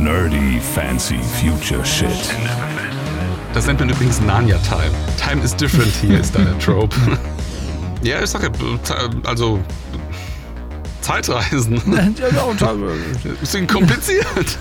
Nerdy 0.00 0.58
fancy 0.60 1.18
future 1.18 1.84
shit. 1.84 2.08
Das 3.52 3.66
nennt 3.66 3.80
man 3.80 3.90
übrigens 3.90 4.18
Narnia 4.22 4.56
Time. 4.58 4.90
Time 5.22 5.44
is 5.44 5.54
different 5.54 5.92
hier 6.00 6.18
ist 6.18 6.34
der 6.34 6.58
Trope. 6.64 6.96
ja, 8.02 8.22
ich 8.22 8.30
sag 8.30 8.42
ja, 8.42 8.50
also 9.24 9.60
Zeitreisen. 11.02 11.82
Bisschen 13.40 13.66
kompliziert. 13.66 14.58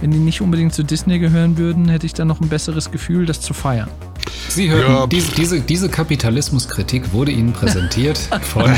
Wenn 0.00 0.12
die 0.12 0.18
nicht 0.18 0.40
unbedingt 0.40 0.72
zu 0.72 0.84
Disney 0.84 1.18
gehören 1.18 1.58
würden, 1.58 1.88
hätte 1.88 2.06
ich 2.06 2.14
dann 2.14 2.28
noch 2.28 2.40
ein 2.40 2.48
besseres 2.48 2.92
Gefühl, 2.92 3.26
das 3.26 3.40
zu 3.40 3.52
feiern. 3.52 3.88
Sie 4.48 4.70
hören, 4.70 4.92
ja. 4.92 5.06
diese, 5.08 5.32
diese, 5.32 5.60
diese 5.60 5.88
Kapitalismuskritik 5.88 7.12
wurde 7.12 7.32
Ihnen 7.32 7.52
präsentiert 7.52 8.18
von. 8.42 8.72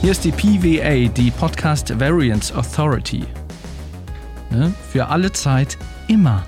Hier 0.00 0.12
ist 0.12 0.24
die 0.24 0.30
PVA, 0.30 1.08
die 1.12 1.32
Podcast 1.32 1.98
Variance 1.98 2.54
Authority. 2.54 3.24
Ne? 4.48 4.72
Für 4.92 5.08
alle 5.08 5.32
Zeit 5.32 5.76
immer. 6.06 6.46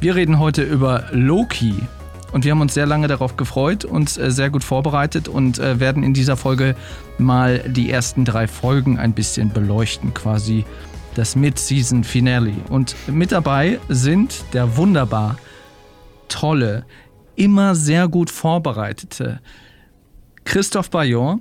Wir 0.00 0.16
reden 0.16 0.40
heute 0.40 0.62
über 0.64 1.04
Loki. 1.12 1.76
Und 2.32 2.44
wir 2.44 2.50
haben 2.50 2.60
uns 2.60 2.74
sehr 2.74 2.86
lange 2.86 3.06
darauf 3.06 3.36
gefreut, 3.36 3.84
uns 3.84 4.18
äh, 4.18 4.32
sehr 4.32 4.50
gut 4.50 4.64
vorbereitet 4.64 5.28
und 5.28 5.60
äh, 5.60 5.78
werden 5.78 6.02
in 6.02 6.14
dieser 6.14 6.36
Folge 6.36 6.74
mal 7.16 7.60
die 7.60 7.90
ersten 7.90 8.24
drei 8.24 8.48
Folgen 8.48 8.98
ein 8.98 9.12
bisschen 9.12 9.50
beleuchten, 9.52 10.12
quasi 10.12 10.64
das 11.14 11.36
Mid-Season 11.36 12.02
Finale. 12.02 12.54
Und 12.70 12.96
mit 13.06 13.30
dabei 13.30 13.78
sind 13.88 14.44
der 14.52 14.76
wunderbar 14.76 15.36
tolle, 16.28 16.86
immer 17.36 17.76
sehr 17.76 18.08
gut 18.08 18.30
vorbereitete 18.30 19.40
Christoph 20.44 20.90
Bayon. 20.90 21.40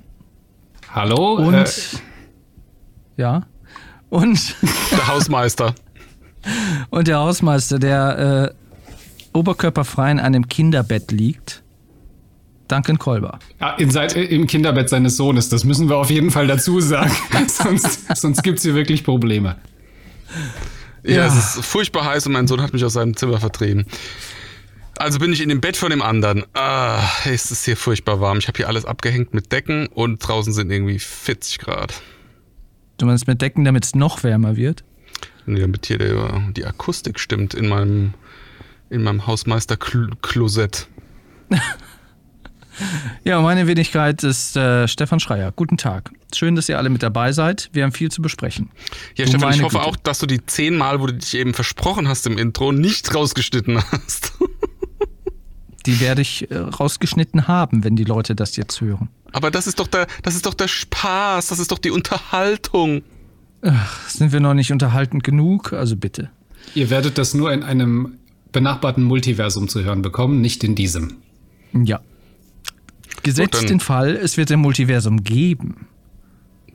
Hallo. 0.94 1.36
Und 1.36 1.54
äh, 1.54 1.66
ja. 3.18 3.44
Und 4.10 4.56
der 4.92 5.08
Hausmeister. 5.08 5.74
und 6.90 7.08
der 7.08 7.20
Hausmeister, 7.20 7.80
der 7.80 8.54
äh, 8.54 9.38
oberkörperfrei 9.38 10.12
in 10.12 10.20
einem 10.20 10.48
Kinderbett 10.48 11.12
liegt. 11.12 11.64
Duncan 12.68 12.98
Kolber. 12.98 13.40
Ah, 13.60 13.76
in 13.78 13.92
seit, 13.92 14.16
Im 14.16 14.48
Kinderbett 14.48 14.90
seines 14.90 15.18
Sohnes, 15.18 15.50
das 15.50 15.66
müssen 15.66 15.90
wir 15.90 15.98
auf 15.98 16.10
jeden 16.10 16.32
Fall 16.32 16.48
dazu 16.48 16.80
sagen. 16.80 17.12
sonst 17.48 18.18
sonst 18.18 18.44
gibt 18.44 18.60
es 18.60 18.64
hier 18.64 18.76
wirklich 18.76 19.04
Probleme. 19.04 19.58
Ja, 21.04 21.12
ja, 21.12 21.26
es 21.26 21.36
ist 21.36 21.66
furchtbar 21.66 22.06
heiß 22.06 22.28
und 22.28 22.34
mein 22.34 22.48
Sohn 22.48 22.62
hat 22.62 22.72
mich 22.74 22.86
aus 22.86 22.94
seinem 22.94 23.16
Zimmer 23.18 23.40
vertrieben. 23.40 23.86
Also 25.02 25.18
bin 25.18 25.34
ich 25.34 25.42
in 25.42 25.50
dem 25.50 25.62
Bett 25.62 25.78
von 25.78 25.90
dem 25.90 26.04
anderen. 26.04 26.44
Ah, 26.54 27.02
es 27.26 27.50
ist 27.50 27.66
hier 27.66 27.76
furchtbar 27.76 28.22
warm. 28.22 28.38
Ich 28.38 28.48
habe 28.48 28.58
hier 28.58 28.68
alles 28.68 28.86
abgehängt 28.86 29.34
mit 29.34 29.52
Decken 29.52 29.88
und 29.88 30.20
draußen 30.20 30.54
sind 30.54 30.70
irgendwie 30.70 31.00
40 31.00 31.58
Grad. 31.58 32.04
Du 32.98 33.08
meinst 33.08 33.26
mit 33.26 33.42
Decken, 33.42 33.66
damit 33.66 33.84
es 33.84 33.96
noch 33.96 34.22
wärmer 34.22 34.58
wird? 34.58 34.84
Nee, 35.48 35.60
damit 35.60 35.88
hier 35.88 35.98
der, 35.98 36.44
die 36.56 36.68
Akustik 36.68 37.20
stimmt 37.20 37.56
in 37.56 37.68
meinem, 37.68 38.14
in 38.92 39.02
meinem 39.02 39.26
Hausmeister-Klosett. 39.26 40.88
ja, 43.24 43.42
meine 43.42 43.66
Wenigkeit 43.66 44.24
ist 44.24 44.56
äh, 44.56 44.88
Stefan 44.88 45.20
Schreier. 45.20 45.52
Guten 45.52 45.78
Tag. 45.78 46.12
Schön, 46.32 46.56
dass 46.56 46.70
ihr 46.70 46.78
alle 46.78 46.92
mit 46.92 47.02
dabei 47.02 47.32
seid. 47.32 47.72
Wir 47.74 47.86
haben 47.86 47.92
viel 47.92 48.12
zu 48.12 48.22
besprechen. 48.22 48.70
Ja, 49.16 49.26
du 49.26 49.32
Stefan, 49.32 49.52
ich 49.52 49.64
hoffe 49.64 49.78
Güte. 49.78 49.90
auch, 49.90 49.96
dass 49.96 50.20
du 50.20 50.28
die 50.28 50.46
zehnmal, 50.46 51.02
wo 51.02 51.08
du 51.08 51.16
dich 51.16 51.34
eben 51.34 51.56
versprochen 51.56 52.08
hast 52.08 52.28
im 52.28 52.38
Intro, 52.38 52.72
nicht 52.72 53.16
rausgeschnitten 53.16 53.82
hast. 53.92 54.34
Die 55.86 56.00
werde 56.00 56.22
ich 56.22 56.50
äh, 56.52 56.58
rausgeschnitten 56.58 57.48
haben, 57.48 57.84
wenn 57.84 57.96
die 57.96 58.04
Leute 58.04 58.36
das 58.36 58.56
jetzt 58.56 58.82
hören. 58.82 59.10
Aber 59.32 59.52
das 59.52 59.68
ist 59.68 59.80
doch 59.80 59.88
der, 59.88 60.08
das 60.24 60.36
ist 60.36 60.46
doch 60.46 60.54
der 60.54 60.68
Spaß, 60.68 61.48
das 61.48 61.60
ist 61.60 61.72
doch 61.72 61.80
die 61.80 61.92
Unterhaltung. 61.92 63.02
Ach, 63.62 64.10
sind 64.10 64.32
wir 64.32 64.40
noch 64.40 64.54
nicht 64.54 64.72
unterhaltend 64.72 65.24
genug? 65.24 65.74
Also 65.74 65.96
bitte. 65.96 66.30
Ihr 66.76 66.90
werdet 66.90 67.18
das 67.18 67.34
nur 67.34 67.52
in 67.52 67.64
einem 67.64 68.18
benachbarten 68.52 69.04
Multiversum 69.04 69.68
zu 69.68 69.84
hören 69.84 70.02
bekommen, 70.02 70.42
nicht 70.42 70.64
in 70.64 70.76
diesem. 70.76 71.18
Ja. 71.74 72.02
Gesetzt 73.24 73.60
Gut, 73.60 73.70
den 73.70 73.80
Fall, 73.80 74.16
es 74.16 74.38
wird 74.38 74.52
ein 74.52 74.60
Multiversum 74.60 75.24
geben. 75.24 75.88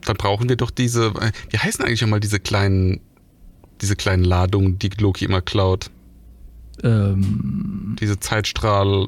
Dann 0.05 0.15
brauchen 0.15 0.47
wir 0.47 0.55
doch 0.55 0.71
diese, 0.71 1.07
äh, 1.19 1.31
wie 1.49 1.57
heißen 1.57 1.83
eigentlich 1.83 2.01
nochmal 2.01 2.19
diese 2.19 2.39
kleinen, 2.39 3.01
diese 3.81 3.95
kleinen 3.95 4.23
Ladungen, 4.23 4.79
die 4.79 4.89
Loki 4.97 5.25
immer 5.25 5.41
klaut? 5.41 5.91
Ähm, 6.83 7.95
diese 7.99 8.19
Zeitstrahl 8.19 9.07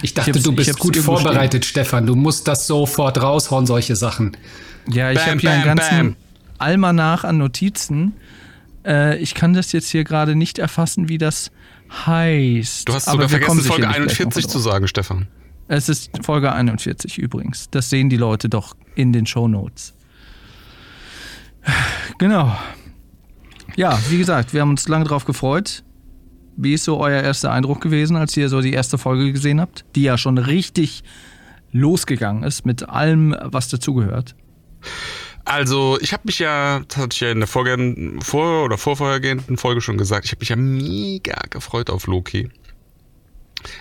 Ich 0.02 0.14
dachte, 0.14 0.30
ich 0.30 0.42
du 0.42 0.52
bist 0.52 0.78
gut 0.78 0.96
vorbereitet, 0.96 1.64
stehen. 1.64 1.84
Stefan. 1.84 2.06
Du 2.06 2.16
musst 2.16 2.48
das 2.48 2.66
sofort 2.66 3.20
raushauen, 3.20 3.66
solche 3.66 3.96
Sachen. 3.96 4.36
Ja, 4.88 5.12
ich 5.12 5.26
habe 5.26 5.38
hier 5.38 5.50
einen 5.50 5.64
ganzen 5.64 5.98
bam. 5.98 6.16
Almanach 6.58 7.24
an 7.24 7.38
Notizen. 7.38 8.14
Äh, 8.84 9.18
ich 9.18 9.34
kann 9.34 9.54
das 9.54 9.72
jetzt 9.72 9.90
hier 9.90 10.04
gerade 10.04 10.34
nicht 10.34 10.58
erfassen, 10.58 11.08
wie 11.08 11.18
das 11.18 11.50
heißt. 11.90 12.88
Du 12.88 12.94
hast 12.94 13.06
sogar 13.06 13.28
vergessen, 13.28 13.60
Folge 13.60 13.88
41 13.88 14.48
zu 14.48 14.58
sagen, 14.58 14.88
Stefan. 14.88 15.28
Es 15.68 15.90
ist 15.90 16.10
Folge 16.24 16.50
41 16.50 17.18
übrigens. 17.18 17.68
Das 17.70 17.90
sehen 17.90 18.08
die 18.08 18.16
Leute 18.16 18.48
doch 18.48 18.74
in 18.94 19.12
den 19.12 19.26
Show 19.26 19.48
Notes. 19.48 19.94
Genau. 22.18 22.56
Ja, 23.76 23.98
wie 24.08 24.18
gesagt, 24.18 24.54
wir 24.54 24.62
haben 24.62 24.70
uns 24.70 24.88
lange 24.88 25.04
darauf 25.04 25.26
gefreut. 25.26 25.84
Wie 26.56 26.72
ist 26.72 26.84
so 26.84 26.98
euer 26.98 27.22
erster 27.22 27.52
Eindruck 27.52 27.80
gewesen, 27.80 28.16
als 28.16 28.36
ihr 28.36 28.48
so 28.48 28.60
die 28.60 28.72
erste 28.72 28.98
Folge 28.98 29.30
gesehen 29.32 29.60
habt, 29.60 29.84
die 29.94 30.02
ja 30.02 30.18
schon 30.18 30.38
richtig 30.38 31.04
losgegangen 31.70 32.42
ist 32.42 32.66
mit 32.66 32.88
allem, 32.88 33.36
was 33.40 33.68
dazugehört? 33.68 34.34
Also, 35.44 35.98
ich 36.00 36.12
habe 36.12 36.24
mich 36.26 36.40
ja, 36.40 36.80
das 36.80 36.96
hatte 36.96 37.14
ich 37.14 37.20
ja 37.20 37.30
in 37.30 37.38
der 37.38 37.46
Vorgehen, 37.46 38.20
vor- 38.20 38.64
oder 38.64 38.76
vorvorhergehenden 38.76 39.56
Folge 39.56 39.80
schon 39.80 39.98
gesagt, 39.98 40.24
ich 40.24 40.32
habe 40.32 40.40
mich 40.40 40.48
ja 40.48 40.56
mega 40.56 41.38
gefreut 41.50 41.90
auf 41.90 42.06
Loki. 42.06 42.50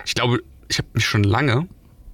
Ich 0.06 0.14
glaube, 0.14 0.44
ich 0.68 0.78
habe 0.78 0.88
mich 0.94 1.06
schon 1.06 1.24
lange 1.24 1.68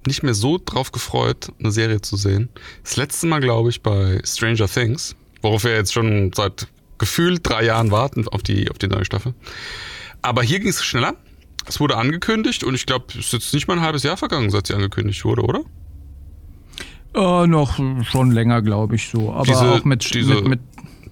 nicht 0.06 0.22
mehr 0.22 0.34
so 0.34 0.60
drauf 0.62 0.92
gefreut, 0.92 1.52
eine 1.58 1.70
Serie 1.70 2.00
zu 2.00 2.16
sehen. 2.16 2.48
Das 2.82 2.96
letzte 2.96 3.26
Mal, 3.26 3.40
glaube 3.40 3.70
ich, 3.70 3.82
bei 3.82 4.20
Stranger 4.24 4.68
Things, 4.68 5.16
worauf 5.42 5.64
wir 5.64 5.74
jetzt 5.74 5.92
schon 5.92 6.32
seit 6.34 6.68
gefühlt 6.98 7.40
drei 7.48 7.64
Jahren 7.64 7.90
warten 7.90 8.26
auf 8.28 8.42
die, 8.42 8.70
auf 8.70 8.78
die 8.78 8.88
neue 8.88 9.04
Staffel. 9.04 9.34
Aber 10.22 10.42
hier 10.42 10.60
ging 10.60 10.68
es 10.68 10.84
schneller. 10.84 11.14
Es 11.66 11.80
wurde 11.80 11.96
angekündigt 11.96 12.62
und 12.64 12.74
ich 12.74 12.86
glaube, 12.86 13.06
es 13.10 13.26
ist 13.26 13.32
jetzt 13.32 13.54
nicht 13.54 13.68
mal 13.68 13.74
ein 13.74 13.82
halbes 13.82 14.02
Jahr 14.02 14.16
vergangen, 14.16 14.50
seit 14.50 14.66
sie 14.66 14.74
angekündigt 14.74 15.24
wurde, 15.24 15.42
oder? 15.42 15.60
Äh, 17.14 17.46
noch 17.46 17.78
schon 18.04 18.32
länger, 18.32 18.60
glaube 18.60 18.96
ich, 18.96 19.08
so. 19.08 19.32
Aber 19.32 19.44
diese, 19.44 19.72
auch 19.72 19.84
mit, 19.84 20.12
diese, 20.14 20.34
mit, 20.42 20.48
mit 20.48 20.60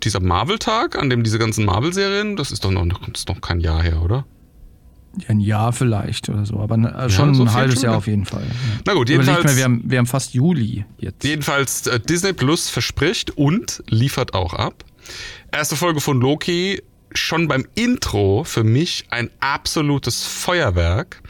dieser 0.05 0.21
Marvel-Tag, 0.21 0.99
an 0.99 1.09
dem 1.11 1.23
diese 1.23 1.39
ganzen 1.39 1.65
Marvel-Serien, 1.65 2.37
das 2.37 2.51
ist 2.51 2.65
doch 2.65 2.71
noch, 2.71 2.87
das 2.87 3.21
ist 3.21 3.29
noch 3.29 3.41
kein 3.41 3.61
Jahr 3.61 3.83
her, 3.83 4.03
oder? 4.03 4.27
Ja, 5.19 5.29
ein 5.29 5.41
Jahr 5.41 5.73
vielleicht 5.73 6.29
oder 6.29 6.47
so, 6.47 6.59
aber 6.59 6.77
ne, 6.77 7.11
schon 7.11 7.35
so 7.35 7.43
ein 7.43 7.53
halbes 7.53 7.83
Jahr 7.83 7.97
auf 7.97 8.07
jeden 8.07 8.25
Fall. 8.25 8.43
Ja. 8.43 8.81
Na 8.87 8.95
gut, 8.95 9.11
jedenfalls. 9.11 9.45
Mal, 9.45 9.57
wir, 9.57 9.65
haben, 9.65 9.83
wir 9.85 9.99
haben 9.99 10.07
fast 10.07 10.33
Juli 10.33 10.85
jetzt. 10.99 11.23
Jedenfalls, 11.25 11.87
äh, 11.87 12.01
Disney 12.01 12.33
Plus 12.33 12.71
verspricht 12.71 13.31
und 13.33 13.83
liefert 13.89 14.35
auch 14.35 14.55
ab. 14.55 14.85
Erste 15.51 15.77
Folge 15.77 16.01
von 16.01 16.21
Loki, 16.21 16.83
schon 17.13 17.49
beim 17.49 17.67
Intro 17.75 18.45
für 18.45 18.65
mich 18.65 19.05
ein 19.11 19.31
absolutes 19.41 20.25
Feuerwerk. 20.25 21.23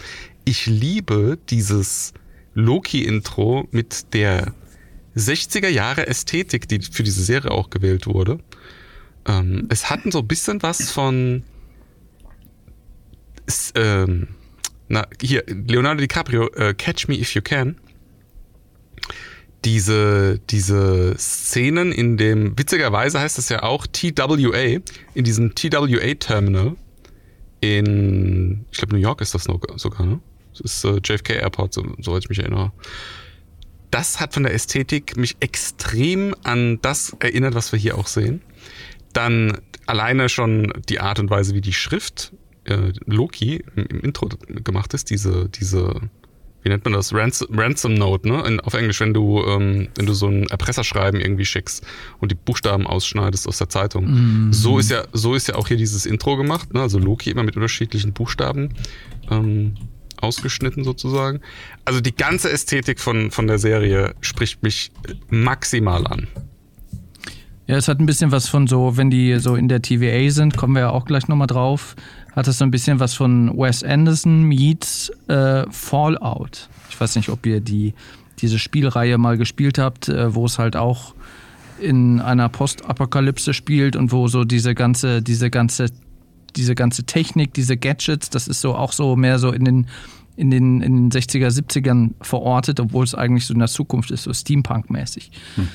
Ich 0.44 0.66
liebe 0.66 1.38
dieses 1.50 2.12
Loki-Intro 2.54 3.66
mit 3.70 4.12
der 4.14 4.54
60er 5.16 5.68
Jahre 5.68 6.06
Ästhetik, 6.06 6.68
die 6.68 6.80
für 6.80 7.02
diese 7.02 7.22
Serie 7.22 7.50
auch 7.50 7.70
gewählt 7.70 8.06
wurde. 8.06 8.38
Ähm, 9.26 9.66
es 9.68 9.90
hatten 9.90 10.10
so 10.10 10.20
ein 10.20 10.26
bisschen 10.26 10.62
was 10.62 10.90
von 10.90 11.44
ähm, 13.74 14.28
na, 14.88 15.06
hier, 15.20 15.44
Leonardo 15.46 16.00
DiCaprio, 16.00 16.48
äh, 16.54 16.74
Catch 16.74 17.08
Me 17.08 17.14
If 17.14 17.34
You 17.34 17.42
Can. 17.42 17.76
Diese, 19.64 20.40
diese 20.50 21.14
Szenen 21.18 21.92
in 21.92 22.16
dem, 22.16 22.58
witzigerweise 22.58 23.20
heißt 23.20 23.38
das 23.38 23.48
ja 23.48 23.62
auch 23.62 23.86
TWA, 23.86 24.80
in 25.14 25.24
diesem 25.24 25.54
TWA-Terminal 25.54 26.76
in, 27.62 28.66
ich 28.72 28.78
glaube, 28.78 28.94
New 28.94 29.00
York 29.00 29.20
ist 29.20 29.34
das 29.34 29.44
sogar, 29.44 30.04
ne? 30.04 30.20
Das 30.50 30.60
ist 30.60 30.84
äh, 30.84 31.00
JFK 31.02 31.36
Airport, 31.36 31.72
so, 31.72 31.86
soweit 32.00 32.24
ich 32.24 32.28
mich 32.28 32.40
erinnere. 32.40 32.72
Das 33.90 34.20
hat 34.20 34.34
von 34.34 34.42
der 34.42 34.52
Ästhetik 34.52 35.16
mich 35.16 35.36
extrem 35.40 36.34
an 36.42 36.80
das 36.82 37.16
erinnert, 37.20 37.54
was 37.54 37.72
wir 37.72 37.78
hier 37.78 37.96
auch 37.96 38.08
sehen. 38.08 38.42
Dann 39.12 39.58
alleine 39.86 40.28
schon 40.28 40.72
die 40.88 41.00
Art 41.00 41.20
und 41.20 41.30
Weise, 41.30 41.54
wie 41.54 41.60
die 41.60 41.72
Schrift 41.72 42.32
äh, 42.64 42.92
Loki 43.06 43.64
im, 43.76 43.86
im, 43.86 44.00
Intro 44.00 44.28
gemacht 44.64 44.94
ist, 44.94 45.10
diese, 45.10 45.48
diese, 45.48 46.00
wie 46.62 46.68
nennt 46.68 46.84
man 46.84 46.94
das? 46.94 47.12
Ransom, 47.12 47.48
Ransom 47.58 47.94
Note, 47.94 48.28
ne? 48.28 48.42
In, 48.46 48.60
auf 48.60 48.74
Englisch, 48.74 49.00
wenn 49.00 49.14
du, 49.14 49.44
ähm, 49.44 49.88
wenn 49.96 50.06
du 50.06 50.14
so 50.14 50.28
ein 50.28 50.44
Erpresserschreiben 50.44 51.20
irgendwie 51.20 51.44
schickst 51.44 51.84
und 52.20 52.30
die 52.30 52.36
Buchstaben 52.36 52.86
ausschneidest 52.86 53.48
aus 53.48 53.58
der 53.58 53.68
Zeitung. 53.68 54.06
Mhm. 54.46 54.52
So 54.52 54.78
ist 54.78 54.90
ja, 54.90 55.04
so 55.12 55.34
ist 55.34 55.48
ja 55.48 55.56
auch 55.56 55.68
hier 55.68 55.76
dieses 55.76 56.06
Intro 56.06 56.36
gemacht, 56.36 56.72
ne? 56.72 56.80
Also 56.80 56.98
Loki 56.98 57.30
immer 57.30 57.42
mit 57.42 57.56
unterschiedlichen 57.56 58.12
Buchstaben 58.12 58.74
ähm, 59.30 59.74
ausgeschnitten 60.22 60.84
sozusagen. 60.84 61.40
Also 61.84 62.00
die 62.00 62.14
ganze 62.14 62.50
Ästhetik 62.50 63.00
von, 63.00 63.30
von 63.30 63.46
der 63.46 63.58
Serie 63.58 64.14
spricht 64.20 64.62
mich 64.62 64.92
maximal 65.28 66.06
an. 66.06 66.28
Ja, 67.66 67.76
es 67.76 67.88
hat 67.88 68.00
ein 68.00 68.06
bisschen 68.06 68.32
was 68.32 68.48
von 68.48 68.66
so, 68.66 68.96
wenn 68.96 69.08
die 69.08 69.38
so 69.38 69.54
in 69.54 69.68
der 69.68 69.80
TVA 69.80 70.30
sind, 70.30 70.56
kommen 70.56 70.74
wir 70.74 70.80
ja 70.80 70.90
auch 70.90 71.04
gleich 71.04 71.28
nochmal 71.28 71.46
drauf, 71.46 71.94
hat 72.34 72.48
es 72.48 72.58
so 72.58 72.64
ein 72.64 72.70
bisschen 72.70 73.00
was 73.00 73.14
von 73.14 73.56
Wes 73.56 73.82
Anderson 73.82 74.42
meets 74.44 75.10
äh, 75.28 75.64
Fallout. 75.70 76.68
Ich 76.90 77.00
weiß 77.00 77.16
nicht, 77.16 77.28
ob 77.28 77.44
ihr 77.46 77.60
die, 77.60 77.94
diese 78.38 78.58
Spielreihe 78.58 79.18
mal 79.18 79.36
gespielt 79.36 79.78
habt, 79.78 80.08
äh, 80.08 80.34
wo 80.34 80.46
es 80.46 80.58
halt 80.58 80.76
auch 80.76 81.14
in 81.78 82.20
einer 82.20 82.48
Postapokalypse 82.48 83.54
spielt 83.54 83.96
und 83.96 84.12
wo 84.12 84.28
so 84.28 84.44
diese 84.44 84.74
ganze, 84.74 85.22
diese 85.22 85.50
ganze, 85.50 85.86
diese 86.56 86.74
ganze 86.74 87.04
Technik, 87.04 87.54
diese 87.54 87.76
Gadgets, 87.76 88.30
das 88.30 88.48
ist 88.48 88.60
so 88.60 88.74
auch 88.74 88.92
so 88.92 89.16
mehr 89.16 89.38
so 89.38 89.52
in 89.52 89.64
den 89.64 89.86
in 90.34 90.50
den, 90.50 90.80
in 90.80 91.10
den 91.10 91.10
60er, 91.10 91.48
70ern 91.48 92.12
verortet, 92.22 92.80
obwohl 92.80 93.04
es 93.04 93.14
eigentlich 93.14 93.46
so 93.46 93.52
in 93.52 93.60
der 93.60 93.68
Zukunft 93.68 94.10
ist, 94.10 94.22
so 94.22 94.32
Steampunk-mäßig. 94.32 95.30
Hm. 95.56 95.68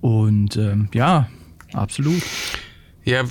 Und 0.00 0.56
ähm, 0.56 0.88
ja, 0.92 1.28
absolut. 1.72 2.22
Ja, 3.04 3.20
äh, 3.20 3.26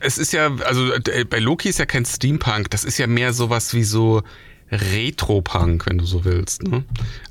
es 0.00 0.18
ist 0.18 0.32
ja, 0.32 0.54
also 0.56 0.92
bei 1.28 1.38
Loki 1.38 1.68
ist 1.68 1.78
ja 1.78 1.86
kein 1.86 2.04
Steampunk, 2.04 2.70
das 2.70 2.84
ist 2.84 2.98
ja 2.98 3.06
mehr 3.06 3.32
sowas 3.32 3.74
wie 3.74 3.84
so 3.84 4.22
Retro-Punk, 4.70 5.86
wenn 5.86 5.98
du 5.98 6.04
so 6.04 6.24
willst. 6.24 6.64
Ne? 6.64 6.84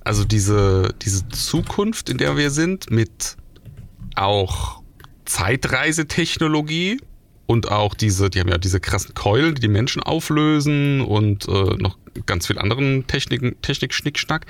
Also 0.03 0.23
diese, 0.23 0.95
diese 1.01 1.27
Zukunft, 1.29 2.09
in 2.09 2.17
der 2.17 2.37
wir 2.37 2.49
sind, 2.49 2.89
mit 2.91 3.35
auch 4.15 4.81
Zeitreisetechnologie, 5.25 6.99
und 7.47 7.71
auch 7.71 7.93
diese, 7.93 8.29
die 8.29 8.39
haben 8.39 8.49
ja 8.49 8.57
diese 8.57 8.79
krassen 8.79 9.13
Keulen, 9.13 9.55
die 9.55 9.61
die 9.61 9.67
Menschen 9.67 10.01
auflösen 10.01 11.01
und 11.01 11.47
äh, 11.47 11.75
noch 11.77 11.97
ganz 12.25 12.47
viel 12.47 12.57
anderen 12.57 13.07
Techniken, 13.07 13.55
Technik-Schnickschnack. 13.61 14.45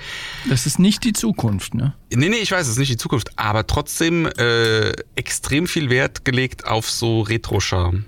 Das 0.48 0.66
ist 0.66 0.78
nicht 0.78 1.04
die 1.04 1.12
Zukunft, 1.12 1.74
ne? 1.74 1.94
Nee, 2.12 2.28
nee, 2.28 2.36
ich 2.36 2.52
weiß, 2.52 2.62
es 2.62 2.74
ist 2.74 2.78
nicht 2.78 2.92
die 2.92 2.96
Zukunft, 2.96 3.30
aber 3.36 3.66
trotzdem 3.66 4.26
äh, 4.26 4.92
extrem 5.16 5.66
viel 5.66 5.90
Wert 5.90 6.24
gelegt 6.24 6.66
auf 6.66 6.88
so 6.88 7.22
Retro-Charme. 7.22 8.04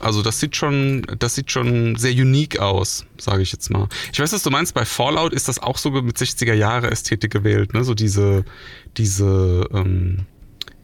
Also 0.00 0.20
das 0.20 0.38
sieht 0.38 0.54
schon, 0.54 1.06
das 1.18 1.34
sieht 1.34 1.50
schon 1.50 1.96
sehr 1.96 2.12
unique 2.12 2.58
aus, 2.58 3.06
sage 3.16 3.42
ich 3.42 3.52
jetzt 3.52 3.70
mal. 3.70 3.88
Ich 4.12 4.20
weiß, 4.20 4.32
was 4.34 4.42
du 4.42 4.50
meinst, 4.50 4.74
bei 4.74 4.84
Fallout 4.84 5.32
ist 5.32 5.48
das 5.48 5.58
auch 5.58 5.78
so 5.78 5.90
mit 5.90 6.18
60er 6.18 6.52
Jahre 6.52 6.90
Ästhetik 6.90 7.32
gewählt, 7.32 7.72
ne? 7.72 7.84
So 7.84 7.94
diese, 7.94 8.44
diese, 8.98 9.66
ähm, 9.72 10.26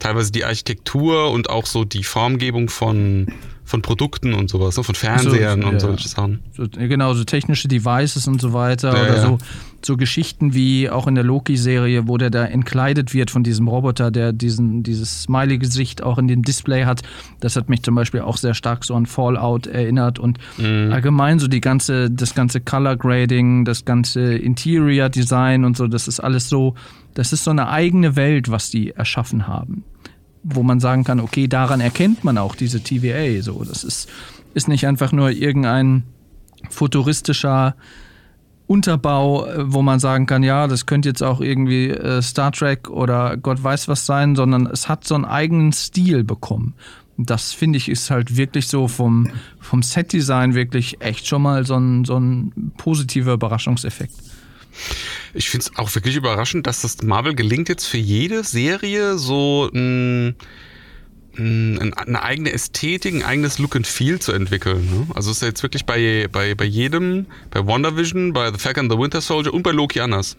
teilweise 0.01 0.33
die 0.33 0.45
Architektur 0.45 1.31
und 1.31 1.49
auch 1.49 1.67
so 1.67 1.85
die 1.85 2.03
Formgebung 2.03 2.69
von, 2.69 3.29
von 3.65 3.83
Produkten 3.83 4.35
und 4.35 4.51
sowas, 4.51 4.75
so 4.75 4.83
von 4.83 4.95
Fernsehern 4.95 5.63
so, 5.63 5.69
und 5.69 5.75
ja. 5.75 5.81
solche 5.81 6.09
Sachen. 6.09 6.41
So, 6.57 6.67
genau, 6.69 7.15
so 7.15 7.25
technische 7.25 7.69
Devices 7.69 8.27
und 8.27 8.41
so 8.41 8.53
weiter 8.53 8.95
ja, 8.95 9.03
oder 9.03 9.17
ja. 9.17 9.23
so 9.23 9.39
so 9.85 9.97
Geschichten 9.97 10.55
wie 10.55 10.91
auch 10.91 11.07
in 11.07 11.15
der 11.15 11.25
Loki-Serie, 11.25 12.07
wo 12.07 12.19
der 12.19 12.31
da 12.31 12.45
entkleidet 12.45 13.15
wird 13.15 13.31
von 13.31 13.43
diesem 13.43 13.69
Roboter, 13.69 14.11
der 14.11 14.33
diesen, 14.33 14.83
dieses 14.83 15.23
Smiley-Gesicht 15.23 16.03
auch 16.03 16.19
in 16.19 16.29
dem 16.29 16.43
Display 16.43 16.85
hat. 16.85 17.03
Das 17.41 17.57
hat 17.57 17.69
mich 17.69 17.83
zum 17.83 17.95
Beispiel 17.95 18.21
auch 18.21 18.37
sehr 18.37 18.55
stark 18.55 18.85
so 18.85 18.95
an 18.95 19.07
Fallout 19.07 19.67
erinnert 19.67 20.19
und 20.19 20.39
mhm. 20.59 20.93
allgemein 20.93 21.39
so 21.39 21.49
die 21.49 21.61
ganze, 21.61 22.11
das 22.11 22.35
ganze 22.35 22.61
Color 22.61 22.97
Grading, 22.97 23.65
das 23.65 23.85
ganze 23.85 24.35
Interior 24.35 25.09
Design 25.09 25.65
und 25.65 25.77
so, 25.77 25.87
das 25.87 26.09
ist 26.09 26.21
alles 26.21 26.49
so, 26.49 26.75
das 27.15 27.33
ist 27.33 27.45
so 27.45 27.51
eine 27.51 27.69
eigene 27.69 28.17
Welt, 28.17 28.51
was 28.51 28.71
die 28.71 28.91
erschaffen 28.91 29.47
haben 29.47 29.85
wo 30.43 30.63
man 30.63 30.81
sagen 30.81 31.05
kann, 31.05 31.21
okay, 31.21 31.49
daran 31.49 31.81
erkennt 31.81 32.25
man 32.25 32.39
auch 32.39 32.55
diese 32.55 32.81
TVA. 32.81 33.43
So, 33.43 33.63
das 33.65 33.85
ist, 33.85 34.09
ist 34.55 34.69
nicht 34.69 34.87
einfach 34.87 35.13
nur 35.13 35.31
irgendein 35.31 36.05
futuristischer 36.69 37.75
Unterbau, 38.67 39.47
äh, 39.47 39.73
wo 39.73 39.83
man 39.83 39.99
sagen 39.99 40.27
kann, 40.27 40.43
ja, 40.43 40.69
das 40.69 40.87
könnte 40.87 41.09
jetzt 41.09 41.23
auch 41.23 41.41
irgendwie 41.41 41.91
äh, 41.91 42.23
Star 42.23 42.53
Trek 42.53 42.89
oder 42.89 43.37
Gott 43.37 43.63
weiß 43.63 43.89
was 43.89 44.07
sein, 44.07 44.37
sondern 44.37 44.67
es 44.67 44.89
hat 44.89 45.05
so 45.05 45.17
einen 45.17 45.25
eigenen 45.25 45.73
Stil 45.73 46.23
bekommen. 46.23 46.75
Das 47.17 47.53
finde 47.53 47.77
ich 47.79 47.89
ist 47.89 48.11
halt 48.11 48.37
wirklich 48.37 48.69
so 48.69 48.89
vom, 48.89 49.29
vom 49.59 49.83
Set-Design 49.83 50.55
wirklich 50.55 51.01
echt 51.01 51.27
schon 51.27 51.43
mal 51.43 51.67
so 51.67 51.75
ein, 51.75 52.05
so 52.05 52.17
ein 52.17 52.73
positiver 52.79 53.33
Überraschungseffekt. 53.33 54.15
Ich 55.35 55.51
finde 55.51 55.67
es 55.67 55.79
auch 55.79 55.95
wirklich 55.95 56.17
überraschend, 56.17 56.67
dass 56.67 56.83
das 56.83 57.03
Marvel 57.03 57.35
gelingt 57.35 57.69
jetzt 57.69 57.87
für 57.87 57.99
jede 57.99 58.45
Serie 58.45 59.19
so 59.19 59.71
ein, 59.73 60.35
ein, 61.37 61.93
eine 61.95 62.23
eigene 62.23 62.53
Ästhetik, 62.53 63.15
ein 63.15 63.23
eigenes 63.23 63.59
Look 63.59 63.77
and 63.77 63.87
Feel 63.87 64.19
zu 64.19 64.33
entwickeln. 64.33 64.89
Ne? 64.91 65.07
Also 65.15 65.31
ist 65.31 65.43
ja 65.43 65.49
jetzt 65.49 65.63
wirklich 65.63 65.87
bei, 65.87 66.29
bei, 66.31 66.55
bei 66.55 66.65
jedem, 66.65 67.27
bei 67.51 67.67
WandaVision, 67.67 68.33
bei 68.33 68.53
The 68.53 68.59
Falcon 68.59 68.91
the 68.91 68.99
Winter 68.99 69.21
Soldier 69.21 69.55
und 69.55 69.63
bei 69.63 69.73
Loki 69.73 70.01
anders. 70.01 70.37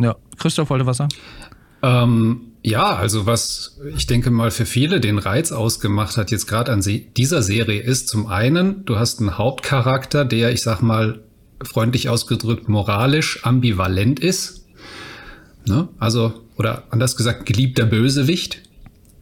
Ja, 0.00 0.16
Christoph 0.38 0.70
wollte 0.70 0.86
was 0.86 0.98
sagen? 0.98 1.12
Ähm, 1.82 2.48
ja, 2.62 2.96
also 2.96 3.26
was 3.26 3.78
ich 3.96 4.06
denke 4.06 4.30
mal 4.30 4.50
für 4.50 4.66
viele 4.66 5.00
den 5.00 5.18
Reiz 5.18 5.52
ausgemacht 5.52 6.16
hat 6.16 6.30
jetzt 6.30 6.46
gerade 6.46 6.72
an 6.72 6.82
dieser 7.16 7.42
Serie 7.42 7.80
ist 7.80 8.08
zum 8.08 8.26
einen, 8.26 8.84
du 8.84 8.98
hast 8.98 9.20
einen 9.20 9.38
Hauptcharakter, 9.38 10.24
der, 10.24 10.52
ich 10.52 10.62
sag 10.62 10.82
mal, 10.82 11.22
freundlich 11.62 12.08
ausgedrückt 12.08 12.68
moralisch 12.68 13.44
ambivalent 13.44 14.20
ist. 14.20 14.66
Ne? 15.66 15.88
Also, 15.98 16.32
oder 16.56 16.84
anders 16.90 17.16
gesagt, 17.16 17.46
geliebter 17.46 17.86
Bösewicht. 17.86 18.62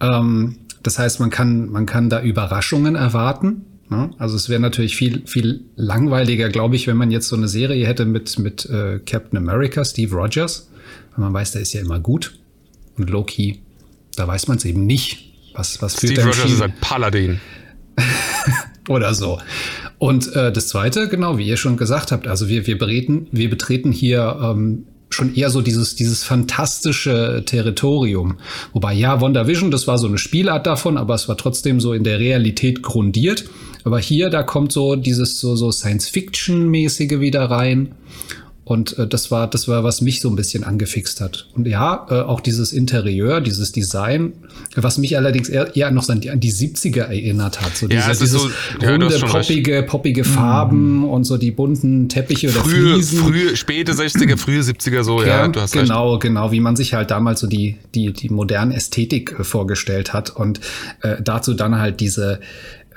Ähm, 0.00 0.58
das 0.82 0.98
heißt, 0.98 1.20
man 1.20 1.30
kann, 1.30 1.70
man 1.70 1.86
kann 1.86 2.08
da 2.08 2.22
Überraschungen 2.22 2.94
erwarten. 2.94 3.64
Ne? 3.88 4.10
Also 4.18 4.36
es 4.36 4.48
wäre 4.48 4.60
natürlich 4.60 4.96
viel, 4.96 5.26
viel 5.26 5.64
langweiliger, 5.74 6.48
glaube 6.48 6.76
ich, 6.76 6.86
wenn 6.86 6.96
man 6.96 7.10
jetzt 7.10 7.28
so 7.28 7.36
eine 7.36 7.48
Serie 7.48 7.86
hätte 7.86 8.04
mit, 8.04 8.38
mit 8.38 8.66
äh, 8.66 9.00
Captain 9.00 9.36
America, 9.38 9.84
Steve 9.84 10.14
Rogers. 10.14 10.70
Weil 11.12 11.24
man 11.24 11.34
weiß, 11.34 11.52
der 11.52 11.62
ist 11.62 11.72
ja 11.72 11.80
immer 11.80 12.00
gut. 12.00 12.38
Und 12.96 13.10
Loki, 13.10 13.62
da 14.16 14.26
weiß 14.26 14.48
man 14.48 14.58
es 14.58 14.64
eben 14.64 14.86
nicht. 14.86 15.32
Was, 15.54 15.80
was 15.82 15.96
Steve 15.96 16.22
Rogers 16.22 16.50
ist 16.50 16.62
ein 16.62 16.74
Paladin. 16.80 17.40
Oder 18.88 19.14
so. 19.14 19.40
Und 19.98 20.34
äh, 20.34 20.52
das 20.52 20.68
Zweite, 20.68 21.08
genau, 21.08 21.38
wie 21.38 21.46
ihr 21.46 21.56
schon 21.56 21.76
gesagt 21.76 22.12
habt, 22.12 22.28
also 22.28 22.48
wir, 22.48 22.66
wir, 22.66 22.78
betreten, 22.78 23.28
wir 23.32 23.48
betreten 23.48 23.92
hier 23.92 24.38
ähm, 24.42 24.86
schon 25.08 25.34
eher 25.34 25.50
so 25.50 25.62
dieses, 25.62 25.94
dieses 25.94 26.24
fantastische 26.24 27.42
Territorium. 27.46 28.36
Wobei, 28.72 28.92
ja, 28.92 29.20
WandaVision, 29.20 29.70
das 29.70 29.86
war 29.86 29.98
so 29.98 30.06
eine 30.06 30.18
Spielart 30.18 30.66
davon, 30.66 30.98
aber 30.98 31.14
es 31.14 31.28
war 31.28 31.36
trotzdem 31.36 31.80
so 31.80 31.92
in 31.92 32.04
der 32.04 32.18
Realität 32.18 32.82
grundiert. 32.82 33.44
Aber 33.84 33.98
hier, 33.98 34.30
da 34.30 34.42
kommt 34.42 34.72
so 34.72 34.96
dieses 34.96 35.40
so, 35.40 35.56
so 35.56 35.70
Science-Fiction-mäßige 35.70 37.20
wieder 37.20 37.44
rein. 37.44 37.94
Und 38.66 38.98
äh, 38.98 39.06
das 39.06 39.30
war, 39.30 39.48
das 39.48 39.68
war, 39.68 39.84
was 39.84 40.00
mich 40.00 40.20
so 40.20 40.28
ein 40.28 40.34
bisschen 40.34 40.64
angefixt 40.64 41.20
hat. 41.20 41.46
Und 41.54 41.68
ja, 41.68 42.04
äh, 42.10 42.14
auch 42.14 42.40
dieses 42.40 42.72
Interieur, 42.72 43.40
dieses 43.40 43.70
Design, 43.70 44.32
was 44.74 44.98
mich 44.98 45.16
allerdings 45.16 45.48
eher, 45.48 45.76
eher 45.76 45.92
noch 45.92 46.08
an 46.08 46.20
die, 46.20 46.30
an 46.30 46.40
die 46.40 46.52
70er 46.52 47.02
erinnert 47.02 47.60
hat. 47.60 47.76
So 47.76 47.86
ja, 47.86 48.08
diese, 48.08 48.24
dieses 48.24 48.42
so, 48.42 48.48
runde, 48.84 49.16
ja, 49.16 49.24
poppige, 49.24 49.84
poppige 49.84 50.24
Farben 50.24 51.02
mm. 51.02 51.04
und 51.04 51.22
so 51.22 51.36
die 51.36 51.52
bunten 51.52 52.08
Teppiche 52.08 52.48
oder 52.48 52.58
frühe, 52.58 52.94
Fliesen. 52.94 53.18
Frühe, 53.20 53.56
späte 53.56 53.92
60er, 53.92 54.36
frühe 54.36 54.62
70er 54.62 55.04
so, 55.04 55.20
ja, 55.20 55.28
ja 55.28 55.48
du 55.48 55.60
hast 55.60 55.70
Genau, 55.70 56.14
recht. 56.14 56.22
genau, 56.22 56.50
wie 56.50 56.58
man 56.58 56.74
sich 56.74 56.92
halt 56.92 57.12
damals 57.12 57.38
so 57.38 57.46
die, 57.46 57.76
die, 57.94 58.12
die 58.12 58.30
moderne 58.30 58.74
Ästhetik 58.74 59.36
äh, 59.38 59.44
vorgestellt 59.44 60.12
hat. 60.12 60.30
Und 60.30 60.58
äh, 61.02 61.22
dazu 61.22 61.54
dann 61.54 61.78
halt 61.78 62.00
diese 62.00 62.40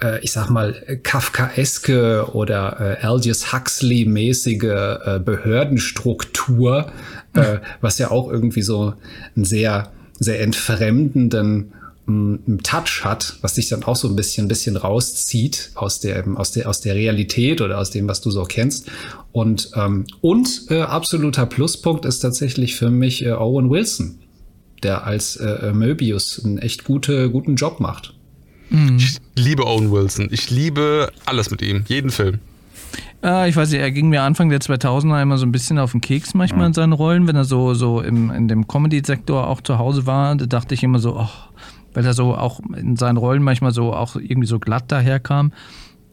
äh, 0.01 0.19
ich 0.21 0.31
sag 0.31 0.49
mal, 0.49 0.73
kafkaeske 1.03 2.27
oder 2.33 2.97
äh, 3.01 3.05
Aldous 3.05 3.53
Huxley-mäßige 3.53 4.63
äh, 4.63 5.19
Behördenstruktur, 5.23 6.91
äh, 7.33 7.57
was 7.81 7.97
ja 7.97 8.11
auch 8.11 8.31
irgendwie 8.31 8.61
so 8.61 8.93
einen 9.35 9.45
sehr, 9.45 9.91
sehr 10.19 10.41
entfremdenden 10.41 11.73
mm, 12.05 12.57
Touch 12.63 13.03
hat, 13.03 13.37
was 13.41 13.55
dich 13.55 13.69
dann 13.69 13.83
auch 13.83 13.95
so 13.95 14.07
ein 14.07 14.15
bisschen, 14.15 14.45
ein 14.45 14.49
bisschen 14.49 14.77
rauszieht 14.77 15.71
aus 15.75 15.99
der, 15.99 16.25
aus 16.35 16.51
der, 16.51 16.67
aus 16.67 16.81
der 16.81 16.95
Realität 16.95 17.61
oder 17.61 17.77
aus 17.77 17.91
dem, 17.91 18.07
was 18.07 18.21
du 18.21 18.31
so 18.31 18.43
kennst. 18.43 18.89
Und, 19.31 19.71
ähm, 19.75 20.05
und 20.21 20.65
äh, 20.69 20.81
absoluter 20.81 21.45
Pluspunkt 21.45 22.05
ist 22.05 22.19
tatsächlich 22.19 22.75
für 22.75 22.89
mich 22.89 23.25
äh, 23.25 23.31
Owen 23.31 23.69
Wilson, 23.69 24.19
der 24.83 25.05
als 25.05 25.35
äh, 25.35 25.71
Möbius 25.73 26.43
einen 26.43 26.57
echt 26.57 26.85
gute, 26.85 27.29
guten 27.29 27.55
Job 27.55 27.79
macht. 27.79 28.13
Mhm. 28.69 28.97
Ich 28.97 29.17
liebe 29.35 29.65
Owen 29.65 29.91
Wilson. 29.91 30.29
Ich 30.31 30.49
liebe 30.49 31.11
alles 31.25 31.51
mit 31.51 31.61
ihm, 31.61 31.83
jeden 31.87 32.11
Film. 32.11 32.39
Äh, 33.23 33.49
ich 33.49 33.55
weiß 33.55 33.71
nicht, 33.71 33.81
er 33.81 33.91
ging 33.91 34.09
mir 34.09 34.23
Anfang 34.23 34.49
der 34.49 34.59
2000er 34.59 35.21
immer 35.21 35.37
so 35.37 35.45
ein 35.45 35.51
bisschen 35.51 35.79
auf 35.79 35.91
den 35.91 36.01
Keks 36.01 36.33
manchmal 36.33 36.67
in 36.67 36.73
seinen 36.73 36.93
Rollen, 36.93 37.27
wenn 37.27 37.35
er 37.35 37.45
so, 37.45 37.73
so 37.73 38.01
im, 38.01 38.31
in 38.31 38.47
dem 38.47 38.67
Comedy-Sektor 38.67 39.47
auch 39.47 39.61
zu 39.61 39.77
Hause 39.77 40.05
war. 40.05 40.35
Da 40.35 40.45
dachte 40.45 40.73
ich 40.73 40.83
immer 40.83 40.99
so, 40.99 41.17
oh, 41.17 41.29
weil 41.93 42.05
er 42.05 42.13
so 42.13 42.35
auch 42.35 42.59
in 42.75 42.95
seinen 42.95 43.17
Rollen 43.17 43.43
manchmal 43.43 43.71
so 43.71 43.93
auch 43.93 44.15
irgendwie 44.15 44.47
so 44.47 44.59
glatt 44.59 44.91
daherkam. 44.91 45.51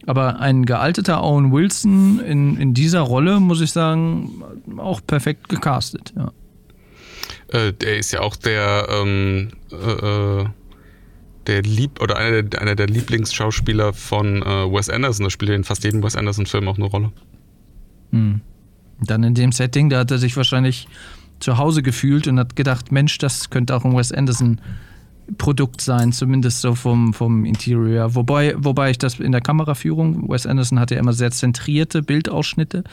Aber 0.05 0.39
ein 0.39 0.65
gealteter 0.65 1.23
Owen 1.23 1.51
Wilson 1.51 2.19
in, 2.19 2.57
in 2.57 2.73
dieser 2.73 3.01
Rolle, 3.01 3.39
muss 3.39 3.61
ich 3.61 3.71
sagen, 3.71 4.41
auch 4.77 5.01
perfekt 5.05 5.49
gecastet. 5.49 6.13
Ja. 6.15 6.31
Äh, 7.49 7.73
der 7.73 7.97
ist 7.97 8.11
ja 8.11 8.21
auch 8.21 8.35
der 8.35 8.87
ähm, 8.89 9.49
äh, 9.71 10.41
äh 10.41 10.45
der 11.47 11.63
Lieb 11.63 12.01
oder 12.01 12.17
einer 12.17 12.43
der, 12.43 12.61
einer 12.61 12.75
der 12.75 12.87
Lieblingsschauspieler 12.87 13.93
von 13.93 14.41
äh, 14.41 14.45
Wes 14.45 14.89
Anderson. 14.89 15.25
Da 15.25 15.29
spielt 15.29 15.49
er 15.49 15.55
in 15.55 15.63
fast 15.63 15.83
jedem 15.83 16.03
Wes 16.03 16.15
Anderson-Film 16.15 16.67
auch 16.67 16.77
eine 16.77 16.85
Rolle. 16.85 17.11
Hm. 18.11 18.41
Dann 19.01 19.23
in 19.23 19.33
dem 19.33 19.51
Setting, 19.51 19.89
da 19.89 19.99
hat 19.99 20.11
er 20.11 20.17
sich 20.17 20.35
wahrscheinlich 20.37 20.87
zu 21.39 21.57
Hause 21.57 21.83
gefühlt 21.83 22.27
und 22.27 22.39
hat 22.39 22.55
gedacht, 22.55 22.91
Mensch, 22.91 23.17
das 23.19 23.49
könnte 23.49 23.75
auch 23.75 23.85
ein 23.85 23.95
Wes 23.95 24.11
Anderson 24.11 24.59
Produkt 25.37 25.81
sein, 25.81 26.13
zumindest 26.13 26.61
so 26.61 26.73
vom, 26.73 27.13
vom 27.13 27.43
Interior. 27.43 28.15
Wobei, 28.15 28.55
wobei 28.57 28.91
ich 28.91 28.97
das 28.97 29.19
in 29.19 29.33
der 29.33 29.41
Kameraführung, 29.41 30.29
Wes 30.29 30.45
Anderson 30.45 30.79
hatte 30.79 30.95
ja 30.95 31.01
immer 31.01 31.13
sehr 31.13 31.31
zentrierte 31.31 32.01
Bildausschnitte, 32.01 32.83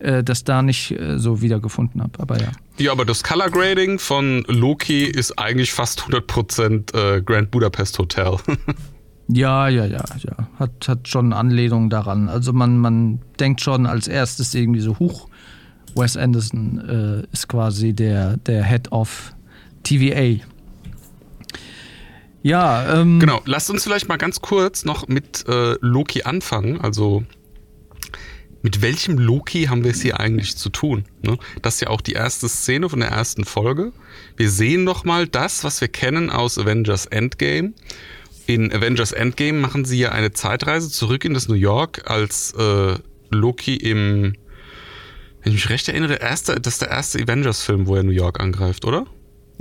äh, 0.00 0.24
das 0.24 0.44
da 0.44 0.62
nicht 0.62 0.92
äh, 0.92 1.18
so 1.18 1.42
wiedergefunden 1.42 2.02
habe. 2.02 2.18
Aber 2.18 2.40
ja. 2.40 2.50
Ja, 2.78 2.92
aber 2.92 3.04
das 3.04 3.22
Color 3.22 3.50
Grading 3.50 3.98
von 3.98 4.44
Loki 4.48 5.04
ist 5.04 5.38
eigentlich 5.38 5.72
fast 5.72 6.02
100% 6.02 6.94
äh, 6.94 7.22
Grand 7.22 7.50
Budapest 7.50 7.98
Hotel. 7.98 8.36
ja, 9.28 9.68
ja, 9.68 9.84
ja, 9.84 10.04
ja. 10.18 10.48
Hat, 10.58 10.88
hat 10.88 11.08
schon 11.08 11.32
Anlehnung 11.32 11.90
daran. 11.90 12.28
Also 12.28 12.52
man, 12.52 12.78
man 12.78 13.20
denkt 13.38 13.60
schon 13.60 13.86
als 13.86 14.08
erstes 14.08 14.54
irgendwie 14.54 14.80
so, 14.80 14.98
huch, 14.98 15.28
Wes 15.94 16.16
Anderson 16.16 16.78
äh, 16.88 17.32
ist 17.32 17.48
quasi 17.48 17.92
der, 17.92 18.36
der 18.38 18.64
Head 18.64 18.92
of 18.92 19.34
TVA. 19.82 20.42
Ja, 22.42 23.00
ähm. 23.00 23.20
Genau, 23.20 23.40
lasst 23.44 23.70
uns 23.70 23.84
vielleicht 23.84 24.08
mal 24.08 24.16
ganz 24.16 24.40
kurz 24.40 24.84
noch 24.84 25.08
mit 25.08 25.46
äh, 25.46 25.74
Loki 25.80 26.22
anfangen. 26.22 26.80
Also, 26.80 27.24
mit 28.62 28.82
welchem 28.82 29.18
Loki 29.18 29.64
haben 29.64 29.84
wir 29.84 29.92
es 29.92 30.02
hier 30.02 30.20
eigentlich 30.20 30.56
zu 30.56 30.68
tun? 30.68 31.04
Ne? 31.22 31.38
Das 31.62 31.74
ist 31.74 31.80
ja 31.80 31.88
auch 31.88 32.00
die 32.00 32.12
erste 32.12 32.48
Szene 32.48 32.88
von 32.88 33.00
der 33.00 33.08
ersten 33.08 33.44
Folge. 33.44 33.92
Wir 34.36 34.50
sehen 34.50 34.84
nochmal 34.84 35.26
das, 35.26 35.64
was 35.64 35.80
wir 35.80 35.88
kennen 35.88 36.30
aus 36.30 36.58
Avengers 36.58 37.06
Endgame. 37.06 37.72
In 38.46 38.72
Avengers 38.72 39.12
Endgame 39.12 39.58
machen 39.58 39.84
sie 39.84 39.98
ja 39.98 40.12
eine 40.12 40.32
Zeitreise 40.32 40.90
zurück 40.90 41.24
in 41.24 41.34
das 41.34 41.48
New 41.48 41.54
York, 41.54 42.10
als 42.10 42.52
äh, 42.52 42.96
Loki 43.30 43.76
im, 43.76 44.34
wenn 45.42 45.52
ich 45.52 45.52
mich 45.52 45.68
recht 45.70 45.88
erinnere, 45.88 46.18
der 46.18 46.20
erste, 46.20 46.60
das 46.60 46.74
ist 46.74 46.82
der 46.82 46.90
erste 46.90 47.22
Avengers-Film, 47.22 47.86
wo 47.86 47.96
er 47.96 48.02
New 48.02 48.10
York 48.10 48.40
angreift, 48.40 48.84
oder? 48.84 49.06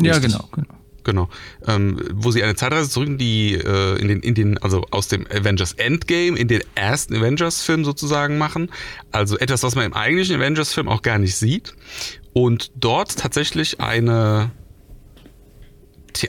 Ja, 0.01 0.13
Richtig? 0.13 0.32
genau, 0.34 0.50
genau. 0.53 0.79
Genau. 1.10 1.28
Ähm, 1.66 2.00
wo 2.13 2.30
sie 2.30 2.44
eine 2.44 2.54
Zeitreise 2.54 2.88
zurück 2.88 3.18
die, 3.18 3.56
äh, 3.56 4.00
in 4.00 4.10
den, 4.10 4.20
in 4.20 4.36
den, 4.36 4.60
also 4.60 4.86
aus 4.92 5.08
dem 5.08 5.25
Avengers 5.25 5.74
Endgame 5.74 6.38
in 6.38 6.48
den 6.48 6.62
ersten 6.75 7.16
Avengers-Film 7.16 7.84
sozusagen 7.84 8.38
machen. 8.38 8.70
Also 9.12 9.36
etwas, 9.39 9.63
was 9.63 9.74
man 9.74 9.86
im 9.86 9.94
eigentlichen 9.96 10.36
Avengers-Film 10.36 10.88
auch 10.88 11.01
gar 11.01 11.18
nicht 11.18 11.36
sieht. 11.36 11.74
Und 12.34 12.70
dort 12.75 13.18
tatsächlich 13.18 13.80
eine, 13.80 14.51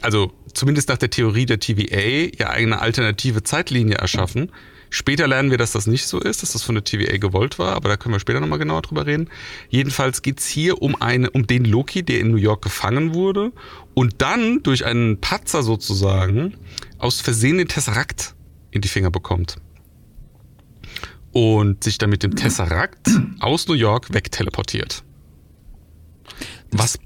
also 0.01 0.33
zumindest 0.55 0.89
nach 0.89 0.97
der 0.97 1.11
Theorie 1.11 1.45
der 1.45 1.61
TVA, 1.61 2.31
ja 2.39 2.49
eine 2.49 2.81
alternative 2.81 3.43
Zeitlinie 3.43 3.97
erschaffen, 3.97 4.51
Später 4.91 5.29
lernen 5.29 5.53
wir, 5.53 5.59
dass 5.59 5.71
das 5.71 5.87
nicht 5.87 6.07
so 6.07 6.19
ist, 6.19 6.43
dass 6.43 6.53
das 6.53 6.65
von 6.65 6.75
der 6.75 6.83
TVA 6.83 7.17
gewollt 7.19 7.61
war, 7.61 7.75
aber 7.77 7.89
da 7.89 7.97
können 7.97 8.13
wir 8.13 8.19
später 8.21 8.41
nochmal 8.41 8.59
genauer 8.59 8.83
drüber 8.83 9.07
reden. 9.07 9.31
Jedenfalls 9.69 10.21
geht's 10.23 10.47
hier 10.47 10.83
um, 10.83 11.01
eine, 11.01 11.31
um 11.31 11.47
den 11.47 11.65
Loki, 11.65 12.03
der 12.03 12.19
in 12.19 12.33
New 12.33 12.37
York 12.37 12.63
gefangen 12.63 13.15
wurde 13.15 13.53
und 13.95 14.21
dann 14.21 14.65
durch 14.65 14.85
einen 14.85 15.21
Patzer 15.21 15.63
sozusagen 15.63 16.55
aus 16.99 17.21
Versehen 17.21 17.59
den 17.59 17.69
Tesseract 17.69 18.35
in 18.73 18.81
die 18.81 18.89
Finger 18.89 19.11
bekommt. 19.11 19.57
Und 21.33 21.85
sich 21.85 21.99
dann 21.99 22.11
mit 22.11 22.25
dem 22.25 22.35
Tesseract 22.35 23.09
aus 23.39 23.69
New 23.69 23.75
York 23.75 24.13
wegteleportiert. 24.13 25.05
Was 26.73 26.99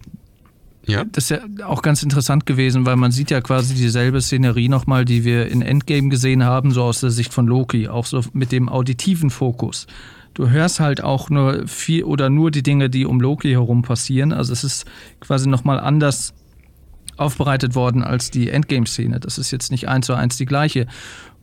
ja. 0.87 1.05
Das 1.05 1.31
ist 1.31 1.31
ja 1.31 1.67
auch 1.67 1.83
ganz 1.83 2.03
interessant 2.03 2.47
gewesen, 2.47 2.87
weil 2.87 2.97
man 2.97 3.11
sieht 3.11 3.31
ja 3.31 3.41
quasi 3.41 3.75
dieselbe 3.75 4.21
Szenerie 4.21 4.69
nochmal, 4.69 5.05
die 5.05 5.25
wir 5.25 5.49
in 5.49 5.63
Endgame 5.63 6.09
gesehen 6.09 6.45
haben, 6.45 6.73
so 6.73 6.83
aus 6.83 7.01
der 7.01 7.11
Sicht 7.11 7.33
von 7.33 7.47
Loki, 7.47 7.89
auch 7.89 8.07
so 8.07 8.23
mit 8.33 8.53
dem 8.53 8.69
auditiven 8.69 9.31
Fokus. 9.31 9.87
Du 10.35 10.51
hörst 10.51 10.81
halt 10.81 11.03
auch 11.03 11.31
nur 11.31 11.67
viel 11.69 12.05
oder 12.05 12.29
nur 12.29 12.51
die 12.51 12.63
Dinge, 12.63 12.91
die 12.91 13.07
um 13.07 13.21
Loki 13.21 13.51
herum 13.51 13.83
passieren. 13.83 14.33
Also 14.33 14.53
es 14.53 14.65
ist 14.65 14.85
quasi 15.21 15.49
nochmal 15.49 15.79
anders 15.79 16.35
aufbereitet 17.17 17.77
worden 17.77 18.03
als 18.03 18.31
die 18.33 18.51
Endgame-Szene. 18.51 19.21
Das 19.21 19.39
ist 19.39 19.53
jetzt 19.53 19.71
nicht 19.71 19.89
eins 19.89 20.07
zu 20.07 20.15
eins 20.15 20.37
die 20.37 20.47
gleiche. 20.47 20.87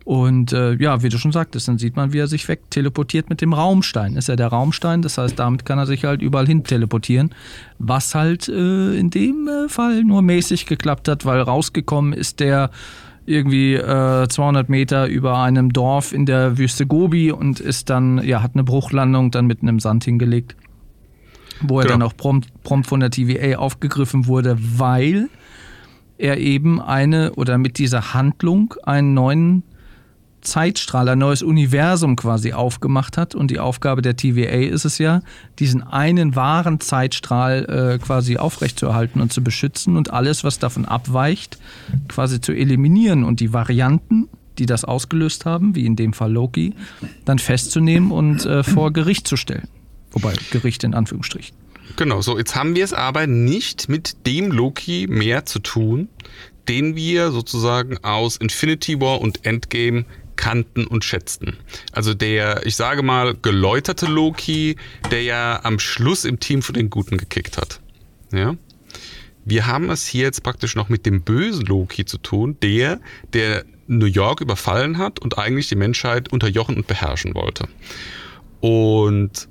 Und 0.03 0.51
äh, 0.51 0.73
ja, 0.73 1.03
wie 1.03 1.09
du 1.09 1.17
schon 1.17 1.31
sagtest, 1.31 1.67
dann 1.67 1.77
sieht 1.77 1.95
man, 1.95 2.11
wie 2.11 2.19
er 2.19 2.27
sich 2.27 2.47
wegteleportiert 2.47 3.29
mit 3.29 3.41
dem 3.41 3.53
Raumstein. 3.53 4.15
Ist 4.15 4.29
ja 4.29 4.35
der 4.35 4.47
Raumstein, 4.47 5.01
das 5.01 5.17
heißt, 5.17 5.37
damit 5.37 5.65
kann 5.65 5.77
er 5.77 5.85
sich 5.85 6.05
halt 6.05 6.21
überall 6.21 6.47
hin 6.47 6.63
teleportieren. 6.63 7.35
Was 7.77 8.15
halt 8.15 8.49
äh, 8.49 8.95
in 8.95 9.11
dem 9.11 9.47
äh, 9.47 9.69
Fall 9.69 10.03
nur 10.03 10.21
mäßig 10.21 10.65
geklappt 10.65 11.07
hat, 11.07 11.25
weil 11.25 11.39
rausgekommen 11.41 12.13
ist 12.13 12.39
der 12.39 12.71
irgendwie 13.25 13.75
äh, 13.75 14.27
200 14.27 14.69
Meter 14.69 15.07
über 15.07 15.39
einem 15.39 15.71
Dorf 15.71 16.11
in 16.11 16.25
der 16.25 16.57
Wüste 16.57 16.87
Gobi 16.87 17.31
und 17.31 17.59
ist 17.59 17.89
dann, 17.89 18.23
ja, 18.23 18.41
hat 18.41 18.55
eine 18.55 18.63
Bruchlandung 18.63 19.29
dann 19.29 19.45
mitten 19.45 19.67
im 19.67 19.79
Sand 19.79 20.03
hingelegt. 20.03 20.55
Wo 21.61 21.79
er 21.79 21.85
genau. 21.85 21.93
dann 21.93 22.01
auch 22.07 22.17
prompt, 22.17 22.63
prompt 22.63 22.87
von 22.87 22.99
der 22.99 23.11
TVA 23.11 23.57
aufgegriffen 23.59 24.25
wurde, 24.25 24.57
weil 24.59 25.29
er 26.17 26.37
eben 26.37 26.81
eine 26.81 27.33
oder 27.33 27.59
mit 27.59 27.77
dieser 27.77 28.15
Handlung 28.15 28.73
einen 28.83 29.13
neuen 29.13 29.63
Zeitstrahl, 30.41 31.07
ein 31.09 31.19
neues 31.19 31.41
Universum 31.41 32.15
quasi 32.15 32.53
aufgemacht 32.53 33.17
hat. 33.17 33.35
Und 33.35 33.51
die 33.51 33.59
Aufgabe 33.59 34.01
der 34.01 34.15
TVA 34.15 34.69
ist 34.69 34.85
es 34.85 34.97
ja, 34.97 35.21
diesen 35.59 35.83
einen 35.83 36.35
wahren 36.35 36.79
Zeitstrahl 36.79 37.65
äh, 37.99 38.03
quasi 38.03 38.37
aufrechtzuerhalten 38.37 39.21
und 39.21 39.31
zu 39.31 39.43
beschützen 39.43 39.97
und 39.97 40.11
alles, 40.11 40.43
was 40.43 40.59
davon 40.59 40.85
abweicht, 40.85 41.57
quasi 42.07 42.41
zu 42.41 42.51
eliminieren 42.51 43.23
und 43.23 43.39
die 43.39 43.53
Varianten, 43.53 44.27
die 44.57 44.65
das 44.65 44.83
ausgelöst 44.83 45.45
haben, 45.45 45.75
wie 45.75 45.85
in 45.85 45.95
dem 45.95 46.13
Fall 46.13 46.31
Loki, 46.31 46.73
dann 47.25 47.39
festzunehmen 47.39 48.11
und 48.11 48.45
äh, 48.45 48.63
vor 48.63 48.91
Gericht 48.91 49.27
zu 49.27 49.37
stellen. 49.37 49.67
Wobei, 50.11 50.33
Gericht 50.51 50.83
in 50.83 50.93
Anführungsstrichen. 50.93 51.55
Genau, 51.95 52.21
so 52.21 52.37
jetzt 52.37 52.55
haben 52.55 52.75
wir 52.75 52.83
es 52.83 52.93
aber 52.93 53.27
nicht 53.27 53.89
mit 53.89 54.25
dem 54.25 54.51
Loki 54.51 55.07
mehr 55.09 55.45
zu 55.45 55.59
tun, 55.59 56.09
den 56.67 56.95
wir 56.95 57.31
sozusagen 57.31 57.97
aus 58.03 58.37
Infinity 58.37 58.99
War 59.01 59.21
und 59.21 59.45
Endgame 59.45 60.05
kannten 60.35 60.87
und 60.87 61.03
schätzten. 61.03 61.57
Also 61.91 62.13
der, 62.13 62.65
ich 62.65 62.75
sage 62.75 63.03
mal, 63.03 63.35
geläuterte 63.35 64.05
Loki, 64.05 64.75
der 65.11 65.23
ja 65.23 65.59
am 65.63 65.79
Schluss 65.79 66.25
im 66.25 66.39
Team 66.39 66.61
von 66.61 66.73
den 66.73 66.89
Guten 66.89 67.17
gekickt 67.17 67.57
hat. 67.57 67.79
Ja. 68.31 68.55
Wir 69.43 69.65
haben 69.65 69.89
es 69.89 70.05
hier 70.05 70.23
jetzt 70.23 70.43
praktisch 70.43 70.75
noch 70.75 70.89
mit 70.89 71.05
dem 71.05 71.23
bösen 71.23 71.65
Loki 71.65 72.05
zu 72.05 72.17
tun, 72.17 72.57
der, 72.61 72.99
der 73.33 73.65
New 73.87 74.05
York 74.05 74.41
überfallen 74.41 74.97
hat 74.97 75.19
und 75.19 75.37
eigentlich 75.37 75.67
die 75.67 75.75
Menschheit 75.75 76.31
unterjochen 76.31 76.77
und 76.77 76.87
beherrschen 76.87 77.33
wollte. 77.33 77.67
Und 78.59 79.47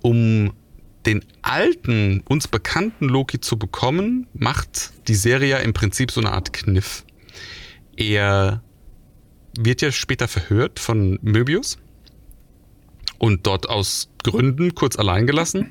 um 0.00 0.52
den 1.04 1.24
alten, 1.42 2.22
uns 2.28 2.48
bekannten 2.48 3.08
Loki 3.08 3.40
zu 3.40 3.58
bekommen, 3.58 4.26
macht 4.34 4.92
die 5.08 5.14
Serie 5.14 5.48
ja 5.48 5.58
im 5.58 5.72
Prinzip 5.72 6.10
so 6.10 6.20
eine 6.20 6.32
Art 6.32 6.52
Kniff. 6.52 7.04
Er 7.96 8.62
wird 9.64 9.82
ja 9.82 9.92
später 9.92 10.28
verhört 10.28 10.78
von 10.78 11.18
Möbius 11.22 11.78
und 13.18 13.46
dort 13.46 13.68
aus 13.68 14.08
Gründen 14.22 14.74
kurz 14.74 14.96
allein 14.96 15.26
gelassen. 15.26 15.70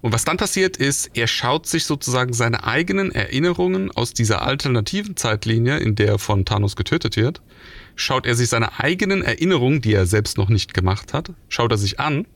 Und 0.00 0.12
was 0.12 0.24
dann 0.24 0.36
passiert 0.36 0.76
ist, 0.76 1.10
er 1.14 1.26
schaut 1.26 1.66
sich 1.66 1.84
sozusagen 1.84 2.32
seine 2.32 2.64
eigenen 2.64 3.10
Erinnerungen 3.10 3.90
aus 3.90 4.12
dieser 4.12 4.42
alternativen 4.42 5.16
Zeitlinie, 5.16 5.78
in 5.78 5.96
der 5.96 6.08
er 6.08 6.18
von 6.18 6.44
Thanos 6.44 6.76
getötet 6.76 7.16
wird, 7.16 7.42
schaut 7.96 8.26
er 8.26 8.34
sich 8.34 8.48
seine 8.48 8.78
eigenen 8.78 9.22
Erinnerungen, 9.22 9.80
die 9.80 9.94
er 9.94 10.06
selbst 10.06 10.38
noch 10.38 10.48
nicht 10.48 10.74
gemacht 10.74 11.12
hat, 11.12 11.32
schaut 11.48 11.72
er 11.72 11.78
sich 11.78 11.98
an 11.98 12.26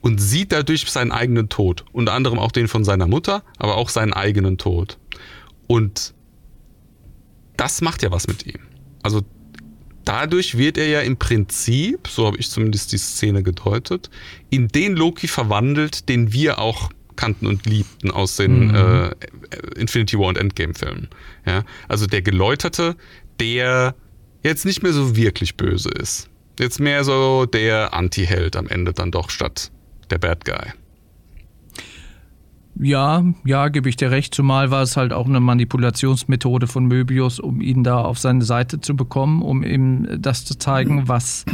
und 0.00 0.20
sieht 0.20 0.52
dadurch 0.52 0.88
seinen 0.90 1.10
eigenen 1.10 1.48
Tod. 1.48 1.84
Unter 1.92 2.12
anderem 2.12 2.38
auch 2.38 2.52
den 2.52 2.68
von 2.68 2.84
seiner 2.84 3.08
Mutter, 3.08 3.42
aber 3.58 3.76
auch 3.76 3.88
seinen 3.88 4.12
eigenen 4.12 4.58
Tod. 4.58 4.98
Und 5.66 6.14
das 7.56 7.80
macht 7.80 8.02
ja 8.02 8.12
was 8.12 8.28
mit 8.28 8.46
ihm. 8.46 8.60
Also 9.02 9.22
dadurch 10.06 10.56
wird 10.56 10.78
er 10.78 10.88
ja 10.88 11.00
im 11.00 11.18
Prinzip, 11.18 12.08
so 12.08 12.26
habe 12.26 12.38
ich 12.38 12.48
zumindest 12.48 12.92
die 12.92 12.98
Szene 12.98 13.42
gedeutet, 13.42 14.08
in 14.48 14.68
den 14.68 14.96
Loki 14.96 15.28
verwandelt, 15.28 16.08
den 16.08 16.32
wir 16.32 16.58
auch 16.58 16.90
kannten 17.16 17.46
und 17.46 17.66
liebten 17.66 18.10
aus 18.10 18.36
den 18.36 18.68
mhm. 18.68 18.74
äh, 18.74 19.10
Infinity 19.76 20.18
War 20.18 20.28
und 20.28 20.38
Endgame-Filmen. 20.38 21.08
Ja? 21.46 21.64
Also 21.88 22.06
der 22.06 22.22
Geläuterte, 22.22 22.96
der 23.40 23.94
jetzt 24.42 24.64
nicht 24.64 24.82
mehr 24.82 24.92
so 24.92 25.16
wirklich 25.16 25.56
böse 25.56 25.90
ist. 25.90 26.28
Jetzt 26.58 26.78
mehr 26.80 27.04
so 27.04 27.46
der 27.46 27.92
Anti-Held 27.92 28.56
am 28.56 28.68
Ende 28.68 28.92
dann 28.92 29.10
doch 29.10 29.30
statt 29.30 29.70
der 30.10 30.18
Bad 30.18 30.44
Guy. 30.44 30.72
Ja, 32.78 33.24
ja, 33.44 33.68
gebe 33.68 33.88
ich 33.88 33.96
dir 33.96 34.10
recht. 34.10 34.34
Zumal 34.34 34.70
war 34.70 34.82
es 34.82 34.96
halt 34.96 35.12
auch 35.12 35.26
eine 35.26 35.40
Manipulationsmethode 35.40 36.66
von 36.66 36.84
Möbius, 36.84 37.40
um 37.40 37.60
ihn 37.60 37.84
da 37.84 37.98
auf 38.00 38.18
seine 38.18 38.44
Seite 38.44 38.80
zu 38.80 38.94
bekommen, 38.94 39.40
um 39.42 39.62
ihm 39.62 40.06
das 40.20 40.44
zu 40.44 40.58
zeigen, 40.58 41.08
was 41.08 41.46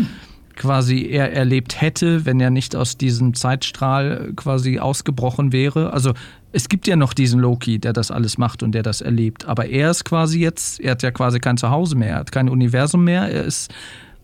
quasi 0.56 1.06
er 1.06 1.32
erlebt 1.32 1.80
hätte, 1.80 2.26
wenn 2.26 2.40
er 2.40 2.50
nicht 2.50 2.74
aus 2.76 2.98
diesem 2.98 3.34
Zeitstrahl 3.34 4.32
quasi 4.36 4.78
ausgebrochen 4.80 5.52
wäre. 5.52 5.92
Also 5.92 6.12
es 6.50 6.68
gibt 6.68 6.86
ja 6.86 6.96
noch 6.96 7.14
diesen 7.14 7.40
Loki, 7.40 7.78
der 7.78 7.92
das 7.92 8.10
alles 8.10 8.36
macht 8.36 8.62
und 8.62 8.72
der 8.72 8.82
das 8.82 9.00
erlebt. 9.00 9.46
Aber 9.46 9.66
er 9.66 9.90
ist 9.90 10.04
quasi 10.04 10.40
jetzt, 10.40 10.80
er 10.80 10.92
hat 10.92 11.02
ja 11.02 11.10
quasi 11.10 11.38
kein 11.38 11.56
Zuhause 11.56 11.96
mehr, 11.96 12.10
er 12.10 12.16
hat 12.16 12.32
kein 12.32 12.48
Universum 12.48 13.04
mehr, 13.04 13.28
er 13.28 13.44
ist 13.44 13.72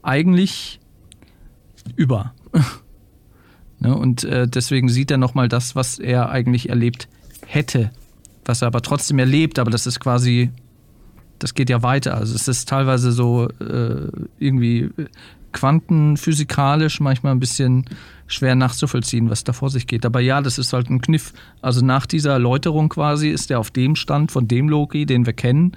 eigentlich 0.03 0.81
über. 1.97 2.35
ne? 3.81 3.97
Und 3.97 4.25
äh, 4.25 4.47
deswegen 4.49 4.89
sieht 4.89 5.11
er 5.11 5.19
nochmal 5.19 5.49
das, 5.49 5.77
was 5.77 5.99
er 5.99 6.31
eigentlich 6.31 6.69
erlebt 6.69 7.09
hätte, 7.47 7.91
was 8.45 8.63
er 8.63 8.69
aber 8.69 8.83
trotzdem 8.83 9.19
erlebt, 9.19 9.59
aber 9.59 9.71
das 9.71 9.87
ist 9.87 10.01
quasi, 10.01 10.51
das 11.39 11.55
geht 11.55 11.71
ja 11.71 11.83
weiter. 11.83 12.15
Also 12.17 12.35
es 12.35 12.49
ist 12.49 12.69
teilweise 12.69 13.13
so 13.13 13.49
äh, 13.61 14.09
irgendwie 14.39 14.91
quantenphysikalisch 15.53 17.01
manchmal 17.01 17.33
ein 17.33 17.41
bisschen 17.41 17.85
schwer 18.27 18.55
nachzuvollziehen, 18.55 19.31
was 19.31 19.45
da 19.45 19.53
vor 19.53 19.71
sich 19.71 19.87
geht. 19.87 20.05
Aber 20.05 20.21
ja, 20.21 20.41
das 20.41 20.59
ist 20.59 20.73
halt 20.73 20.91
ein 20.91 21.01
Kniff. 21.01 21.33
Also 21.63 21.85
nach 21.85 22.07
dieser 22.07 22.33
Erläuterung 22.33 22.89
quasi 22.89 23.31
ist 23.31 23.51
er 23.51 23.59
auf 23.59 23.71
dem 23.71 23.97
Stand 23.97 24.31
von 24.31 24.47
dem 24.47 24.69
Loki, 24.69 25.07
den 25.07 25.27
wir 25.27 25.33
kennen, 25.33 25.73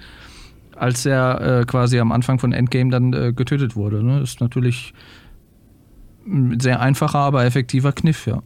als 0.76 1.06
er 1.06 1.60
äh, 1.60 1.64
quasi 1.64 1.98
am 1.98 2.12
Anfang 2.12 2.38
von 2.38 2.52
Endgame 2.52 2.90
dann 2.90 3.12
äh, 3.12 3.32
getötet 3.32 3.76
wurde. 3.76 4.02
Ne? 4.02 4.20
Ist 4.20 4.40
natürlich 4.40 4.92
sehr 6.58 6.80
einfacher, 6.80 7.18
aber 7.18 7.44
effektiver 7.44 7.92
Kniff, 7.92 8.26
ja. 8.26 8.42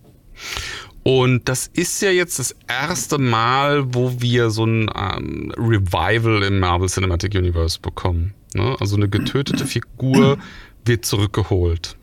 Und 1.03 1.49
das 1.49 1.69
ist 1.73 2.03
ja 2.03 2.11
jetzt 2.11 2.41
das 2.41 2.57
erste 2.67 3.19
Mal, 3.19 3.95
wo 3.95 4.21
wir 4.21 4.51
so 4.51 4.65
ein 4.65 4.91
ähm, 4.93 5.53
Revival 5.57 6.43
im 6.43 6.59
Marvel 6.59 6.89
Cinematic 6.89 7.35
Universe 7.37 7.79
bekommen. 7.81 8.35
Ne? 8.55 8.77
Also 8.81 8.97
eine 8.97 9.09
getötete 9.09 9.67
Figur 9.67 10.37
wird 10.85 11.05
zurückgeholt. 11.05 11.97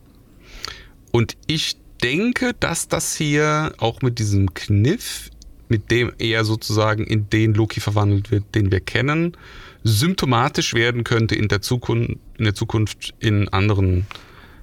Und 1.11 1.35
ich 1.47 1.75
denke, 2.01 2.53
dass 2.59 2.87
das 2.87 3.15
hier 3.15 3.73
auch 3.77 4.01
mit 4.01 4.19
diesem 4.19 4.53
Kniff, 4.53 5.29
mit 5.67 5.91
dem 5.91 6.13
er 6.17 6.45
sozusagen 6.45 7.05
in 7.05 7.29
den 7.29 7.53
Loki 7.53 7.81
verwandelt 7.81 8.31
wird, 8.31 8.55
den 8.55 8.71
wir 8.71 8.79
kennen, 8.79 9.35
symptomatisch 9.83 10.73
werden 10.73 11.03
könnte 11.03 11.35
in 11.35 11.49
der 11.49 11.61
Zukunft, 11.61 12.11
in, 12.37 12.45
der 12.45 12.55
Zukunft 12.55 13.13
in 13.19 13.49
anderen 13.49 14.07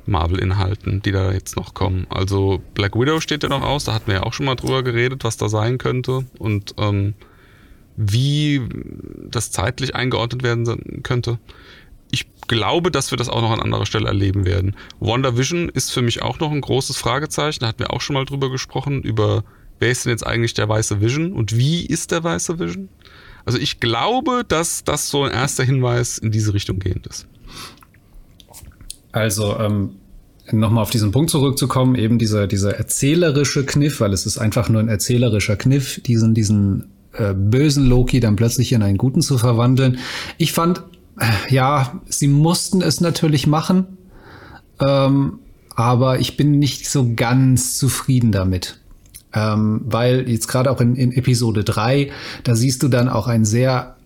Marvel-Inhalten, 0.07 1.03
die 1.03 1.13
da 1.13 1.33
jetzt 1.33 1.57
noch 1.57 1.75
kommen. 1.75 2.07
Also 2.11 2.61
Black 2.75 2.95
Widow 2.95 3.21
steht 3.21 3.43
ja 3.43 3.49
noch 3.49 3.63
aus, 3.63 3.85
da 3.85 3.95
hatten 3.95 4.09
wir 4.09 4.15
ja 4.15 4.23
auch 4.23 4.33
schon 4.33 4.47
mal 4.47 4.57
drüber 4.57 4.83
geredet, 4.83 5.25
was 5.25 5.37
da 5.37 5.49
sein 5.49 5.79
könnte 5.79 6.27
und 6.39 6.75
ähm, 6.79 7.15
wie 7.97 8.63
das 9.29 9.51
zeitlich 9.51 9.95
eingeordnet 9.95 10.43
werden 10.43 11.03
könnte 11.03 11.39
ich 12.11 12.27
glaube, 12.49 12.91
dass 12.91 13.11
wir 13.11 13.19
das 13.19 13.29
auch 13.29 13.41
noch 13.41 13.53
an 13.53 13.61
anderer 13.61 13.87
Stelle 13.87 14.09
erleben 14.09 14.45
werden. 14.45 14.75
WandaVision 14.99 15.69
ist 15.69 15.91
für 15.93 16.03
mich 16.03 16.23
auch 16.23 16.41
noch 16.41 16.51
ein 16.51 16.61
großes 16.61 16.97
Fragezeichen. 16.97 17.61
Da 17.61 17.69
hatten 17.69 17.79
wir 17.79 17.93
auch 17.93 18.01
schon 18.01 18.15
mal 18.15 18.25
drüber 18.25 18.51
gesprochen, 18.51 19.03
über 19.03 19.45
wer 19.79 19.91
ist 19.91 20.05
denn 20.05 20.11
jetzt 20.11 20.27
eigentlich 20.27 20.55
der 20.55 20.69
weiße 20.69 21.01
Vision 21.01 21.33
und 21.33 21.57
wie 21.57 21.87
ist 21.87 22.11
der 22.11 22.25
weiße 22.25 22.59
Vision? 22.59 22.89
Also 23.45 23.59
ich 23.59 23.81
glaube, 23.81 24.45
dass 24.47 24.85
das 24.85 25.09
so 25.09 25.25
ein 25.25 25.33
erster 25.33 25.65
Hinweis 25.65 26.19
in 26.19 26.31
diese 26.31 26.53
Richtung 26.53 26.79
gehend 26.79 27.07
ist. 27.07 27.27
Also 29.13 29.59
ähm, 29.59 29.97
nochmal 30.53 30.83
auf 30.83 30.91
diesen 30.91 31.13
Punkt 31.13 31.31
zurückzukommen, 31.31 31.95
eben 31.95 32.19
dieser, 32.19 32.47
dieser 32.47 32.77
erzählerische 32.77 33.65
Kniff, 33.65 34.01
weil 34.01 34.13
es 34.13 34.27
ist 34.27 34.39
einfach 34.39 34.69
nur 34.69 34.81
ein 34.81 34.89
erzählerischer 34.89 35.57
Kniff, 35.57 36.01
diesen, 36.03 36.35
diesen 36.35 36.89
äh, 37.13 37.35
bösen 37.35 37.87
Loki 37.87 38.21
dann 38.21 38.37
plötzlich 38.37 38.73
in 38.73 38.83
einen 38.83 38.99
guten 38.99 39.23
zu 39.23 39.39
verwandeln. 39.39 39.99
Ich 40.39 40.53
fand 40.53 40.83
ja, 41.49 42.01
sie 42.09 42.29
mussten 42.29 42.83
es 42.83 43.01
natürlich 43.01 43.47
machen, 43.47 43.99
ähm, 44.81 45.39
aber 45.75 46.21
ich 46.21 46.37
bin 46.37 46.53
nicht 46.53 46.89
so 46.89 47.15
ganz 47.15 47.79
zufrieden 47.79 48.33
damit. 48.33 48.79
Ähm, 49.33 49.83
weil 49.85 50.29
jetzt 50.29 50.49
gerade 50.49 50.71
auch 50.71 50.81
in, 50.81 50.97
in 50.97 51.13
Episode 51.13 51.63
3, 51.63 52.11
da 52.43 52.57
siehst 52.57 52.83
du 52.83 52.89
dann 52.89 53.09
auch 53.09 53.29
einen 53.29 53.45
sehr, 53.45 53.97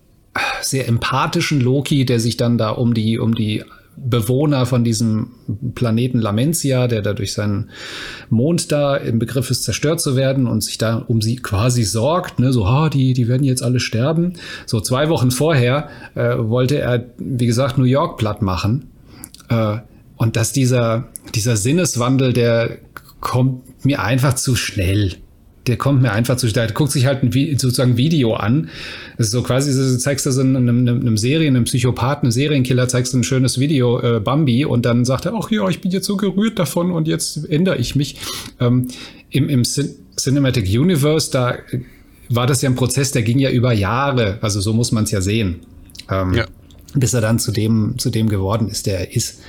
sehr 0.61 0.87
empathischen 0.87 1.61
Loki, 1.61 2.05
der 2.05 2.19
sich 2.19 2.37
dann 2.37 2.57
da 2.57 2.69
um 2.69 2.93
die, 2.93 3.17
um 3.17 3.33
die 3.33 3.63
Bewohner 3.97 4.65
von 4.65 4.83
diesem 4.83 5.31
Planeten 5.73 6.19
Lamentia, 6.19 6.87
der 6.87 7.01
da 7.01 7.13
durch 7.13 7.33
seinen 7.33 7.69
Mond 8.29 8.71
da 8.71 8.95
im 8.95 9.19
Begriff 9.19 9.49
ist, 9.49 9.63
zerstört 9.63 10.01
zu 10.01 10.15
werden 10.15 10.47
und 10.47 10.61
sich 10.61 10.77
da 10.77 10.97
um 10.97 11.21
sie 11.21 11.37
quasi 11.37 11.83
sorgt, 11.83 12.39
ne, 12.39 12.51
so, 12.51 12.67
ha, 12.67 12.89
die, 12.89 13.13
die 13.13 13.27
werden 13.27 13.43
jetzt 13.43 13.63
alle 13.63 13.79
sterben. 13.79 14.33
So 14.65 14.81
zwei 14.81 15.09
Wochen 15.09 15.31
vorher 15.31 15.89
äh, 16.15 16.37
wollte 16.37 16.79
er, 16.79 17.05
wie 17.17 17.45
gesagt, 17.45 17.77
New 17.77 17.85
York 17.85 18.17
platt 18.17 18.41
machen. 18.41 18.91
Äh, 19.49 19.77
und 20.17 20.35
dass 20.35 20.53
dieser, 20.53 21.09
dieser 21.33 21.57
Sinneswandel, 21.57 22.33
der 22.33 22.77
kommt 23.19 23.85
mir 23.85 24.01
einfach 24.01 24.35
zu 24.35 24.55
schnell 24.55 25.15
der 25.67 25.77
kommt 25.77 26.01
mir 26.01 26.11
einfach 26.11 26.37
zu 26.37 26.47
der 26.47 26.71
guckt 26.71 26.91
sich 26.91 27.05
halt 27.05 27.23
ein 27.23 27.31
sozusagen 27.57 27.97
Video 27.97 28.33
an. 28.33 28.69
Das 29.17 29.27
ist 29.27 29.31
so 29.31 29.41
quasi, 29.41 29.71
du 29.73 29.97
zeigst 29.97 30.25
du 30.25 30.31
so 30.31 30.41
einem, 30.41 30.55
einem, 30.55 30.87
einem 30.87 31.17
Serien, 31.17 31.55
einem 31.55 31.65
Psychopathen, 31.65 32.25
einem 32.25 32.31
Serienkiller, 32.31 32.87
zeigst 32.87 33.13
du 33.13 33.17
ein 33.17 33.23
schönes 33.23 33.59
Video, 33.59 33.99
äh, 33.99 34.19
Bambi, 34.19 34.65
und 34.65 34.85
dann 34.85 35.05
sagt 35.05 35.25
er, 35.25 35.33
ach 35.33 35.49
ja, 35.51 35.67
ich 35.69 35.81
bin 35.81 35.91
jetzt 35.91 36.05
so 36.05 36.17
gerührt 36.17 36.59
davon 36.59 36.91
und 36.91 37.07
jetzt 37.07 37.49
ändere 37.49 37.77
ich 37.77 37.95
mich. 37.95 38.17
Ähm, 38.59 38.87
Im 39.29 39.49
im 39.49 39.63
Cin 39.63 39.89
Cinematic 40.17 40.65
Universe, 40.67 41.29
da 41.29 41.57
war 42.29 42.47
das 42.47 42.61
ja 42.61 42.69
ein 42.69 42.75
Prozess, 42.75 43.11
der 43.11 43.21
ging 43.21 43.37
ja 43.37 43.49
über 43.49 43.73
Jahre, 43.73 44.37
also 44.41 44.61
so 44.61 44.71
muss 44.73 44.91
man 44.91 45.03
es 45.03 45.11
ja 45.11 45.19
sehen. 45.21 45.57
Ähm, 46.09 46.33
ja. 46.33 46.45
Bis 46.93 47.13
er 47.13 47.21
dann 47.21 47.39
zu 47.39 47.51
dem, 47.51 47.95
zu 47.97 48.09
dem 48.09 48.29
geworden 48.29 48.69
ist, 48.69 48.85
der 48.85 48.99
er 48.99 49.15
ist. 49.15 49.41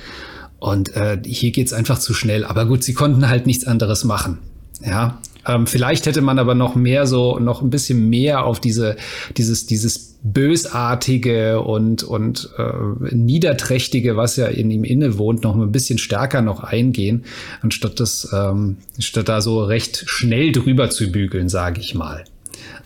Und 0.59 0.95
äh, 0.95 1.17
hier 1.25 1.51
geht's 1.51 1.71
einfach 1.71 1.99
zu 1.99 2.13
schnell. 2.13 2.43
Aber 2.43 2.65
gut, 2.65 2.83
sie 2.83 2.93
konnten 2.93 3.29
halt 3.29 3.45
nichts 3.45 3.65
anderes 3.65 4.03
machen. 4.03 4.39
Ja, 4.85 5.19
ähm, 5.47 5.67
vielleicht 5.67 6.05
hätte 6.05 6.21
man 6.21 6.39
aber 6.39 6.55
noch 6.55 6.75
mehr 6.75 7.07
so, 7.07 7.39
noch 7.39 7.61
ein 7.61 7.69
bisschen 7.69 8.09
mehr 8.09 8.45
auf 8.45 8.59
diese, 8.59 8.97
dieses, 9.37 9.65
dieses 9.65 10.17
bösartige 10.23 11.61
und, 11.61 12.03
und 12.03 12.49
äh, 12.57 13.15
niederträchtige, 13.15 14.17
was 14.17 14.35
ja 14.35 14.47
in 14.47 14.69
ihm 14.71 14.83
inne 14.83 15.17
wohnt, 15.17 15.43
noch 15.43 15.55
ein 15.55 15.71
bisschen 15.71 15.97
stärker 15.99 16.41
noch 16.41 16.63
eingehen, 16.63 17.23
anstatt 17.61 17.99
das, 17.99 18.29
ähm, 18.33 18.77
statt 18.99 19.29
da 19.29 19.41
so 19.41 19.63
recht 19.63 20.03
schnell 20.07 20.51
drüber 20.51 20.89
zu 20.89 21.11
bügeln, 21.11 21.49
sage 21.49 21.79
ich 21.79 21.95
mal. 21.95 22.25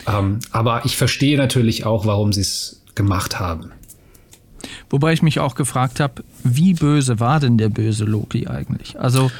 Ähm, 0.07 0.39
aber 0.51 0.81
ich 0.85 0.97
verstehe 0.97 1.37
natürlich 1.37 1.85
auch, 1.85 2.05
warum 2.05 2.33
sie 2.33 2.41
es 2.41 2.81
gemacht 2.95 3.39
haben. 3.39 3.71
Wobei 4.91 5.13
ich 5.13 5.23
mich 5.23 5.39
auch 5.39 5.55
gefragt 5.55 6.01
habe, 6.01 6.23
wie 6.43 6.73
böse 6.73 7.21
war 7.21 7.39
denn 7.39 7.57
der 7.57 7.69
böse 7.69 8.03
Loki 8.03 8.47
eigentlich? 8.47 8.99
Also 8.99 9.31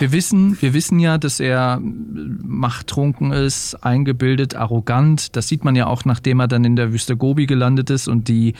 wir 0.00 0.10
wissen, 0.10 0.60
wir 0.60 0.74
wissen 0.74 0.98
ja, 0.98 1.16
dass 1.16 1.38
er 1.38 1.80
machttrunken 1.80 3.30
ist, 3.30 3.76
eingebildet, 3.84 4.56
arrogant. 4.56 5.36
Das 5.36 5.46
sieht 5.46 5.64
man 5.64 5.76
ja 5.76 5.86
auch, 5.86 6.04
nachdem 6.04 6.40
er 6.40 6.48
dann 6.48 6.64
in 6.64 6.74
der 6.74 6.92
Wüste 6.92 7.16
Gobi 7.16 7.46
gelandet 7.46 7.88
ist 7.88 8.08
und 8.08 8.26
die 8.26 8.54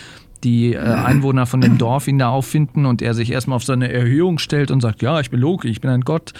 die 0.46 0.74
äh, 0.74 0.78
Einwohner 0.78 1.44
von 1.44 1.60
dem 1.60 1.76
Dorf 1.76 2.06
ihn 2.06 2.18
da 2.18 2.28
auffinden 2.28 2.86
und 2.86 3.02
er 3.02 3.14
sich 3.14 3.32
erstmal 3.32 3.56
auf 3.56 3.64
seine 3.64 3.92
Erhöhung 3.92 4.38
stellt 4.38 4.70
und 4.70 4.80
sagt, 4.80 5.02
ja, 5.02 5.18
ich 5.18 5.30
bin 5.30 5.40
Loki, 5.40 5.68
ich 5.68 5.80
bin 5.80 5.90
ein 5.90 6.02
Gott. 6.02 6.32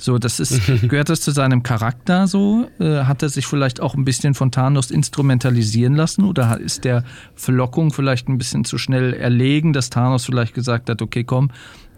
So, 0.00 0.18
das 0.18 0.40
ist, 0.40 0.66
gehört 0.88 1.10
das 1.10 1.20
zu 1.20 1.30
seinem 1.30 1.62
Charakter 1.62 2.26
so? 2.26 2.68
Äh, 2.80 3.04
hat 3.04 3.22
er 3.22 3.28
sich 3.28 3.46
vielleicht 3.46 3.80
auch 3.80 3.94
ein 3.94 4.06
bisschen 4.06 4.32
von 4.32 4.50
Thanos 4.50 4.90
instrumentalisieren 4.90 5.94
lassen 5.94 6.24
oder 6.24 6.58
ist 6.58 6.84
der 6.84 7.04
Verlockung 7.34 7.92
vielleicht 7.92 8.28
ein 8.30 8.38
bisschen 8.38 8.64
zu 8.64 8.78
schnell 8.78 9.12
erlegen, 9.12 9.74
dass 9.74 9.90
Thanos 9.90 10.24
vielleicht 10.24 10.54
gesagt 10.54 10.88
hat, 10.88 11.02
okay, 11.02 11.24
komm, 11.24 11.50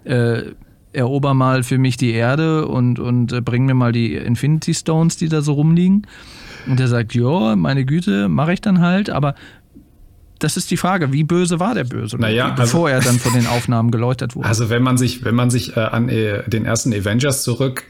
äh, 0.03 0.42
erober 0.92 1.33
mal 1.33 1.62
für 1.62 1.79
mich 1.79 1.96
die 1.96 2.11
Erde 2.11 2.66
und, 2.66 2.98
und 2.98 3.33
äh, 3.33 3.40
bring 3.40 3.66
mir 3.66 3.75
mal 3.75 3.92
die 3.92 4.16
Infinity 4.16 4.75
Stones, 4.75 5.16
die 5.16 5.29
da 5.29 5.42
so 5.42 5.53
rumliegen. 5.53 6.09
Und 6.66 6.81
er 6.81 6.88
sagt, 6.88 7.14
ja, 7.14 7.57
meine 7.57 7.85
Güte, 7.85 8.29
mache 8.29 8.53
ich 8.53 8.61
dann 8.61 8.81
halt, 8.81 9.11
aber 9.11 9.35
das 10.42 10.57
ist 10.57 10.70
die 10.70 10.76
Frage, 10.76 11.12
wie 11.12 11.24
böse 11.24 11.61
war 11.61 11.74
der 11.74 11.85
Böse, 11.85 12.16
naja, 12.16 12.50
bevor 12.50 12.88
also, 12.88 12.98
er 12.98 13.12
dann 13.12 13.20
von 13.20 13.33
den 13.33 13.46
Aufnahmen 13.46 13.90
geläutert 13.90 14.35
wurde. 14.35 14.48
Also 14.48 14.70
wenn 14.70 14.83
man 14.83 14.96
sich, 14.96 15.24
wenn 15.24 15.35
man 15.35 15.50
sich 15.50 15.76
äh, 15.76 15.81
an 15.81 16.09
äh, 16.09 16.48
den 16.48 16.64
ersten 16.64 16.92
Avengers 16.92 17.42
zurück 17.42 17.85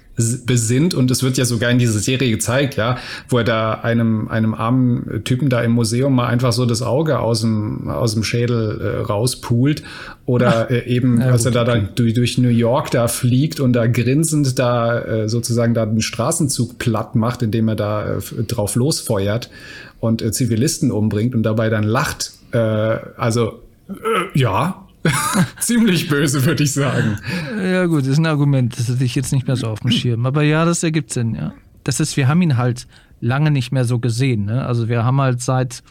besinnt 0.44 0.92
und 0.92 1.10
es 1.10 1.22
wird 1.22 1.38
ja 1.38 1.46
sogar 1.46 1.70
in 1.70 1.78
dieser 1.78 1.98
Serie 1.98 2.30
gezeigt, 2.30 2.76
ja, 2.76 2.98
wo 3.30 3.38
er 3.38 3.44
da 3.44 3.72
einem 3.72 4.28
einem 4.28 4.52
armen 4.52 5.24
Typen 5.24 5.48
da 5.48 5.62
im 5.62 5.72
Museum 5.72 6.14
mal 6.14 6.26
einfach 6.26 6.52
so 6.52 6.66
das 6.66 6.82
Auge 6.82 7.18
aus 7.18 7.40
dem 7.40 7.88
aus 7.88 8.12
dem 8.12 8.22
Schädel 8.22 8.78
äh, 8.78 9.00
rauspult 9.00 9.82
oder 10.26 10.70
äh, 10.70 10.86
eben 10.86 11.18
ja, 11.18 11.28
als 11.28 11.46
er 11.46 11.52
da 11.52 11.64
dann 11.64 11.88
durch, 11.94 12.12
durch 12.12 12.36
New 12.36 12.50
York 12.50 12.90
da 12.90 13.08
fliegt 13.08 13.58
und 13.58 13.72
da 13.72 13.86
grinsend 13.86 14.58
da 14.58 14.98
äh, 15.00 15.28
sozusagen 15.30 15.72
da 15.72 15.86
den 15.86 16.02
Straßenzug 16.02 16.76
platt 16.76 17.14
macht, 17.14 17.40
indem 17.42 17.68
er 17.68 17.76
da 17.76 18.16
äh, 18.18 18.42
drauf 18.46 18.74
losfeuert 18.74 19.48
und 19.98 20.20
äh, 20.20 20.30
Zivilisten 20.30 20.90
umbringt 20.90 21.34
und 21.34 21.42
dabei 21.42 21.70
dann 21.70 21.84
lacht 21.84 22.32
äh, 22.52 22.98
also, 23.16 23.62
äh, 23.88 24.38
ja. 24.38 24.86
Ziemlich 25.58 26.08
böse, 26.08 26.44
würde 26.44 26.62
ich 26.62 26.72
sagen. 26.72 27.18
Ja, 27.60 27.86
gut, 27.86 28.02
das 28.02 28.08
ist 28.08 28.18
ein 28.18 28.26
Argument. 28.26 28.78
Das 28.78 28.88
hatte 28.88 29.02
ich 29.02 29.14
jetzt 29.14 29.32
nicht 29.32 29.46
mehr 29.46 29.56
so 29.56 29.66
auf 29.66 29.80
dem 29.80 29.90
Schirm. 29.90 30.26
Aber 30.26 30.42
ja, 30.42 30.64
das 30.64 30.82
ergibt 30.82 31.12
Sinn, 31.12 31.34
ja. 31.34 31.52
Das 31.82 31.98
ist, 31.98 32.16
wir 32.16 32.28
haben 32.28 32.40
ihn 32.42 32.56
halt 32.56 32.86
lange 33.20 33.50
nicht 33.50 33.72
mehr 33.72 33.84
so 33.84 33.98
gesehen. 33.98 34.44
Ne? 34.44 34.64
Also 34.64 34.88
wir 34.88 35.04
haben 35.04 35.20
halt 35.20 35.40
seit, 35.40 35.82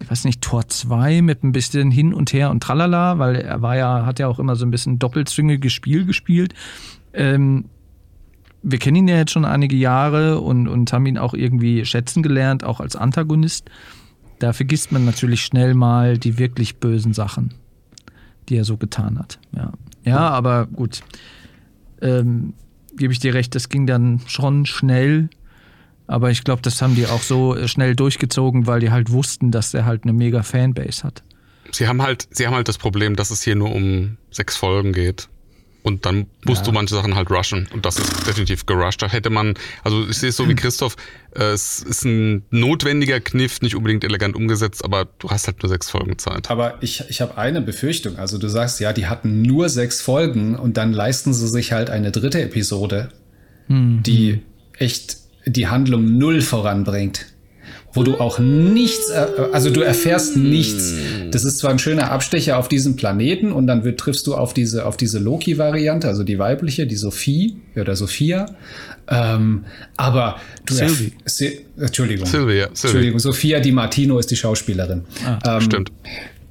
ich 0.00 0.10
weiß 0.10 0.24
nicht, 0.24 0.40
Tor 0.40 0.66
2 0.66 1.22
mit 1.22 1.44
ein 1.44 1.52
bisschen 1.52 1.90
hin 1.92 2.12
und 2.12 2.32
her 2.32 2.50
und 2.50 2.62
tralala, 2.62 3.18
weil 3.18 3.36
er 3.36 3.62
war 3.62 3.76
ja, 3.76 4.04
hat 4.04 4.18
ja 4.18 4.26
auch 4.26 4.40
immer 4.40 4.56
so 4.56 4.66
ein 4.66 4.70
bisschen 4.70 4.98
doppelzüngige 4.98 5.70
Spiel 5.70 6.04
gespielt. 6.04 6.54
Ähm, 7.12 7.66
wir 8.62 8.78
kennen 8.78 8.96
ihn 8.96 9.08
ja 9.08 9.16
jetzt 9.16 9.32
schon 9.32 9.44
einige 9.44 9.76
Jahre 9.76 10.40
und, 10.40 10.66
und 10.66 10.92
haben 10.92 11.06
ihn 11.06 11.18
auch 11.18 11.34
irgendwie 11.34 11.84
schätzen 11.84 12.22
gelernt, 12.22 12.64
auch 12.64 12.80
als 12.80 12.96
Antagonist. 12.96 13.70
Da 14.38 14.52
vergisst 14.52 14.92
man 14.92 15.04
natürlich 15.04 15.42
schnell 15.42 15.74
mal 15.74 16.18
die 16.18 16.38
wirklich 16.38 16.76
bösen 16.76 17.12
Sachen, 17.12 17.54
die 18.48 18.56
er 18.56 18.64
so 18.64 18.76
getan 18.76 19.18
hat. 19.18 19.38
Ja, 19.54 19.72
ja 20.04 20.28
aber 20.30 20.66
gut. 20.66 21.02
Ähm, 22.00 22.54
Gebe 22.96 23.12
ich 23.12 23.20
dir 23.20 23.32
recht, 23.32 23.54
das 23.54 23.68
ging 23.68 23.86
dann 23.86 24.20
schon 24.26 24.66
schnell. 24.66 25.28
Aber 26.08 26.30
ich 26.30 26.42
glaube, 26.42 26.62
das 26.62 26.82
haben 26.82 26.96
die 26.96 27.06
auch 27.06 27.22
so 27.22 27.68
schnell 27.68 27.94
durchgezogen, 27.94 28.66
weil 28.66 28.80
die 28.80 28.90
halt 28.90 29.12
wussten, 29.12 29.50
dass 29.52 29.72
er 29.74 29.84
halt 29.84 30.02
eine 30.02 30.12
mega 30.12 30.42
Fanbase 30.42 31.04
hat. 31.04 31.22
Sie 31.70 31.86
haben 31.86 32.02
halt, 32.02 32.26
sie 32.30 32.46
haben 32.46 32.54
halt 32.54 32.66
das 32.66 32.78
Problem, 32.78 33.14
dass 33.14 33.30
es 33.30 33.42
hier 33.42 33.54
nur 33.54 33.72
um 33.74 34.16
sechs 34.30 34.56
Folgen 34.56 34.92
geht. 34.92 35.28
Und 35.82 36.04
dann 36.04 36.26
musst 36.44 36.62
ja. 36.62 36.66
du 36.66 36.72
manche 36.72 36.94
Sachen 36.94 37.14
halt 37.14 37.30
rushen. 37.30 37.68
Und 37.72 37.86
das 37.86 37.98
ist 37.98 38.26
definitiv 38.26 38.66
gerusht. 38.66 39.00
Da 39.00 39.08
hätte 39.08 39.30
man, 39.30 39.54
also 39.84 40.06
ich 40.08 40.18
sehe 40.18 40.30
es 40.30 40.36
so 40.36 40.48
wie 40.48 40.54
Christoph, 40.54 40.96
äh, 41.34 41.44
es 41.44 41.80
ist 41.80 42.04
ein 42.04 42.44
notwendiger 42.50 43.20
Kniff, 43.20 43.62
nicht 43.62 43.74
unbedingt 43.74 44.04
elegant 44.04 44.36
umgesetzt, 44.36 44.84
aber 44.84 45.06
du 45.18 45.30
hast 45.30 45.46
halt 45.46 45.62
nur 45.62 45.70
sechs 45.70 45.88
Folgen 45.88 46.18
Zeit. 46.18 46.50
Aber 46.50 46.78
ich, 46.80 47.04
ich 47.08 47.20
habe 47.20 47.38
eine 47.38 47.60
Befürchtung. 47.60 48.16
Also 48.16 48.38
du 48.38 48.48
sagst, 48.48 48.80
ja, 48.80 48.92
die 48.92 49.06
hatten 49.06 49.42
nur 49.42 49.68
sechs 49.68 50.00
Folgen 50.00 50.56
und 50.56 50.76
dann 50.76 50.92
leisten 50.92 51.32
sie 51.32 51.48
sich 51.48 51.72
halt 51.72 51.90
eine 51.90 52.10
dritte 52.10 52.42
Episode, 52.42 53.10
mhm. 53.68 54.02
die 54.02 54.42
echt 54.78 55.18
die 55.46 55.68
Handlung 55.68 56.18
null 56.18 56.42
voranbringt 56.42 57.26
wo 57.92 58.02
du 58.02 58.20
auch 58.20 58.38
nichts, 58.38 59.10
äh, 59.10 59.26
also 59.52 59.70
du 59.70 59.80
erfährst 59.80 60.36
nichts. 60.36 60.94
Das 61.30 61.44
ist 61.44 61.58
zwar 61.58 61.70
ein 61.70 61.78
schöner 61.78 62.10
Abstecher 62.10 62.58
auf 62.58 62.68
diesem 62.68 62.96
Planeten 62.96 63.52
und 63.52 63.66
dann 63.66 63.84
wird, 63.84 63.98
triffst 63.98 64.26
du 64.26 64.34
auf 64.34 64.54
diese, 64.54 64.86
auf 64.86 64.96
diese 64.96 65.18
Loki-Variante, 65.18 66.06
also 66.08 66.24
die 66.24 66.38
weibliche, 66.38 66.86
die 66.86 66.96
Sophie 66.96 67.56
oder 67.76 67.96
Sophia. 67.96 68.46
Ähm, 69.08 69.64
aber 69.96 70.36
du 70.66 70.74
Sylvie. 70.74 71.12
Si 71.24 71.60
Entschuldigung. 71.78 72.26
Sylvia, 72.26 72.66
Sylvie. 72.66 72.86
Entschuldigung, 72.86 73.18
Sophia 73.18 73.60
Di 73.60 73.72
Martino 73.72 74.18
ist 74.18 74.30
die 74.30 74.36
Schauspielerin. 74.36 75.04
Ah, 75.24 75.56
ähm, 75.56 75.60
stimmt. 75.62 75.92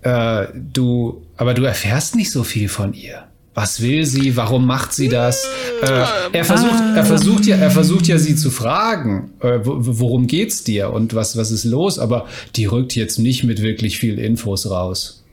Äh, 0.01 0.47
du, 0.73 1.21
aber 1.37 1.53
du 1.53 1.63
erfährst 1.63 2.15
nicht 2.15 2.31
so 2.31 2.43
viel 2.43 2.67
von 2.69 2.93
ihr. 2.93 3.26
Was 3.57 3.81
will 3.81 4.05
sie? 4.05 4.37
Warum 4.37 4.67
macht 4.67 4.93
sie 4.93 5.09
das? 5.09 5.43
Äh, 5.81 6.03
er 6.31 6.45
versucht, 6.45 6.79
er 6.95 7.03
versucht 7.03 7.47
ja, 7.47 7.55
er 7.55 7.71
versucht 7.71 8.05
ja, 8.05 8.19
sie 8.19 8.35
zu 8.35 8.51
fragen, 8.51 9.31
äh, 9.39 9.57
worum 9.63 10.27
geht's 10.27 10.63
dir 10.63 10.91
und 10.91 11.15
was, 11.15 11.35
was 11.37 11.49
ist 11.49 11.63
los? 11.63 11.97
Aber 11.97 12.27
die 12.55 12.67
rückt 12.67 12.95
jetzt 12.95 13.17
nicht 13.17 13.45
mit 13.45 13.63
wirklich 13.63 13.97
viel 13.97 14.19
Infos 14.19 14.69
raus. 14.69 15.23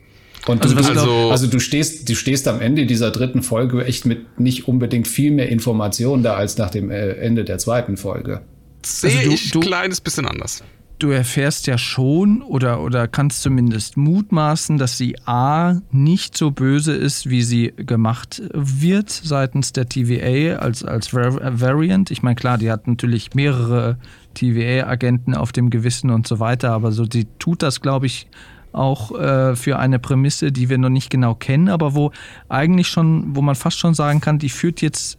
Und 0.46 0.62
also, 0.62 0.74
du, 0.74 0.88
also, 0.88 1.30
also 1.32 1.46
du 1.48 1.58
stehst, 1.58 2.08
du 2.08 2.14
stehst 2.14 2.48
am 2.48 2.62
Ende 2.62 2.86
dieser 2.86 3.10
dritten 3.10 3.42
Folge 3.42 3.84
echt 3.84 4.06
mit 4.06 4.40
nicht 4.40 4.68
unbedingt 4.68 5.06
viel 5.06 5.30
mehr 5.30 5.50
Informationen 5.50 6.22
da 6.22 6.32
als 6.32 6.56
nach 6.56 6.70
dem 6.70 6.90
äh, 6.90 7.10
Ende 7.16 7.44
der 7.44 7.58
zweiten 7.58 7.98
Folge. 7.98 8.40
Sehe 8.86 9.18
also 9.18 9.32
ich 9.32 9.54
ein 9.54 9.60
kleines 9.60 10.00
bisschen 10.00 10.26
anders 10.26 10.62
du 10.98 11.10
erfährst 11.10 11.66
ja 11.66 11.76
schon 11.76 12.42
oder, 12.42 12.80
oder 12.80 13.08
kannst 13.08 13.42
zumindest 13.42 13.96
mutmaßen, 13.96 14.78
dass 14.78 14.96
sie 14.96 15.16
A 15.26 15.80
nicht 15.90 16.36
so 16.36 16.50
böse 16.50 16.94
ist, 16.94 17.28
wie 17.28 17.42
sie 17.42 17.72
gemacht 17.76 18.42
wird 18.52 19.10
seitens 19.10 19.72
der 19.72 19.88
TVA 19.88 20.56
als, 20.56 20.84
als 20.84 21.12
Variant. 21.12 22.10
Ich 22.10 22.22
meine, 22.22 22.36
klar, 22.36 22.58
die 22.58 22.70
hat 22.70 22.86
natürlich 22.86 23.34
mehrere 23.34 23.98
TVA-Agenten 24.34 25.34
auf 25.34 25.52
dem 25.52 25.70
Gewissen 25.70 26.10
und 26.10 26.26
so 26.26 26.40
weiter, 26.40 26.72
aber 26.72 26.92
so, 26.92 27.04
sie 27.10 27.26
tut 27.38 27.62
das, 27.62 27.80
glaube 27.80 28.06
ich, 28.06 28.28
auch 28.72 29.16
äh, 29.18 29.54
für 29.54 29.78
eine 29.78 29.98
Prämisse, 29.98 30.50
die 30.50 30.68
wir 30.68 30.78
noch 30.78 30.88
nicht 30.88 31.10
genau 31.10 31.34
kennen, 31.34 31.68
aber 31.68 31.94
wo 31.94 32.10
eigentlich 32.48 32.88
schon, 32.88 33.36
wo 33.36 33.42
man 33.42 33.54
fast 33.54 33.78
schon 33.78 33.94
sagen 33.94 34.20
kann, 34.20 34.38
die 34.38 34.48
führt 34.48 34.80
jetzt, 34.80 35.18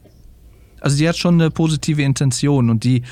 also 0.81 0.97
sie 0.97 1.07
hat 1.07 1.15
schon 1.15 1.35
eine 1.35 1.51
positive 1.51 2.01
Intention 2.01 2.69
und 2.69 2.83
die 2.83 3.03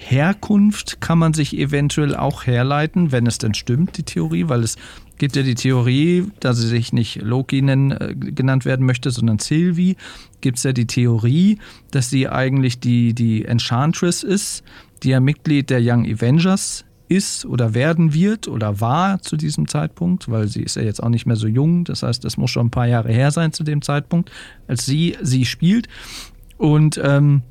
Herkunft 0.00 1.00
kann 1.00 1.18
man 1.18 1.34
sich 1.34 1.58
eventuell 1.58 2.14
auch 2.14 2.46
herleiten, 2.46 3.10
wenn 3.10 3.26
es 3.26 3.38
denn 3.38 3.54
stimmt, 3.54 3.98
die 3.98 4.04
Theorie, 4.04 4.48
weil 4.48 4.62
es 4.62 4.76
gibt 5.18 5.34
ja 5.34 5.42
die 5.42 5.56
Theorie, 5.56 6.30
dass 6.38 6.58
sie 6.58 6.68
sich 6.68 6.92
nicht 6.92 7.20
Loki 7.20 7.60
nennen, 7.60 7.90
äh, 7.90 8.14
genannt 8.14 8.64
werden 8.64 8.86
möchte, 8.86 9.10
sondern 9.10 9.40
Sylvie, 9.40 9.96
gibt 10.40 10.58
es 10.58 10.62
ja 10.62 10.72
die 10.72 10.86
Theorie, 10.86 11.58
dass 11.90 12.10
sie 12.10 12.28
eigentlich 12.28 12.78
die, 12.78 13.12
die 13.12 13.44
Enchantress 13.44 14.22
ist, 14.22 14.62
die 15.02 15.10
ja 15.10 15.20
Mitglied 15.20 15.68
der 15.68 15.80
Young 15.82 16.06
Avengers 16.06 16.84
ist 17.08 17.44
oder 17.44 17.74
werden 17.74 18.14
wird 18.14 18.46
oder 18.46 18.80
war 18.80 19.20
zu 19.20 19.36
diesem 19.36 19.66
Zeitpunkt, 19.66 20.30
weil 20.30 20.46
sie 20.46 20.62
ist 20.62 20.76
ja 20.76 20.82
jetzt 20.82 21.02
auch 21.02 21.08
nicht 21.08 21.26
mehr 21.26 21.36
so 21.36 21.48
jung, 21.48 21.82
das 21.82 22.04
heißt, 22.04 22.24
das 22.24 22.36
muss 22.36 22.52
schon 22.52 22.68
ein 22.68 22.70
paar 22.70 22.86
Jahre 22.86 23.12
her 23.12 23.32
sein 23.32 23.52
zu 23.52 23.64
dem 23.64 23.82
Zeitpunkt, 23.82 24.30
als 24.68 24.86
sie 24.86 25.16
sie 25.22 25.44
spielt. 25.44 25.88
Und 26.56 27.00
ähm, 27.02 27.42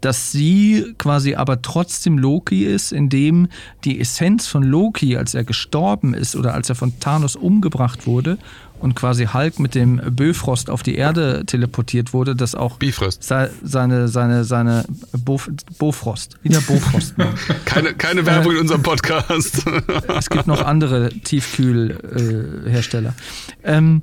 dass 0.00 0.32
sie 0.32 0.94
quasi 0.98 1.34
aber 1.34 1.62
trotzdem 1.62 2.18
Loki 2.18 2.64
ist, 2.64 2.92
indem 2.92 3.48
die 3.84 4.00
Essenz 4.00 4.46
von 4.46 4.62
Loki, 4.62 5.16
als 5.16 5.34
er 5.34 5.44
gestorben 5.44 6.14
ist 6.14 6.36
oder 6.36 6.54
als 6.54 6.68
er 6.68 6.74
von 6.74 6.98
Thanos 7.00 7.36
umgebracht 7.36 8.06
wurde 8.06 8.38
und 8.80 8.94
quasi 8.94 9.26
Hulk 9.26 9.58
mit 9.58 9.74
dem 9.74 9.96
Böfrost 9.96 10.70
auf 10.70 10.82
die 10.82 10.96
Erde 10.96 11.44
teleportiert 11.46 12.12
wurde, 12.12 12.34
dass 12.34 12.54
auch 12.54 12.78
Bifrost. 12.78 13.22
seine, 13.22 14.08
seine, 14.08 14.44
seine 14.44 14.84
Bof, 15.12 15.50
Bofrost, 15.78 16.38
wieder 16.42 16.60
Bofrost. 16.62 17.14
keine, 17.64 17.94
keine 17.94 18.26
Werbung 18.26 18.52
in 18.52 18.58
unserem 18.58 18.82
Podcast. 18.82 19.64
es 20.18 20.30
gibt 20.30 20.46
noch 20.46 20.64
andere 20.64 21.10
Tiefkühlhersteller. 21.10 23.14
Äh, 23.62 23.76
ähm, 23.76 24.02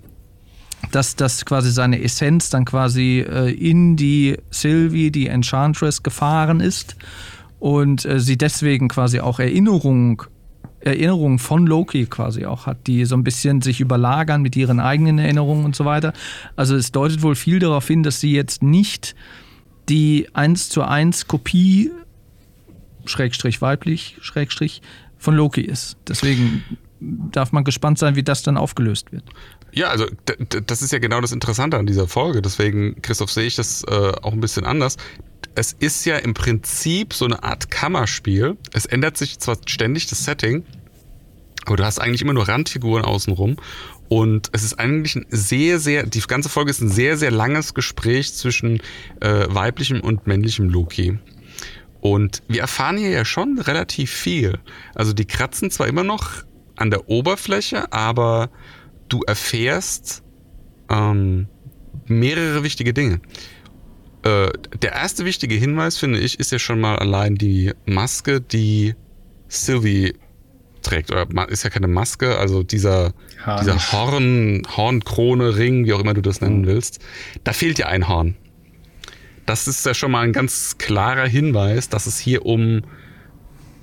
dass 0.92 1.16
das 1.16 1.46
quasi 1.46 1.72
seine 1.72 2.02
Essenz 2.02 2.50
dann 2.50 2.66
quasi 2.66 3.20
äh, 3.20 3.52
in 3.52 3.96
die 3.96 4.38
Sylvie, 4.52 5.12
die 5.12 5.28
Enchantress, 5.28 6.04
gefahren 6.04 6.60
ist 6.60 6.96
und 7.60 8.06
äh, 8.06 8.20
sie 8.20 8.38
deswegen 8.38 8.88
quasi 8.88 9.20
auch 9.20 9.40
Erinnerung 9.40 10.24
Erinnerungen 10.80 11.40
von 11.40 11.66
Loki 11.66 12.06
quasi 12.06 12.46
auch 12.46 12.66
hat, 12.66 12.88
die 12.88 13.06
so 13.06 13.16
ein 13.16 13.24
bisschen 13.24 13.62
sich 13.62 13.82
überlagern 13.82 14.42
mit 14.42 14.56
ihren 14.56 14.80
eigenen 14.80 15.18
Erinnerungen 15.18 15.66
und 15.66 15.76
so 15.76 15.86
weiter. 15.86 16.14
Also 16.56 16.76
es 16.76 16.92
deutet 16.92 17.24
wohl 17.24 17.36
viel 17.36 17.60
darauf 17.60 17.88
hin, 17.88 18.04
dass 18.04 18.20
sie 18.20 18.32
jetzt 18.32 18.64
nicht 18.64 19.16
die 19.90 20.28
1 20.34 20.70
zu 20.70 20.84
1 20.84 21.28
Kopie, 21.28 21.92
Schrägstrich 23.06 23.62
weiblich, 23.62 24.18
Schrägstrich, 24.22 24.82
von 25.18 25.36
Loki 25.36 25.62
ist. 25.62 25.98
Deswegen 26.08 26.64
darf 27.00 27.52
man 27.52 27.64
gespannt 27.64 27.98
sein, 27.98 28.16
wie 28.16 28.24
das 28.24 28.44
dann 28.44 28.58
aufgelöst 28.58 29.12
wird. 29.12 29.24
Ja, 29.72 29.90
also 29.90 30.06
das 30.66 30.82
ist 30.82 30.92
ja 30.92 31.00
genau 31.00 31.22
das 31.22 31.32
Interessante 31.32 31.78
an 31.78 31.86
dieser 31.86 32.08
Folge. 32.08 32.42
Deswegen, 32.42 33.02
Christoph, 33.02 33.32
sehe 33.32 33.46
ich 33.46 33.56
das 33.56 33.84
äh, 33.84 34.12
auch 34.22 34.34
ein 34.34 34.40
bisschen 34.40 34.66
anders. 34.66 34.98
Es 35.56 35.74
ist 35.74 36.06
ja 36.06 36.18
im 36.18 36.34
Prinzip 36.34 37.14
so 37.14 37.26
eine 37.26 37.44
Art 37.44 37.70
Kammerspiel. 37.70 38.58
Es 38.74 38.86
ändert 38.86 39.18
sich 39.18 39.40
zwar 39.40 39.58
ständig 39.66 40.08
das 40.08 40.24
Setting, 40.24 40.64
aber 41.66 41.78
du 41.78 41.86
hast 41.86 42.00
eigentlich 42.00 42.22
immer 42.22 42.34
nur 42.34 42.48
Randfiguren 42.48 43.04
außenrum. 43.04 43.58
Und 44.10 44.50
es 44.54 44.64
ist 44.64 44.80
eigentlich 44.80 45.16
ein 45.16 45.26
sehr, 45.30 45.80
sehr, 45.80 46.06
die 46.06 46.22
ganze 46.22 46.50
Folge 46.50 46.72
ist 46.72 46.82
ein 46.82 46.90
sehr, 46.90 47.18
sehr 47.18 47.32
langes 47.32 47.74
Gespräch 47.74 48.34
zwischen 48.34 48.80
äh, 49.20 49.46
weiblichem 49.50 50.00
und 50.00 50.28
männlichem 50.28 50.70
Loki. 50.70 51.20
Und 52.00 52.42
wir 52.48 52.62
erfahren 52.62 52.98
hier 52.98 53.10
ja 53.10 53.26
schon 53.26 53.60
relativ 53.60 54.12
viel. 54.12 54.60
Also 54.96 55.12
die 55.14 55.26
kratzen 55.26 55.72
zwar 55.72 55.88
immer 55.88 56.04
noch 56.04 56.44
an 56.78 56.90
der 56.90 57.10
Oberfläche, 57.10 57.92
aber 57.92 58.50
du 59.10 59.22
erfährst 59.24 60.24
ähm, 60.90 61.48
mehrere 62.08 62.64
wichtige 62.64 62.94
Dinge. 62.94 63.22
Äh, 64.24 64.50
der 64.82 64.94
erste 64.94 65.26
wichtige 65.26 65.56
Hinweis, 65.56 65.98
finde 65.98 66.20
ich, 66.20 66.40
ist 66.40 66.52
ja 66.52 66.60
schon 66.60 66.80
mal 66.80 66.98
allein 66.98 67.36
die 67.36 67.74
Maske, 67.86 68.42
die 68.42 68.96
Sylvie 69.48 70.14
trägt. 70.82 71.12
Oder 71.12 71.28
ist 71.50 71.64
ja 71.64 71.70
keine 71.70 71.88
Maske, 71.88 72.38
also 72.38 72.64
dieser, 72.64 73.14
dieser 73.62 73.92
Horn, 73.92 74.64
Hornkrone, 74.76 75.58
Ring, 75.58 75.86
wie 75.86 75.94
auch 75.94 76.00
immer 76.00 76.14
du 76.14 76.22
das 76.22 76.42
nennen 76.42 76.62
mhm. 76.62 76.68
willst. 76.68 77.00
Da 77.44 77.54
fehlt 77.54 77.80
ja 77.80 77.88
ein 77.88 78.08
Horn. 78.08 78.36
Das 79.46 79.68
ist 79.68 79.86
ja 79.86 79.94
schon 79.94 80.12
mal 80.12 80.22
ein 80.22 80.34
ganz 80.34 80.78
klarer 80.78 81.28
Hinweis, 81.28 81.88
dass 81.90 82.06
es 82.06 82.20
hier 82.20 82.46
um 82.46 82.82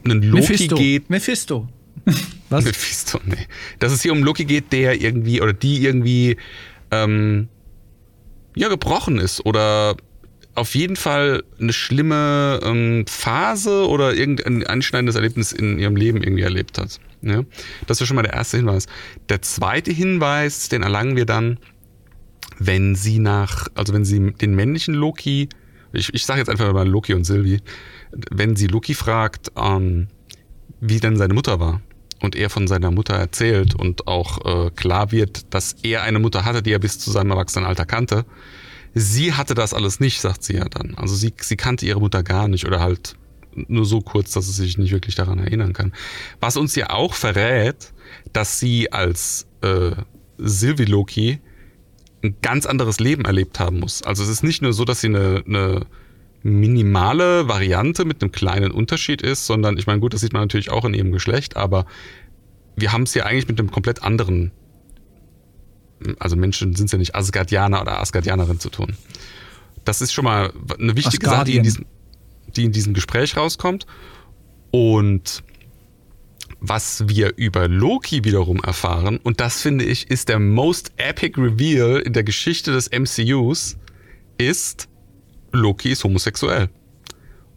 einen 0.05 0.23
Loki 0.23 0.43
Mephisto. 0.43 0.77
geht. 0.77 1.11
Mephisto. 1.11 1.69
Was? 2.51 2.65
Mephisto, 2.65 3.21
nee. 3.25 3.47
Dass 3.79 3.93
es 3.93 4.03
hier 4.03 4.13
um 4.13 4.23
Loki 4.23 4.45
geht, 4.45 4.73
der 4.73 5.01
irgendwie 5.01 5.41
oder 5.41 5.53
die 5.53 5.85
irgendwie 5.85 6.37
ähm, 6.91 7.49
ja 8.55 8.69
gebrochen 8.69 9.19
ist 9.19 9.45
oder 9.45 9.97
auf 10.55 10.75
jeden 10.77 10.95
Fall 10.95 11.43
eine 11.59 11.73
schlimme 11.73 12.61
ähm, 12.63 13.05
Phase 13.09 13.89
oder 13.89 14.15
irgendein 14.15 14.65
einschneidendes 14.65 15.17
Erlebnis 15.17 15.53
in 15.53 15.79
ihrem 15.79 15.97
Leben 15.97 16.23
irgendwie 16.23 16.43
erlebt 16.43 16.79
hat. 16.79 17.01
Ja? 17.23 17.43
Das 17.87 18.01
ist 18.01 18.07
schon 18.07 18.15
mal 18.15 18.23
der 18.23 18.35
erste 18.35 18.59
Hinweis. 18.59 18.87
Der 19.29 19.43
zweite 19.43 19.91
Hinweis, 19.91 20.69
den 20.69 20.83
erlangen 20.83 21.17
wir 21.17 21.27
dann, 21.27 21.59
wenn 22.61 22.95
sie 22.95 23.19
nach, 23.19 23.67
also 23.75 23.93
wenn 23.93 24.05
sie 24.05 24.33
den 24.33 24.55
männlichen 24.55 24.95
Loki, 24.95 25.49
ich, 25.93 26.15
ich 26.15 26.25
sage 26.25 26.39
jetzt 26.39 26.49
einfach 26.49 26.73
mal 26.73 26.89
Loki 26.89 27.15
und 27.15 27.25
Sylvie, 27.25 27.61
wenn 28.31 28.55
sie 28.55 28.69
Loki 28.69 28.95
fragt, 28.95 29.51
ähm, 29.57 30.07
wie 30.81 31.01
denn 31.01 31.17
seine 31.17 31.35
Mutter 31.35 31.59
war 31.59 31.81
und 32.25 32.37
er 32.37 32.51
von 32.51 32.67
seiner 32.67 32.91
Mutter 32.91 33.15
erzählt 33.15 33.75
und 33.75 34.07
auch 34.07 34.67
äh, 34.67 34.71
klar 34.71 35.13
wird, 35.13 35.53
dass 35.55 35.77
er 35.83 36.03
eine 36.03 36.19
Mutter 36.19 36.45
hatte, 36.45 36.63
die 36.63 36.73
er 36.73 36.79
bis 36.79 36.99
zu 36.99 37.11
seinem 37.11 37.31
Erwachsenenalter 37.31 37.85
kannte, 37.85 38.25
sie 38.95 39.35
hatte 39.35 39.55
das 39.55 39.75
alles 39.75 40.01
nicht, 40.01 40.21
sagt 40.21 40.43
sie 40.43 40.55
ja 40.55 40.65
dann. 40.65 40.95
Also 40.97 41.15
sie, 41.15 41.33
sie 41.41 41.57
kannte 41.57 41.87
ihre 41.87 42.01
Mutter 42.01 42.23
gar 42.23 42.49
nicht 42.49 42.67
oder 42.67 42.81
halt 42.81 43.17
nur 43.55 43.85
so 43.85 44.01
kurz, 44.01 44.33
dass 44.33 44.47
sie 44.47 44.53
sich 44.53 44.79
nicht 44.79 44.93
wirklich 44.93 45.15
daran 45.15 45.39
erinnern 45.39 45.73
kann. 45.73 45.93
Was 46.41 46.57
uns 46.57 46.75
ja 46.75 46.91
auch 46.91 47.15
verrät, 47.15 47.93
dass 48.33 48.59
sie 48.59 48.91
als 48.93 49.47
äh, 49.63 49.93
Sylvie 50.39 50.87
Loki 50.87 51.41
ein 52.23 52.37
ganz 52.43 52.67
anderes 52.67 53.01
Leben 53.01 53.25
erlebt 53.25 53.61
haben 53.61 53.81
muss. 53.81 54.03
Also 54.03 54.23
es 54.23 54.29
ist 54.29 54.43
nicht 54.43 54.63
nur 54.63 54.73
so, 54.73 54.85
dass 54.85 55.03
sie 55.03 55.09
eine, 55.09 55.45
eine 55.47 55.87
minimale 56.45 57.49
Variante 57.49 58.05
mit 58.05 58.23
einem 58.23 58.31
kleinen 58.31 58.71
Unterschied 58.71 59.23
ist, 59.23 59.47
sondern 59.47 59.79
ich 59.79 59.87
meine, 59.87 59.99
gut, 60.01 60.13
das 60.13 60.21
sieht 60.21 60.35
man 60.35 60.43
natürlich 60.43 60.71
auch 60.71 60.85
in 60.85 60.93
ihrem 60.93 61.11
Geschlecht, 61.11 61.57
aber 61.57 61.87
wir 62.77 62.93
haben 62.93 63.05
es 63.05 63.15
hier 63.15 63.25
eigentlich 63.25 63.49
mit 63.49 63.59
einem 63.59 63.71
komplett 63.71 64.03
anderen, 64.03 64.53
also 66.19 66.37
Menschen 66.37 66.77
sind 66.77 66.93
ja 66.93 66.99
nicht 66.99 67.15
Asgardianer 67.15 67.81
oder 67.81 67.99
Asgardianerin 67.99 68.61
zu 68.61 68.69
tun. 68.69 68.95
Das 69.85 70.03
ist 70.03 70.13
schon 70.13 70.25
mal 70.25 70.53
eine 70.79 70.97
wichtige 70.97 71.27
Sache, 71.27 71.45
die 71.45 71.57
in, 71.57 71.63
diesem, 71.63 71.87
die 72.55 72.65
in 72.65 72.73
diesem 72.73 72.93
Gespräch 72.93 73.37
rauskommt. 73.39 73.87
Und 74.71 75.43
was 76.61 77.09
wir 77.09 77.37
über 77.37 77.69
Loki 77.69 78.25
wiederum 78.25 78.61
erfahren, 78.61 79.19
und 79.23 79.41
das 79.41 79.63
finde 79.63 79.85
ich 79.85 80.11
ist 80.11 80.29
der 80.29 80.39
most 80.39 80.93
epic 80.99 81.41
Reveal 81.41 82.01
in 82.01 82.13
der 82.13 82.25
Geschichte 82.25 82.73
des 82.73 82.91
MCUs, 82.91 83.79
ist, 84.37 84.89
Loki 85.55 85.91
ist 85.91 86.05
homosexuell. 86.05 86.69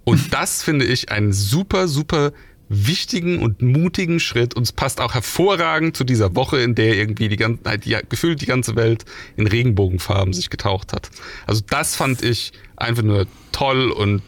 Und 0.03 0.21
das 0.33 0.63
finde 0.63 0.85
ich 0.85 1.11
einen 1.11 1.33
super, 1.33 1.87
super 1.87 2.31
wichtigen 2.69 3.39
und 3.39 3.61
mutigen 3.61 4.19
Schritt 4.19 4.53
und 4.55 4.63
es 4.63 4.71
passt 4.73 4.99
auch 4.99 5.13
hervorragend 5.13 5.95
zu 5.95 6.03
dieser 6.03 6.35
Woche, 6.35 6.59
in 6.59 6.75
der 6.75 6.95
irgendwie 6.95 7.29
die 7.29 7.37
ganze, 7.37 7.79
die, 7.79 7.97
gefühlt 8.09 8.41
die 8.41 8.45
ganze 8.45 8.75
Welt 8.75 9.05
in 9.37 9.47
Regenbogenfarben 9.47 10.33
sich 10.33 10.49
getaucht 10.49 10.91
hat. 10.91 11.09
Also 11.45 11.61
das 11.67 11.95
fand 11.95 12.21
ich 12.23 12.51
einfach 12.75 13.03
nur 13.03 13.25
toll 13.51 13.89
und 13.89 14.21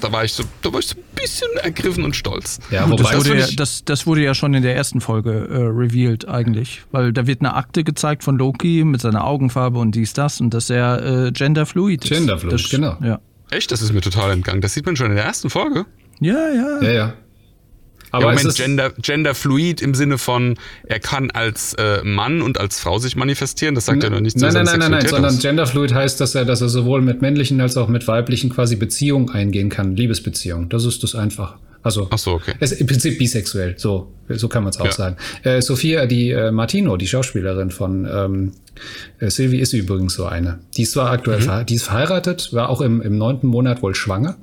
da 0.00 0.12
war 0.12 0.24
ich 0.24 0.32
so, 0.32 0.44
da 0.62 0.72
war 0.72 0.80
ich 0.80 0.86
so 0.86 0.96
ein 0.96 1.02
bisschen 1.14 1.48
ergriffen 1.62 2.04
und 2.04 2.14
stolz. 2.14 2.58
Ja, 2.70 2.86
Gut, 2.86 3.00
das, 3.00 3.16
wurde 3.16 3.38
ja, 3.38 3.46
das, 3.56 3.84
das 3.84 4.06
wurde 4.06 4.22
ja 4.22 4.34
schon 4.34 4.54
in 4.54 4.62
der 4.62 4.76
ersten 4.76 5.00
Folge 5.00 5.48
äh, 5.50 5.56
revealed 5.56 6.28
eigentlich, 6.28 6.82
weil 6.92 7.12
da 7.12 7.26
wird 7.26 7.40
eine 7.40 7.54
Akte 7.54 7.84
gezeigt 7.84 8.22
von 8.22 8.36
Loki 8.36 8.84
mit 8.84 9.00
seiner 9.00 9.24
Augenfarbe 9.24 9.78
und 9.78 9.94
dies, 9.94 10.12
das 10.12 10.40
und 10.40 10.54
dass 10.54 10.70
er 10.70 11.26
äh, 11.26 11.32
genderfluid 11.32 12.04
ist. 12.04 12.10
Genderfluid, 12.10 12.70
genau. 12.70 12.96
Ja. 13.02 13.20
Echt? 13.50 13.70
Das 13.70 13.82
ist 13.82 13.92
mir 13.92 14.00
total 14.00 14.32
entgangen. 14.32 14.60
Das 14.60 14.74
sieht 14.74 14.86
man 14.86 14.96
schon 14.96 15.10
in 15.10 15.16
der 15.16 15.24
ersten 15.24 15.50
Folge. 15.50 15.86
Ja, 16.20 16.48
ja. 16.50 16.82
Ja, 16.82 16.92
ja. 16.92 17.14
Aber 18.16 18.32
ja, 18.32 18.38
Moment, 18.38 18.56
Gender, 18.56 18.92
genderfluid 19.00 19.82
im 19.82 19.94
Sinne 19.94 20.16
von, 20.16 20.54
er 20.84 21.00
kann 21.00 21.30
als 21.30 21.74
äh, 21.74 22.02
Mann 22.02 22.40
und 22.40 22.58
als 22.58 22.80
Frau 22.80 22.98
sich 22.98 23.14
manifestieren. 23.14 23.74
Das 23.74 23.86
sagt 23.86 24.02
ja 24.02 24.10
noch 24.10 24.20
nichts 24.20 24.40
Nein, 24.40 24.54
nein, 24.54 24.64
nein, 24.64 24.78
nein, 24.78 24.90
nein, 24.90 25.06
sondern 25.06 25.38
genderfluid 25.38 25.92
heißt, 25.92 26.20
dass 26.20 26.34
er, 26.34 26.44
dass 26.46 26.62
er 26.62 26.68
sowohl 26.68 27.02
mit 27.02 27.20
männlichen 27.20 27.60
als 27.60 27.76
auch 27.76 27.88
mit 27.88 28.08
weiblichen 28.08 28.50
quasi 28.50 28.76
Beziehungen 28.76 29.28
eingehen 29.30 29.68
kann, 29.68 29.96
Liebesbeziehungen. 29.96 30.70
Das 30.70 30.84
ist 30.84 31.02
das 31.02 31.14
einfach. 31.14 31.56
Also, 31.82 32.08
Ach 32.10 32.18
so, 32.18 32.32
okay. 32.32 32.54
Es 32.58 32.72
ist 32.72 32.80
im 32.80 32.88
Prinzip 32.88 33.16
bisexuell, 33.16 33.74
so, 33.76 34.12
so 34.28 34.48
kann 34.48 34.64
man 34.64 34.70
es 34.70 34.80
auch 34.80 34.86
ja. 34.86 34.92
sagen. 34.92 35.16
Äh, 35.44 35.62
Sophia, 35.62 36.06
die 36.06 36.30
äh, 36.30 36.50
Martino, 36.50 36.96
die 36.96 37.06
Schauspielerin 37.06 37.70
von 37.70 38.08
ähm, 38.10 38.52
äh, 39.20 39.30
Sylvie 39.30 39.60
ist 39.60 39.72
übrigens 39.72 40.14
so 40.14 40.24
eine. 40.24 40.58
Die 40.76 40.82
ist 40.82 40.92
zwar 40.92 41.12
aktuell, 41.12 41.40
mhm. 41.40 41.66
die 41.66 41.76
ist 41.76 41.84
verheiratet, 41.84 42.52
war 42.52 42.70
auch 42.70 42.80
im, 42.80 43.00
im 43.02 43.16
neunten 43.16 43.46
Monat 43.46 43.82
wohl 43.82 43.94
schwanger 43.94 44.36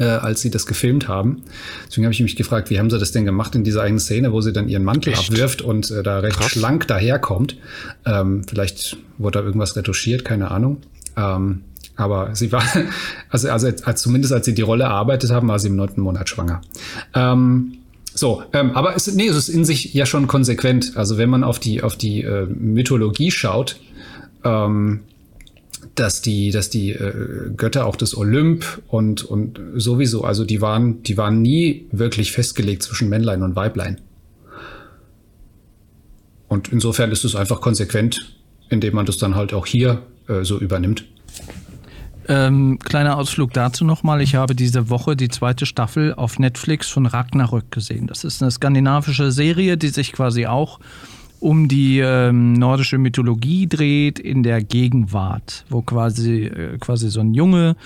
äh, 0.00 0.04
als 0.04 0.40
sie 0.40 0.50
das 0.50 0.66
gefilmt 0.66 1.06
haben. 1.06 1.42
Deswegen 1.86 2.06
habe 2.06 2.14
ich 2.14 2.20
mich 2.20 2.34
gefragt, 2.34 2.70
wie 2.70 2.78
haben 2.78 2.90
sie 2.90 2.98
das 2.98 3.12
denn 3.12 3.26
gemacht 3.26 3.54
in 3.54 3.64
dieser 3.64 3.82
eigenen 3.82 4.00
Szene, 4.00 4.32
wo 4.32 4.40
sie 4.40 4.52
dann 4.52 4.68
ihren 4.68 4.82
Mantel 4.82 5.12
Echt? 5.12 5.30
abwirft 5.30 5.62
und 5.62 5.90
äh, 5.90 6.02
da 6.02 6.20
recht 6.20 6.38
Krass. 6.38 6.52
schlank 6.52 6.88
daherkommt. 6.88 7.56
Ähm, 8.06 8.42
vielleicht 8.48 8.96
wurde 9.18 9.38
da 9.38 9.44
irgendwas 9.44 9.76
retuschiert, 9.76 10.24
keine 10.24 10.50
Ahnung. 10.50 10.78
Ähm, 11.16 11.62
aber 11.96 12.34
sie 12.34 12.50
war, 12.50 12.62
also, 13.28 13.50
also 13.50 13.68
als, 13.84 14.00
zumindest 14.00 14.32
als 14.32 14.46
sie 14.46 14.54
die 14.54 14.62
Rolle 14.62 14.84
erarbeitet 14.84 15.30
haben, 15.30 15.48
war 15.48 15.58
sie 15.58 15.68
im 15.68 15.76
neunten 15.76 16.00
Monat 16.00 16.30
schwanger. 16.30 16.62
Ähm, 17.14 17.74
so, 18.14 18.42
ähm, 18.54 18.72
aber 18.72 18.96
es, 18.96 19.06
nee, 19.14 19.28
es 19.28 19.36
ist 19.36 19.48
in 19.50 19.66
sich 19.66 19.92
ja 19.92 20.06
schon 20.06 20.26
konsequent. 20.26 20.96
Also 20.96 21.18
wenn 21.18 21.28
man 21.28 21.44
auf 21.44 21.58
die, 21.58 21.82
auf 21.82 21.96
die 21.96 22.22
äh, 22.22 22.46
Mythologie 22.46 23.30
schaut, 23.30 23.78
ähm, 24.44 25.00
dass 25.94 26.22
die, 26.22 26.50
dass 26.50 26.70
die 26.70 26.92
äh, 26.92 27.50
Götter 27.56 27.86
auch 27.86 27.96
des 27.96 28.16
Olymp 28.16 28.82
und, 28.88 29.24
und 29.24 29.60
sowieso, 29.74 30.24
also 30.24 30.44
die 30.44 30.60
waren, 30.60 31.02
die 31.02 31.16
waren 31.16 31.42
nie 31.42 31.86
wirklich 31.92 32.32
festgelegt 32.32 32.82
zwischen 32.82 33.08
Männlein 33.08 33.42
und 33.42 33.56
Weiblein. 33.56 34.00
Und 36.48 36.72
insofern 36.72 37.12
ist 37.12 37.24
es 37.24 37.36
einfach 37.36 37.60
konsequent, 37.60 38.34
indem 38.68 38.94
man 38.94 39.06
das 39.06 39.18
dann 39.18 39.34
halt 39.34 39.52
auch 39.52 39.66
hier 39.66 40.02
äh, 40.28 40.44
so 40.44 40.58
übernimmt. 40.58 41.04
Ähm, 42.28 42.78
kleiner 42.78 43.16
Ausflug 43.16 43.52
dazu 43.52 43.84
nochmal. 43.84 44.20
Ich 44.20 44.34
habe 44.34 44.54
diese 44.54 44.90
Woche 44.90 45.16
die 45.16 45.28
zweite 45.28 45.66
Staffel 45.66 46.14
auf 46.14 46.38
Netflix 46.38 46.88
von 46.88 47.06
Ragnarök 47.06 47.70
gesehen. 47.70 48.06
Das 48.06 48.24
ist 48.24 48.42
eine 48.42 48.50
skandinavische 48.50 49.32
Serie, 49.32 49.76
die 49.76 49.88
sich 49.88 50.12
quasi 50.12 50.46
auch 50.46 50.78
um 51.40 51.68
die 51.68 51.98
ähm, 51.98 52.52
nordische 52.52 52.98
Mythologie 52.98 53.66
dreht 53.66 54.18
in 54.18 54.42
der 54.42 54.62
Gegenwart, 54.62 55.64
wo 55.68 55.82
quasi, 55.82 56.44
äh, 56.44 56.78
quasi 56.78 57.10
so 57.10 57.20
ein 57.20 57.34
Junge 57.34 57.76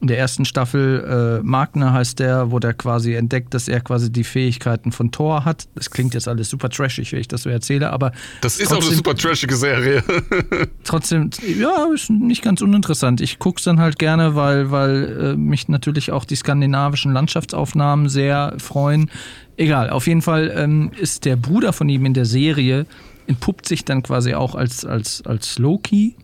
in 0.00 0.06
der 0.06 0.18
ersten 0.18 0.44
Staffel, 0.44 1.40
äh, 1.40 1.44
Magner 1.44 1.92
heißt 1.92 2.20
der, 2.20 2.52
wo 2.52 2.60
der 2.60 2.72
quasi 2.74 3.14
entdeckt, 3.14 3.52
dass 3.52 3.66
er 3.66 3.80
quasi 3.80 4.12
die 4.12 4.22
Fähigkeiten 4.22 4.92
von 4.92 5.10
Thor 5.10 5.44
hat. 5.44 5.66
Das 5.74 5.90
klingt 5.90 6.14
jetzt 6.14 6.28
alles 6.28 6.50
super 6.50 6.70
trashig, 6.70 7.12
wenn 7.12 7.20
ich 7.20 7.28
das 7.28 7.42
so 7.42 7.50
erzähle, 7.50 7.90
aber. 7.90 8.12
Das 8.40 8.58
ist 8.58 8.68
trotzdem, 8.68 8.78
auch 8.78 8.86
eine 8.86 8.96
super 8.96 9.14
trashige 9.16 9.56
Serie. 9.56 10.04
trotzdem, 10.84 11.30
ja, 11.58 11.88
ist 11.92 12.10
nicht 12.10 12.42
ganz 12.42 12.62
uninteressant. 12.62 13.20
Ich 13.20 13.38
gucke 13.40 13.58
es 13.58 13.64
dann 13.64 13.80
halt 13.80 13.98
gerne, 13.98 14.36
weil, 14.36 14.70
weil 14.70 15.32
äh, 15.32 15.36
mich 15.36 15.68
natürlich 15.68 16.12
auch 16.12 16.24
die 16.24 16.36
skandinavischen 16.36 17.12
Landschaftsaufnahmen 17.12 18.08
sehr 18.08 18.54
freuen. 18.58 19.10
Egal, 19.56 19.90
auf 19.90 20.06
jeden 20.06 20.22
Fall 20.22 20.52
ähm, 20.54 20.92
ist 20.96 21.24
der 21.24 21.34
Bruder 21.34 21.72
von 21.72 21.88
ihm 21.88 22.06
in 22.06 22.14
der 22.14 22.24
Serie, 22.24 22.86
entpuppt 23.26 23.66
sich 23.66 23.84
dann 23.84 24.04
quasi 24.04 24.34
auch 24.34 24.54
als, 24.54 24.84
als, 24.84 25.26
als 25.26 25.58
Loki. 25.58 26.14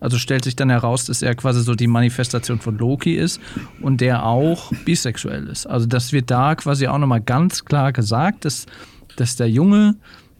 Also 0.00 0.18
stellt 0.18 0.44
sich 0.44 0.56
dann 0.56 0.70
heraus, 0.70 1.04
dass 1.04 1.22
er 1.22 1.34
quasi 1.34 1.62
so 1.62 1.74
die 1.74 1.86
Manifestation 1.86 2.58
von 2.58 2.78
Loki 2.78 3.14
ist 3.14 3.40
und 3.80 4.00
der 4.00 4.24
auch 4.24 4.72
bisexuell 4.84 5.46
ist. 5.46 5.66
Also 5.66 5.86
das 5.86 6.12
wird 6.12 6.30
da 6.30 6.54
quasi 6.54 6.86
auch 6.86 6.98
nochmal 6.98 7.20
ganz 7.20 7.64
klar 7.64 7.92
gesagt, 7.92 8.46
dass, 8.46 8.66
dass 9.16 9.36
der 9.36 9.50
Junge, 9.50 9.96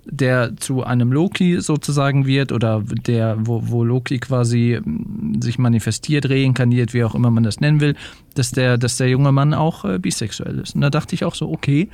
der 0.07 0.57
zu 0.57 0.83
einem 0.83 1.12
Loki 1.12 1.61
sozusagen 1.61 2.27
wird 2.27 2.53
oder 2.53 2.83
der, 3.07 3.37
wo, 3.38 3.62
wo 3.66 3.85
Loki 3.85 4.18
quasi 4.18 4.81
hm, 4.83 5.40
sich 5.42 5.59
manifestiert, 5.59 6.29
reinkarniert, 6.29 6.94
wie 6.94 7.05
auch 7.05 7.14
immer 7.14 7.31
man 7.31 7.44
das 7.44 7.61
nennen 7.61 7.81
will, 7.81 7.94
dass 8.35 8.51
der, 8.51 8.79
dass 8.79 8.96
der 8.96 9.09
junge 9.09 9.31
Mann 9.31 9.53
auch 9.53 9.85
äh, 9.85 9.99
bisexuell 9.99 10.59
ist. 10.59 10.75
Und 10.75 10.81
da 10.81 10.88
dachte 10.90 11.14
ich 11.14 11.25
auch 11.25 11.35
so, 11.35 11.51
okay, 11.51 11.90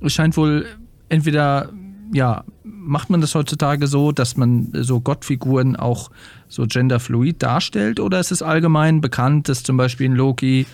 es 0.00 0.14
scheint 0.14 0.36
wohl 0.36 0.66
entweder, 1.10 1.68
ja, 2.12 2.44
macht 2.62 3.10
man 3.10 3.20
das 3.20 3.34
heutzutage 3.34 3.86
so, 3.86 4.12
dass 4.12 4.36
man 4.36 4.68
so 4.72 5.00
Gottfiguren 5.00 5.76
auch 5.76 6.10
so 6.48 6.66
genderfluid 6.66 7.42
darstellt 7.42 8.00
oder 8.00 8.20
ist 8.20 8.30
es 8.30 8.42
allgemein 8.42 9.00
bekannt, 9.00 9.48
dass 9.48 9.62
zum 9.62 9.76
Beispiel 9.76 10.10
ein 10.10 10.14
Loki 10.14 10.66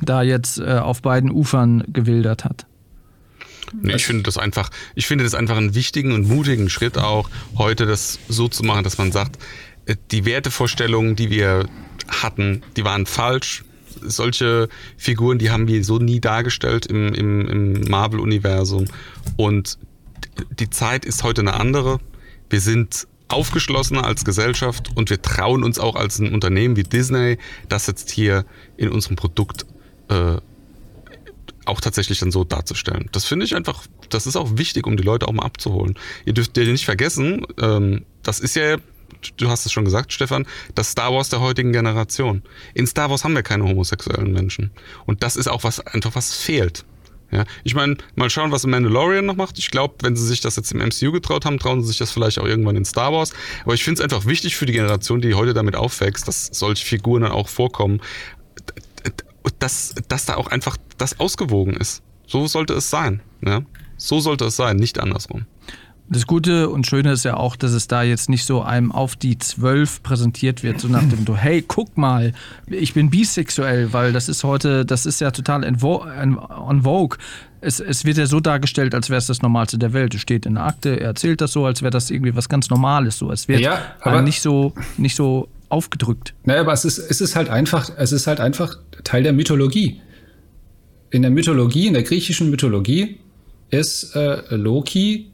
da 0.00 0.22
jetzt 0.22 0.58
äh, 0.58 0.78
auf 0.78 1.02
beiden 1.02 1.30
Ufern 1.30 1.84
gewildert 1.88 2.44
hat? 2.44 2.66
Nee, 3.80 3.94
ich 3.94 4.06
finde 4.06 4.22
das 4.22 4.38
einfach, 4.38 4.70
ich 4.94 5.06
finde 5.06 5.24
das 5.24 5.34
einfach 5.34 5.56
einen 5.56 5.74
wichtigen 5.74 6.12
und 6.12 6.28
mutigen 6.28 6.70
Schritt 6.70 6.98
auch, 6.98 7.28
heute 7.56 7.86
das 7.86 8.20
so 8.28 8.46
zu 8.46 8.62
machen, 8.62 8.84
dass 8.84 8.98
man 8.98 9.10
sagt, 9.10 9.38
äh, 9.86 9.96
die 10.12 10.24
Wertevorstellungen, 10.24 11.16
die 11.16 11.30
wir 11.30 11.66
hatten, 12.08 12.62
die 12.76 12.84
waren 12.84 13.06
falsch 13.06 13.64
solche 14.06 14.68
Figuren, 14.96 15.38
die 15.38 15.50
haben 15.50 15.68
wir 15.68 15.82
so 15.84 15.98
nie 15.98 16.20
dargestellt 16.20 16.86
im, 16.86 17.14
im, 17.14 17.48
im 17.48 17.80
Marvel-Universum. 17.88 18.86
Und 19.36 19.78
die 20.58 20.70
Zeit 20.70 21.04
ist 21.04 21.22
heute 21.22 21.40
eine 21.40 21.54
andere. 21.54 22.00
Wir 22.50 22.60
sind 22.60 23.06
aufgeschlossener 23.28 24.04
als 24.04 24.24
Gesellschaft 24.24 24.90
und 24.94 25.10
wir 25.10 25.20
trauen 25.22 25.64
uns 25.64 25.78
auch 25.78 25.96
als 25.96 26.18
ein 26.18 26.32
Unternehmen 26.32 26.76
wie 26.76 26.82
Disney, 26.82 27.38
das 27.68 27.86
jetzt 27.86 28.10
hier 28.10 28.44
in 28.76 28.90
unserem 28.90 29.16
Produkt 29.16 29.66
äh, 30.08 30.36
auch 31.64 31.80
tatsächlich 31.80 32.18
dann 32.18 32.30
so 32.30 32.44
darzustellen. 32.44 33.08
Das 33.12 33.24
finde 33.24 33.46
ich 33.46 33.56
einfach, 33.56 33.84
das 34.10 34.26
ist 34.26 34.36
auch 34.36 34.58
wichtig, 34.58 34.86
um 34.86 34.96
die 34.96 35.02
Leute 35.02 35.26
auch 35.26 35.32
mal 35.32 35.44
abzuholen. 35.44 35.94
Ihr 36.26 36.34
dürft 36.34 36.56
ja 36.56 36.64
nicht 36.64 36.84
vergessen, 36.84 37.46
ähm, 37.58 38.04
das 38.22 38.40
ist 38.40 38.56
ja 38.56 38.76
du 39.36 39.48
hast 39.48 39.64
es 39.66 39.72
schon 39.72 39.84
gesagt, 39.84 40.12
Stefan, 40.12 40.46
das 40.74 40.90
Star 40.90 41.12
Wars 41.12 41.28
der 41.28 41.40
heutigen 41.40 41.72
Generation. 41.72 42.42
In 42.74 42.86
Star 42.86 43.10
Wars 43.10 43.24
haben 43.24 43.34
wir 43.34 43.42
keine 43.42 43.64
homosexuellen 43.64 44.32
Menschen. 44.32 44.70
Und 45.06 45.22
das 45.22 45.36
ist 45.36 45.48
auch 45.48 45.64
was, 45.64 45.80
einfach 45.80 46.14
was 46.14 46.34
fehlt. 46.34 46.84
Ja, 47.34 47.44
ich 47.64 47.74
meine, 47.74 47.96
mal 48.14 48.30
schauen, 48.30 48.52
was 48.52 48.64
Mandalorian 48.64 49.26
noch 49.26 49.34
macht. 49.34 49.58
Ich 49.58 49.72
glaube, 49.72 49.94
wenn 50.02 50.14
sie 50.14 50.24
sich 50.24 50.40
das 50.40 50.54
jetzt 50.54 50.70
im 50.70 50.78
MCU 50.78 51.10
getraut 51.10 51.44
haben, 51.44 51.58
trauen 51.58 51.82
sie 51.82 51.88
sich 51.88 51.98
das 51.98 52.12
vielleicht 52.12 52.38
auch 52.38 52.46
irgendwann 52.46 52.76
in 52.76 52.84
Star 52.84 53.12
Wars. 53.12 53.32
Aber 53.64 53.74
ich 53.74 53.82
finde 53.82 54.00
es 54.00 54.04
einfach 54.04 54.24
wichtig 54.24 54.54
für 54.54 54.66
die 54.66 54.72
Generation, 54.72 55.20
die 55.20 55.34
heute 55.34 55.52
damit 55.52 55.74
aufwächst, 55.74 56.28
dass 56.28 56.46
solche 56.52 56.86
Figuren 56.86 57.22
dann 57.22 57.32
auch 57.32 57.48
vorkommen, 57.48 58.00
dass, 59.58 59.96
dass 60.06 60.26
da 60.26 60.36
auch 60.36 60.46
einfach 60.46 60.76
das 60.96 61.18
ausgewogen 61.18 61.74
ist. 61.74 62.04
So 62.24 62.46
sollte 62.46 62.74
es 62.74 62.88
sein. 62.88 63.20
Ja? 63.44 63.62
So 63.96 64.20
sollte 64.20 64.44
es 64.44 64.54
sein, 64.54 64.76
nicht 64.76 65.00
andersrum. 65.00 65.46
Das 66.10 66.26
Gute 66.26 66.68
und 66.68 66.86
Schöne 66.86 67.12
ist 67.12 67.24
ja 67.24 67.36
auch, 67.38 67.56
dass 67.56 67.72
es 67.72 67.88
da 67.88 68.02
jetzt 68.02 68.28
nicht 68.28 68.44
so 68.44 68.60
einem 68.62 68.92
auf 68.92 69.16
die 69.16 69.38
Zwölf 69.38 70.02
präsentiert 70.02 70.62
wird, 70.62 70.78
so 70.78 70.86
nach 70.88 71.00
dem 71.00 71.20
Motto, 71.20 71.34
hey, 71.34 71.64
guck 71.66 71.96
mal, 71.96 72.32
ich 72.66 72.92
bin 72.92 73.08
bisexuell, 73.08 73.92
weil 73.94 74.12
das 74.12 74.28
ist 74.28 74.44
heute, 74.44 74.84
das 74.84 75.06
ist 75.06 75.20
ja 75.22 75.30
total 75.30 75.64
en 75.64 75.78
vogue. 75.78 77.18
Es, 77.62 77.80
es 77.80 78.04
wird 78.04 78.18
ja 78.18 78.26
so 78.26 78.40
dargestellt, 78.40 78.94
als 78.94 79.08
wäre 79.08 79.16
es 79.18 79.26
das 79.26 79.40
Normalste 79.40 79.78
der 79.78 79.94
Welt. 79.94 80.14
Es 80.14 80.20
steht 80.20 80.44
in 80.44 80.54
der 80.54 80.64
Akte, 80.66 81.00
er 81.00 81.06
erzählt 81.06 81.40
das 81.40 81.52
so, 81.52 81.64
als 81.64 81.80
wäre 81.80 81.90
das 81.90 82.10
irgendwie 82.10 82.36
was 82.36 82.50
ganz 82.50 82.68
Normales. 82.68 83.16
So. 83.16 83.32
Es 83.32 83.48
wird 83.48 83.60
Ja, 83.60 83.80
aber- 84.02 84.20
nicht 84.20 84.42
so, 84.42 84.74
nicht 84.98 85.16
so 85.16 85.48
aufgedrückt. 85.70 86.34
Naja, 86.44 86.60
aber 86.60 86.74
es 86.74 86.84
ist, 86.84 86.98
es 86.98 87.22
ist 87.22 87.34
halt 87.34 87.48
einfach, 87.48 87.90
es 87.96 88.12
ist 88.12 88.26
halt 88.26 88.40
einfach 88.40 88.76
Teil 89.04 89.22
der 89.22 89.32
Mythologie. 89.32 90.02
In 91.10 91.22
der 91.22 91.30
Mythologie, 91.30 91.86
in 91.86 91.94
der 91.94 92.02
griechischen 92.02 92.50
Mythologie 92.50 93.18
ist 93.70 94.14
äh, 94.14 94.54
Loki 94.54 95.30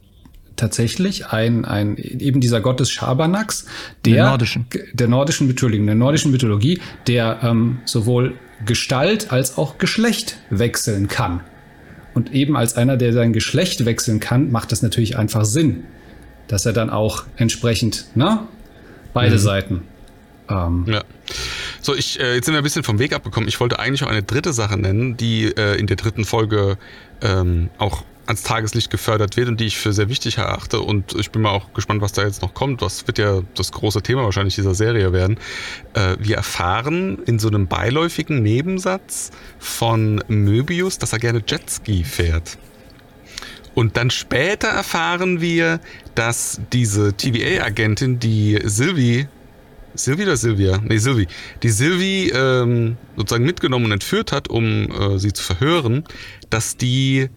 tatsächlich 0.56 1.28
ein, 1.28 1.64
ein 1.64 1.96
eben 1.96 2.40
dieser 2.40 2.60
Gott 2.60 2.80
des 2.80 2.90
Schabernacks, 2.90 3.66
der 4.04 4.14
Der 4.14 4.24
nordischen. 4.26 4.66
der 4.92 5.08
nordischen 5.08 5.46
Mythologie, 5.46 5.84
der 5.86 5.94
nordischen 5.94 6.30
Mythologie, 6.30 6.80
der 7.06 7.40
ähm, 7.42 7.78
sowohl 7.84 8.34
Gestalt 8.66 9.32
als 9.32 9.56
auch 9.56 9.78
Geschlecht 9.78 10.36
wechseln 10.50 11.08
kann. 11.08 11.40
Und 12.12 12.32
eben 12.34 12.56
als 12.56 12.76
einer, 12.76 12.96
der 12.96 13.12
sein 13.12 13.32
Geschlecht 13.32 13.84
wechseln 13.84 14.20
kann, 14.20 14.50
macht 14.50 14.72
das 14.72 14.82
natürlich 14.82 15.16
einfach 15.16 15.44
Sinn, 15.44 15.84
dass 16.48 16.66
er 16.66 16.72
dann 16.72 16.90
auch 16.90 17.24
entsprechend, 17.36 18.06
ne, 18.14 18.40
beide 19.14 19.38
Seiten. 19.38 19.82
Ähm, 20.48 20.84
Ja. 20.88 21.02
So, 21.80 21.94
ich, 21.94 22.20
äh, 22.20 22.34
jetzt 22.34 22.44
sind 22.44 22.54
wir 22.54 22.60
ein 22.60 22.64
bisschen 22.64 22.82
vom 22.82 22.98
Weg 22.98 23.14
abgekommen. 23.14 23.48
Ich 23.48 23.58
wollte 23.60 23.78
eigentlich 23.78 24.02
auch 24.02 24.08
eine 24.10 24.22
dritte 24.24 24.52
Sache 24.52 24.76
nennen, 24.76 25.16
die 25.16 25.44
äh, 25.46 25.78
in 25.78 25.86
der 25.86 25.96
dritten 25.96 26.24
Folge 26.24 26.76
ähm, 27.22 27.70
auch 27.78 28.04
ans 28.30 28.42
Tageslicht 28.42 28.90
gefördert 28.90 29.36
wird 29.36 29.48
und 29.48 29.60
die 29.60 29.66
ich 29.66 29.76
für 29.76 29.92
sehr 29.92 30.08
wichtig 30.08 30.38
erachte. 30.38 30.80
Und 30.80 31.14
ich 31.16 31.30
bin 31.30 31.42
mal 31.42 31.50
auch 31.50 31.72
gespannt, 31.72 32.00
was 32.00 32.12
da 32.12 32.22
jetzt 32.22 32.42
noch 32.42 32.54
kommt. 32.54 32.80
Was 32.80 33.06
wird 33.06 33.18
ja 33.18 33.42
das 33.54 33.72
große 33.72 34.02
Thema 34.02 34.24
wahrscheinlich 34.24 34.54
dieser 34.54 34.74
Serie 34.74 35.12
werden. 35.12 35.38
Äh, 35.94 36.16
wir 36.18 36.36
erfahren 36.36 37.18
in 37.26 37.38
so 37.38 37.48
einem 37.48 37.66
beiläufigen 37.66 38.42
Nebensatz 38.42 39.30
von 39.58 40.22
Möbius, 40.28 40.98
dass 40.98 41.12
er 41.12 41.18
gerne 41.18 41.42
Jetski 41.46 42.04
fährt. 42.04 42.56
Und 43.74 43.96
dann 43.96 44.10
später 44.10 44.68
erfahren 44.68 45.40
wir, 45.40 45.80
dass 46.14 46.60
diese 46.72 47.12
TVA-Agentin, 47.12 48.18
die 48.18 48.58
Sylvie 48.64 49.26
Sylvie 49.94 50.22
oder 50.22 50.36
Sylvia? 50.36 50.78
Nee, 50.84 50.98
Sylvie. 50.98 51.26
Die 51.64 51.68
Sylvie 51.68 52.30
ähm, 52.30 52.96
sozusagen 53.16 53.44
mitgenommen 53.44 53.86
und 53.86 53.92
entführt 53.92 54.30
hat, 54.30 54.48
um 54.48 54.88
äh, 54.92 55.18
sie 55.18 55.32
zu 55.32 55.42
verhören, 55.42 56.04
dass 56.48 56.76
die 56.76 57.28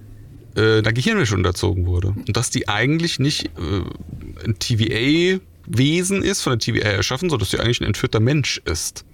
einer 0.61 0.93
Gehirnwäsche 0.93 1.35
unterzogen 1.35 1.85
wurde. 1.85 2.09
Und 2.09 2.35
dass 2.35 2.49
die 2.49 2.67
eigentlich 2.67 3.19
nicht 3.19 3.45
äh, 3.45 4.45
ein 4.45 4.57
TVA-Wesen 4.59 6.21
ist, 6.23 6.41
von 6.41 6.51
der 6.53 6.59
TVA 6.59 6.89
erschaffen, 6.89 7.29
sondern 7.29 7.41
dass 7.41 7.51
sie 7.51 7.59
eigentlich 7.59 7.81
ein 7.81 7.87
entführter 7.87 8.19
Mensch 8.19 8.61
ist. 8.65 9.05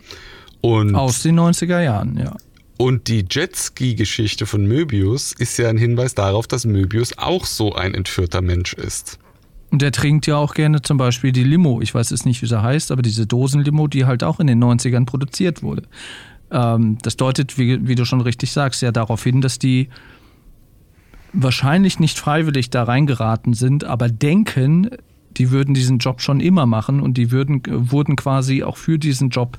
Und, 0.62 0.96
Aus 0.96 1.24
den 1.24 1.40
90er 1.40 1.82
Jahren, 1.82 2.18
ja. 2.18 2.36
und 2.78 3.08
die 3.08 3.26
Jetski-Geschichte 3.30 4.46
von 4.46 4.66
Möbius 4.66 5.32
ist 5.32 5.58
ja 5.58 5.70
ein 5.70 5.78
Hinweis 5.78 6.16
darauf, 6.16 6.48
dass 6.48 6.66
Möbius 6.66 7.18
auch 7.18 7.46
so 7.46 7.74
ein 7.74 7.94
entführter 7.94 8.42
Mensch 8.42 8.74
ist. 8.74 9.20
Und 9.72 9.82
der 9.82 9.92
trinkt 9.92 10.28
ja 10.28 10.36
auch 10.36 10.56
gerne 10.56 10.82
zum 10.82 10.98
Beispiel 10.98 11.32
die 11.32 11.44
Limo. 11.44 11.82
Ich 11.82 11.94
weiß 11.94 12.10
jetzt 12.10 12.26
nicht, 12.26 12.42
wie 12.42 12.48
sie 12.48 12.62
heißt, 12.62 12.92
aber 12.92 13.02
diese 13.02 13.28
Dosenlimo, 13.28 13.88
die 13.88 14.06
halt 14.06 14.24
auch 14.24 14.40
in 14.40 14.48
den 14.48 14.62
90ern 14.62 15.06
produziert 15.06 15.62
wurde. 15.62 15.84
Ähm, 16.52 16.98
das 17.04 17.18
deutet, 17.18 17.58
wie, 17.58 17.88
wie 17.88 17.96
du 17.96 18.04
schon 18.04 18.22
richtig 18.22 18.52
sagst, 18.52 18.82
ja 18.82 18.92
darauf 18.92 19.24
hin, 19.24 19.42
dass 19.42 19.60
die 19.60 19.90
wahrscheinlich 21.34 22.00
nicht 22.00 22.20
freiwillig 22.20 22.70
da 22.70 22.84
reingeraten 22.84 23.54
sind, 23.54 23.84
aber 23.84 24.10
denken, 24.10 24.90
die 25.38 25.52
würden 25.52 25.74
diesen 25.74 26.00
Job 26.00 26.22
schon 26.22 26.40
immer 26.40 26.66
machen 26.66 27.00
und 27.00 27.18
die 27.18 27.32
würden, 27.32 27.62
wurden 27.68 28.16
quasi 28.16 28.64
auch 28.64 28.78
für 28.78 29.00
diesen 29.00 29.30
Job 29.30 29.58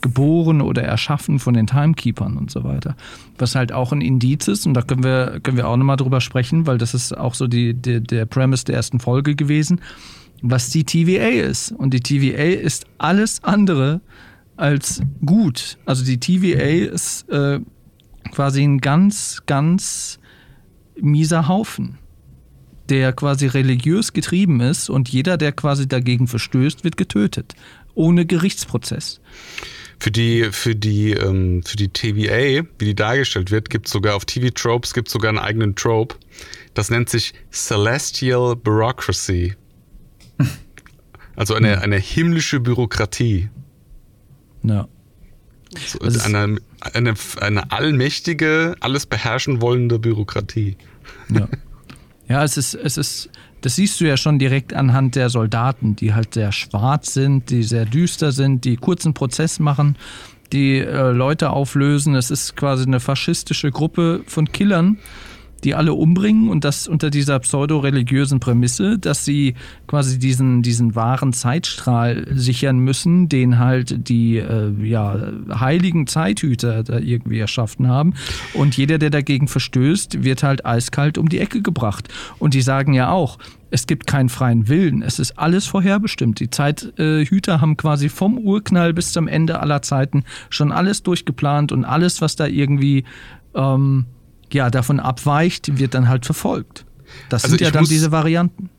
geboren 0.00 0.60
oder 0.60 0.82
erschaffen 0.82 1.38
von 1.38 1.54
den 1.54 1.66
Timekeepern 1.66 2.36
und 2.36 2.50
so 2.50 2.64
weiter. 2.64 2.96
Was 3.36 3.54
halt 3.54 3.72
auch 3.72 3.92
ein 3.92 4.00
Indiz 4.00 4.48
ist, 4.48 4.66
und 4.66 4.74
da 4.74 4.82
können 4.82 5.02
wir, 5.02 5.40
können 5.42 5.56
wir 5.56 5.68
auch 5.68 5.76
nochmal 5.76 5.96
drüber 5.96 6.20
sprechen, 6.20 6.66
weil 6.66 6.78
das 6.78 6.94
ist 6.94 7.16
auch 7.16 7.34
so 7.34 7.46
die, 7.48 7.74
die, 7.74 8.00
der 8.00 8.24
Premise 8.26 8.64
der 8.64 8.76
ersten 8.76 9.00
Folge 9.00 9.34
gewesen, 9.34 9.80
was 10.40 10.70
die 10.70 10.84
TVA 10.84 11.48
ist. 11.48 11.72
Und 11.72 11.94
die 11.94 12.00
TVA 12.00 12.60
ist 12.60 12.86
alles 12.98 13.42
andere 13.42 14.00
als 14.56 15.02
gut. 15.24 15.78
Also 15.84 16.04
die 16.04 16.18
TVA 16.18 16.92
ist 16.92 17.28
äh, 17.28 17.60
quasi 18.30 18.62
ein 18.62 18.78
ganz, 18.78 19.42
ganz 19.46 20.20
mieser 21.00 21.48
Haufen, 21.48 21.98
der 22.88 23.12
quasi 23.12 23.46
religiös 23.46 24.12
getrieben 24.12 24.60
ist 24.60 24.88
und 24.90 25.08
jeder, 25.08 25.36
der 25.36 25.52
quasi 25.52 25.86
dagegen 25.88 26.26
verstößt, 26.26 26.84
wird 26.84 26.96
getötet. 26.96 27.54
Ohne 27.94 28.26
Gerichtsprozess. 28.26 29.20
Für 30.00 30.12
die, 30.12 30.44
für 30.52 30.76
die, 30.76 31.12
ähm, 31.12 31.62
für 31.64 31.76
die 31.76 31.88
TVA, 31.88 32.64
wie 32.78 32.84
die 32.84 32.94
dargestellt 32.94 33.50
wird, 33.50 33.68
gibt 33.68 33.86
es 33.86 33.92
sogar 33.92 34.14
auf 34.14 34.24
TV-Tropes, 34.24 34.94
gibt 34.94 35.08
sogar 35.08 35.30
einen 35.30 35.38
eigenen 35.38 35.74
Trope. 35.74 36.14
Das 36.74 36.90
nennt 36.90 37.08
sich 37.08 37.34
Celestial 37.50 38.54
Bureaucracy. 38.54 39.56
Also 41.34 41.54
eine, 41.54 41.80
eine 41.82 41.98
himmlische 41.98 42.58
Bürokratie. 42.58 43.48
Ja. 44.64 44.88
So, 45.86 46.00
eine, 46.00 46.58
eine, 46.80 47.14
eine 47.40 47.70
allmächtige, 47.70 48.74
alles 48.80 49.06
beherrschen 49.06 49.60
wollende 49.60 50.00
Bürokratie. 50.00 50.76
Ja. 51.30 51.48
ja, 52.28 52.44
es 52.44 52.56
ist, 52.56 52.74
es 52.74 52.96
ist, 52.96 53.30
das 53.60 53.76
siehst 53.76 54.00
du 54.00 54.06
ja 54.06 54.16
schon 54.16 54.38
direkt 54.38 54.74
anhand 54.74 55.16
der 55.16 55.30
Soldaten, 55.30 55.96
die 55.96 56.14
halt 56.14 56.34
sehr 56.34 56.52
schwarz 56.52 57.14
sind, 57.14 57.50
die 57.50 57.62
sehr 57.62 57.84
düster 57.84 58.32
sind, 58.32 58.64
die 58.64 58.76
kurzen 58.76 59.14
Prozess 59.14 59.58
machen, 59.58 59.96
die 60.52 60.78
äh, 60.78 61.10
Leute 61.10 61.50
auflösen. 61.50 62.14
Es 62.14 62.30
ist 62.30 62.56
quasi 62.56 62.84
eine 62.84 63.00
faschistische 63.00 63.70
Gruppe 63.70 64.22
von 64.26 64.50
Killern, 64.52 64.98
die 65.64 65.74
alle 65.74 65.92
umbringen 65.92 66.48
und 66.48 66.64
das 66.64 66.86
unter 66.88 67.10
dieser 67.10 67.38
pseudo-religiösen 67.40 68.40
Prämisse, 68.40 68.98
dass 68.98 69.24
sie 69.24 69.54
quasi 69.86 70.18
diesen, 70.18 70.62
diesen 70.62 70.94
wahren 70.94 71.32
Zeitstrahl 71.32 72.26
sichern 72.32 72.78
müssen, 72.78 73.28
den 73.28 73.58
halt 73.58 74.08
die 74.08 74.38
äh, 74.38 74.72
ja, 74.82 75.32
heiligen 75.52 76.06
Zeithüter 76.06 76.82
da 76.82 76.98
irgendwie 76.98 77.38
erschaffen 77.38 77.88
haben. 77.88 78.14
Und 78.54 78.76
jeder, 78.76 78.98
der 78.98 79.10
dagegen 79.10 79.48
verstößt, 79.48 80.22
wird 80.24 80.42
halt 80.42 80.64
eiskalt 80.64 81.18
um 81.18 81.28
die 81.28 81.40
Ecke 81.40 81.62
gebracht. 81.62 82.08
Und 82.38 82.54
die 82.54 82.62
sagen 82.62 82.92
ja 82.92 83.10
auch, 83.10 83.38
es 83.70 83.86
gibt 83.86 84.06
keinen 84.06 84.28
freien 84.28 84.68
Willen. 84.68 85.02
Es 85.02 85.18
ist 85.18 85.38
alles 85.38 85.66
vorherbestimmt. 85.66 86.40
Die 86.40 86.50
Zeithüter 86.50 87.60
haben 87.60 87.76
quasi 87.76 88.08
vom 88.08 88.38
Urknall 88.38 88.94
bis 88.94 89.12
zum 89.12 89.28
Ende 89.28 89.60
aller 89.60 89.82
Zeiten 89.82 90.24
schon 90.48 90.72
alles 90.72 91.02
durchgeplant 91.02 91.72
und 91.72 91.84
alles, 91.84 92.22
was 92.22 92.36
da 92.36 92.46
irgendwie 92.46 93.04
ähm, 93.54 94.06
ja, 94.52 94.70
davon 94.70 95.00
abweicht, 95.00 95.78
wird 95.78 95.94
dann 95.94 96.08
halt 96.08 96.24
verfolgt. 96.26 96.84
Das 97.28 97.44
Also 97.44 97.56
sind 97.56 97.64
ja 97.64 97.70
dann 97.70 97.82
muss- 97.82 97.88
diese 97.90 98.10
Varianten. 98.12 98.70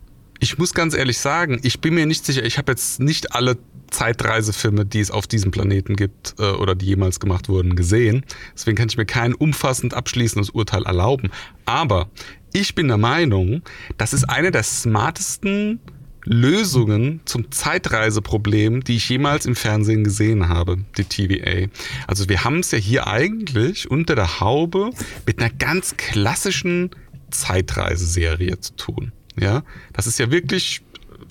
Ich 0.41 0.57
muss 0.57 0.73
ganz 0.73 0.93
ehrlich 0.95 1.17
sagen, 1.19 1.59
ich 1.63 1.81
bin 1.81 1.93
mir 1.95 2.05
nicht 2.05 2.25
sicher, 2.25 2.43
ich 2.45 2.57
habe 2.57 2.71
jetzt 2.71 3.01
nicht 3.01 3.35
alle 3.35 3.57
Zeitreisefilme, 3.91 4.85
die 4.85 5.01
es 5.01 5.11
auf 5.11 5.27
diesem 5.27 5.51
Planeten 5.51 5.95
gibt 5.97 6.35
äh, 6.39 6.43
oder 6.51 6.75
die 6.75 6.85
jemals 6.85 7.19
gemacht 7.19 7.49
wurden, 7.49 7.75
gesehen. 7.75 8.23
Deswegen 8.55 8.77
kann 8.77 8.87
ich 8.87 8.95
mir 8.95 9.05
kein 9.05 9.33
umfassend 9.33 9.93
abschließendes 9.93 10.51
Urteil 10.51 10.83
erlauben. 10.83 11.29
Aber 11.65 12.09
ich 12.53 12.73
bin 12.75 12.87
der 12.87 12.97
Meinung, 12.97 13.63
das 13.97 14.13
ist 14.13 14.23
eine 14.29 14.51
der 14.51 14.63
smartesten 14.63 15.79
Lösungen 16.25 17.21
zum 17.25 17.51
Zeitreiseproblem, 17.51 18.83
die 18.83 18.97
ich 18.97 19.09
jemals 19.09 19.45
im 19.45 19.55
Fernsehen 19.55 20.03
gesehen 20.03 20.49
habe, 20.49 20.77
die 20.97 21.05
TVA. 21.05 21.69
Also 22.07 22.29
wir 22.29 22.43
haben 22.43 22.59
es 22.59 22.71
ja 22.71 22.77
hier 22.77 23.07
eigentlich 23.07 23.89
unter 23.89 24.15
der 24.15 24.39
Haube 24.39 24.91
mit 25.25 25.39
einer 25.39 25.49
ganz 25.49 25.97
klassischen 25.97 26.91
Zeitreiseserie 27.31 28.59
zu 28.59 28.75
tun. 28.75 29.11
Ja, 29.39 29.63
das 29.93 30.07
ist 30.07 30.19
ja 30.19 30.31
wirklich 30.31 30.81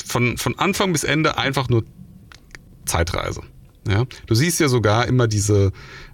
von, 0.04 0.38
von 0.38 0.58
Anfang 0.58 0.92
bis 0.92 1.04
Ende 1.04 1.36
einfach 1.36 1.68
nur 1.68 1.84
Zeitreise. 2.86 3.42
Ja, 3.86 4.04
du 4.26 4.34
siehst 4.34 4.60
ja 4.60 4.68
sogar 4.68 5.06
immer 5.06 5.28
diese, 5.28 5.72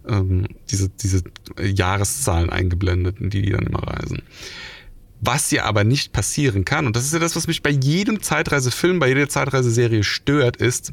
ähm, 0.08 0.46
diese, 0.70 0.90
diese 0.90 1.22
Jahreszahlen 1.60 2.50
eingeblendet, 2.50 3.20
in 3.20 3.30
die 3.30 3.42
die 3.42 3.50
dann 3.50 3.66
immer 3.66 3.82
reisen. 3.82 4.22
Was 5.26 5.50
ja 5.50 5.64
aber 5.64 5.84
nicht 5.84 6.12
passieren 6.12 6.66
kann, 6.66 6.86
und 6.86 6.96
das 6.96 7.06
ist 7.06 7.14
ja 7.14 7.18
das, 7.18 7.34
was 7.34 7.46
mich 7.46 7.62
bei 7.62 7.70
jedem 7.70 8.22
Zeitreisefilm, 8.22 8.98
bei 8.98 9.08
jeder 9.08 9.26
Zeitreiseserie 9.26 10.04
stört, 10.04 10.58
ist 10.58 10.92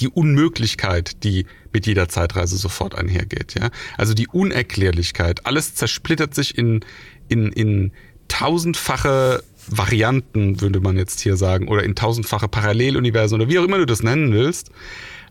die 0.00 0.08
Unmöglichkeit, 0.08 1.22
die 1.24 1.44
mit 1.70 1.86
jeder 1.86 2.08
Zeitreise 2.08 2.56
sofort 2.56 2.94
einhergeht. 2.94 3.54
Ja? 3.58 3.68
Also 3.98 4.14
die 4.14 4.28
Unerklärlichkeit. 4.28 5.44
Alles 5.44 5.74
zersplittert 5.74 6.34
sich 6.34 6.56
in, 6.56 6.80
in, 7.28 7.52
in 7.52 7.92
tausendfache 8.28 9.42
Varianten, 9.68 10.62
würde 10.62 10.80
man 10.80 10.96
jetzt 10.96 11.20
hier 11.20 11.36
sagen, 11.36 11.68
oder 11.68 11.82
in 11.82 11.94
tausendfache 11.94 12.48
Paralleluniversen 12.48 13.38
oder 13.38 13.50
wie 13.50 13.58
auch 13.58 13.64
immer 13.64 13.76
du 13.76 13.86
das 13.86 14.02
nennen 14.02 14.32
willst. 14.32 14.70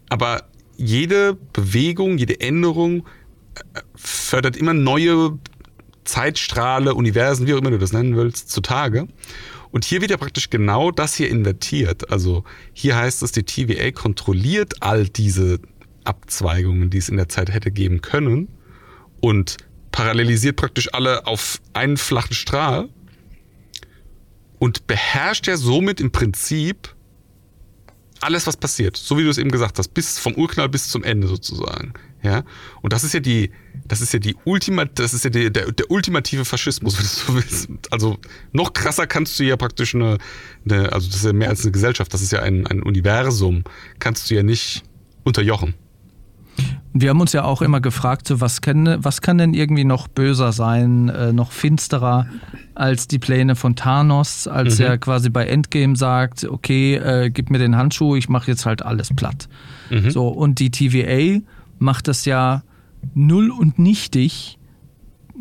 Aber 0.10 0.44
jede 0.78 1.36
Bewegung, 1.52 2.20
jede 2.20 2.40
Änderung 2.42 3.08
äh, 3.74 3.82
fördert 3.96 4.56
immer 4.56 4.76
neue 4.76 5.40
Zeitstrahle, 6.08 6.96
Universen, 6.96 7.48
wie 7.48 7.54
auch 7.54 7.60
immer 7.60 7.72
du 7.72 7.78
das 7.78 7.94
nennen 7.94 8.16
willst, 8.16 8.50
zutage. 8.50 9.08
Und 9.72 9.86
hier 9.86 10.02
wird 10.02 10.12
ja 10.12 10.18
praktisch 10.18 10.50
genau 10.50 10.92
das 10.92 11.16
hier 11.16 11.30
invertiert. 11.30 12.10
Also 12.12 12.44
hier 12.74 12.96
heißt 12.96 13.22
es, 13.24 13.32
die 13.32 13.44
TVA 13.44 13.92
kontrolliert 13.92 14.82
all 14.82 15.08
diese 15.08 15.60
Abzweigungen, 16.06 16.90
die 16.90 16.98
es 16.98 17.10
in 17.10 17.18
der 17.18 17.30
Zeit 17.30 17.54
hätte 17.54 17.70
geben 17.70 18.02
können 18.02 18.48
und 19.20 19.58
parallelisiert 19.92 20.56
praktisch 20.56 20.94
alle 20.94 21.28
auf 21.28 21.60
einen 21.74 21.98
flachen 21.98 22.34
Strahl 22.34 22.90
und 24.60 24.88
beherrscht 24.88 25.48
ja 25.48 25.58
somit 25.58 26.00
im 26.00 26.12
Prinzip 26.12 26.96
alles, 28.22 28.48
was 28.48 28.58
passiert. 28.58 28.98
So 28.98 29.18
wie 29.18 29.24
du 29.24 29.30
es 29.30 29.38
eben 29.38 29.52
gesagt 29.52 29.78
hast, 29.78 29.90
bis 29.90 30.18
vom 30.18 30.34
Urknall 30.36 30.70
bis 30.70 30.90
zum 30.90 31.04
Ende 31.04 31.28
sozusagen. 31.28 31.94
Ja. 32.24 32.44
Und 32.82 32.94
das 32.94 33.04
ist 33.04 33.14
ja 33.14 33.20
die, 33.20 33.52
das 33.88 34.02
ist 34.02 34.14
ja 34.14 34.20
die 34.20 34.36
Ultima, 34.44 34.86
das 34.86 35.14
ist 35.14 35.24
ja 35.24 35.30
die, 35.30 35.52
der, 35.52 35.72
der 35.72 35.90
ultimative 35.92 36.46
Faschismus, 36.46 36.98
wenn 36.98 37.04
du 37.04 37.10
so 37.10 37.36
willst. 37.36 37.92
Also 37.92 38.18
noch 38.52 38.74
krasser 38.74 39.08
kannst 39.08 39.40
du 39.40 39.44
ja 39.44 39.58
praktisch 39.58 39.96
eine, 39.96 40.18
eine, 40.66 40.92
also 40.92 41.08
das 41.08 41.18
ist 41.18 41.26
ja 41.26 41.34
mehr 41.34 41.50
als 41.50 41.64
eine 41.64 41.72
Gesellschaft, 41.72 42.14
das 42.14 42.22
ist 42.22 42.32
ja 42.32 42.42
ein, 42.42 42.68
ein 42.68 42.84
Universum, 42.84 43.64
kannst 44.00 44.30
du 44.30 44.36
ja 44.36 44.44
nicht 44.44 44.84
unterjochen. 45.24 45.74
Wir 46.94 47.12
haben 47.12 47.22
uns 47.22 47.34
ja 47.34 47.44
auch 47.44 47.62
immer 47.62 47.80
gefragt, 47.80 48.28
so 48.28 48.42
was, 48.42 48.62
kann, 48.62 48.98
was 49.04 49.22
kann 49.22 49.38
denn 49.38 49.54
irgendwie 49.54 49.84
noch 49.84 50.08
böser 50.08 50.52
sein, 50.52 51.10
äh, 51.10 51.32
noch 51.32 51.52
finsterer 51.52 52.26
als 52.74 53.08
die 53.08 53.20
Pläne 53.20 53.56
von 53.56 53.76
Thanos, 53.76 54.48
als 54.48 54.80
mhm. 54.80 54.86
er 54.86 54.98
quasi 54.98 55.30
bei 55.30 55.46
Endgame 55.46 55.96
sagt, 55.96 56.46
okay, 56.46 56.96
äh, 56.96 57.30
gib 57.30 57.52
mir 57.52 57.60
den 57.60 57.76
Handschuh, 57.76 58.16
ich 58.16 58.30
mache 58.30 58.50
jetzt 58.50 58.66
halt 58.66 58.84
alles 58.84 59.10
platt. 59.16 59.48
Mhm. 59.92 60.10
So, 60.10 60.28
und 60.30 60.58
die 60.58 60.72
TVA 60.72 61.42
macht 61.78 62.08
das 62.08 62.26
ja 62.26 62.64
null 63.14 63.52
und 63.52 63.80
nichtig. 63.80 64.58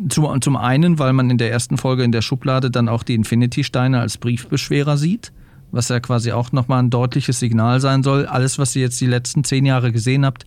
Zum, 0.09 0.41
zum 0.41 0.55
einen, 0.55 0.99
weil 0.99 1.13
man 1.13 1.29
in 1.29 1.37
der 1.37 1.51
ersten 1.51 1.77
Folge 1.77 2.03
in 2.03 2.11
der 2.11 2.21
Schublade 2.21 2.69
dann 2.69 2.87
auch 2.87 3.03
die 3.03 3.15
Infinity-Steine 3.15 3.99
als 3.99 4.17
Briefbeschwerer 4.17 4.95
sieht, 4.95 5.31
was 5.71 5.89
ja 5.89 5.99
quasi 5.99 6.31
auch 6.31 6.51
nochmal 6.51 6.83
ein 6.83 6.91
deutliches 6.91 7.39
Signal 7.39 7.79
sein 7.79 8.03
soll. 8.03 8.27
Alles, 8.27 8.59
was 8.59 8.75
ihr 8.75 8.83
jetzt 8.83 9.01
die 9.01 9.07
letzten 9.07 9.43
zehn 9.43 9.65
Jahre 9.65 9.91
gesehen 9.91 10.23
habt, 10.23 10.45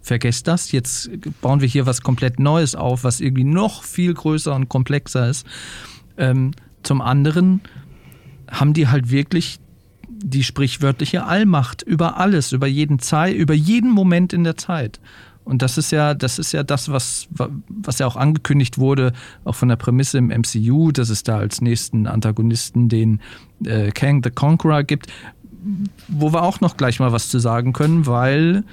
vergesst 0.00 0.46
das. 0.46 0.70
Jetzt 0.72 1.10
bauen 1.40 1.60
wir 1.60 1.68
hier 1.68 1.86
was 1.86 2.02
komplett 2.02 2.38
Neues 2.38 2.74
auf, 2.74 3.02
was 3.02 3.20
irgendwie 3.20 3.44
noch 3.44 3.82
viel 3.82 4.14
größer 4.14 4.54
und 4.54 4.68
komplexer 4.68 5.28
ist. 5.28 5.46
Ähm, 6.16 6.52
zum 6.82 7.00
anderen 7.00 7.60
haben 8.50 8.72
die 8.72 8.88
halt 8.88 9.10
wirklich 9.10 9.58
die 10.08 10.44
sprichwörtliche 10.44 11.24
Allmacht 11.24 11.82
über 11.82 12.18
alles, 12.18 12.52
über 12.52 12.66
jeden 12.66 12.98
Zeit, 12.98 13.34
über 13.34 13.54
jeden 13.54 13.90
Moment 13.90 14.32
in 14.32 14.44
der 14.44 14.56
Zeit. 14.56 15.00
Und 15.44 15.62
das 15.62 15.76
ist 15.76 15.90
ja, 15.90 16.14
das 16.14 16.38
ist 16.38 16.52
ja 16.52 16.62
das, 16.62 16.90
was, 16.90 17.28
was 17.68 17.98
ja 17.98 18.06
auch 18.06 18.16
angekündigt 18.16 18.78
wurde, 18.78 19.12
auch 19.44 19.54
von 19.54 19.68
der 19.68 19.76
Prämisse 19.76 20.18
im 20.18 20.28
MCU, 20.28 20.92
dass 20.92 21.08
es 21.08 21.24
da 21.24 21.38
als 21.38 21.60
nächsten 21.60 22.06
Antagonisten 22.06 22.88
den 22.88 23.20
äh, 23.64 23.90
Kang 23.90 24.22
the 24.22 24.30
Conqueror 24.30 24.84
gibt, 24.84 25.06
wo 26.08 26.32
wir 26.32 26.42
auch 26.42 26.60
noch 26.60 26.76
gleich 26.76 27.00
mal 27.00 27.12
was 27.12 27.28
zu 27.28 27.38
sagen 27.38 27.72
können, 27.72 28.06
weil 28.06 28.64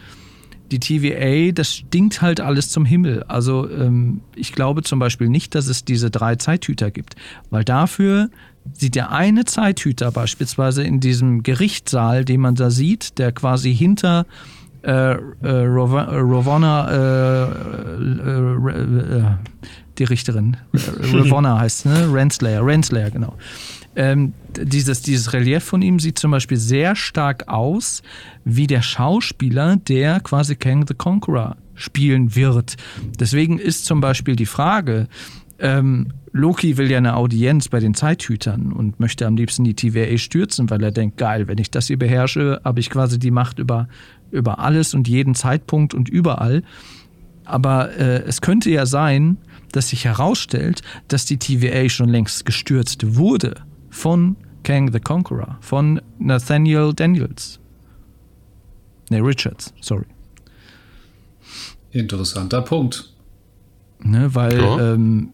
die 0.72 0.80
TVA, 0.80 1.52
das 1.52 1.74
stinkt 1.74 2.22
halt 2.22 2.42
alles 2.42 2.70
zum 2.70 2.86
Himmel. 2.86 3.24
Also 3.24 3.70
ähm, 3.70 4.22
ich 4.36 4.54
glaube 4.54 4.84
zum 4.84 5.00
Beispiel 5.00 5.30
nicht, 5.30 5.56
dass 5.56 5.68
es 5.68 5.84
diese 5.84 6.12
drei 6.12 6.36
Zeithüter 6.36 6.92
gibt, 6.92 7.16
weil 7.50 7.64
dafür 7.64 8.30
sieht 8.74 8.96
der 8.96 9.12
eine 9.12 9.46
Zeithüter 9.46 10.12
beispielsweise 10.12 10.84
in 10.84 11.00
diesem 11.00 11.42
Gerichtssaal, 11.44 12.26
den 12.26 12.42
man 12.42 12.56
da 12.56 12.70
sieht, 12.70 13.18
der 13.18 13.32
quasi 13.32 13.74
hinter 13.74 14.26
äh, 14.84 14.92
äh, 14.92 15.18
Ravonna, 15.42 16.90
äh, 16.92 17.44
äh, 18.00 19.20
äh, 19.20 19.24
die 19.98 20.04
Richterin, 20.06 20.58
Ravonna 20.74 21.60
heißt, 21.60 21.86
ne? 21.86 22.14
Renslayer, 22.14 22.66
Renslayer, 22.66 23.12
genau. 23.12 23.36
Ähm, 23.96 24.34
dieses, 24.56 25.02
dieses 25.02 25.34
Relief 25.34 25.64
von 25.64 25.82
ihm 25.82 26.00
sieht 26.00 26.20
zum 26.20 26.32
Beispiel 26.32 26.58
sehr 26.58 26.96
stark 26.96 27.50
aus 27.50 28.02
wie 28.46 28.68
der 28.68 28.82
Schauspieler, 28.82 29.76
der 29.76 30.22
quasi 30.22 30.56
Kang 30.56 30.86
the 30.88 30.94
Conqueror 30.94 31.58
spielen 31.76 32.36
wird. 32.36 32.78
Deswegen 33.20 33.58
ist 33.58 33.86
zum 33.86 34.00
Beispiel 34.00 34.36
die 34.36 34.46
Frage, 34.46 35.08
ähm, 35.60 36.14
Loki 36.32 36.78
will 36.78 36.90
ja 36.90 36.98
eine 36.98 37.16
Audienz 37.16 37.70
bei 37.70 37.80
den 37.80 37.94
Zeithütern 37.94 38.72
und 38.72 39.00
möchte 39.00 39.26
am 39.26 39.36
liebsten 39.36 39.64
die 39.64 39.74
TVA 39.74 40.18
stürzen, 40.18 40.70
weil 40.70 40.84
er 40.84 40.92
denkt, 40.92 41.18
geil, 41.18 41.48
wenn 41.48 41.58
ich 41.58 41.72
das 41.72 41.88
hier 41.88 41.98
beherrsche, 41.98 42.62
habe 42.64 42.80
ich 42.80 42.90
quasi 42.90 43.18
die 43.20 43.32
Macht 43.32 43.60
über, 43.60 43.88
über 44.32 44.60
alles 44.60 44.94
und 44.94 45.08
jeden 45.08 45.36
Zeitpunkt 45.36 45.94
und 45.94 46.10
überall. 46.10 46.64
Aber 47.46 47.98
äh, 47.98 48.24
es 48.24 48.42
könnte 48.42 48.70
ja 48.70 48.86
sein, 48.86 49.38
dass 49.72 49.90
sich 49.90 50.06
herausstellt, 50.06 50.82
dass 51.08 51.26
die 51.26 51.38
TVA 51.38 51.90
schon 51.90 52.10
längst 52.10 52.46
gestürzt 52.46 53.16
wurde 53.16 53.56
von 53.90 54.36
Kang 54.64 54.92
the 54.92 55.00
Conqueror, 55.00 55.58
von 55.62 56.02
Nathaniel 56.20 56.94
Daniels. 56.94 57.60
Ne, 59.10 59.20
Richards, 59.20 59.74
sorry. 59.82 60.06
Interessanter 61.92 62.62
Punkt. 62.62 63.14
Ne, 64.02 64.34
weil 64.36 64.60
ja. 64.60 64.94
ähm, 64.94 65.34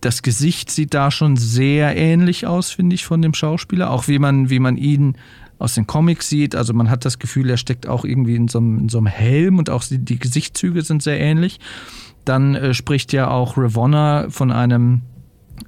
das 0.00 0.22
Gesicht 0.22 0.70
sieht 0.70 0.94
da 0.94 1.10
schon 1.10 1.36
sehr 1.36 1.96
ähnlich 1.96 2.46
aus, 2.46 2.70
finde 2.70 2.94
ich, 2.94 3.04
von 3.04 3.22
dem 3.22 3.34
Schauspieler. 3.34 3.90
Auch 3.90 4.06
wie 4.06 4.18
man, 4.18 4.50
wie 4.50 4.60
man 4.60 4.76
ihn 4.76 5.16
aus 5.58 5.74
den 5.74 5.86
Comics 5.86 6.28
sieht. 6.28 6.54
Also 6.54 6.72
man 6.72 6.90
hat 6.90 7.04
das 7.04 7.18
Gefühl, 7.18 7.50
er 7.50 7.56
steckt 7.56 7.86
auch 7.86 8.04
irgendwie 8.04 8.36
in 8.36 8.48
so 8.48 8.58
einem, 8.58 8.78
in 8.78 8.88
so 8.88 8.98
einem 8.98 9.06
Helm 9.06 9.58
und 9.58 9.70
auch 9.70 9.84
die, 9.84 10.18
Gesichtszüge 10.18 10.82
sind 10.82 11.02
sehr 11.02 11.18
ähnlich. 11.20 11.58
Dann 12.24 12.54
äh, 12.54 12.74
spricht 12.74 13.12
ja 13.12 13.30
auch 13.30 13.56
Ravonna 13.56 14.26
von 14.30 14.52
einem 14.52 15.02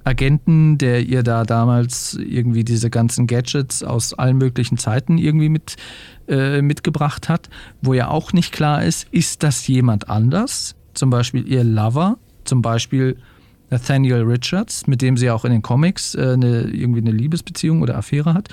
Agenten, 0.03 0.77
der 0.77 1.05
ihr 1.05 1.23
da 1.23 1.43
damals 1.43 2.13
irgendwie 2.13 2.63
diese 2.63 2.89
ganzen 2.89 3.27
Gadgets 3.27 3.83
aus 3.83 4.13
allen 4.13 4.37
möglichen 4.37 4.77
Zeiten 4.77 5.17
irgendwie 5.17 5.49
mit, 5.49 5.75
äh, 6.27 6.61
mitgebracht 6.61 7.29
hat, 7.29 7.49
wo 7.81 7.93
ja 7.93 8.07
auch 8.07 8.31
nicht 8.31 8.53
klar 8.53 8.83
ist, 8.83 9.07
ist 9.11 9.43
das 9.43 9.67
jemand 9.67 10.09
anders? 10.09 10.75
Zum 10.93 11.09
Beispiel 11.09 11.47
ihr 11.47 11.63
Lover, 11.63 12.17
zum 12.45 12.61
Beispiel 12.61 13.17
Nathaniel 13.69 14.21
Richards, 14.23 14.87
mit 14.87 15.01
dem 15.01 15.17
sie 15.17 15.29
auch 15.29 15.45
in 15.45 15.51
den 15.51 15.61
Comics 15.61 16.15
äh, 16.15 16.33
eine, 16.33 16.63
irgendwie 16.63 17.01
eine 17.01 17.11
Liebesbeziehung 17.11 17.81
oder 17.81 17.97
Affäre 17.97 18.33
hat. 18.33 18.49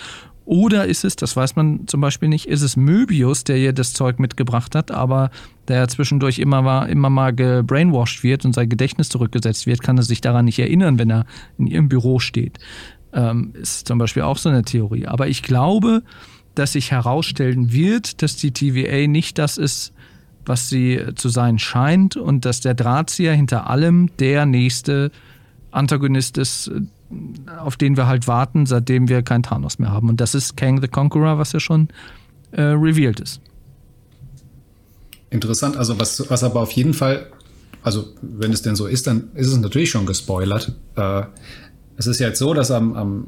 Oder 0.49 0.87
ist 0.87 1.05
es, 1.05 1.15
das 1.15 1.37
weiß 1.37 1.57
man 1.57 1.87
zum 1.89 2.01
Beispiel 2.01 2.31
nicht, 2.31 2.47
ist 2.47 2.63
es 2.63 2.75
Möbius, 2.75 3.45
der 3.45 3.59
ihr 3.59 3.75
das 3.75 3.93
Zeug 3.93 4.19
mitgebracht 4.19 4.75
hat, 4.75 4.91
aber 4.91 5.31
der 5.69 5.87
zwischendurch 5.89 6.39
immer 6.39 6.63
mal, 6.63 6.87
immer 6.87 7.11
mal 7.11 7.35
gebrainwashed 7.35 8.23
wird 8.23 8.47
und 8.47 8.55
sein 8.55 8.71
Gedächtnis 8.71 9.11
zurückgesetzt 9.11 9.67
wird, 9.67 9.83
kann 9.83 9.99
er 9.99 10.05
sich 10.05 10.23
daran 10.23 10.47
nicht 10.47 10.59
erinnern, 10.59 10.99
wenn 10.99 11.11
er 11.11 11.27
in 11.59 11.67
ihrem 11.67 11.91
Büro 11.91 12.19
steht. 12.19 12.59
Ähm, 13.13 13.53
ist 13.61 13.89
zum 13.89 13.99
Beispiel 13.99 14.23
auch 14.23 14.39
so 14.39 14.49
eine 14.49 14.63
Theorie. 14.63 15.07
Aber 15.07 15.29
ich 15.29 15.43
glaube, 15.43 16.03
dass 16.55 16.73
sich 16.73 16.93
herausstellen 16.93 17.71
wird, 17.71 18.23
dass 18.23 18.37
die 18.37 18.53
TVA 18.53 19.07
nicht 19.07 19.37
das 19.37 19.59
ist, 19.59 19.93
was 20.47 20.71
sie 20.71 20.99
zu 21.17 21.29
sein 21.29 21.59
scheint 21.59 22.17
und 22.17 22.47
dass 22.47 22.63
der 22.63 22.73
Drahtzieher 22.73 23.35
hinter 23.35 23.69
allem 23.69 24.09
der 24.19 24.47
nächste 24.47 25.11
Antagonist 25.73 26.39
ist, 26.39 26.71
auf 27.59 27.77
den 27.77 27.97
wir 27.97 28.07
halt 28.07 28.29
warten, 28.29 28.67
seitdem 28.67 29.09
wir 29.09 29.23
kein 29.23 29.43
Thanos 29.43 29.79
mehr 29.79 29.91
haben. 29.91 30.09
Und 30.09 30.21
das 30.21 30.35
ist 30.35 30.57
Kang 30.57 30.81
the 30.81 30.89
Conqueror, 30.89 31.39
was 31.39 31.53
ja 31.53 31.61
schon 31.61 31.89
äh, 32.53 32.63
revealed 32.63 33.21
ist. 33.21 33.41
Interessant, 35.31 35.77
also 35.77 35.99
was, 35.99 36.31
was 36.31 36.43
aber 36.43 36.61
auf 36.61 36.73
jeden 36.73 36.95
Fall, 36.95 37.27
also 37.83 38.07
wenn 38.23 38.53
es 38.53 38.63
denn 38.63 38.77
so 38.77 38.87
ist, 38.87 39.07
dann 39.07 39.31
ist 39.35 39.49
es 39.49 39.57
natürlich 39.59 39.91
schon 39.91 40.07
gespoilert. 40.07 40.73
Äh, 40.97 41.23
es 41.97 42.07
ist 42.07 42.21
ja 42.21 42.29
jetzt 42.29 42.39
so, 42.39 42.55
dass 42.55 42.71
am, 42.71 42.95
am 42.95 43.27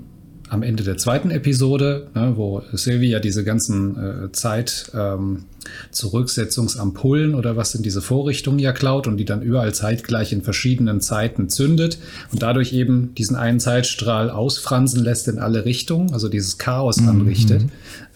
am 0.51 0.65
Ende 0.65 0.83
der 0.83 0.99
zweiten 0.99 1.31
Episode, 1.31 2.09
ne, 2.15 2.33
wo 2.35 2.63
Sylvia 2.73 3.21
diese 3.21 3.45
ganzen 3.45 3.97
äh, 3.97 4.33
Zeit 4.33 4.91
ähm, 4.95 5.45
Zurücksetzungsampullen 5.93 7.37
oder 7.37 7.57
was 7.57 7.71
sind 7.71 7.87
diese 7.87 8.03
Vorrichtungen 8.03 8.59
ja 8.59 8.73
klaut 8.73 9.07
und 9.07 9.17
die 9.17 9.25
dann 9.25 9.43
überall 9.43 9.73
zeitgleich 9.73 10.33
in 10.33 10.43
verschiedenen 10.43 11.01
Zeiten 11.01 11.49
zündet 11.49 11.99
und 12.33 12.43
dadurch 12.43 12.73
eben 12.73 13.15
diesen 13.15 13.37
einen 13.37 13.61
Zeitstrahl 13.61 14.29
ausfransen 14.29 15.05
lässt 15.05 15.29
in 15.29 15.39
alle 15.39 15.65
Richtungen, 15.65 16.13
also 16.13 16.29
dieses 16.29 16.59
Chaos 16.59 17.01
mhm. 17.01 17.09
anrichtet, 17.09 17.63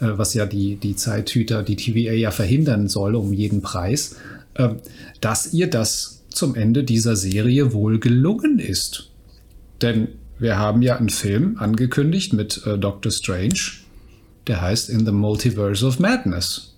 äh, 0.01 0.09
was 0.17 0.35
ja 0.35 0.45
die, 0.45 0.75
die 0.75 0.97
Zeithüter, 0.97 1.63
die 1.63 1.77
TVA 1.77 2.15
ja 2.15 2.33
verhindern 2.33 2.89
soll 2.89 3.15
um 3.15 3.33
jeden 3.33 3.63
Preis, 3.63 4.17
äh, 4.55 4.71
dass 5.21 5.53
ihr 5.53 5.71
das 5.71 6.25
zum 6.31 6.57
Ende 6.57 6.83
dieser 6.83 7.15
Serie 7.15 7.73
wohl 7.73 8.01
gelungen 8.01 8.59
ist. 8.59 9.11
Denn 9.83 10.09
wir 10.39 10.59
haben 10.59 10.83
ja 10.83 10.97
einen 10.97 11.09
Film 11.09 11.57
angekündigt 11.59 12.33
mit 12.33 12.67
äh, 12.67 12.79
Doctor 12.79 13.13
Strange, 13.13 13.61
der 14.47 14.61
heißt 14.61 14.91
In 14.91 15.07
the 15.07 15.13
Multiverse 15.13 15.87
of 15.87 15.99
Madness. 15.99 16.75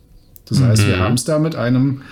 Das 0.46 0.61
heißt, 0.61 0.84
mhm. 0.84 0.88
wir 0.88 0.98
haben 0.98 1.14
es 1.14 1.24
da 1.24 1.38
mit 1.38 1.57
einem 1.57 2.02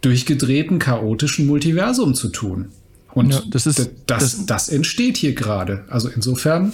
durchgedrehten, 0.00 0.78
chaotischen 0.78 1.46
Multiversum 1.46 2.14
zu 2.14 2.28
tun. 2.28 2.66
Und 3.12 3.32
ja, 3.32 3.42
das, 3.50 3.66
ist, 3.66 3.78
das, 3.78 3.88
das, 4.06 4.46
das, 4.46 4.68
entsteht 4.68 5.16
hier 5.16 5.34
gerade. 5.34 5.84
Also 5.88 6.08
insofern, 6.08 6.72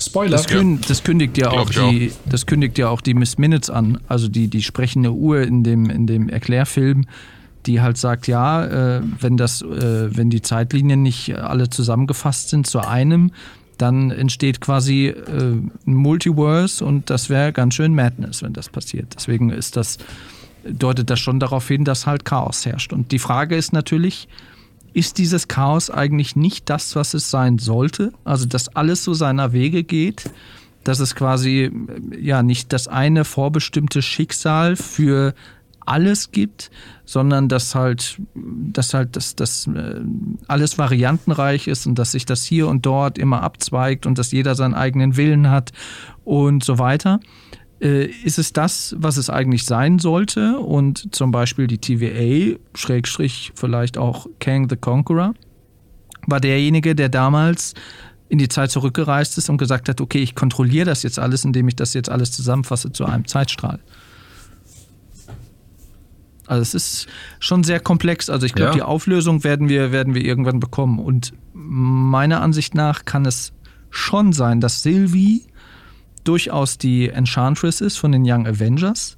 Spoiler. 0.00 0.30
Das, 0.30 0.46
kündigt, 0.46 0.88
das 0.88 1.02
kündigt 1.02 1.38
ja 1.38 1.50
auch 1.50 1.70
die, 1.70 2.12
das 2.28 2.46
kündigt 2.46 2.78
ja 2.78 2.88
auch 2.88 3.00
die 3.00 3.14
Miss 3.14 3.36
Minutes 3.36 3.68
an, 3.68 3.98
also 4.08 4.28
die, 4.28 4.48
die 4.48 4.62
sprechende 4.62 5.12
Uhr 5.12 5.42
in 5.42 5.64
dem, 5.64 5.90
in 5.90 6.06
dem 6.06 6.28
Erklärfilm 6.28 7.06
die 7.68 7.82
halt 7.82 7.98
sagt, 7.98 8.26
ja, 8.26 8.64
äh, 8.96 9.02
wenn 9.20 9.36
das, 9.36 9.62
äh, 9.62 10.16
wenn 10.16 10.30
die 10.30 10.42
Zeitlinien 10.42 11.02
nicht 11.02 11.36
alle 11.36 11.68
zusammengefasst 11.68 12.48
sind 12.48 12.66
zu 12.66 12.80
einem, 12.80 13.30
dann 13.76 14.10
entsteht 14.10 14.60
quasi 14.60 15.06
äh, 15.06 15.52
ein 15.86 15.94
Multiverse 15.94 16.84
und 16.84 17.10
das 17.10 17.28
wäre 17.28 17.52
ganz 17.52 17.74
schön 17.74 17.94
Madness, 17.94 18.42
wenn 18.42 18.54
das 18.54 18.70
passiert. 18.70 19.14
Deswegen 19.14 19.50
ist 19.50 19.76
das, 19.76 19.98
deutet 20.64 21.10
das 21.10 21.20
schon 21.20 21.38
darauf 21.38 21.68
hin, 21.68 21.84
dass 21.84 22.06
halt 22.06 22.24
Chaos 22.24 22.64
herrscht. 22.66 22.92
Und 22.92 23.12
die 23.12 23.18
Frage 23.18 23.54
ist 23.54 23.72
natürlich, 23.72 24.28
ist 24.94 25.18
dieses 25.18 25.46
Chaos 25.46 25.90
eigentlich 25.90 26.34
nicht 26.34 26.70
das, 26.70 26.96
was 26.96 27.12
es 27.14 27.30
sein 27.30 27.58
sollte? 27.58 28.12
Also, 28.24 28.46
dass 28.46 28.74
alles 28.74 29.04
so 29.04 29.12
seiner 29.12 29.52
Wege 29.52 29.84
geht, 29.84 30.24
dass 30.84 31.00
es 31.00 31.14
quasi 31.14 31.70
ja 32.18 32.42
nicht 32.42 32.72
das 32.72 32.88
eine 32.88 33.24
vorbestimmte 33.24 34.00
Schicksal 34.00 34.74
für 34.74 35.34
alles 35.88 36.30
gibt, 36.30 36.70
sondern 37.04 37.48
dass 37.48 37.74
halt, 37.74 38.20
dass 38.34 38.94
halt 38.94 39.16
das, 39.16 39.34
das 39.34 39.66
äh, 39.66 40.00
alles 40.46 40.78
variantenreich 40.78 41.66
ist 41.68 41.86
und 41.86 41.98
dass 41.98 42.12
sich 42.12 42.26
das 42.26 42.44
hier 42.44 42.68
und 42.68 42.84
dort 42.86 43.18
immer 43.18 43.42
abzweigt 43.42 44.06
und 44.06 44.18
dass 44.18 44.32
jeder 44.32 44.54
seinen 44.54 44.74
eigenen 44.74 45.16
Willen 45.16 45.50
hat 45.50 45.72
und 46.24 46.62
so 46.62 46.78
weiter. 46.78 47.20
Äh, 47.80 48.06
ist 48.06 48.38
es 48.38 48.52
das, 48.52 48.94
was 48.98 49.16
es 49.16 49.30
eigentlich 49.30 49.64
sein 49.64 49.98
sollte? 49.98 50.58
Und 50.58 51.14
zum 51.14 51.30
Beispiel 51.30 51.66
die 51.66 51.78
TVA, 51.78 52.58
Schrägstrich 52.74 53.52
vielleicht 53.54 53.96
auch 53.98 54.26
Kang 54.40 54.68
the 54.68 54.76
Conqueror, 54.76 55.34
war 56.26 56.40
derjenige, 56.40 56.94
der 56.94 57.08
damals 57.08 57.74
in 58.28 58.38
die 58.38 58.48
Zeit 58.48 58.70
zurückgereist 58.70 59.38
ist 59.38 59.48
und 59.48 59.56
gesagt 59.56 59.88
hat, 59.88 60.00
okay, 60.00 60.18
ich 60.18 60.34
kontrolliere 60.34 60.84
das 60.84 61.02
jetzt 61.02 61.18
alles, 61.18 61.44
indem 61.44 61.68
ich 61.68 61.76
das 61.76 61.94
jetzt 61.94 62.10
alles 62.10 62.32
zusammenfasse 62.32 62.92
zu 62.92 63.06
einem 63.06 63.26
Zeitstrahl. 63.26 63.80
Also 66.48 66.62
es 66.62 66.74
ist 66.74 67.06
schon 67.38 67.64
sehr 67.64 67.80
komplex. 67.80 68.30
Also 68.30 68.46
ich 68.46 68.54
glaube, 68.54 68.70
ja. 68.70 68.76
die 68.76 68.82
Auflösung 68.82 69.44
werden 69.44 69.68
wir, 69.68 69.92
werden 69.92 70.14
wir 70.14 70.24
irgendwann 70.24 70.60
bekommen. 70.60 70.98
Und 70.98 71.32
meiner 71.52 72.40
Ansicht 72.40 72.74
nach 72.74 73.04
kann 73.04 73.26
es 73.26 73.52
schon 73.90 74.32
sein, 74.32 74.60
dass 74.60 74.82
Sylvie 74.82 75.44
durchaus 76.24 76.78
die 76.78 77.08
Enchantress 77.08 77.80
ist 77.80 77.96
von 77.96 78.12
den 78.12 78.22
Young 78.24 78.46
Avengers. 78.46 79.16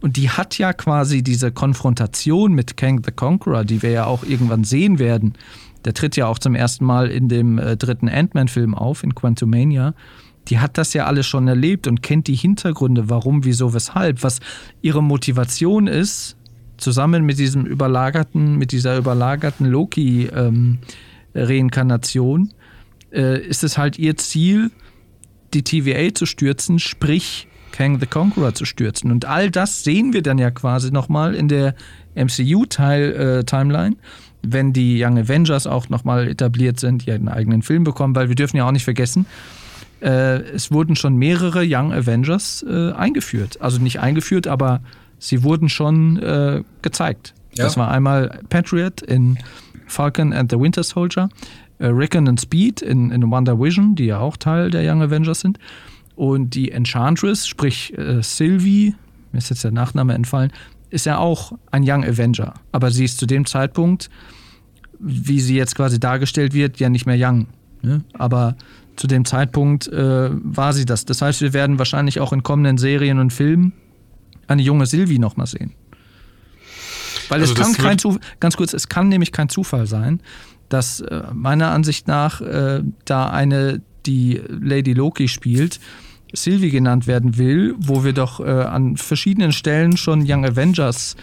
Und 0.00 0.16
die 0.16 0.30
hat 0.30 0.58
ja 0.58 0.72
quasi 0.72 1.22
diese 1.22 1.50
Konfrontation 1.50 2.52
mit 2.52 2.76
Kang 2.76 3.02
the 3.04 3.10
Conqueror, 3.10 3.64
die 3.64 3.82
wir 3.82 3.90
ja 3.90 4.06
auch 4.06 4.22
irgendwann 4.22 4.64
sehen 4.64 4.98
werden. 4.98 5.34
Der 5.84 5.94
tritt 5.94 6.16
ja 6.16 6.26
auch 6.26 6.38
zum 6.38 6.54
ersten 6.54 6.84
Mal 6.84 7.08
in 7.10 7.28
dem 7.28 7.58
äh, 7.58 7.76
dritten 7.76 8.08
Ant-Man-Film 8.08 8.74
auf, 8.74 9.02
in 9.02 9.14
Quantumania. 9.14 9.94
Die 10.48 10.60
hat 10.60 10.78
das 10.78 10.94
ja 10.94 11.06
alles 11.06 11.26
schon 11.26 11.46
erlebt 11.46 11.86
und 11.86 12.02
kennt 12.02 12.26
die 12.26 12.34
Hintergründe, 12.34 13.10
warum, 13.10 13.44
wieso, 13.44 13.74
weshalb, 13.74 14.22
was 14.22 14.40
ihre 14.80 15.02
Motivation 15.02 15.86
ist, 15.86 16.37
zusammen 16.78 17.24
mit 17.24 17.38
diesem 17.38 17.66
überlagerten, 17.66 18.56
mit 18.56 18.72
dieser 18.72 18.96
überlagerten 18.96 19.66
Loki-Reinkarnation, 19.66 22.40
ähm, 22.40 22.50
äh, 23.12 23.40
ist 23.40 23.64
es 23.64 23.78
halt 23.78 23.98
ihr 23.98 24.16
Ziel, 24.16 24.70
die 25.54 25.62
TVA 25.62 26.14
zu 26.14 26.26
stürzen, 26.26 26.78
sprich 26.78 27.48
Kang 27.72 28.00
the 28.00 28.06
Conqueror 28.06 28.54
zu 28.54 28.64
stürzen. 28.64 29.10
Und 29.10 29.24
all 29.24 29.50
das 29.50 29.84
sehen 29.84 30.12
wir 30.12 30.22
dann 30.22 30.38
ja 30.38 30.50
quasi 30.50 30.90
nochmal 30.90 31.34
in 31.34 31.48
der 31.48 31.74
MCU-Timeline, 32.14 33.94
äh, 33.94 33.96
wenn 34.42 34.72
die 34.72 35.02
Young 35.02 35.18
Avengers 35.18 35.66
auch 35.66 35.88
nochmal 35.88 36.28
etabliert 36.28 36.80
sind, 36.80 37.06
die 37.06 37.12
einen 37.12 37.28
eigenen 37.28 37.62
Film 37.62 37.84
bekommen, 37.84 38.14
weil 38.14 38.28
wir 38.28 38.36
dürfen 38.36 38.56
ja 38.56 38.66
auch 38.66 38.72
nicht 38.72 38.84
vergessen, 38.84 39.26
äh, 40.00 40.40
es 40.52 40.70
wurden 40.70 40.96
schon 40.96 41.16
mehrere 41.16 41.64
Young 41.66 41.92
Avengers 41.92 42.64
äh, 42.68 42.92
eingeführt. 42.92 43.60
Also 43.60 43.80
nicht 43.80 44.00
eingeführt, 44.00 44.46
aber 44.46 44.80
sie 45.18 45.42
wurden 45.42 45.68
schon 45.68 46.16
äh, 46.18 46.62
gezeigt. 46.82 47.34
Ja. 47.54 47.64
Das 47.64 47.76
war 47.76 47.90
einmal 47.90 48.40
Patriot 48.48 49.02
in 49.02 49.38
Falcon 49.86 50.32
and 50.32 50.50
the 50.50 50.58
Winter 50.58 50.82
Soldier, 50.82 51.28
äh, 51.78 51.86
Rickon 51.86 52.28
and 52.28 52.40
Speed 52.40 52.82
in, 52.82 53.10
in 53.10 53.30
Wonder 53.30 53.58
Vision, 53.58 53.94
die 53.94 54.06
ja 54.06 54.18
auch 54.18 54.36
Teil 54.36 54.70
der 54.70 54.90
Young 54.90 55.02
Avengers 55.02 55.40
sind, 55.40 55.58
und 56.14 56.54
die 56.54 56.72
Enchantress, 56.72 57.46
sprich 57.46 57.96
äh, 57.96 58.22
Sylvie, 58.22 58.94
mir 59.32 59.38
ist 59.38 59.50
jetzt 59.50 59.64
der 59.64 59.70
Nachname 59.70 60.14
entfallen, 60.14 60.52
ist 60.90 61.06
ja 61.06 61.18
auch 61.18 61.52
ein 61.70 61.84
Young 61.86 62.04
Avenger. 62.04 62.54
Aber 62.72 62.90
sie 62.90 63.04
ist 63.04 63.18
zu 63.18 63.26
dem 63.26 63.46
Zeitpunkt, 63.46 64.10
wie 64.98 65.40
sie 65.40 65.56
jetzt 65.56 65.76
quasi 65.76 66.00
dargestellt 66.00 66.54
wird, 66.54 66.80
ja 66.80 66.88
nicht 66.88 67.06
mehr 67.06 67.16
young. 67.18 67.46
Ne? 67.82 68.02
Aber 68.14 68.56
zu 68.96 69.06
dem 69.06 69.24
Zeitpunkt 69.24 69.86
äh, 69.88 70.30
war 70.32 70.72
sie 70.72 70.84
das. 70.84 71.04
Das 71.04 71.22
heißt, 71.22 71.40
wir 71.40 71.52
werden 71.52 71.78
wahrscheinlich 71.78 72.18
auch 72.18 72.32
in 72.32 72.42
kommenden 72.42 72.78
Serien 72.78 73.20
und 73.20 73.32
Filmen 73.32 73.72
eine 74.48 74.62
junge 74.62 74.86
Silvi 74.86 75.18
noch 75.18 75.36
mal 75.36 75.46
sehen. 75.46 75.72
Weil 77.28 77.40
also 77.40 77.52
es 77.52 77.58
kann 77.58 77.72
kein 77.74 77.98
Zufall, 77.98 78.20
ganz 78.40 78.56
kurz, 78.56 78.72
es 78.72 78.88
kann 78.88 79.08
nämlich 79.08 79.32
kein 79.32 79.48
Zufall 79.48 79.86
sein, 79.86 80.20
dass 80.68 81.00
äh, 81.00 81.22
meiner 81.32 81.70
Ansicht 81.70 82.08
nach 82.08 82.40
äh, 82.40 82.82
da 83.04 83.28
eine, 83.28 83.82
die 84.06 84.40
Lady 84.48 84.94
Loki 84.94 85.28
spielt, 85.28 85.80
Sylvie 86.32 86.70
genannt 86.70 87.06
werden 87.06 87.38
will, 87.38 87.74
wo 87.78 88.04
wir 88.04 88.12
doch 88.12 88.40
äh, 88.40 88.44
an 88.44 88.96
verschiedenen 88.96 89.52
Stellen 89.52 89.96
schon 89.96 90.24
Young 90.26 90.44
Avengers 90.44 91.16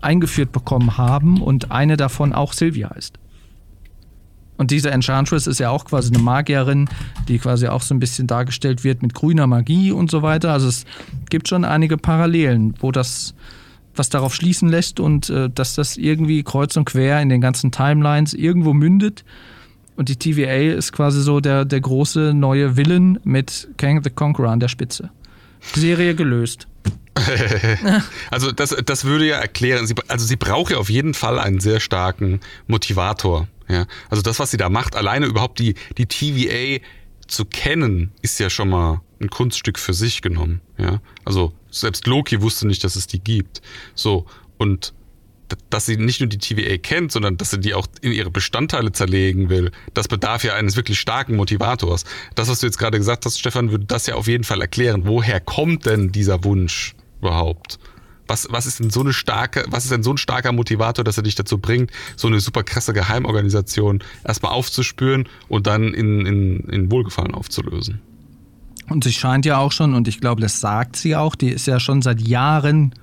eingeführt 0.00 0.52
bekommen 0.52 0.98
haben 0.98 1.40
und 1.40 1.70
eine 1.70 1.96
davon 1.96 2.32
auch 2.32 2.52
Sylvie 2.52 2.86
heißt. 2.86 3.18
Und 4.56 4.70
diese 4.70 4.90
Enchantress 4.90 5.46
ist 5.46 5.60
ja 5.60 5.70
auch 5.70 5.84
quasi 5.84 6.12
eine 6.12 6.22
Magierin, 6.22 6.88
die 7.26 7.38
quasi 7.38 7.66
auch 7.66 7.82
so 7.82 7.94
ein 7.94 7.98
bisschen 7.98 8.26
dargestellt 8.26 8.84
wird 8.84 9.02
mit 9.02 9.14
grüner 9.14 9.46
Magie 9.46 9.92
und 9.92 10.10
so 10.10 10.22
weiter. 10.22 10.52
Also 10.52 10.68
es 10.68 10.84
gibt 11.30 11.48
schon 11.48 11.64
einige 11.64 11.96
Parallelen, 11.96 12.74
wo 12.80 12.92
das 12.92 13.34
was 13.94 14.08
darauf 14.08 14.34
schließen 14.34 14.68
lässt 14.68 15.00
und 15.00 15.28
äh, 15.28 15.50
dass 15.50 15.74
das 15.74 15.96
irgendwie 15.96 16.42
kreuz 16.42 16.76
und 16.76 16.86
quer 16.86 17.20
in 17.20 17.28
den 17.28 17.40
ganzen 17.40 17.72
Timelines 17.72 18.32
irgendwo 18.32 18.72
mündet. 18.72 19.24
Und 19.96 20.08
die 20.08 20.16
TVA 20.16 20.74
ist 20.74 20.92
quasi 20.92 21.20
so 21.20 21.40
der, 21.40 21.64
der 21.64 21.80
große 21.80 22.32
neue 22.34 22.76
Villain 22.76 23.18
mit 23.24 23.68
Kang 23.76 24.02
the 24.02 24.10
Conqueror 24.10 24.50
an 24.50 24.60
der 24.60 24.68
Spitze. 24.68 25.10
Serie 25.74 26.14
gelöst. 26.14 26.66
also 28.30 28.52
das, 28.52 28.74
das 28.84 29.04
würde 29.04 29.26
ja 29.26 29.36
erklären, 29.36 29.86
sie, 29.86 29.94
also 30.08 30.24
sie 30.24 30.36
braucht 30.36 30.72
ja 30.72 30.78
auf 30.78 30.88
jeden 30.88 31.14
Fall 31.14 31.38
einen 31.38 31.60
sehr 31.60 31.78
starken 31.78 32.40
Motivator. 32.66 33.46
Ja, 33.72 33.86
also 34.10 34.22
das, 34.22 34.38
was 34.38 34.50
sie 34.50 34.58
da 34.58 34.68
macht, 34.68 34.96
alleine 34.96 35.24
überhaupt 35.24 35.58
die, 35.58 35.74
die 35.96 36.04
TVA 36.04 36.84
zu 37.26 37.46
kennen, 37.46 38.12
ist 38.20 38.38
ja 38.38 38.50
schon 38.50 38.68
mal 38.68 39.00
ein 39.18 39.30
Kunststück 39.30 39.78
für 39.78 39.94
sich 39.94 40.20
genommen. 40.20 40.60
Ja, 40.76 41.00
also 41.24 41.54
selbst 41.70 42.06
Loki 42.06 42.42
wusste 42.42 42.66
nicht, 42.66 42.84
dass 42.84 42.96
es 42.96 43.06
die 43.06 43.20
gibt. 43.20 43.62
So 43.94 44.26
und 44.58 44.92
dass 45.70 45.86
sie 45.86 45.96
nicht 45.96 46.20
nur 46.20 46.28
die 46.28 46.38
TVA 46.38 46.76
kennt, 46.76 47.12
sondern 47.12 47.38
dass 47.38 47.50
sie 47.50 47.60
die 47.60 47.72
auch 47.72 47.86
in 48.02 48.12
ihre 48.12 48.30
Bestandteile 48.30 48.92
zerlegen 48.92 49.48
will, 49.48 49.70
das 49.94 50.08
bedarf 50.08 50.44
ja 50.44 50.54
eines 50.54 50.76
wirklich 50.76 51.00
starken 51.00 51.36
Motivators. 51.36 52.04
Das, 52.34 52.48
was 52.48 52.60
du 52.60 52.66
jetzt 52.66 52.78
gerade 52.78 52.98
gesagt 52.98 53.24
hast, 53.24 53.38
Stefan, 53.38 53.70
würde 53.70 53.86
das 53.86 54.06
ja 54.06 54.16
auf 54.16 54.28
jeden 54.28 54.44
Fall 54.44 54.60
erklären. 54.60 55.02
Woher 55.06 55.40
kommt 55.40 55.86
denn 55.86 56.12
dieser 56.12 56.44
Wunsch 56.44 56.94
überhaupt? 57.20 57.78
Was, 58.26 58.48
was 58.50 58.66
ist 58.66 58.78
denn 58.80 58.90
so 58.90 59.00
eine 59.00 59.12
starke, 59.12 59.64
was 59.68 59.84
ist 59.84 59.90
denn 59.92 60.02
so 60.02 60.12
ein 60.12 60.16
starker 60.16 60.52
Motivator, 60.52 61.04
dass 61.04 61.16
er 61.16 61.22
dich 61.22 61.34
dazu 61.34 61.58
bringt, 61.58 61.90
so 62.16 62.28
eine 62.28 62.40
super 62.40 62.62
krasse 62.62 62.92
Geheimorganisation 62.92 64.02
erstmal 64.24 64.52
aufzuspüren 64.52 65.28
und 65.48 65.66
dann 65.66 65.92
in, 65.94 66.24
in, 66.26 66.60
in 66.68 66.90
Wohlgefallen 66.90 67.34
aufzulösen? 67.34 68.00
Und 68.88 69.04
sie 69.04 69.12
scheint 69.12 69.46
ja 69.46 69.58
auch 69.58 69.72
schon, 69.72 69.94
und 69.94 70.08
ich 70.08 70.20
glaube, 70.20 70.40
das 70.40 70.60
sagt 70.60 70.96
sie 70.96 71.16
auch, 71.16 71.34
die 71.34 71.48
ist 71.48 71.66
ja 71.66 71.80
schon 71.80 72.02
seit 72.02 72.20
Jahren, 72.20 72.94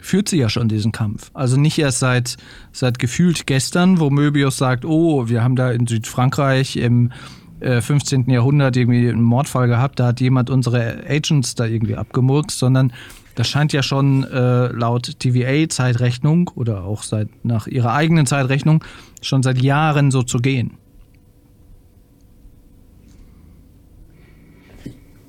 führt 0.00 0.28
sie 0.28 0.38
ja 0.38 0.48
schon 0.48 0.68
diesen 0.68 0.92
Kampf. 0.92 1.30
Also 1.34 1.56
nicht 1.56 1.78
erst 1.78 1.98
seit, 1.98 2.36
seit 2.72 2.98
gefühlt 2.98 3.46
gestern, 3.46 3.98
wo 3.98 4.10
Möbius 4.10 4.56
sagt, 4.56 4.84
oh, 4.84 5.28
wir 5.28 5.42
haben 5.42 5.56
da 5.56 5.70
in 5.70 5.86
Südfrankreich 5.86 6.76
im 6.76 7.12
äh, 7.60 7.80
15. 7.80 8.28
Jahrhundert 8.30 8.76
irgendwie 8.76 9.08
einen 9.08 9.22
Mordfall 9.22 9.68
gehabt, 9.68 9.98
da 9.98 10.08
hat 10.08 10.20
jemand 10.20 10.50
unsere 10.50 11.04
Agents 11.08 11.54
da 11.54 11.64
irgendwie 11.64 11.96
abgemurkst, 11.96 12.58
sondern 12.58 12.92
das 13.36 13.48
scheint 13.48 13.72
ja 13.74 13.82
schon 13.82 14.24
äh, 14.24 14.68
laut 14.68 15.20
TVA-Zeitrechnung 15.20 16.50
oder 16.54 16.84
auch 16.84 17.02
seit 17.02 17.28
nach 17.44 17.66
ihrer 17.66 17.92
eigenen 17.92 18.26
Zeitrechnung 18.26 18.82
schon 19.20 19.42
seit 19.42 19.62
Jahren 19.62 20.10
so 20.10 20.22
zu 20.22 20.38
gehen. 20.38 20.78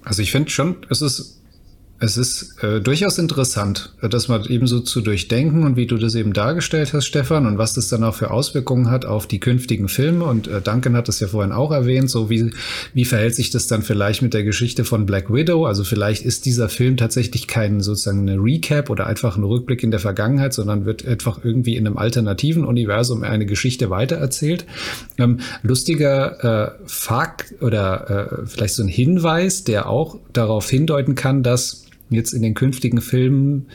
Also 0.04 0.22
ich 0.22 0.32
finde 0.32 0.50
schon, 0.50 0.78
es 0.90 1.02
ist 1.02 1.37
es 2.00 2.16
ist 2.16 2.64
äh, 2.64 2.80
durchaus 2.80 3.18
interessant, 3.18 3.92
äh, 4.02 4.10
das 4.10 4.28
mal 4.28 4.50
ebenso 4.52 4.82
zu 4.82 5.02
durchdenken 5.02 5.64
und 5.64 5.78
wie 5.78 5.88
du 5.88 5.98
das 5.98 6.14
eben 6.14 6.32
dargestellt 6.32 6.94
hast, 6.94 7.08
Stefan, 7.08 7.48
und 7.48 7.58
was 7.58 7.74
das 7.74 7.90
dann 7.90 8.04
auch 8.04 8.14
für 8.14 8.30
Auswirkungen 8.30 8.92
hat 8.92 9.06
auf 9.06 9.26
die 9.26 9.40
künftigen 9.40 9.90
Filme. 9.90 10.26
Und 10.26 10.48
äh, 10.48 10.62
Duncan 10.62 10.96
hat 10.96 11.08
das 11.08 11.20
ja 11.20 11.28
vorhin 11.28 11.52
auch 11.52 11.72
erwähnt, 11.72 12.10
so 12.10 12.30
wie, 12.30 12.52
wie 12.94 13.06
verhält 13.06 13.34
sich 13.34 13.50
das 13.50 13.66
dann 13.66 13.82
vielleicht 13.82 14.22
mit 14.22 14.36
der 14.36 14.44
Geschichte 14.44 14.86
von 14.86 15.08
Black 15.08 15.34
Widow? 15.34 15.66
Also 15.66 15.84
vielleicht 15.84 16.24
ist 16.24 16.46
dieser 16.46 16.70
Film 16.70 16.98
tatsächlich 16.98 17.48
kein 17.48 17.82
sozusagen 17.82 18.30
eine 18.30 18.38
Recap 18.40 18.92
oder 18.92 19.08
einfach 19.08 19.36
ein 19.36 19.44
Rückblick 19.44 19.82
in 19.82 19.90
der 19.90 20.00
Vergangenheit, 20.00 20.54
sondern 20.54 20.86
wird 20.86 21.08
einfach 21.08 21.44
irgendwie 21.44 21.78
in 21.78 21.88
einem 21.88 21.98
alternativen 21.98 22.64
Universum 22.64 23.24
eine 23.24 23.48
Geschichte 23.48 23.90
weitererzählt. 23.90 24.66
Ähm, 25.18 25.40
lustiger 25.64 26.68
äh, 26.68 26.72
Fakt 26.86 27.56
oder 27.62 28.44
äh, 28.44 28.46
vielleicht 28.46 28.76
so 28.76 28.84
ein 28.84 28.88
Hinweis, 28.88 29.64
der 29.64 29.90
auch 29.90 30.20
darauf 30.32 30.70
hindeuten 30.70 31.16
kann, 31.16 31.42
dass 31.42 31.87
jetzt 32.10 32.34
in 32.34 32.42
den 32.42 32.54
künftigen 32.54 33.02
Filmen 33.02 33.68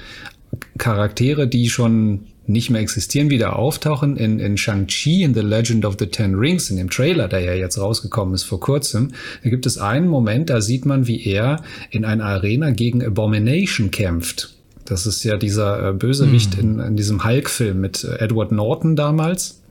Charaktere, 0.78 1.49
die 1.49 1.70
schon 1.70 2.26
nicht 2.47 2.70
mehr 2.70 2.80
existieren, 2.80 3.30
wieder 3.30 3.57
auftauchen 3.57 4.16
in, 4.16 4.39
in 4.39 4.57
Shang-Chi 4.57 5.22
in 5.22 5.33
The 5.35 5.41
Legend 5.41 5.85
of 5.85 5.97
the 5.99 6.07
Ten 6.07 6.35
Rings, 6.35 6.70
in 6.70 6.76
dem 6.76 6.91
Trailer, 6.91 7.28
der 7.28 7.41
ja 7.41 7.55
jetzt 7.55 7.78
rausgekommen 7.78 8.35
ist 8.35 8.43
vor 8.43 8.61
kurzem. 8.61 9.12
Da 9.43 9.51
gibt 9.51 9.64
es 9.64 9.78
einen 9.78 10.09
Moment, 10.09 10.51
da 10.51 10.61
sieht 10.61 10.85
man, 10.85 11.07
wie 11.07 11.24
er 11.24 11.62
in 11.91 12.05
einer 12.05 12.24
Arena 12.24 12.70
gegen 12.70 13.05
Abomination 13.05 13.91
kämpft. 13.91 14.55
Das 14.85 15.07
ist 15.07 15.22
ja 15.22 15.37
dieser 15.37 15.91
äh, 15.91 15.93
Bösewicht 15.93 16.59
in, 16.59 16.80
in 16.80 16.97
diesem 16.97 17.24
Hulk-Film 17.24 17.80
mit 17.80 18.05
äh, 18.05 18.16
Edward 18.16 18.51
Norton 18.51 18.97
damals. 18.97 19.62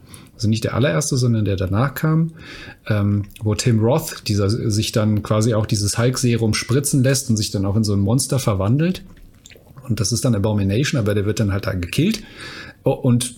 Also 0.42 0.50
nicht 0.50 0.64
der 0.64 0.74
allererste, 0.74 1.18
sondern 1.18 1.46
der 1.46 1.56
danach 1.56 1.94
kam, 1.94 2.32
ähm, 2.88 3.26
wo 3.44 3.54
Tim 3.54 3.80
Roth, 3.80 4.28
dieser 4.28 4.50
sich 4.50 4.92
dann 4.92 5.22
quasi 5.22 5.54
auch 5.54 5.68
dieses 5.68 6.00
Hulk-Serum 6.00 6.56
spritzen 6.56 7.04
lässt 7.04 7.30
und 7.30 7.38
sich 7.38 7.52
dann 7.52 7.64
auch 7.64 7.76
in 7.76 7.84
so 7.84 7.94
ein 7.94 8.00
Monster 8.00 8.39
verwandelt. 8.39 9.04
Und 9.88 10.00
das 10.00 10.12
ist 10.12 10.26
dann 10.26 10.34
Abomination, 10.34 11.00
aber 11.00 11.14
der 11.14 11.28
wird 11.28 11.39
dann 11.39 11.52
halt 11.52 11.68
da 11.68 11.74
gekillt. 11.74 12.24
Oh, 12.84 12.89
und 12.89 13.36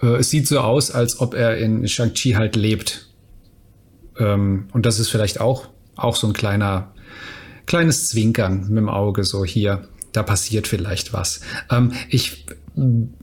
äh, 0.00 0.16
es 0.20 0.30
sieht 0.30 0.48
so 0.48 0.60
aus, 0.60 0.90
als 0.90 1.20
ob 1.20 1.34
er 1.34 1.58
in 1.58 1.86
Shang-Chi 1.86 2.30
halt 2.30 2.56
lebt. 2.56 3.10
Ähm, 4.18 4.68
und 4.72 4.86
das 4.86 5.00
ist 5.00 5.10
vielleicht 5.10 5.38
auch, 5.38 5.68
auch 5.96 6.16
so 6.16 6.26
ein 6.28 6.32
kleiner, 6.32 6.94
kleines 7.66 8.08
Zwinkern 8.08 8.68
mit 8.70 8.78
dem 8.78 8.88
Auge, 8.88 9.24
so 9.24 9.44
hier, 9.44 9.86
da 10.12 10.22
passiert 10.22 10.66
vielleicht 10.66 11.12
was. 11.12 11.42
Ähm, 11.70 11.92
ich, 12.08 12.46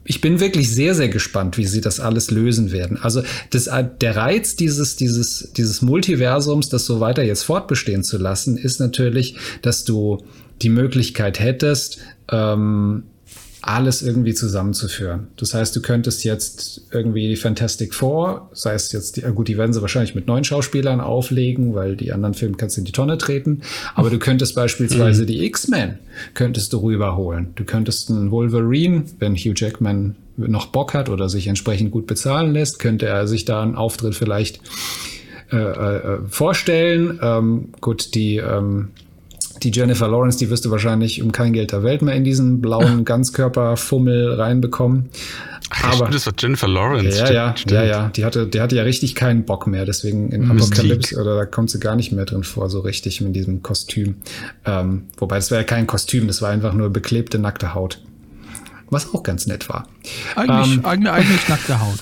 ich 0.04 0.20
bin 0.20 0.38
wirklich 0.38 0.72
sehr, 0.72 0.94
sehr 0.94 1.08
gespannt, 1.08 1.58
wie 1.58 1.66
sie 1.66 1.80
das 1.80 1.98
alles 1.98 2.30
lösen 2.30 2.70
werden. 2.70 2.98
Also 2.98 3.22
das, 3.50 3.68
der 4.00 4.16
Reiz 4.16 4.54
dieses, 4.54 4.96
dieses, 4.96 5.52
dieses 5.56 5.82
Multiversums, 5.82 6.68
das 6.68 6.86
so 6.86 7.00
weiter 7.00 7.24
jetzt 7.24 7.42
fortbestehen 7.42 8.04
zu 8.04 8.16
lassen, 8.18 8.56
ist 8.56 8.78
natürlich, 8.78 9.36
dass 9.62 9.84
du 9.84 10.22
die 10.62 10.68
Möglichkeit 10.68 11.40
hättest, 11.40 11.98
ähm, 12.30 13.04
alles 13.62 14.02
irgendwie 14.02 14.34
zusammenzuführen. 14.34 15.28
Das 15.36 15.54
heißt, 15.54 15.74
du 15.76 15.82
könntest 15.82 16.24
jetzt 16.24 16.82
irgendwie 16.92 17.28
die 17.28 17.36
Fantastic 17.36 17.94
Four, 17.94 18.50
sei 18.52 18.74
es 18.74 18.92
jetzt, 18.92 19.16
die, 19.16 19.22
gut, 19.22 19.48
die 19.48 19.58
werden 19.58 19.72
sie 19.72 19.82
wahrscheinlich 19.82 20.14
mit 20.14 20.26
neuen 20.26 20.44
Schauspielern 20.44 21.00
auflegen, 21.00 21.74
weil 21.74 21.96
die 21.96 22.12
anderen 22.12 22.34
Filme 22.34 22.56
kannst 22.56 22.76
du 22.76 22.80
in 22.80 22.84
die 22.84 22.92
Tonne 22.92 23.18
treten. 23.18 23.62
Aber 23.94 24.10
du 24.10 24.18
könntest 24.18 24.54
beispielsweise 24.54 25.22
mhm. 25.22 25.26
die 25.26 25.44
X-Men 25.44 25.98
könntest 26.34 26.72
du 26.72 26.78
rüberholen. 26.78 27.48
Du 27.54 27.64
könntest 27.64 28.10
einen 28.10 28.30
Wolverine, 28.30 29.04
wenn 29.18 29.36
Hugh 29.36 29.54
Jackman 29.54 30.16
noch 30.36 30.66
Bock 30.66 30.94
hat 30.94 31.08
oder 31.08 31.28
sich 31.28 31.46
entsprechend 31.46 31.90
gut 31.90 32.06
bezahlen 32.06 32.52
lässt, 32.52 32.78
könnte 32.78 33.06
er 33.06 33.26
sich 33.28 33.44
da 33.44 33.62
einen 33.62 33.74
Auftritt 33.74 34.14
vielleicht 34.14 34.60
äh, 35.52 35.56
äh, 35.56 36.18
vorstellen. 36.28 37.18
Ähm, 37.22 37.68
gut, 37.80 38.14
die 38.14 38.36
ähm, 38.36 38.90
die 39.62 39.70
Jennifer 39.70 40.08
Lawrence, 40.08 40.38
die 40.38 40.50
wirst 40.50 40.64
du 40.64 40.70
wahrscheinlich 40.70 41.22
um 41.22 41.32
kein 41.32 41.52
Geld 41.52 41.72
der 41.72 41.82
Welt 41.82 42.02
mehr 42.02 42.14
in 42.14 42.24
diesen 42.24 42.60
blauen 42.60 43.04
Ganzkörperfummel 43.04 44.34
reinbekommen. 44.34 45.10
Ach, 45.70 46.00
Aber 46.00 46.10
das 46.10 46.26
war 46.26 46.32
Jennifer 46.36 46.66
Lawrence. 46.66 47.16
Ja, 47.18 47.30
ja, 47.30 47.56
stimmt. 47.56 47.72
ja, 47.72 47.84
ja. 47.84 48.08
Die 48.08 48.24
hatte, 48.24 48.46
die 48.48 48.60
hatte 48.60 48.74
ja 48.74 48.82
richtig 48.82 49.14
keinen 49.14 49.44
Bock 49.44 49.68
mehr. 49.68 49.84
Deswegen 49.84 50.30
in 50.32 50.50
Apocalypse 50.50 51.20
oder 51.20 51.36
da 51.36 51.46
kommt 51.46 51.70
sie 51.70 51.78
gar 51.78 51.94
nicht 51.94 52.10
mehr 52.10 52.24
drin 52.24 52.42
vor, 52.42 52.68
so 52.68 52.80
richtig 52.80 53.20
mit 53.20 53.36
diesem 53.36 53.62
Kostüm. 53.62 54.16
Ähm, 54.64 55.04
wobei 55.16 55.36
das 55.36 55.50
war 55.52 55.58
ja 55.58 55.64
kein 55.64 55.86
Kostüm, 55.86 56.26
das 56.26 56.42
war 56.42 56.50
einfach 56.50 56.72
nur 56.74 56.90
beklebte 56.90 57.38
nackte 57.38 57.74
Haut. 57.74 58.00
Was 58.92 59.14
auch 59.14 59.22
ganz 59.22 59.46
nett 59.46 59.68
war. 59.68 59.86
Eigentlich, 60.34 60.78
ähm, 60.78 60.84
eigentlich, 60.84 61.12
eigentlich 61.12 61.48
nackte 61.48 61.80
Haut. 61.80 62.00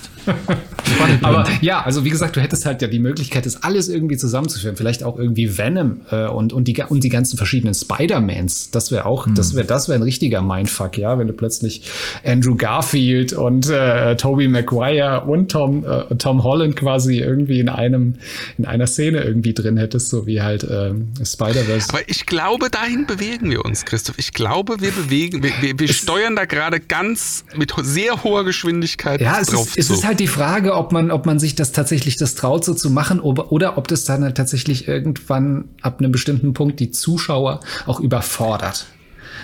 Aber 1.21 1.45
ja, 1.61 1.81
also 1.81 2.05
wie 2.05 2.09
gesagt, 2.09 2.35
du 2.35 2.41
hättest 2.41 2.65
halt 2.65 2.81
ja 2.81 2.87
die 2.87 2.99
Möglichkeit, 2.99 3.45
das 3.45 3.63
alles 3.63 3.89
irgendwie 3.89 4.17
zusammenzuführen. 4.17 4.75
Vielleicht 4.75 5.03
auch 5.03 5.17
irgendwie 5.17 5.57
Venom 5.57 6.01
äh, 6.11 6.27
und, 6.27 6.53
und, 6.53 6.67
die, 6.67 6.81
und 6.87 7.03
die 7.03 7.09
ganzen 7.09 7.37
verschiedenen 7.37 7.73
Spider-Mans. 7.73 8.71
Das 8.71 8.91
wäre 8.91 9.05
auch, 9.05 9.25
hm. 9.25 9.35
das 9.35 9.55
wäre 9.55 9.65
das 9.65 9.87
wäre 9.87 9.99
ein 9.99 10.03
richtiger 10.03 10.41
Mindfuck, 10.41 10.97
ja, 10.97 11.17
wenn 11.17 11.27
du 11.27 11.33
plötzlich 11.33 11.89
Andrew 12.25 12.55
Garfield 12.55 13.33
und 13.33 13.69
äh, 13.69 14.15
Tobey 14.15 14.47
Maguire 14.47 15.23
und 15.25 15.51
Tom, 15.51 15.85
äh, 15.85 16.15
Tom 16.15 16.43
Holland 16.43 16.75
quasi 16.75 17.19
irgendwie 17.19 17.59
in 17.59 17.69
einem, 17.69 18.15
in 18.57 18.65
einer 18.65 18.87
Szene 18.87 19.23
irgendwie 19.23 19.53
drin 19.53 19.77
hättest, 19.77 20.09
so 20.09 20.25
wie 20.25 20.41
halt 20.41 20.63
äh, 20.63 20.93
Spider-Verse. 21.23 21.89
Aber 21.89 22.01
ich 22.07 22.25
glaube, 22.25 22.69
dahin 22.69 23.05
bewegen 23.05 23.49
wir 23.49 23.63
uns, 23.65 23.85
Christoph. 23.85 24.17
Ich 24.17 24.33
glaube, 24.33 24.81
wir 24.81 24.91
bewegen, 24.91 25.43
wir, 25.43 25.51
wir, 25.61 25.79
wir 25.79 25.87
steuern 25.87 26.35
da 26.35 26.45
gerade 26.45 26.79
ganz 26.79 27.43
mit 27.55 27.73
sehr 27.81 28.23
hoher 28.23 28.43
Geschwindigkeit 28.43 29.21
ja, 29.21 29.39
es 29.39 29.47
drauf 29.47 29.77
ist, 29.77 29.87
zu. 29.87 29.93
Es 29.93 29.99
ist 29.99 30.05
halt 30.05 30.18
die 30.19 30.27
Frage, 30.27 30.75
ob 30.75 30.91
man, 30.91 31.11
ob 31.11 31.25
man 31.25 31.39
sich 31.39 31.55
das 31.55 31.71
tatsächlich 31.71 32.17
das 32.17 32.35
traut, 32.35 32.65
so 32.65 32.73
zu 32.73 32.89
machen, 32.89 33.19
oder, 33.19 33.51
oder 33.51 33.77
ob 33.77 33.87
das 33.87 34.03
dann 34.05 34.23
halt 34.23 34.37
tatsächlich 34.37 34.87
irgendwann 34.87 35.65
ab 35.81 35.99
einem 35.99 36.11
bestimmten 36.11 36.53
Punkt 36.53 36.79
die 36.79 36.91
Zuschauer 36.91 37.61
auch 37.85 37.99
überfordert. 37.99 38.85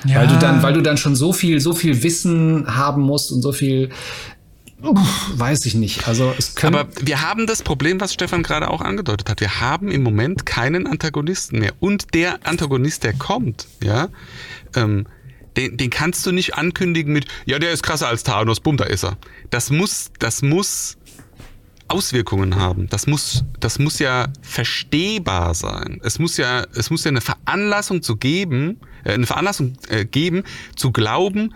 Ja. 0.05 0.19
Weil 0.19 0.27
du 0.27 0.37
dann, 0.37 0.61
weil 0.61 0.73
du 0.73 0.81
dann 0.81 0.97
schon 0.97 1.15
so 1.15 1.33
viel, 1.33 1.59
so 1.59 1.73
viel 1.73 2.03
Wissen 2.03 2.75
haben 2.75 3.01
musst 3.01 3.31
und 3.31 3.41
so 3.41 3.51
viel, 3.51 3.89
Uff, 4.81 5.31
weiß 5.35 5.65
ich 5.65 5.73
nicht. 5.73 6.07
Also 6.07 6.33
es 6.37 6.53
Aber 6.63 6.87
wir 7.01 7.21
haben 7.21 7.47
das 7.47 7.63
Problem, 7.63 7.99
was 8.01 8.13
Stefan 8.13 8.43
gerade 8.43 8.69
auch 8.69 8.81
angedeutet 8.81 9.29
hat. 9.29 9.39
Wir 9.39 9.61
haben 9.61 9.89
im 9.89 10.03
Moment 10.03 10.45
keinen 10.45 10.85
Antagonisten 10.85 11.59
mehr. 11.59 11.73
Und 11.79 12.13
der 12.13 12.45
Antagonist, 12.45 13.03
der 13.03 13.13
kommt, 13.13 13.67
ja, 13.81 14.09
ähm, 14.75 15.07
den, 15.57 15.77
den 15.77 15.89
kannst 15.89 16.25
du 16.25 16.31
nicht 16.31 16.55
ankündigen 16.55 17.13
mit, 17.13 17.25
ja, 17.45 17.59
der 17.59 17.71
ist 17.71 17.83
krasser 17.83 18.07
als 18.07 18.23
Thanos, 18.23 18.59
bumm, 18.59 18.77
da 18.77 18.85
ist 18.85 19.03
er. 19.03 19.17
Das 19.49 19.69
muss, 19.69 20.11
das 20.19 20.41
muss 20.41 20.97
Auswirkungen 21.87 22.55
haben. 22.55 22.87
Das 22.89 23.07
muss, 23.07 23.43
das 23.59 23.79
muss 23.79 23.99
ja 23.99 24.27
verstehbar 24.41 25.53
sein. 25.53 25.99
Es 26.03 26.19
muss 26.19 26.37
ja, 26.37 26.65
es 26.73 26.89
muss 26.89 27.03
ja 27.03 27.09
eine 27.09 27.21
Veranlassung 27.21 28.01
zu 28.01 28.15
geben, 28.15 28.79
äh, 29.03 29.13
eine 29.13 29.27
Veranlassung 29.27 29.77
äh, 29.89 30.05
geben, 30.05 30.43
zu 30.75 30.91
glauben, 30.91 31.53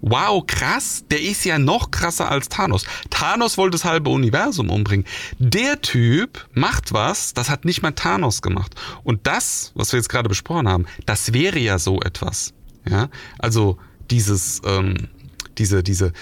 wow, 0.00 0.44
krass, 0.46 1.04
der 1.10 1.20
ist 1.22 1.44
ja 1.44 1.58
noch 1.58 1.90
krasser 1.90 2.30
als 2.30 2.48
Thanos. 2.48 2.84
Thanos 3.10 3.56
wollte 3.56 3.72
das 3.72 3.84
halbe 3.84 4.10
Universum 4.10 4.70
umbringen. 4.70 5.06
Der 5.38 5.80
Typ 5.80 6.48
macht 6.52 6.92
was, 6.92 7.34
das 7.34 7.50
hat 7.50 7.64
nicht 7.64 7.82
mal 7.82 7.92
Thanos 7.92 8.42
gemacht. 8.42 8.74
Und 9.04 9.26
das, 9.26 9.72
was 9.74 9.92
wir 9.92 9.98
jetzt 9.98 10.08
gerade 10.08 10.28
besprochen 10.28 10.68
haben, 10.68 10.86
das 11.06 11.32
wäre 11.32 11.58
ja 11.58 11.78
so 11.78 12.00
etwas. 12.00 12.52
Ja, 12.88 13.08
also 13.38 13.78
dieses, 14.10 14.60
ähm, 14.64 15.08
diese, 15.58 15.82
diese, 15.82 16.12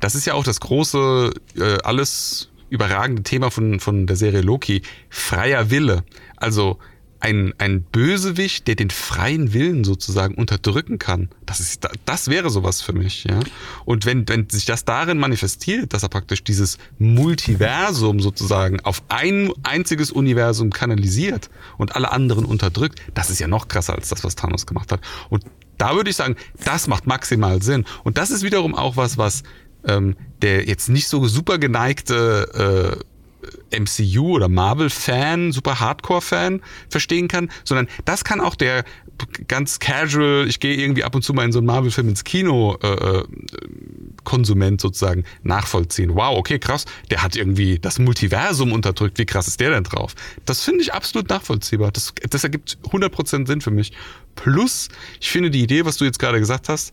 das 0.00 0.14
ist 0.14 0.26
ja 0.26 0.34
auch 0.34 0.44
das 0.44 0.60
große, 0.60 1.32
äh, 1.56 1.78
alles 1.82 2.50
überragende 2.68 3.22
Thema 3.22 3.50
von, 3.50 3.80
von 3.80 4.06
der 4.06 4.16
Serie 4.16 4.40
Loki, 4.40 4.82
freier 5.08 5.70
Wille. 5.70 6.04
Also 6.36 6.78
ein, 7.24 7.54
ein 7.56 7.82
Bösewicht, 7.82 8.68
der 8.68 8.74
den 8.74 8.90
freien 8.90 9.54
Willen 9.54 9.82
sozusagen 9.82 10.34
unterdrücken 10.34 10.98
kann. 10.98 11.30
Das, 11.46 11.58
ist, 11.58 11.88
das 12.04 12.28
wäre 12.28 12.50
sowas 12.50 12.82
für 12.82 12.92
mich, 12.92 13.24
ja. 13.24 13.40
Und 13.86 14.04
wenn, 14.04 14.28
wenn 14.28 14.50
sich 14.50 14.66
das 14.66 14.84
darin 14.84 15.16
manifestiert, 15.16 15.94
dass 15.94 16.02
er 16.02 16.10
praktisch 16.10 16.44
dieses 16.44 16.76
Multiversum 16.98 18.20
sozusagen 18.20 18.80
auf 18.80 19.02
ein 19.08 19.50
einziges 19.62 20.10
Universum 20.10 20.68
kanalisiert 20.68 21.48
und 21.78 21.96
alle 21.96 22.12
anderen 22.12 22.44
unterdrückt, 22.44 23.00
das 23.14 23.30
ist 23.30 23.38
ja 23.38 23.48
noch 23.48 23.68
krasser 23.68 23.94
als 23.94 24.10
das, 24.10 24.22
was 24.22 24.34
Thanos 24.34 24.66
gemacht 24.66 24.92
hat. 24.92 25.00
Und 25.30 25.44
da 25.78 25.94
würde 25.94 26.10
ich 26.10 26.16
sagen, 26.16 26.36
das 26.64 26.86
macht 26.88 27.06
maximal 27.06 27.62
Sinn. 27.62 27.84
Und 28.02 28.18
das 28.18 28.30
ist 28.30 28.42
wiederum 28.42 28.74
auch 28.74 28.96
was, 28.96 29.18
was 29.18 29.42
ähm, 29.86 30.16
der 30.42 30.66
jetzt 30.66 30.88
nicht 30.88 31.08
so 31.08 31.26
super 31.26 31.58
geneigte 31.58 32.98
äh, 33.00 33.78
MCU 33.78 34.34
oder 34.34 34.48
Marvel-Fan, 34.48 35.52
super 35.52 35.80
Hardcore-Fan 35.80 36.62
verstehen 36.88 37.28
kann, 37.28 37.50
sondern 37.64 37.88
das 38.04 38.24
kann 38.24 38.40
auch 38.40 38.54
der 38.54 38.84
ganz 39.48 39.78
casual, 39.78 40.46
ich 40.48 40.60
gehe 40.60 40.74
irgendwie 40.76 41.04
ab 41.04 41.14
und 41.14 41.22
zu 41.22 41.32
mal 41.34 41.44
in 41.44 41.52
so 41.52 41.58
einen 41.58 41.66
Marvel-Film 41.66 42.08
ins 42.08 42.24
Kino 42.24 42.76
äh, 42.82 42.88
äh, 42.88 43.24
Konsument 44.24 44.80
sozusagen 44.80 45.24
nachvollziehen. 45.42 46.14
Wow, 46.14 46.36
okay, 46.38 46.58
krass, 46.58 46.84
der 47.10 47.22
hat 47.22 47.36
irgendwie 47.36 47.78
das 47.78 47.98
Multiversum 47.98 48.72
unterdrückt, 48.72 49.18
wie 49.18 49.26
krass 49.26 49.48
ist 49.48 49.60
der 49.60 49.70
denn 49.70 49.84
drauf? 49.84 50.14
Das 50.46 50.62
finde 50.62 50.82
ich 50.82 50.92
absolut 50.92 51.28
nachvollziehbar. 51.28 51.92
Das, 51.92 52.14
das 52.28 52.44
ergibt 52.44 52.78
100% 52.90 53.46
Sinn 53.46 53.60
für 53.60 53.70
mich. 53.70 53.92
Plus, 54.34 54.88
ich 55.20 55.30
finde 55.30 55.50
die 55.50 55.62
Idee, 55.62 55.84
was 55.84 55.96
du 55.96 56.04
jetzt 56.04 56.18
gerade 56.18 56.38
gesagt 56.38 56.68
hast, 56.68 56.92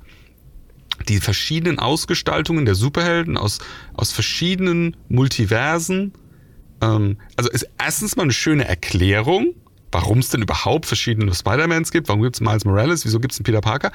die 1.07 1.19
verschiedenen 1.19 1.79
Ausgestaltungen 1.79 2.65
der 2.65 2.75
Superhelden 2.75 3.37
aus, 3.37 3.59
aus 3.93 4.11
verschiedenen 4.11 4.95
Multiversen, 5.09 6.13
ähm, 6.81 7.17
also 7.35 7.49
ist 7.49 7.67
erstens 7.79 8.15
mal 8.15 8.23
eine 8.23 8.33
schöne 8.33 8.67
Erklärung, 8.67 9.55
warum 9.91 10.19
es 10.19 10.29
denn 10.29 10.41
überhaupt 10.41 10.85
verschiedene 10.85 11.33
Spider-Mans 11.33 11.91
gibt, 11.91 12.07
warum 12.07 12.21
gibt 12.21 12.35
es 12.35 12.41
Miles 12.41 12.65
Morales, 12.65 13.05
wieso 13.05 13.19
gibt 13.19 13.33
es 13.33 13.39
einen 13.39 13.45
Peter 13.45 13.61
Parker 13.61 13.91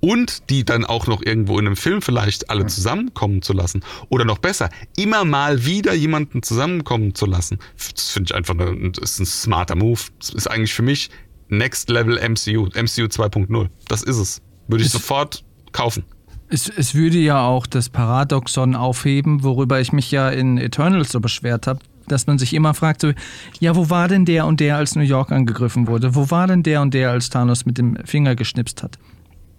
und 0.00 0.50
die 0.50 0.64
dann 0.64 0.84
auch 0.84 1.06
noch 1.06 1.22
irgendwo 1.22 1.58
in 1.58 1.66
einem 1.66 1.76
Film 1.76 2.02
vielleicht 2.02 2.50
alle 2.50 2.66
zusammenkommen 2.66 3.42
zu 3.42 3.52
lassen 3.52 3.82
oder 4.08 4.24
noch 4.24 4.38
besser, 4.38 4.70
immer 4.96 5.24
mal 5.24 5.64
wieder 5.64 5.94
jemanden 5.94 6.42
zusammenkommen 6.42 7.14
zu 7.14 7.26
lassen. 7.26 7.58
Das 7.94 8.10
finde 8.10 8.30
ich 8.30 8.34
einfach 8.34 8.54
eine, 8.54 8.92
ist 9.00 9.20
ein 9.20 9.26
smarter 9.26 9.76
Move. 9.76 10.00
Das 10.18 10.30
ist 10.30 10.46
eigentlich 10.50 10.74
für 10.74 10.82
mich 10.82 11.10
Next 11.48 11.90
Level 11.90 12.16
MCU, 12.16 12.66
MCU 12.66 13.06
2.0. 13.06 13.68
Das 13.88 14.02
ist 14.02 14.16
es. 14.16 14.42
Würde 14.68 14.82
ich 14.82 14.86
es, 14.86 14.92
sofort 14.92 15.44
kaufen. 15.72 16.04
Es, 16.48 16.68
es 16.68 16.94
würde 16.94 17.18
ja 17.18 17.42
auch 17.42 17.66
das 17.66 17.88
Paradoxon 17.88 18.74
aufheben, 18.74 19.42
worüber 19.42 19.80
ich 19.80 19.92
mich 19.92 20.10
ja 20.10 20.28
in 20.30 20.58
Eternals 20.58 21.12
so 21.12 21.20
beschwert 21.20 21.66
habe, 21.66 21.80
dass 22.10 22.26
man 22.26 22.38
sich 22.38 22.54
immer 22.54 22.74
fragt, 22.74 23.00
so, 23.00 23.12
ja, 23.58 23.76
wo 23.76 23.90
war 23.90 24.08
denn 24.08 24.24
der 24.24 24.46
und 24.46 24.60
der, 24.60 24.76
als 24.76 24.96
New 24.96 25.02
York 25.02 25.32
angegriffen 25.32 25.86
wurde? 25.86 26.14
Wo 26.14 26.30
war 26.30 26.46
denn 26.46 26.62
der 26.62 26.82
und 26.82 26.94
der, 26.94 27.10
als 27.10 27.30
Thanos 27.30 27.66
mit 27.66 27.78
dem 27.78 27.96
Finger 28.04 28.34
geschnipst 28.34 28.82
hat? 28.82 28.98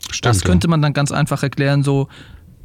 Stimmt, 0.10 0.26
das 0.26 0.44
könnte 0.44 0.68
man 0.68 0.82
dann 0.82 0.94
ganz 0.94 1.12
einfach 1.12 1.44
erklären, 1.44 1.84
so, 1.84 2.08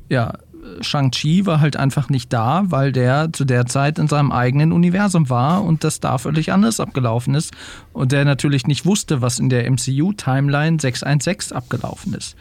ja, 0.09 0.35
Shang-Chi 0.81 1.47
war 1.47 1.61
halt 1.61 1.77
einfach 1.77 2.09
nicht 2.09 2.33
da, 2.33 2.65
weil 2.67 2.93
der 2.93 3.33
zu 3.33 3.45
der 3.45 3.67
Zeit 3.67 3.99
in 3.99 4.09
seinem 4.09 4.33
eigenen 4.33 4.73
Universum 4.73 5.31
war 5.31 5.65
und 5.65 5.85
das 5.85 6.01
da 6.01 6.19
völlig 6.19 6.53
anders 6.53 6.81
abgelaufen 6.81 7.35
ist 7.35 7.53
und 7.93 8.13
der 8.13 8.25
natürlich 8.25 8.67
nicht 8.67 8.87
wusste, 8.87 9.23
was 9.23 9.39
in 9.39 9.49
der 9.49 9.71
MCU-Timeline 9.71 10.79
616 10.81 11.57
abgelaufen 11.57 12.15
ist. 12.15 12.37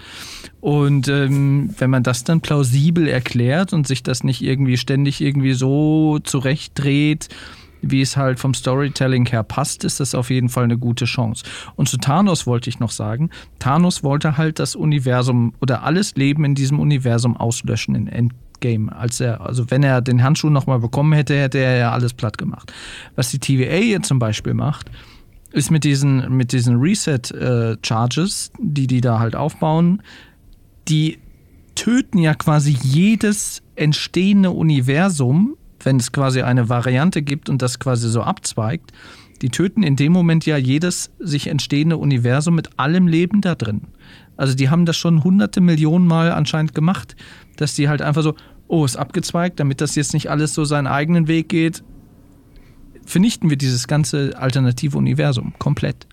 Und 0.62 1.08
ähm, 1.08 1.76
wenn 1.78 1.90
man 1.90 2.04
das 2.04 2.24
dann 2.24 2.42
plausibel 2.42 3.08
erklärt 3.08 3.74
und 3.74 3.88
sich 3.88 4.04
das 4.04 4.24
nicht 4.24 4.42
irgendwie 4.42 4.78
ständig 4.78 5.22
irgendwie 5.22 5.54
so 5.54 6.20
zurechtdreht, 6.20 7.30
wie 7.86 8.02
es 8.02 8.18
halt 8.18 8.40
vom 8.40 8.54
Storytelling 8.54 9.26
her 9.28 9.44
passt, 9.44 9.84
ist 9.84 10.00
das 10.00 10.16
auf 10.16 10.30
jeden 10.30 10.50
Fall 10.50 10.66
eine 10.66 10.78
gute 10.78 11.06
Chance. 11.06 11.46
Und 11.76 11.88
zu 11.88 11.98
Thanos 11.98 12.48
wollte 12.48 12.70
ich 12.70 12.80
noch 12.80 12.92
sagen, 12.92 13.30
Thanos 13.60 14.04
wollte 14.04 14.38
halt 14.38 14.60
das 14.60 14.76
Universum 14.76 15.54
oder 15.62 15.84
alles 15.84 16.16
Leben 16.16 16.44
in 16.46 16.56
diesem 16.56 16.80
Universum 16.80 17.38
auslöschen 17.38 17.96
in 17.96 18.08
Endgame. 18.08 18.96
Als 18.96 19.20
er, 19.20 19.42
also 19.42 19.70
wenn 19.70 19.84
er 19.84 20.02
den 20.02 20.24
Handschuh 20.24 20.50
nochmal 20.50 20.80
bekommen 20.80 21.14
hätte, 21.14 21.38
hätte 21.38 21.60
er 21.60 21.78
ja 21.78 21.92
alles 21.92 22.14
platt 22.14 22.38
gemacht. 22.38 22.74
Was 23.16 23.30
die 23.30 23.40
TVA 23.40 23.78
jetzt 23.78 24.08
zum 24.08 24.20
Beispiel 24.20 24.54
macht, 24.54 24.90
ist 25.52 25.72
mit 25.72 25.84
diesen, 25.84 26.36
mit 26.36 26.52
diesen 26.52 26.78
Reset-Charges, 26.78 28.52
äh, 28.54 28.58
die 28.62 28.88
die 28.88 29.02
da 29.02 29.20
halt 29.20 29.36
aufbauen, 29.36 30.02
die 30.88 31.20
töten 31.76 32.18
ja 32.18 32.34
quasi 32.34 32.78
jedes 32.82 33.62
entstehende 33.76 34.52
Universum 34.52 35.56
wenn 35.86 35.98
es 35.98 36.12
quasi 36.12 36.42
eine 36.42 36.70
Variante 36.70 37.22
gibt 37.22 37.50
und 37.50 37.62
das 37.62 37.80
quasi 37.80 38.10
so 38.10 38.22
abzweigt, 38.22 38.92
die 39.42 39.50
töten 39.50 39.84
in 39.84 39.96
dem 39.96 40.12
Moment 40.12 40.46
ja 40.46 40.58
jedes 40.58 41.12
sich 41.20 41.48
entstehende 41.48 41.98
Universum 41.98 42.56
mit 42.56 42.80
allem 42.80 43.08
Leben 43.08 43.42
da 43.42 43.56
drin. 43.56 43.82
Also 44.38 44.56
die 44.56 44.70
haben 44.70 44.86
das 44.86 44.98
schon 44.98 45.24
hunderte 45.24 45.62
Millionen 45.62 46.08
Mal 46.08 46.32
anscheinend 46.32 46.74
gemacht, 46.74 47.16
dass 47.58 47.76
die 47.76 47.88
halt 47.88 48.02
einfach 48.02 48.24
so, 48.24 48.36
oh, 48.68 48.86
ist 48.86 48.98
abgezweigt, 48.98 49.60
damit 49.60 49.82
das 49.82 49.96
jetzt 49.96 50.14
nicht 50.14 50.30
alles 50.30 50.54
so 50.54 50.66
seinen 50.66 50.88
eigenen 50.88 51.28
Weg 51.28 51.50
geht, 51.50 51.84
vernichten 53.06 53.50
wir 53.50 53.58
dieses 53.58 53.88
ganze 53.88 54.38
alternative 54.38 54.98
Universum 54.98 55.54
komplett. 55.60 56.08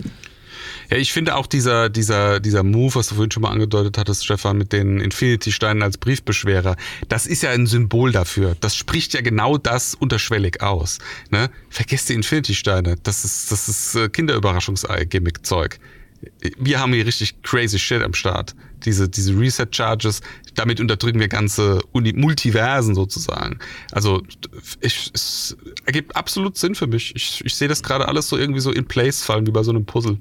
Ja, 0.93 0.99
ich 0.99 1.15
finde 1.15 1.37
auch 1.37 1.47
dieser, 1.47 1.89
dieser, 1.89 2.39
dieser 2.39 2.63
Move, 2.63 2.97
was 2.97 3.07
du 3.07 3.15
vorhin 3.15 3.31
schon 3.31 3.45
mal 3.45 3.49
angedeutet 3.49 3.97
hattest, 3.97 4.27
Stefan, 4.27 4.59
mit 4.59 4.75
den 4.75 5.01
Infinity-Steinen 5.01 5.83
als 5.83 5.97
Briefbeschwerer, 5.97 6.77
das 7.09 7.27
ist 7.27 7.43
ja 7.43 7.49
ein 7.49 7.67
Symbol 7.67 8.13
dafür. 8.13 8.59
Das 8.61 8.77
spricht 8.77 9.15
ja 9.15 9.23
genau 9.23 9.57
das 9.57 9.95
unterschwellig 9.95 10.61
aus. 10.61 10.99
Ne? 11.31 11.49
Vergesst 11.71 12.11
die 12.11 12.13
Infinity-Steine. 12.13 12.97
Das 13.05 13.25
ist, 13.25 13.51
das 13.51 13.71
ist 13.71 13.95
äh, 13.95 14.11
Kinderüberraschungsei-Gimmick-Zeug. 14.11 15.79
Wir 16.59 16.79
haben 16.79 16.93
hier 16.93 17.07
richtig 17.07 17.41
crazy 17.41 17.79
shit 17.79 18.03
am 18.03 18.13
Start. 18.13 18.55
Diese, 18.85 19.09
diese 19.09 19.35
Reset-Charges, 19.35 20.21
damit 20.57 20.79
unterdrücken 20.79 21.21
wir 21.21 21.29
ganze 21.29 21.81
Uni 21.93 22.13
Multiversen 22.13 22.95
sozusagen. 22.95 23.61
Also 23.93 24.23
ich, 24.83 25.11
es 25.15 25.57
ergibt 25.87 26.15
absolut 26.17 26.59
Sinn 26.59 26.75
für 26.75 26.87
mich. 26.87 27.17
Ich, 27.17 27.43
ich 27.43 27.55
sehe 27.55 27.69
das 27.69 27.83
gerade 27.83 28.09
alles 28.09 28.29
so 28.29 28.37
irgendwie 28.37 28.61
so 28.61 28.71
in 28.71 28.85
place 28.85 29.25
fallen, 29.25 29.47
wie 29.47 29.53
bei 29.53 29.63
so 29.63 29.71
einem 29.71 29.87
Puzzle. 29.87 30.19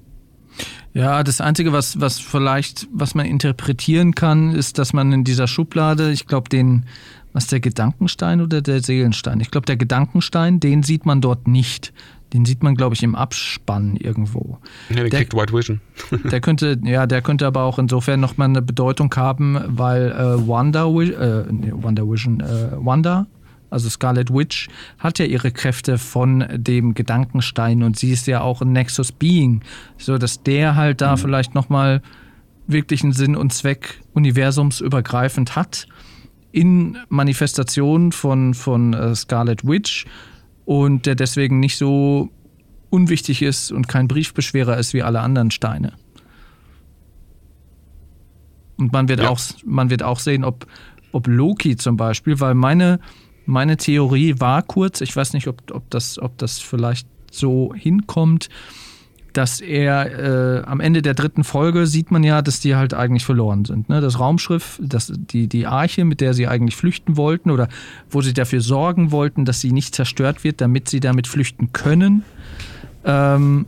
Ja, 0.94 1.24
das 1.24 1.40
Einzige, 1.40 1.72
was, 1.72 2.00
was 2.02 2.20
vielleicht, 2.20 2.88
was 2.92 3.16
man 3.16 3.26
interpretieren 3.26 4.14
kann, 4.14 4.54
ist, 4.54 4.78
dass 4.78 4.94
man 4.94 5.14
in 5.14 5.24
dieser 5.24 5.48
Schublade, 5.48 6.12
ich 6.12 6.28
glaube, 6.28 6.50
den, 6.50 6.86
was 7.34 7.48
der 7.48 7.62
Gedankenstein 7.62 8.42
oder 8.42 8.62
der 8.62 8.82
Seelenstein? 8.82 9.40
Ich 9.40 9.52
glaube, 9.52 9.66
der 9.66 9.78
Gedankenstein, 9.78 10.60
den 10.60 10.84
sieht 10.84 11.06
man 11.06 11.22
dort 11.22 11.48
nicht. 11.48 11.94
Den 12.34 12.46
sieht 12.46 12.64
man, 12.64 12.76
glaube 12.76 12.96
ich, 12.96 13.04
im 13.04 13.14
Abspann 13.14 13.98
irgendwo. 13.98 14.58
Ja, 14.90 14.96
der, 14.96 15.10
der 15.10 15.20
kriegt 15.20 15.34
White 15.34 15.54
Vision. 15.54 15.82
der 16.32 16.40
könnte, 16.40 16.80
ja, 16.84 17.06
der 17.06 17.22
könnte 17.22 17.46
aber 17.46 17.64
auch 17.64 17.78
insofern 17.78 18.20
nochmal 18.22 18.48
eine 18.48 18.62
Bedeutung 18.62 19.14
haben, 19.16 19.60
weil 19.68 20.12
äh, 20.12 20.48
Wanda, 20.48 20.86
äh, 20.86 21.46
Wanda 21.74 22.04
Vision, 22.04 22.40
äh, 22.40 22.70
Wanda, 22.74 23.28
also 23.72 23.90
Scarlet 23.90 24.32
Witch, 24.32 24.70
hat 25.00 25.18
ja 25.18 25.26
ihre 25.26 25.52
Kräfte 25.52 25.98
von 25.98 26.46
dem 26.52 26.94
Gedankenstein 26.94 27.82
und 27.82 27.98
sie 27.98 28.12
ist 28.12 28.28
ja 28.28 28.42
auch 28.42 28.62
ein 28.62 28.72
Nexus 28.72 29.12
Being, 29.12 29.62
so 29.98 30.20
dass 30.20 30.44
der 30.44 30.76
halt 30.76 31.02
da 31.02 31.14
mhm. 31.14 31.18
vielleicht 31.18 31.56
nochmal 31.56 32.04
wirklich 32.68 33.04
einen 33.04 33.14
Sinn 33.14 33.36
und 33.36 33.52
Zweck 33.54 34.02
universumsübergreifend 34.14 35.56
hat 35.56 35.88
in 36.52 36.98
Manifestationen 37.10 38.12
von, 38.12 38.54
von 38.54 38.94
äh, 38.94 39.16
Scarlet 39.16 39.66
Witch 39.66 40.06
und 40.66 41.06
der 41.06 41.16
deswegen 41.16 41.60
nicht 41.60 41.78
so 41.78 42.30
unwichtig 42.90 43.42
ist 43.42 43.72
und 43.72 43.88
kein 43.88 44.08
Briefbeschwerer 44.08 44.78
ist 44.78 44.94
wie 44.94 45.02
alle 45.02 45.22
anderen 45.22 45.50
Steine. 45.50 45.94
Und 48.78 48.92
man 48.92 49.08
wird, 49.08 49.22
ja. 49.22 49.30
auch, 49.30 49.40
man 49.64 49.90
wird 49.90 50.04
auch 50.04 50.20
sehen, 50.20 50.44
ob, 50.44 50.68
ob 51.12 51.28
Loki 51.28 51.78
zum 51.78 51.98
Beispiel, 51.98 52.40
weil 52.40 52.56
meine, 52.56 53.00
meine 53.52 53.78
Theorie 53.78 54.36
war 54.40 54.62
kurz, 54.62 55.02
ich 55.02 55.16
weiß 55.16 55.34
nicht, 55.34 55.48
ob, 55.48 55.62
ob, 55.72 55.90
das, 55.90 56.18
ob 56.18 56.38
das 56.38 56.60
vielleicht 56.60 57.08
so 57.30 57.74
hinkommt, 57.76 58.50
dass 59.34 59.62
er 59.62 60.60
äh, 60.60 60.64
am 60.66 60.80
Ende 60.80 61.02
der 61.02 61.14
dritten 61.14 61.44
Folge 61.44 61.88
sieht 61.88 62.12
man 62.12 62.24
ja, 62.24 62.42
dass 62.42 62.60
die 62.60 62.76
halt 62.76 62.94
eigentlich 62.94 63.26
verloren 63.26 63.66
sind. 63.66 63.88
Ne? 63.90 64.02
Das 64.02 64.20
Raumschiff, 64.20 64.80
das, 64.82 65.12
die, 65.16 65.48
die 65.48 65.68
Arche, 65.68 66.04
mit 66.06 66.22
der 66.22 66.34
sie 66.34 66.48
eigentlich 66.48 66.76
flüchten 66.76 67.16
wollten 67.18 67.52
oder 67.52 67.68
wo 68.10 68.22
sie 68.22 68.34
dafür 68.34 68.62
sorgen 68.62 69.12
wollten, 69.12 69.46
dass 69.46 69.62
sie 69.62 69.72
nicht 69.72 69.96
zerstört 69.96 70.44
wird, 70.44 70.60
damit 70.60 70.90
sie 70.90 71.00
damit 71.00 71.28
flüchten 71.28 71.72
können. 71.72 72.24
Ähm, 73.06 73.66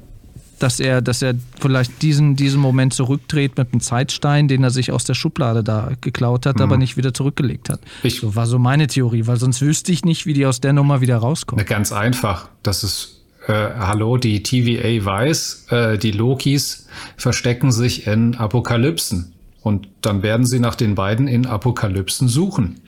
dass 0.63 0.79
er, 0.79 1.01
dass 1.01 1.21
er 1.21 1.35
vielleicht 1.59 2.01
diesen, 2.01 2.35
diesen 2.35 2.61
Moment 2.61 2.93
zurückdreht 2.93 3.57
mit 3.57 3.73
einem 3.73 3.81
Zeitstein, 3.81 4.47
den 4.47 4.63
er 4.63 4.69
sich 4.69 4.91
aus 4.91 5.03
der 5.03 5.13
Schublade 5.13 5.63
da 5.63 5.91
geklaut 5.99 6.45
hat, 6.45 6.55
mhm. 6.55 6.61
aber 6.61 6.77
nicht 6.77 6.95
wieder 6.95 7.13
zurückgelegt 7.13 7.69
hat. 7.69 7.81
Ich, 8.01 8.21
so 8.21 8.35
war 8.35 8.47
so 8.47 8.57
meine 8.57 8.87
Theorie, 8.87 9.27
weil 9.27 9.37
sonst 9.37 9.61
wüsste 9.61 9.91
ich 9.91 10.05
nicht, 10.05 10.25
wie 10.25 10.33
die 10.33 10.45
aus 10.45 10.61
der 10.61 10.71
Nummer 10.71 11.01
wieder 11.01 11.17
rauskommen. 11.17 11.65
Ganz 11.65 11.91
einfach. 11.91 12.47
Das 12.63 12.83
ist 12.83 13.23
äh, 13.47 13.53
hallo, 13.53 14.15
die 14.17 14.41
TVA 14.41 15.03
weiß, 15.03 15.65
äh, 15.69 15.97
die 15.97 16.11
Lokis 16.11 16.87
verstecken 17.17 17.73
sich 17.73 18.07
in 18.07 18.35
Apokalypsen. 18.35 19.33
Und 19.61 19.87
dann 20.01 20.23
werden 20.23 20.45
sie 20.45 20.59
nach 20.59 20.75
den 20.75 20.95
beiden 20.95 21.27
in 21.27 21.45
Apokalypsen 21.45 22.27
suchen. 22.29 22.79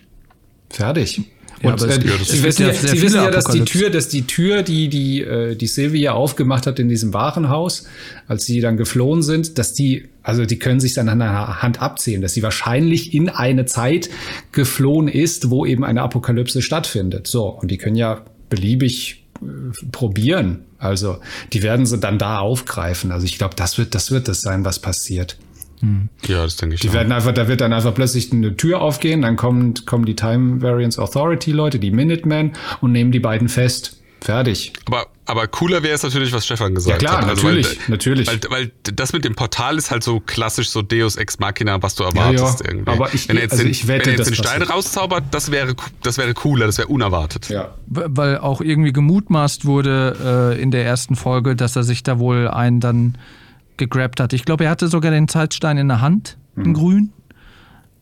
Fertig. 0.70 1.24
Ja, 1.66 1.74
und 1.74 1.82
äh, 1.84 1.99
Sie, 2.24 2.43
wissen 2.43 2.68
ja, 2.68 2.74
Sie 2.74 3.01
wissen 3.01 3.16
ja, 3.16 3.32
dass 3.32 3.45
die 3.45 3.61
Tür, 3.61 3.89
dass 3.89 4.07
die 4.07 4.24
Tür, 4.24 4.63
die 4.63 4.89
die 4.89 5.22
äh, 5.22 5.55
die 5.55 5.68
Sylvia 5.68 6.13
aufgemacht 6.13 6.68
hat 6.68 6.80
in 6.80 6.89
diesem 6.89 7.13
Warenhaus, 7.13 7.86
als 8.28 8.45
sie 8.45 8.61
dann 8.61 8.78
geflohen 8.78 9.22
sind, 9.22 9.57
dass 9.57 9.74
die, 9.74 10.09
also 10.24 10.45
die 10.45 10.59
können 10.59 10.80
sich 10.80 10.93
dann 10.93 11.09
an 11.09 11.22
einer 11.22 11.61
Hand 11.61 11.82
abzählen, 11.82 12.22
dass 12.22 12.34
sie 12.34 12.43
wahrscheinlich 12.43 13.13
in 13.13 13.30
eine 13.30 13.66
Zeit 13.66 14.09
geflohen 14.51 15.07
ist, 15.07 15.49
wo 15.49 15.66
eben 15.66 15.84
eine 15.84 16.01
Apokalypse 16.01 16.61
stattfindet. 16.61 17.28
So 17.28 17.47
und 17.47 17.70
die 17.72 17.78
können 17.78 17.95
ja 17.95 18.24
beliebig 18.49 19.26
äh, 19.41 19.45
probieren. 19.91 20.61
Also 20.78 21.18
die 21.53 21.63
werden 21.63 21.86
sie 21.86 21.97
dann 21.97 22.20
da 22.20 22.39
aufgreifen. 22.39 23.11
Also 23.11 23.26
ich 23.26 23.38
glaube, 23.38 23.55
das 23.55 23.78
wird 23.78 23.95
das 23.95 24.11
wird 24.11 24.28
das 24.28 24.41
sein, 24.41 24.66
was 24.66 24.80
passiert. 24.80 25.38
Hm. 25.82 26.10
Ja, 26.28 26.44
das 26.44 26.58
denke 26.58 26.76
ich. 26.76 26.82
Die 26.82 26.90
auch. 26.90 26.94
werden 26.94 27.12
einfach, 27.12 27.34
da 27.34 27.48
wird 27.48 27.62
dann 27.62 27.74
einfach 27.74 27.94
plötzlich 27.94 28.32
eine 28.32 28.56
Tür 28.56 28.82
aufgehen, 28.82 29.22
dann 29.22 29.36
kommen, 29.36 29.74
kommen 29.86 30.06
die 30.06 30.16
Time 30.16 30.62
Variance 30.62 31.02
Authority 31.02 31.52
Leute, 31.52 31.80
die 31.80 31.92
Minutemen 31.92 32.54
und 32.82 32.92
nehmen 32.92 33.12
die 33.12 33.20
beiden 33.20 33.50
fest. 33.50 34.02
Fertig. 34.26 34.74
Aber, 34.86 35.06
aber 35.26 35.48
cooler 35.48 35.84
wäre 35.84 35.94
es 35.94 36.02
natürlich, 36.02 36.34
was 36.34 36.46
Stefan 36.46 36.74
gesagt 36.74 36.96
hat. 36.96 37.02
Ja 37.04 37.08
klar, 37.10 37.22
hat. 37.22 37.30
Also 37.30 37.46
natürlich, 37.46 37.68
weil, 37.68 37.86
natürlich. 37.90 38.28
Weil, 38.28 38.40
weil 38.50 38.72
das 38.82 39.14
mit 39.14 39.24
dem 39.24 39.36
Portal 39.36 39.78
ist 39.78 39.92
halt 39.92 40.04
so 40.04 40.20
klassisch 40.20 40.70
so 40.70 40.82
Deus 40.82 41.16
Ex 41.16 41.38
Machina, 41.38 41.80
was 41.84 41.94
du 41.94 42.06
erwartest 42.06 42.62
ja, 42.62 42.66
ja. 42.66 42.72
irgendwie. 42.72 42.92
Aber 42.92 43.14
ich, 43.14 43.30
wenn 43.30 43.38
er 43.38 43.44
jetzt, 43.44 43.52
also 43.52 43.64
den, 43.64 43.72
ich 43.72 43.88
wette, 43.88 44.08
wenn 44.08 44.14
er 44.14 44.18
jetzt 44.18 44.28
den 44.28 44.36
Stein 44.36 44.64
rauszaubert, 44.64 45.26
das 45.30 45.52
wäre, 45.52 45.76
das 46.02 46.18
wäre 46.18 46.34
cooler, 46.34 46.66
das 46.66 46.80
wäre 46.80 46.88
unerwartet. 46.88 47.50
Ja. 47.50 47.76
Weil 47.86 48.40
auch 48.40 48.62
irgendwie 48.62 48.94
gemutmaßt 48.94 49.66
wurde 49.66 50.56
äh, 50.58 50.60
in 50.60 50.72
der 50.72 50.84
ersten 50.86 51.16
Folge, 51.16 51.56
dass 51.56 51.76
er 51.76 51.84
sich 51.84 52.02
da 52.02 52.18
wohl 52.18 52.48
einen 52.48 52.80
dann 52.80 53.16
gegrabt 53.78 54.20
hat. 54.20 54.34
Ich 54.34 54.46
glaube, 54.46 54.66
er 54.66 54.72
hatte 54.72 54.88
sogar 54.88 55.12
den 55.12 55.28
Zeitstein 55.28 55.78
in 55.78 55.88
der 55.88 56.02
Hand, 56.02 56.38
mhm. 56.56 56.66
in 56.66 56.74
grün 56.74 57.14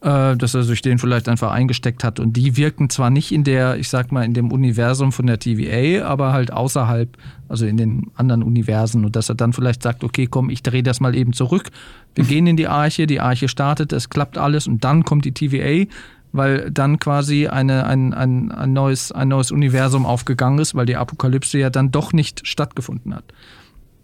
äh, 0.04 0.36
dass 0.36 0.54
er 0.54 0.64
sich 0.64 0.82
den 0.82 1.00
vielleicht 1.00 1.30
einfach 1.30 1.52
eingesteckt 1.52 2.04
hat. 2.04 2.20
Und 2.20 2.34
die 2.34 2.58
wirken 2.58 2.90
zwar 2.90 3.10
nicht 3.10 3.32
in 3.32 3.44
der, 3.44 3.78
ich 3.78 3.90
sag 3.90 4.12
mal, 4.12 4.24
in 4.24 4.34
dem 4.34 4.52
Universum 4.52 5.12
von 5.12 5.26
der 5.28 5.40
TVA, 5.40 6.06
aber 6.06 6.34
halt 6.34 6.52
außerhalb, 6.52 7.18
also 7.48 7.66
in 7.66 7.78
den 7.78 8.12
anderen 8.16 8.44
Universen. 8.44 9.06
Und 9.06 9.16
dass 9.16 9.30
er 9.30 9.36
dann 9.36 9.54
vielleicht 9.54 9.82
sagt, 9.82 10.04
okay, 10.04 10.28
komm, 10.28 10.50
ich 10.50 10.62
drehe 10.62 10.84
das 10.84 11.00
mal 11.00 11.16
eben 11.16 11.32
zurück. 11.32 11.70
Wir 12.16 12.26
gehen 12.26 12.48
in 12.48 12.58
die 12.58 12.68
Arche, 12.68 13.08
die 13.08 13.22
Arche 13.22 13.48
startet, 13.48 13.94
es 13.94 14.10
klappt 14.10 14.38
alles 14.38 14.68
und 14.68 14.84
dann 14.84 15.04
kommt 15.06 15.24
die 15.26 15.32
TVA, 15.32 15.90
weil 16.34 16.70
dann 16.70 17.00
quasi 17.00 17.48
eine, 17.48 17.86
ein, 17.86 18.14
ein, 18.14 18.52
ein, 18.52 18.74
neues, 18.74 19.12
ein 19.12 19.30
neues 19.30 19.52
Universum 19.52 20.06
aufgegangen 20.06 20.60
ist, 20.60 20.76
weil 20.76 20.86
die 20.86 20.98
Apokalypse 20.98 21.60
ja 21.60 21.70
dann 21.70 21.92
doch 21.92 22.12
nicht 22.12 22.46
stattgefunden 22.46 23.16
hat. 23.16 23.24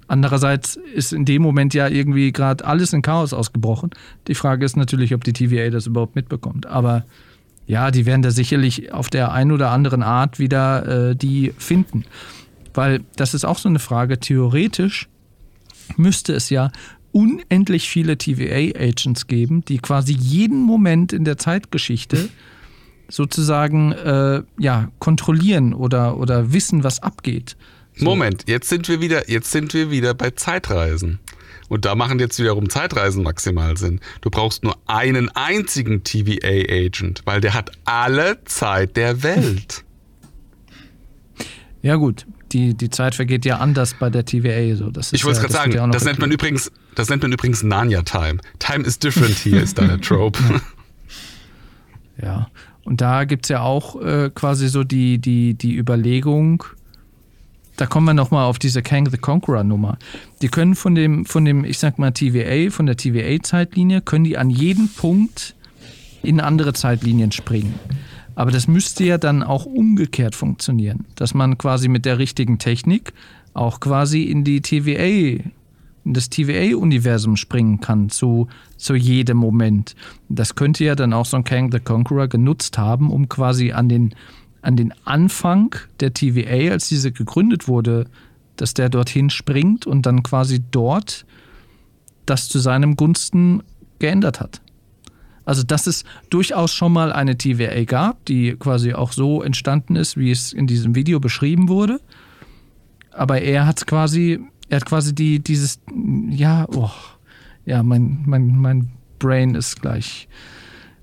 Andererseits 0.10 0.76
ist 0.76 1.14
in 1.14 1.24
dem 1.24 1.44
Moment 1.44 1.76
ja 1.76 1.88
irgendwie 1.88 2.32
gerade 2.32 2.66
alles 2.66 2.94
in 2.94 3.04
Chaos 3.04 3.32
ausgebrochen. 3.32 3.92
Die 4.28 4.34
Frage 4.34 4.66
ist 4.66 4.76
natürlich, 4.76 5.14
ob 5.14 5.24
die 5.24 5.34
TVA 5.34 5.70
das 5.70 5.86
überhaupt 5.86 6.16
mitbekommt. 6.16 6.66
Aber 6.66 7.06
ja, 7.68 7.92
die 7.92 8.08
werden 8.08 8.24
da 8.24 8.32
sicherlich 8.32 8.92
auf 8.92 9.12
der 9.12 9.32
einen 9.32 9.52
oder 9.52 9.70
anderen 9.70 10.02
Art 10.02 10.40
wieder 10.40 11.12
äh, 11.12 11.16
die 11.16 11.54
finden. 11.60 12.06
Weil 12.74 13.02
das 13.18 13.36
ist 13.36 13.46
auch 13.46 13.60
so 13.60 13.70
eine 13.70 13.78
Frage. 13.78 14.20
Theoretisch 14.20 15.08
müsste 15.96 16.34
es 16.34 16.50
ja 16.50 16.72
unendlich 17.12 17.88
viele 17.88 18.18
TVA-Agents 18.18 19.28
geben, 19.28 19.64
die 19.64 19.78
quasi 19.78 20.14
jeden 20.14 20.64
Moment 20.64 21.14
in 21.14 21.24
der 21.24 21.38
Zeitgeschichte 21.38 22.30
sozusagen 23.10 23.92
äh, 23.92 24.42
ja, 24.58 24.90
kontrollieren 24.98 25.76
oder, 25.76 26.18
oder 26.18 26.52
wissen, 26.52 26.84
was 26.84 27.04
abgeht. 27.04 27.56
Moment, 28.02 28.46
jetzt 28.48 28.70
sind 28.70 28.88
wir 28.88 29.02
wieder, 29.02 29.30
jetzt 29.30 29.52
sind 29.52 29.74
wir 29.74 29.92
wieder 29.92 30.14
bei 30.14 30.32
Zeitreisen. 30.32 31.20
Und 31.68 31.86
da 31.86 31.96
machen 31.96 32.20
jetzt 32.20 32.40
wiederum 32.40 32.70
Zeitreisen 32.70 33.24
maximal 33.24 33.78
Sinn. 33.78 34.00
Du 34.22 34.30
brauchst 34.30 34.64
nur 34.64 34.78
einen 34.88 35.30
einzigen 35.30 36.04
TVA-Agent, 36.04 37.22
weil 37.26 37.42
der 37.42 37.54
hat 37.54 37.72
alle 37.86 38.44
Zeit 38.46 38.98
der 38.98 39.24
Welt. 39.24 39.84
Ja 41.82 41.96
gut, 41.96 42.26
die, 42.52 42.74
die 42.74 42.90
Zeit 42.90 43.16
vergeht 43.16 43.46
ja 43.46 43.60
anders 43.60 43.96
bei 43.98 44.10
der 44.10 44.26
TVA. 44.26 44.76
So. 44.76 44.90
Das 44.90 45.14
ich 45.14 45.24
wollte 45.24 45.38
ja, 45.38 45.42
gerade 45.44 45.54
sagen, 45.54 45.72
ja 45.72 45.88
das, 45.88 46.04
nennt 46.04 46.20
man 46.20 46.30
übrigens, 46.30 46.74
das 46.94 47.08
nennt 47.08 47.24
man 47.24 47.32
übrigens 47.32 47.64
Narnia 47.64 48.02
Time. 48.02 48.40
Time 48.60 48.84
is 48.84 49.00
different 49.00 49.34
here, 49.46 49.62
ist 49.62 49.78
da 49.78 49.86
der 49.86 50.02
Trope. 50.02 50.40
ja, 52.22 52.50
und 52.84 53.00
da 53.00 53.24
gibt 53.24 53.46
es 53.46 53.50
ja 53.50 53.62
auch 53.62 54.02
äh, 54.02 54.30
quasi 54.34 54.68
so 54.68 54.84
die, 54.84 55.20
die, 55.20 55.54
die 55.54 55.78
Überlegung, 55.78 56.66
da 57.80 57.86
kommen 57.86 58.08
wir 58.08 58.14
nochmal 58.14 58.46
auf 58.46 58.60
diese 58.60 58.82
Kang 58.82 59.10
the 59.10 59.18
Conqueror 59.18 59.64
Nummer. 59.64 59.98
Die 60.42 60.50
können 60.50 60.76
von 60.76 60.96
dem, 60.96 61.26
von 61.26 61.46
dem, 61.46 61.64
ich 61.64 61.80
sag 61.80 61.98
mal, 61.98 62.12
TVA, 62.12 62.72
von 62.72 62.86
der 62.86 62.98
TVA-Zeitlinie, 62.98 64.02
können 64.02 64.26
die 64.26 64.38
an 64.38 64.50
jeden 64.50 64.90
Punkt 64.90 65.56
in 66.22 66.42
andere 66.42 66.74
Zeitlinien 66.74 67.32
springen. 67.32 67.76
Aber 68.36 68.52
das 68.52 68.68
müsste 68.68 69.06
ja 69.06 69.18
dann 69.18 69.44
auch 69.44 69.66
umgekehrt 69.66 70.36
funktionieren, 70.36 71.06
dass 71.16 71.34
man 71.34 71.58
quasi 71.58 71.88
mit 71.88 72.04
der 72.04 72.20
richtigen 72.20 72.60
Technik 72.60 73.14
auch 73.54 73.80
quasi 73.80 74.24
in 74.24 74.44
die 74.44 74.62
TVA, 74.62 75.42
in 76.04 76.14
das 76.14 76.30
TVA-Universum 76.30 77.38
springen 77.38 77.80
kann, 77.80 78.10
zu, 78.10 78.50
zu 78.76 78.94
jedem 78.94 79.38
Moment. 79.38 79.96
Das 80.28 80.56
könnte 80.56 80.84
ja 80.84 80.96
dann 80.96 81.14
auch 81.14 81.26
so 81.26 81.38
ein 81.38 81.46
Kang 81.46 81.72
the 81.72 81.80
Conqueror 81.80 82.28
genutzt 82.28 82.78
haben, 82.78 83.10
um 83.10 83.30
quasi 83.30 83.72
an 83.72 83.88
den, 83.88 84.16
an 84.62 84.76
den 84.76 84.94
Anfang 85.06 85.76
der 86.00 86.14
TVA, 86.14 86.72
als 86.72 86.90
diese 86.90 87.12
gegründet 87.12 87.68
wurde, 87.68 88.06
dass 88.56 88.74
der 88.74 88.90
dorthin 88.90 89.30
springt 89.30 89.88
und 89.88 90.06
dann 90.06 90.24
quasi 90.24 90.62
dort 90.72 91.26
das 92.26 92.48
zu 92.50 92.60
seinem 92.60 92.96
Gunsten 92.96 93.64
geändert 94.00 94.40
hat. 94.40 94.62
Also, 95.46 95.64
dass 95.64 95.88
es 95.88 96.04
durchaus 96.30 96.74
schon 96.74 96.94
mal 96.94 97.12
eine 97.12 97.38
TVA 97.38 97.84
gab, 97.86 98.24
die 98.26 98.56
quasi 98.60 98.94
auch 98.94 99.14
so 99.14 99.42
entstanden 99.42 99.96
ist, 99.96 100.16
wie 100.16 100.30
es 100.30 100.54
in 100.54 100.68
diesem 100.68 100.94
Video 100.94 101.20
beschrieben 101.20 101.70
wurde. 101.70 102.00
Aber 103.12 103.42
er 103.42 103.66
hat 103.66 103.88
quasi, 103.88 104.40
er 104.68 104.76
hat 104.78 104.86
quasi 104.86 105.16
die, 105.16 105.40
dieses, 105.40 105.80
ja, 106.30 106.68
oh, 106.70 106.92
ja, 107.66 107.82
mein, 107.82 108.24
mein, 108.28 108.58
mein 108.58 108.92
Brain 109.18 109.56
ist 109.56 109.82
gleich, 109.82 110.28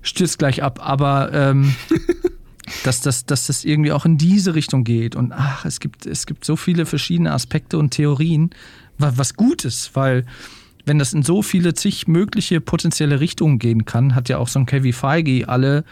stürzt 0.01 0.39
gleich 0.39 0.63
ab, 0.63 0.79
aber 0.81 1.33
ähm, 1.33 1.75
dass, 2.83 3.01
das, 3.01 3.25
dass 3.25 3.47
das 3.47 3.63
irgendwie 3.63 3.91
auch 3.91 4.05
in 4.05 4.17
diese 4.17 4.55
Richtung 4.55 4.83
geht. 4.83 5.15
Und 5.15 5.31
ach, 5.31 5.65
es 5.65 5.79
gibt, 5.79 6.05
es 6.05 6.25
gibt 6.25 6.45
so 6.45 6.55
viele 6.55 6.85
verschiedene 6.85 7.31
Aspekte 7.31 7.77
und 7.77 7.91
Theorien, 7.91 8.49
was 8.97 9.35
gut 9.35 9.63
ist, 9.65 9.95
weil 9.95 10.25
wenn 10.85 10.99
das 10.99 11.13
in 11.13 11.21
so 11.21 11.41
viele 11.41 11.73
zig 11.73 12.07
mögliche 12.07 12.61
potenzielle 12.61 13.19
Richtungen 13.19 13.59
gehen 13.59 13.85
kann, 13.85 14.15
hat 14.15 14.29
ja 14.29 14.37
auch 14.37 14.47
so 14.47 14.59
ein 14.59 14.65
Kevin 14.65 14.93
Feige 14.93 15.47
alle 15.49 15.83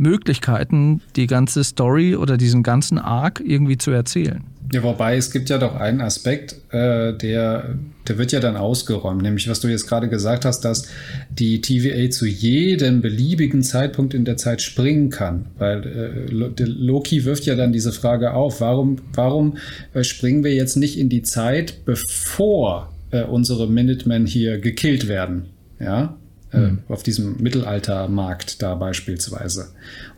Möglichkeiten, 0.00 1.02
die 1.14 1.26
ganze 1.26 1.62
Story 1.62 2.16
oder 2.16 2.36
diesen 2.36 2.62
ganzen 2.62 2.98
Arc 2.98 3.40
irgendwie 3.44 3.78
zu 3.78 3.90
erzählen. 3.90 4.42
Ja, 4.72 4.84
wobei 4.84 5.16
es 5.16 5.32
gibt 5.32 5.50
ja 5.50 5.58
doch 5.58 5.74
einen 5.74 6.00
Aspekt, 6.00 6.54
äh, 6.70 7.12
der, 7.12 7.74
der 8.06 8.18
wird 8.18 8.30
ja 8.30 8.38
dann 8.38 8.56
ausgeräumt, 8.56 9.20
nämlich 9.20 9.48
was 9.48 9.58
du 9.60 9.66
jetzt 9.66 9.88
gerade 9.88 10.08
gesagt 10.08 10.44
hast, 10.44 10.60
dass 10.60 10.86
die 11.28 11.60
TVA 11.60 12.08
zu 12.10 12.26
jedem 12.26 13.02
beliebigen 13.02 13.62
Zeitpunkt 13.62 14.14
in 14.14 14.24
der 14.24 14.36
Zeit 14.36 14.62
springen 14.62 15.10
kann. 15.10 15.46
Weil 15.58 15.84
äh, 16.30 16.64
Loki 16.64 17.24
wirft 17.24 17.46
ja 17.46 17.56
dann 17.56 17.72
diese 17.72 17.92
Frage 17.92 18.32
auf, 18.32 18.60
warum, 18.60 18.98
warum 19.12 19.58
äh, 19.92 20.04
springen 20.04 20.44
wir 20.44 20.54
jetzt 20.54 20.76
nicht 20.76 20.98
in 20.98 21.08
die 21.08 21.22
Zeit, 21.22 21.84
bevor 21.84 22.92
äh, 23.10 23.24
unsere 23.24 23.66
Minutemen 23.66 24.24
hier 24.24 24.58
gekillt 24.60 25.08
werden. 25.08 25.46
Ja, 25.80 26.16
mhm. 26.52 26.78
auf 26.88 27.02
diesem 27.02 27.36
Mittelaltermarkt 27.38 28.62
da 28.62 28.74
beispielsweise. 28.74 29.68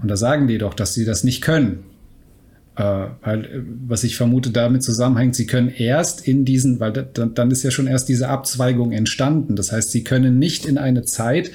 Und 0.01 0.09
da 0.09 0.17
sagen 0.17 0.47
die 0.47 0.59
doch, 0.59 0.75
dass 0.75 0.95
sie 0.95 1.05
das 1.05 1.25
nicht 1.25 1.43
können. 1.43 1.85
Äh, 2.75 3.07
weil, 3.23 3.45
äh, 3.45 3.63
was 3.87 4.03
ich 4.03 4.17
vermute, 4.17 4.51
damit 4.51 4.83
zusammenhängt, 4.83 5.37
sie 5.37 5.47
können 5.47 5.69
erst 5.69 6.27
in 6.27 6.45
diesen, 6.45 6.81
weil 6.81 6.93
da, 6.93 7.03
dann 7.03 7.51
ist 7.51 7.63
ja 7.63 7.71
schon 7.71 7.87
erst 7.87 8.09
diese 8.09 8.29
Abzweigung 8.29 8.93
entstanden. 8.93 9.57
Das 9.57 9.73
heißt, 9.73 9.91
sie 9.91 10.05
können 10.05 10.39
nicht 10.39 10.65
in 10.65 10.79
eine 10.79 11.03
Zeit 11.03 11.51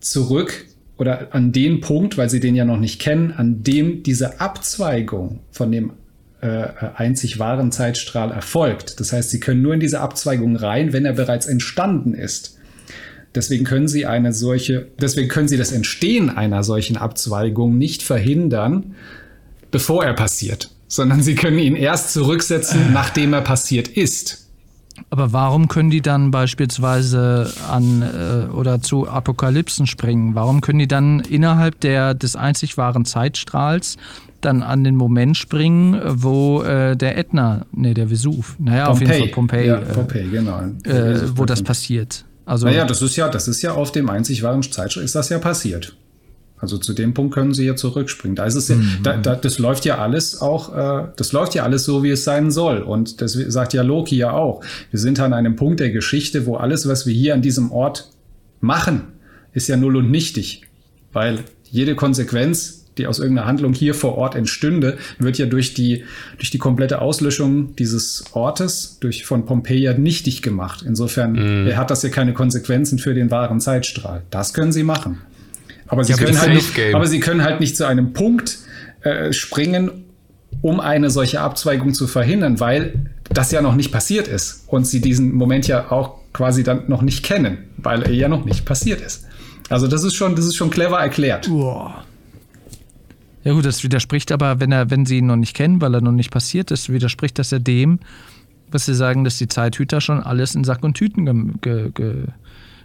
zurück 0.00 0.64
oder 0.96 1.34
an 1.34 1.52
den 1.52 1.80
Punkt, 1.80 2.16
weil 2.16 2.30
sie 2.30 2.40
den 2.40 2.54
ja 2.54 2.64
noch 2.64 2.78
nicht 2.78 3.00
kennen, 3.00 3.32
an 3.32 3.62
dem 3.62 4.02
diese 4.02 4.40
Abzweigung 4.40 5.40
von 5.50 5.72
dem 5.72 5.92
äh, 6.40 6.68
einzig 6.94 7.38
wahren 7.38 7.70
Zeitstrahl 7.70 8.30
erfolgt. 8.30 8.98
Das 8.98 9.12
heißt, 9.12 9.30
Sie 9.30 9.40
können 9.40 9.60
nur 9.60 9.74
in 9.74 9.80
diese 9.80 10.00
Abzweigung 10.00 10.56
rein, 10.56 10.92
wenn 10.94 11.04
er 11.04 11.12
bereits 11.12 11.46
entstanden 11.46 12.14
ist. 12.14 12.58
Deswegen 13.34 13.64
können 13.64 13.86
Sie 13.86 14.06
eine 14.06 14.32
solche, 14.32 14.88
deswegen 15.00 15.28
können 15.28 15.48
Sie 15.48 15.56
das 15.56 15.72
Entstehen 15.72 16.30
einer 16.30 16.64
solchen 16.64 16.96
Abzweigung 16.96 17.78
nicht 17.78 18.02
verhindern, 18.02 18.96
bevor 19.70 20.04
er 20.04 20.14
passiert, 20.14 20.70
sondern 20.88 21.22
Sie 21.22 21.36
können 21.36 21.58
ihn 21.58 21.76
erst 21.76 22.12
zurücksetzen, 22.12 22.92
nachdem 22.92 23.32
er 23.32 23.42
passiert 23.42 23.88
ist. 23.88 24.48
Aber 25.08 25.32
warum 25.32 25.68
können 25.68 25.90
die 25.90 26.02
dann 26.02 26.30
beispielsweise 26.30 27.50
an 27.70 28.02
äh, 28.02 28.52
oder 28.52 28.82
zu 28.82 29.08
Apokalypsen 29.08 29.86
springen? 29.86 30.34
Warum 30.34 30.60
können 30.60 30.78
die 30.78 30.88
dann 30.88 31.20
innerhalb 31.20 31.80
der, 31.80 32.14
des 32.14 32.36
einzig 32.36 32.76
wahren 32.76 33.04
Zeitstrahls 33.04 33.96
dann 34.40 34.62
an 34.62 34.84
den 34.84 34.96
Moment 34.96 35.36
springen, 35.36 36.00
wo 36.04 36.62
äh, 36.62 36.96
der 36.96 37.16
Ätna, 37.18 37.66
nee, 37.72 37.94
der 37.94 38.10
Vesuv, 38.10 38.56
naja, 38.58 38.86
Pompeii. 38.86 38.90
auf 38.90 39.00
jeden 39.00 39.22
Fall 39.22 39.34
Pompeii, 39.34 39.66
ja, 39.66 39.78
äh, 39.78 39.92
Pompeii 39.92 40.28
genau. 40.30 40.60
Äh, 40.84 41.36
wo 41.36 41.44
das 41.44 41.62
passiert. 41.62 42.24
Also, 42.50 42.66
naja, 42.66 42.84
das 42.84 43.00
ist 43.00 43.14
ja, 43.14 43.28
das 43.28 43.46
ist 43.46 43.62
ja 43.62 43.74
auf 43.74 43.92
dem 43.92 44.10
einzig 44.10 44.42
wahren 44.42 44.60
Zeitschritt 44.60 45.04
ist 45.04 45.14
das 45.14 45.28
ja 45.28 45.38
passiert. 45.38 45.94
Also 46.58 46.78
zu 46.78 46.94
dem 46.94 47.14
Punkt 47.14 47.32
können 47.32 47.54
sie 47.54 47.64
ja 47.64 47.76
zurückspringen. 47.76 48.34
Da 48.34 48.44
ist 48.44 48.56
es 48.56 48.66
ja, 48.66 48.74
mhm. 48.74 48.98
da, 49.04 49.16
da, 49.18 49.36
das 49.36 49.60
läuft 49.60 49.84
ja 49.84 49.98
alles 49.98 50.40
auch, 50.40 50.76
äh, 50.76 51.06
das 51.14 51.30
läuft 51.30 51.54
ja 51.54 51.62
alles 51.62 51.84
so, 51.84 52.02
wie 52.02 52.10
es 52.10 52.24
sein 52.24 52.50
soll. 52.50 52.78
Und 52.78 53.20
das 53.20 53.34
sagt 53.34 53.72
ja 53.72 53.82
Loki 53.82 54.16
ja 54.16 54.32
auch. 54.32 54.64
Wir 54.90 54.98
sind 54.98 55.20
an 55.20 55.32
einem 55.32 55.54
Punkt 55.54 55.78
der 55.78 55.90
Geschichte, 55.90 56.44
wo 56.44 56.56
alles, 56.56 56.88
was 56.88 57.06
wir 57.06 57.14
hier 57.14 57.34
an 57.34 57.40
diesem 57.40 57.70
Ort 57.70 58.10
machen, 58.60 59.12
ist 59.52 59.68
ja 59.68 59.76
null 59.76 59.94
und 59.94 60.10
nichtig. 60.10 60.62
Weil 61.12 61.44
jede 61.70 61.94
Konsequenz 61.94 62.79
die 62.98 63.06
aus 63.06 63.18
irgendeiner 63.18 63.46
Handlung 63.46 63.72
hier 63.72 63.94
vor 63.94 64.16
Ort 64.18 64.34
entstünde, 64.34 64.98
wird 65.18 65.38
ja 65.38 65.46
durch 65.46 65.74
die, 65.74 66.04
durch 66.36 66.50
die 66.50 66.58
komplette 66.58 67.00
Auslöschung 67.00 67.74
dieses 67.76 68.24
Ortes, 68.32 68.98
durch 69.00 69.24
von 69.24 69.46
Pompeia 69.46 69.94
nichtig 69.94 70.42
gemacht. 70.42 70.84
Insofern 70.86 71.68
mm. 71.68 71.76
hat 71.76 71.90
das 71.90 72.02
ja 72.02 72.10
keine 72.10 72.34
Konsequenzen 72.34 72.98
für 72.98 73.14
den 73.14 73.30
wahren 73.30 73.60
Zeitstrahl. 73.60 74.22
Das 74.30 74.52
können 74.54 74.72
sie 74.72 74.82
machen. 74.82 75.20
Aber 75.86 76.04
sie, 76.04 76.12
ja, 76.12 76.18
können, 76.18 76.40
halt 76.40 76.54
nicht, 76.54 76.94
aber 76.94 77.06
sie 77.06 77.20
können 77.20 77.42
halt 77.42 77.60
nicht 77.60 77.76
zu 77.76 77.84
einem 77.84 78.12
Punkt 78.12 78.58
äh, 79.02 79.32
springen, 79.32 80.04
um 80.62 80.78
eine 80.78 81.10
solche 81.10 81.40
Abzweigung 81.40 81.94
zu 81.94 82.06
verhindern, 82.06 82.60
weil 82.60 83.10
das 83.28 83.50
ja 83.50 83.62
noch 83.62 83.74
nicht 83.74 83.92
passiert 83.92 84.28
ist 84.28 84.64
und 84.66 84.86
sie 84.86 85.00
diesen 85.00 85.32
Moment 85.32 85.66
ja 85.66 85.90
auch 85.90 86.16
quasi 86.32 86.62
dann 86.62 86.84
noch 86.88 87.02
nicht 87.02 87.24
kennen, 87.24 87.58
weil 87.76 88.02
er 88.02 88.12
ja 88.12 88.28
noch 88.28 88.44
nicht 88.44 88.64
passiert 88.64 89.00
ist. 89.00 89.26
Also 89.68 89.86
das 89.86 90.04
ist 90.04 90.14
schon, 90.14 90.36
das 90.36 90.46
ist 90.46 90.56
schon 90.56 90.70
clever 90.70 90.98
erklärt. 90.98 91.48
Boah. 91.48 92.04
Ja 93.44 93.52
gut, 93.54 93.64
das 93.64 93.82
widerspricht 93.82 94.32
aber, 94.32 94.60
wenn 94.60 94.72
er, 94.72 94.90
wenn 94.90 95.06
sie 95.06 95.18
ihn 95.18 95.26
noch 95.26 95.36
nicht 95.36 95.54
kennen, 95.54 95.80
weil 95.80 95.94
er 95.94 96.00
noch 96.00 96.12
nicht 96.12 96.30
passiert 96.30 96.70
ist, 96.70 96.92
widerspricht 96.92 97.38
das 97.38 97.50
ja 97.50 97.58
dem, 97.58 98.00
was 98.70 98.86
sie 98.86 98.94
sagen, 98.94 99.24
dass 99.24 99.38
die 99.38 99.48
Zeithüter 99.48 100.00
schon 100.00 100.20
alles 100.20 100.54
in 100.54 100.64
Sack 100.64 100.84
und 100.84 100.94
Tüten 100.94 101.24
ge, 101.24 101.34
ge, 101.60 101.90
ge, 101.92 102.24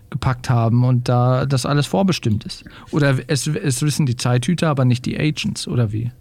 gepackt 0.10 0.50
haben 0.50 0.84
und 0.86 1.10
da 1.10 1.46
das 1.46 1.66
alles 1.66 1.88
vorbestimmt 1.88 2.46
ist. 2.46 2.64
Oder 2.92 3.18
es, 3.28 3.48
es 3.48 3.82
wissen 3.82 4.06
die 4.06 4.16
Zeithüter, 4.16 4.70
aber 4.70 4.86
nicht 4.86 5.06
die 5.06 5.20
Agents, 5.20 5.68
oder 5.68 5.92
wie? 5.92 6.12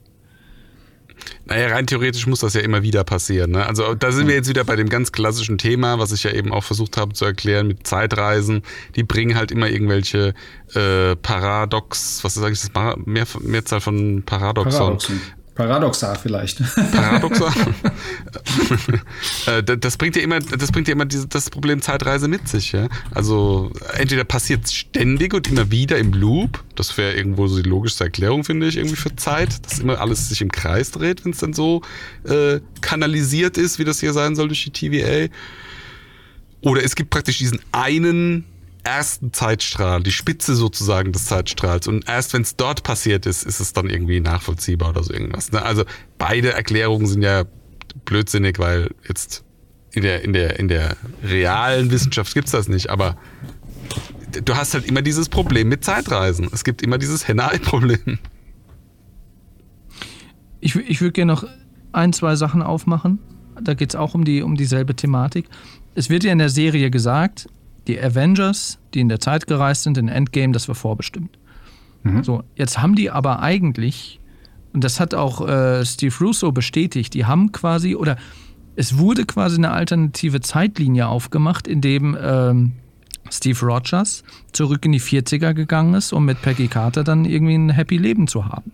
Naja, 1.46 1.68
rein 1.68 1.86
theoretisch 1.86 2.26
muss 2.26 2.40
das 2.40 2.54
ja 2.54 2.60
immer 2.60 2.82
wieder 2.82 3.04
passieren. 3.04 3.52
Ne? 3.52 3.66
Also 3.66 3.94
da 3.94 4.12
sind 4.12 4.28
wir 4.28 4.34
jetzt 4.34 4.48
wieder 4.48 4.64
bei 4.64 4.76
dem 4.76 4.88
ganz 4.88 5.12
klassischen 5.12 5.58
Thema, 5.58 5.98
was 5.98 6.12
ich 6.12 6.24
ja 6.24 6.32
eben 6.32 6.52
auch 6.52 6.64
versucht 6.64 6.96
habe 6.96 7.12
zu 7.12 7.24
erklären 7.24 7.66
mit 7.66 7.86
Zeitreisen. 7.86 8.62
Die 8.96 9.02
bringen 9.02 9.36
halt 9.36 9.50
immer 9.50 9.68
irgendwelche 9.68 10.34
äh, 10.74 11.16
Paradox, 11.16 12.24
was 12.24 12.34
sage 12.34 12.52
ich, 12.52 12.60
das 12.60 12.70
Mehr, 13.04 13.26
Mehrzahl 13.40 13.80
von 13.80 14.22
Paradoxon. 14.24 14.72
Paradoxen. 14.72 15.20
Paradoxar 15.54 16.16
vielleicht. 16.16 16.62
Paradoxar. 16.92 17.54
Äh, 19.46 19.62
das 19.62 19.96
bringt 19.96 20.16
ja 20.16 20.22
immer, 20.22 20.40
das 20.40 20.72
bringt 20.72 20.88
ja 20.88 20.92
immer 20.92 21.04
diese, 21.04 21.26
das 21.26 21.50
Problem 21.50 21.82
Zeitreise 21.82 22.28
mit 22.28 22.48
sich. 22.48 22.72
Ja? 22.72 22.88
Also 23.10 23.70
entweder 23.94 24.24
passiert 24.24 24.64
es 24.64 24.72
ständig 24.72 25.34
und 25.34 25.48
immer 25.48 25.70
wieder 25.70 25.98
im 25.98 26.12
Loop. 26.12 26.62
Das 26.74 26.96
wäre 26.96 27.14
irgendwo 27.14 27.46
so 27.46 27.60
die 27.60 27.68
logischste 27.68 28.04
Erklärung, 28.04 28.44
finde 28.44 28.68
ich, 28.68 28.76
irgendwie 28.76 28.96
für 28.96 29.14
Zeit, 29.16 29.64
dass 29.66 29.80
immer 29.80 30.00
alles 30.00 30.28
sich 30.28 30.40
im 30.40 30.50
Kreis 30.50 30.92
dreht, 30.92 31.24
wenn 31.24 31.32
es 31.32 31.38
dann 31.38 31.52
so 31.52 31.82
äh, 32.24 32.60
kanalisiert 32.80 33.58
ist, 33.58 33.78
wie 33.78 33.84
das 33.84 34.00
hier 34.00 34.12
sein 34.12 34.34
soll 34.34 34.48
durch 34.48 34.64
die 34.64 34.70
TVA. 34.70 35.28
Oder 36.62 36.82
es 36.82 36.94
gibt 36.94 37.10
praktisch 37.10 37.38
diesen 37.38 37.60
einen 37.72 38.44
ersten 38.84 39.32
Zeitstrahl, 39.32 40.02
die 40.02 40.12
Spitze 40.12 40.54
sozusagen 40.54 41.12
des 41.12 41.26
Zeitstrahls. 41.26 41.88
Und 41.88 42.08
erst 42.08 42.32
wenn 42.34 42.42
es 42.42 42.56
dort 42.56 42.82
passiert 42.82 43.26
ist, 43.26 43.42
ist 43.42 43.60
es 43.60 43.72
dann 43.72 43.90
irgendwie 43.90 44.20
nachvollziehbar 44.20 44.90
oder 44.90 45.02
so 45.02 45.12
irgendwas. 45.12 45.52
Ne? 45.52 45.62
Also 45.62 45.84
beide 46.18 46.52
Erklärungen 46.52 47.06
sind 47.06 47.22
ja 47.22 47.44
blödsinnig, 48.04 48.58
weil 48.58 48.90
jetzt 49.08 49.44
in 49.92 50.02
der, 50.02 50.22
in 50.22 50.32
der, 50.32 50.58
in 50.58 50.68
der 50.68 50.96
realen 51.22 51.90
Wissenschaft 51.90 52.34
gibt's 52.34 52.50
das 52.50 52.68
nicht, 52.68 52.90
aber 52.90 53.16
du 54.44 54.56
hast 54.56 54.74
halt 54.74 54.86
immer 54.86 55.02
dieses 55.02 55.28
Problem 55.28 55.68
mit 55.68 55.84
Zeitreisen. 55.84 56.48
Es 56.52 56.64
gibt 56.64 56.82
immer 56.82 56.98
dieses 56.98 57.26
Henne-Ei-Problem. 57.28 58.18
Ich, 60.60 60.76
ich 60.76 61.00
würde 61.00 61.12
gerne 61.12 61.32
noch 61.32 61.44
ein, 61.92 62.12
zwei 62.12 62.36
Sachen 62.36 62.62
aufmachen. 62.62 63.18
Da 63.62 63.74
geht 63.74 63.90
es 63.90 63.96
auch 63.96 64.14
um, 64.14 64.24
die, 64.24 64.42
um 64.42 64.56
dieselbe 64.56 64.96
Thematik. 64.96 65.46
Es 65.94 66.10
wird 66.10 66.24
ja 66.24 66.32
in 66.32 66.38
der 66.38 66.48
Serie 66.48 66.90
gesagt, 66.90 67.48
die 67.86 68.00
Avengers, 68.00 68.78
die 68.94 69.00
in 69.00 69.08
der 69.08 69.20
Zeit 69.20 69.46
gereist 69.46 69.82
sind, 69.82 69.98
in 69.98 70.08
Endgame, 70.08 70.52
das 70.52 70.68
war 70.68 70.74
vorbestimmt. 70.74 71.38
Mhm. 72.02 72.24
So, 72.24 72.42
jetzt 72.54 72.80
haben 72.80 72.94
die 72.94 73.10
aber 73.10 73.40
eigentlich, 73.40 74.20
und 74.72 74.84
das 74.84 75.00
hat 75.00 75.14
auch 75.14 75.46
äh, 75.46 75.84
Steve 75.84 76.14
Russo 76.20 76.52
bestätigt, 76.52 77.14
die 77.14 77.24
haben 77.24 77.52
quasi, 77.52 77.94
oder 77.94 78.16
es 78.76 78.98
wurde 78.98 79.24
quasi 79.24 79.56
eine 79.56 79.70
alternative 79.70 80.40
Zeitlinie 80.40 81.06
aufgemacht, 81.06 81.68
in 81.68 81.80
dem 81.80 82.16
ähm, 82.20 82.72
Steve 83.30 83.58
Rogers 83.64 84.22
zurück 84.52 84.84
in 84.84 84.92
die 84.92 85.00
40er 85.00 85.54
gegangen 85.54 85.94
ist, 85.94 86.12
um 86.12 86.24
mit 86.24 86.42
Peggy 86.42 86.68
Carter 86.68 87.04
dann 87.04 87.24
irgendwie 87.24 87.54
ein 87.54 87.70
happy 87.70 87.96
Leben 87.96 88.26
zu 88.26 88.46
haben. 88.46 88.72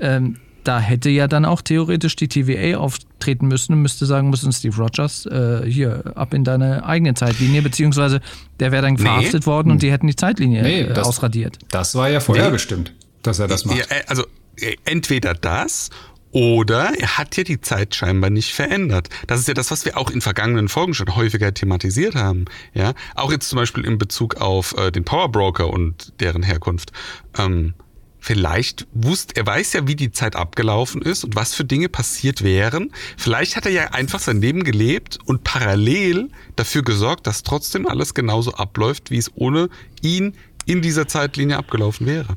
Ähm, 0.00 0.36
da 0.64 0.80
hätte 0.80 1.10
ja 1.10 1.26
dann 1.26 1.44
auch 1.44 1.62
theoretisch 1.62 2.16
die 2.16 2.28
TVA 2.28 2.78
auftreten 2.78 3.48
müssen 3.48 3.74
und 3.74 3.82
müsste 3.82 4.06
sagen 4.06 4.30
müssen, 4.30 4.52
Steve 4.52 4.76
Rogers, 4.76 5.26
äh, 5.26 5.62
hier, 5.66 6.12
ab 6.14 6.34
in 6.34 6.44
deine 6.44 6.84
eigene 6.84 7.14
Zeitlinie, 7.14 7.62
beziehungsweise 7.62 8.20
der 8.58 8.72
wäre 8.72 8.82
dann 8.82 8.98
verhaftet 8.98 9.42
nee. 9.42 9.46
worden 9.46 9.70
und 9.70 9.82
die 9.82 9.90
hätten 9.90 10.06
die 10.06 10.16
Zeitlinie 10.16 10.62
nee, 10.62 10.80
äh, 10.82 10.92
das, 10.92 11.06
ausradiert. 11.06 11.58
Das 11.70 11.94
war 11.94 12.08
ja 12.08 12.20
vorher 12.20 12.46
nee. 12.46 12.52
bestimmt, 12.52 12.94
dass 13.22 13.38
er 13.38 13.48
das 13.48 13.64
macht. 13.64 13.78
Ja, 13.78 13.84
äh, 13.84 14.02
also 14.06 14.24
äh, 14.56 14.76
entweder 14.84 15.34
das 15.34 15.90
oder 16.32 16.92
er 16.96 17.18
hat 17.18 17.36
ja 17.36 17.42
die 17.42 17.60
Zeit 17.60 17.94
scheinbar 17.94 18.30
nicht 18.30 18.52
verändert. 18.52 19.08
Das 19.26 19.40
ist 19.40 19.48
ja 19.48 19.54
das, 19.54 19.70
was 19.70 19.84
wir 19.84 19.96
auch 19.96 20.10
in 20.10 20.20
vergangenen 20.20 20.68
Folgen 20.68 20.94
schon 20.94 21.16
häufiger 21.16 21.52
thematisiert 21.52 22.14
haben. 22.14 22.44
Ja, 22.72 22.94
auch 23.16 23.32
jetzt 23.32 23.48
zum 23.48 23.56
Beispiel 23.56 23.84
in 23.84 23.98
Bezug 23.98 24.36
auf 24.36 24.76
äh, 24.78 24.92
den 24.92 25.04
Power 25.04 25.30
Broker 25.30 25.68
und 25.70 26.12
deren 26.20 26.42
Herkunft. 26.42 26.92
Ähm, 27.36 27.74
vielleicht 28.20 28.86
wusste, 28.92 29.36
er 29.36 29.46
weiß 29.46 29.72
ja, 29.72 29.86
wie 29.86 29.96
die 29.96 30.12
Zeit 30.12 30.36
abgelaufen 30.36 31.02
ist 31.02 31.24
und 31.24 31.34
was 31.34 31.54
für 31.54 31.64
Dinge 31.64 31.88
passiert 31.88 32.42
wären. 32.42 32.92
Vielleicht 33.16 33.56
hat 33.56 33.66
er 33.66 33.72
ja 33.72 33.84
einfach 33.92 34.20
sein 34.20 34.40
Leben 34.40 34.64
gelebt 34.64 35.18
und 35.24 35.42
parallel 35.44 36.30
dafür 36.56 36.82
gesorgt, 36.82 37.26
dass 37.26 37.42
trotzdem 37.42 37.86
alles 37.86 38.14
genauso 38.14 38.54
abläuft, 38.54 39.10
wie 39.10 39.18
es 39.18 39.30
ohne 39.34 39.68
ihn 40.02 40.34
in 40.66 40.82
dieser 40.82 41.08
Zeitlinie 41.08 41.56
abgelaufen 41.56 42.06
wäre. 42.06 42.36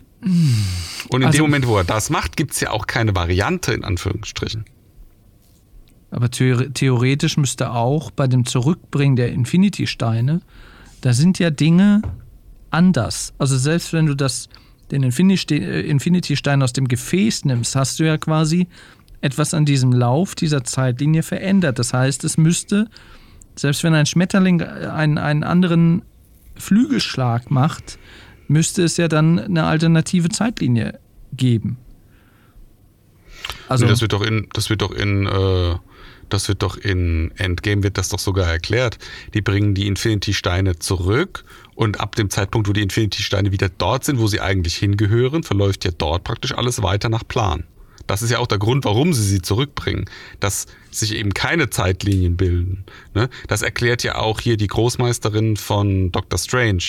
Und 1.10 1.22
in 1.22 1.26
also, 1.26 1.38
dem 1.38 1.42
Moment, 1.44 1.68
wo 1.68 1.78
er 1.78 1.84
das 1.84 2.10
macht, 2.10 2.38
gibt 2.38 2.54
es 2.54 2.62
ja 2.62 2.72
auch 2.72 2.88
keine 2.88 3.14
Variante 3.16 3.74
in 3.74 3.84
Anführungsstrichen. 3.84 4.66
Aber 6.12 6.30
theoretisch 6.30 7.38
müsste 7.38 7.72
auch 7.72 8.12
bei 8.12 8.28
dem 8.28 8.46
Zurückbringen 8.46 9.16
der 9.16 9.32
Infinity-Steine, 9.34 10.42
da 11.02 11.12
sind 11.12 11.40
ja 11.40 11.50
Dinge 11.50 12.04
anders. 12.70 13.34
Also 13.38 13.58
selbst 13.58 13.94
wenn 13.94 14.06
du 14.06 14.16
das, 14.16 14.48
den 14.94 15.04
äh, 15.04 15.82
Infinity-Stein 15.82 16.62
aus 16.62 16.74
dem 16.74 16.88
Gefäß 16.88 17.46
nimmst, 17.46 17.76
hast 17.76 18.00
du 18.00 18.06
ja 18.06 18.18
quasi 18.18 18.68
etwas 19.22 19.54
an 19.54 19.66
diesem 19.66 19.92
Lauf 19.92 20.36
dieser 20.36 20.64
Zeitlinie 20.64 21.24
verändert. 21.24 21.80
Das 21.80 21.94
heißt, 21.94 22.24
es 22.24 22.38
müsste, 22.38 22.90
selbst 23.56 23.84
wenn 23.84 23.94
ein 23.94 24.06
Schmetterling 24.06 24.62
einen, 24.62 25.18
einen 25.18 25.44
anderen 25.44 26.04
Flügelschlag 26.56 27.50
macht, 27.50 27.98
müsste 28.48 28.84
es 28.84 28.98
ja 28.98 29.08
dann 29.08 29.40
eine 29.40 29.64
alternative 29.64 30.30
Zeitlinie 30.30 31.00
geben. 31.32 31.78
Also 33.68 33.86
nee, 33.86 33.92
das 33.92 34.02
wird 34.02 34.14
doch 34.14 34.22
in, 34.22 34.48
das 34.54 34.70
wird 34.70 34.82
doch 34.82 34.92
in, 34.92 35.26
äh, 35.26 35.76
das 36.30 36.48
wird 36.48 36.62
doch 36.62 36.78
in 36.78 37.32
Endgame 37.38 37.84
wird 37.84 37.98
das 37.98 38.10
doch 38.10 38.20
sogar 38.20 38.48
erklärt. 38.48 39.00
Die 39.34 39.42
bringen 39.42 39.74
die 39.74 39.88
Infinity-Steine 39.88 40.80
zurück 40.80 41.46
und 41.76 42.00
ab 42.00 42.16
dem 42.16 42.30
Zeitpunkt, 42.30 42.68
wo 42.68 42.74
die 42.74 42.82
Infinity-Steine 42.82 43.52
wieder 43.52 43.70
dort 43.70 44.04
sind, 44.04 44.20
wo 44.20 44.28
sie 44.28 44.42
eigentlich 44.42 44.76
hingehören, 44.76 45.44
verläuft 45.44 45.86
ja 45.86 45.92
dort 45.92 46.24
praktisch 46.24 46.54
alles 46.54 46.82
weiter 46.82 47.10
nach 47.10 47.28
Plan. 47.28 47.66
Das 48.08 48.22
ist 48.22 48.32
ja 48.32 48.40
auch 48.40 48.48
der 48.48 48.58
Grund, 48.58 48.86
warum 48.86 49.14
sie 49.14 49.24
sie 49.24 49.42
zurückbringen, 49.42 50.06
dass 50.40 50.66
sich 50.92 51.16
eben 51.16 51.34
keine 51.34 51.70
Zeitlinien 51.70 52.36
bilden. 52.36 52.84
Ne? 53.14 53.30
Das 53.48 53.62
erklärt 53.62 54.04
ja 54.04 54.16
auch 54.16 54.42
hier 54.42 54.58
die 54.58 54.68
Großmeisterin 54.68 55.56
von 55.56 56.12
Doctor 56.12 56.38
Strange, 56.38 56.84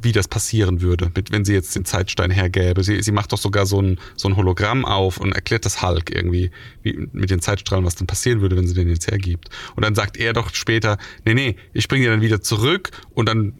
wie 0.00 0.12
das 0.12 0.28
passieren 0.28 0.80
würde, 0.82 1.10
wenn 1.30 1.44
sie 1.44 1.54
jetzt 1.54 1.74
den 1.74 1.84
Zeitstein 1.84 2.30
hergäbe. 2.30 2.82
Sie, 2.82 3.02
sie 3.02 3.12
macht 3.12 3.32
doch 3.32 3.38
sogar 3.38 3.64
so 3.64 3.80
ein, 3.80 3.98
so 4.16 4.28
ein 4.28 4.36
Hologramm 4.36 4.84
auf 4.84 5.18
und 5.18 5.32
erklärt 5.32 5.64
das 5.64 5.82
Hulk 5.82 6.10
irgendwie, 6.14 6.50
wie, 6.82 7.08
mit 7.12 7.30
den 7.30 7.40
Zeitstrahlen, 7.40 7.86
was 7.86 7.94
dann 7.94 8.06
passieren 8.06 8.40
würde, 8.40 8.56
wenn 8.56 8.66
sie 8.66 8.74
den 8.74 8.88
jetzt 8.88 9.10
hergibt. 9.10 9.48
Und 9.76 9.84
dann 9.84 9.94
sagt 9.94 10.16
er 10.16 10.32
doch 10.32 10.54
später, 10.54 10.98
nee, 11.24 11.34
nee, 11.34 11.56
ich 11.72 11.88
bringe 11.88 12.04
dir 12.04 12.10
dann 12.10 12.20
wieder 12.20 12.42
zurück 12.42 12.90
und 13.14 13.28
dann 13.28 13.54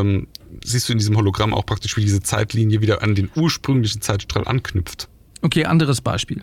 ähm, 0.00 0.26
siehst 0.64 0.88
du 0.88 0.92
in 0.92 0.98
diesem 0.98 1.16
Hologramm 1.16 1.54
auch 1.54 1.66
praktisch, 1.66 1.96
wie 1.96 2.02
diese 2.02 2.22
Zeitlinie 2.22 2.80
wieder 2.80 3.02
an 3.02 3.14
den 3.14 3.30
ursprünglichen 3.34 4.00
Zeitstrahl 4.00 4.46
anknüpft. 4.46 5.08
Okay, 5.42 5.64
anderes 5.64 6.00
Beispiel 6.00 6.42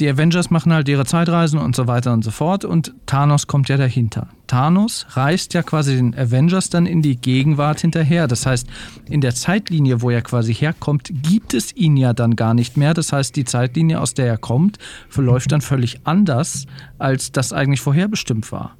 die 0.00 0.08
Avengers 0.08 0.50
machen 0.50 0.72
halt 0.72 0.88
ihre 0.88 1.06
Zeitreisen 1.06 1.58
und 1.58 1.74
so 1.74 1.86
weiter 1.86 2.12
und 2.12 2.22
so 2.22 2.30
fort 2.30 2.64
und 2.64 2.94
Thanos 3.06 3.46
kommt 3.46 3.68
ja 3.68 3.76
dahinter. 3.76 4.28
Thanos 4.46 5.06
reist 5.10 5.54
ja 5.54 5.62
quasi 5.62 5.96
den 5.96 6.14
Avengers 6.14 6.70
dann 6.70 6.86
in 6.86 7.02
die 7.02 7.16
Gegenwart 7.16 7.80
hinterher. 7.80 8.28
Das 8.28 8.46
heißt, 8.46 8.68
in 9.08 9.20
der 9.20 9.34
Zeitlinie, 9.34 10.02
wo 10.02 10.10
er 10.10 10.22
quasi 10.22 10.54
herkommt, 10.54 11.10
gibt 11.22 11.54
es 11.54 11.74
ihn 11.74 11.96
ja 11.96 12.12
dann 12.12 12.36
gar 12.36 12.54
nicht 12.54 12.76
mehr. 12.76 12.94
Das 12.94 13.12
heißt, 13.12 13.34
die 13.36 13.44
Zeitlinie, 13.44 14.00
aus 14.00 14.14
der 14.14 14.26
er 14.26 14.38
kommt, 14.38 14.78
verläuft 15.08 15.52
dann 15.52 15.62
völlig 15.62 16.00
anders, 16.04 16.66
als 16.98 17.32
das 17.32 17.52
eigentlich 17.52 17.80
vorherbestimmt 17.80 18.52
war. 18.52 18.76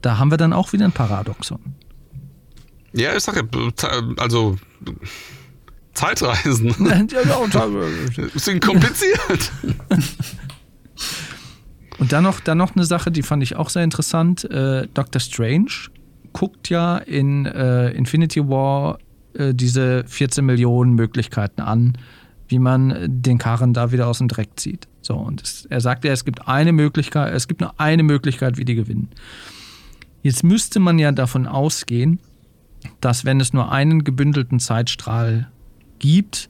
Da 0.00 0.18
haben 0.18 0.30
wir 0.30 0.38
dann 0.38 0.52
auch 0.52 0.72
wieder 0.72 0.84
ein 0.84 0.92
Paradoxon. 0.92 1.60
Ja, 2.92 3.16
ich 3.16 3.22
sage 3.22 3.48
also 4.18 4.58
Zeitreisen. 5.94 6.74
sind 8.34 8.64
kompliziert. 8.64 9.52
Und 11.98 12.12
dann 12.12 12.24
noch, 12.24 12.40
dann 12.40 12.58
noch 12.58 12.74
eine 12.74 12.84
Sache, 12.84 13.10
die 13.10 13.22
fand 13.22 13.42
ich 13.42 13.56
auch 13.56 13.68
sehr 13.68 13.84
interessant. 13.84 14.44
Äh, 14.50 14.88
Doctor 14.92 15.20
Strange 15.20 15.70
guckt 16.32 16.68
ja 16.68 16.98
in 16.98 17.46
äh, 17.46 17.90
Infinity 17.90 18.48
War 18.48 18.98
äh, 19.34 19.54
diese 19.54 20.04
14 20.06 20.44
Millionen 20.44 20.94
Möglichkeiten 20.94 21.60
an, 21.60 21.98
wie 22.48 22.58
man 22.58 23.06
den 23.06 23.38
Karren 23.38 23.72
da 23.72 23.92
wieder 23.92 24.08
aus 24.08 24.18
dem 24.18 24.28
Dreck 24.28 24.50
zieht. 24.56 24.88
So, 25.02 25.14
und 25.14 25.42
es, 25.42 25.66
er 25.66 25.80
sagt 25.80 26.04
ja, 26.04 26.12
es 26.12 26.24
gibt 26.24 26.48
eine 26.48 26.72
Möglichkeit, 26.72 27.34
es 27.34 27.46
gibt 27.48 27.60
nur 27.60 27.78
eine 27.78 28.02
Möglichkeit, 28.02 28.56
wie 28.56 28.64
die 28.64 28.74
gewinnen. 28.74 29.08
Jetzt 30.22 30.44
müsste 30.44 30.80
man 30.80 30.98
ja 30.98 31.12
davon 31.12 31.46
ausgehen, 31.46 32.20
dass 33.00 33.24
wenn 33.24 33.40
es 33.40 33.52
nur 33.52 33.70
einen 33.72 34.04
gebündelten 34.04 34.60
Zeitstrahl 34.60 35.48
gibt, 35.98 36.48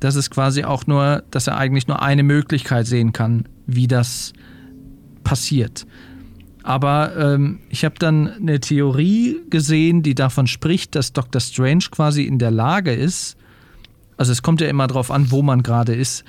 dass 0.00 0.14
es 0.14 0.30
quasi 0.30 0.64
auch 0.64 0.86
nur, 0.86 1.24
dass 1.30 1.46
er 1.46 1.56
eigentlich 1.56 1.88
nur 1.88 2.02
eine 2.02 2.22
Möglichkeit 2.22 2.86
sehen 2.86 3.12
kann, 3.12 3.48
wie 3.66 3.86
das 3.86 4.32
passiert. 5.22 5.86
Aber 6.62 7.16
ähm, 7.16 7.60
ich 7.68 7.84
habe 7.84 7.96
dann 7.98 8.28
eine 8.28 8.58
Theorie 8.60 9.36
gesehen, 9.50 10.02
die 10.02 10.14
davon 10.14 10.46
spricht, 10.46 10.94
dass 10.94 11.12
Dr. 11.12 11.40
Strange 11.40 11.84
quasi 11.90 12.24
in 12.24 12.38
der 12.38 12.50
Lage 12.50 12.92
ist, 12.92 13.36
also 14.16 14.32
es 14.32 14.42
kommt 14.42 14.60
ja 14.60 14.68
immer 14.68 14.86
darauf 14.86 15.10
an, 15.10 15.30
wo 15.30 15.42
man 15.42 15.62
gerade 15.62 15.94
ist, 15.94 16.24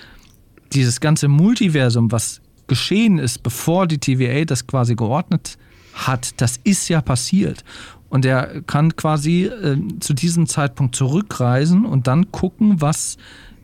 dieses 0.73 0.99
ganze 0.99 1.27
Multiversum, 1.27 2.11
was 2.11 2.41
geschehen 2.67 3.19
ist, 3.19 3.43
bevor 3.43 3.87
die 3.87 3.99
TVA 3.99 4.45
das 4.45 4.67
quasi 4.67 4.95
geordnet 4.95 5.57
hat, 5.93 6.41
das 6.41 6.59
ist 6.63 6.89
ja 6.89 7.01
passiert. 7.01 7.63
Und 8.15 8.23
er 8.23 8.61
kann 8.61 8.95
quasi 8.95 9.43
äh, 9.43 9.77
zu 9.99 10.13
diesem 10.13 10.47
Zeitpunkt 10.47 10.95
zurückreisen 10.95 11.83
und 11.83 12.07
dann 12.07 12.31
gucken, 12.31 12.79
was 12.79 13.17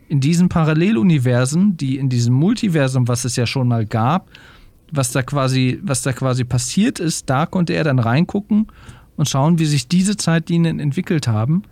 in 0.08 0.20
diesen 0.20 0.50
Paralleluniversen, 0.50 1.78
die 1.78 1.96
in 1.96 2.10
diesem 2.10 2.34
Multiversum, 2.34 3.08
was 3.08 3.24
es 3.24 3.34
ja 3.36 3.46
schon 3.46 3.66
mal 3.66 3.86
gab, 3.86 4.28
was 4.90 5.10
da 5.10 5.22
quasi, 5.22 5.80
was 5.82 6.02
da 6.02 6.12
quasi 6.12 6.44
passiert 6.44 7.00
ist, 7.00 7.30
da 7.30 7.46
konnte 7.46 7.72
er 7.72 7.82
dann 7.82 7.98
reingucken 7.98 8.66
und 9.16 9.26
schauen, 9.26 9.58
wie 9.58 9.64
sich 9.64 9.88
diese 9.88 10.18
Zeitlinien 10.18 10.80
entwickelt 10.80 11.28
haben. 11.28 11.62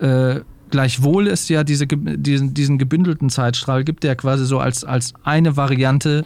Äh, 0.00 0.40
gleichwohl 0.70 1.28
es 1.28 1.48
ja 1.48 1.62
diese, 1.62 1.86
diesen, 1.86 2.54
diesen 2.54 2.76
gebündelten 2.76 3.30
Zeitstrahl 3.30 3.84
gibt, 3.84 4.02
der 4.02 4.16
quasi 4.16 4.46
so 4.46 4.58
als, 4.58 4.82
als 4.82 5.14
eine 5.22 5.56
Variante 5.56 6.24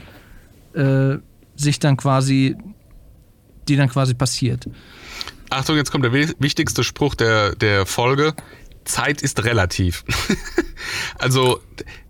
äh, 0.73 1.19
sich 1.57 1.79
dann 1.79 1.99
quasi, 1.99 2.57
die 3.69 3.77
dann 3.77 3.91
quasi 3.91 4.15
passiert. 4.15 4.67
Achtung, 5.51 5.77
jetzt 5.77 5.91
kommt 5.91 6.05
der 6.05 6.13
wichtigste 6.13 6.85
Spruch 6.85 7.15
der, 7.15 7.55
der 7.57 7.85
Folge. 7.85 8.35
Zeit 8.85 9.21
ist 9.21 9.45
relativ. 9.45 10.05
also, 11.19 11.61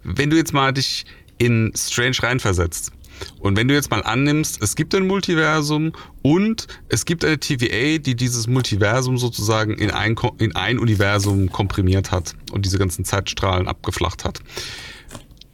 wenn 0.03 0.31
du 0.31 0.37
jetzt 0.37 0.53
mal 0.53 0.73
dich 0.73 1.07
in 1.39 1.73
Strange 1.75 2.17
reinversetzt, 2.23 2.93
Und 3.39 3.57
wenn 3.57 3.69
du 3.69 3.75
jetzt 3.75 3.91
mal 3.91 4.03
annimmst, 4.03 4.63
es 4.63 4.77
gibt 4.77 4.95
ein 4.95 5.07
Multiversum 5.07 5.93
und 6.23 6.67
es 6.89 7.05
gibt 7.05 7.23
eine 7.25 7.39
TVA, 7.39 7.99
die 7.99 8.15
dieses 8.15 8.47
Multiversum 8.47 9.19
sozusagen 9.19 9.75
in 9.75 9.91
ein, 9.91 10.17
in 10.39 10.57
ein 10.57 10.79
Universum 10.79 11.51
komprimiert 11.53 12.13
hat 12.13 12.35
und 12.53 12.65
diese 12.65 12.79
ganzen 12.79 13.05
Zeitstrahlen 13.05 13.69
abgeflacht 13.69 14.25
hat 14.25 14.41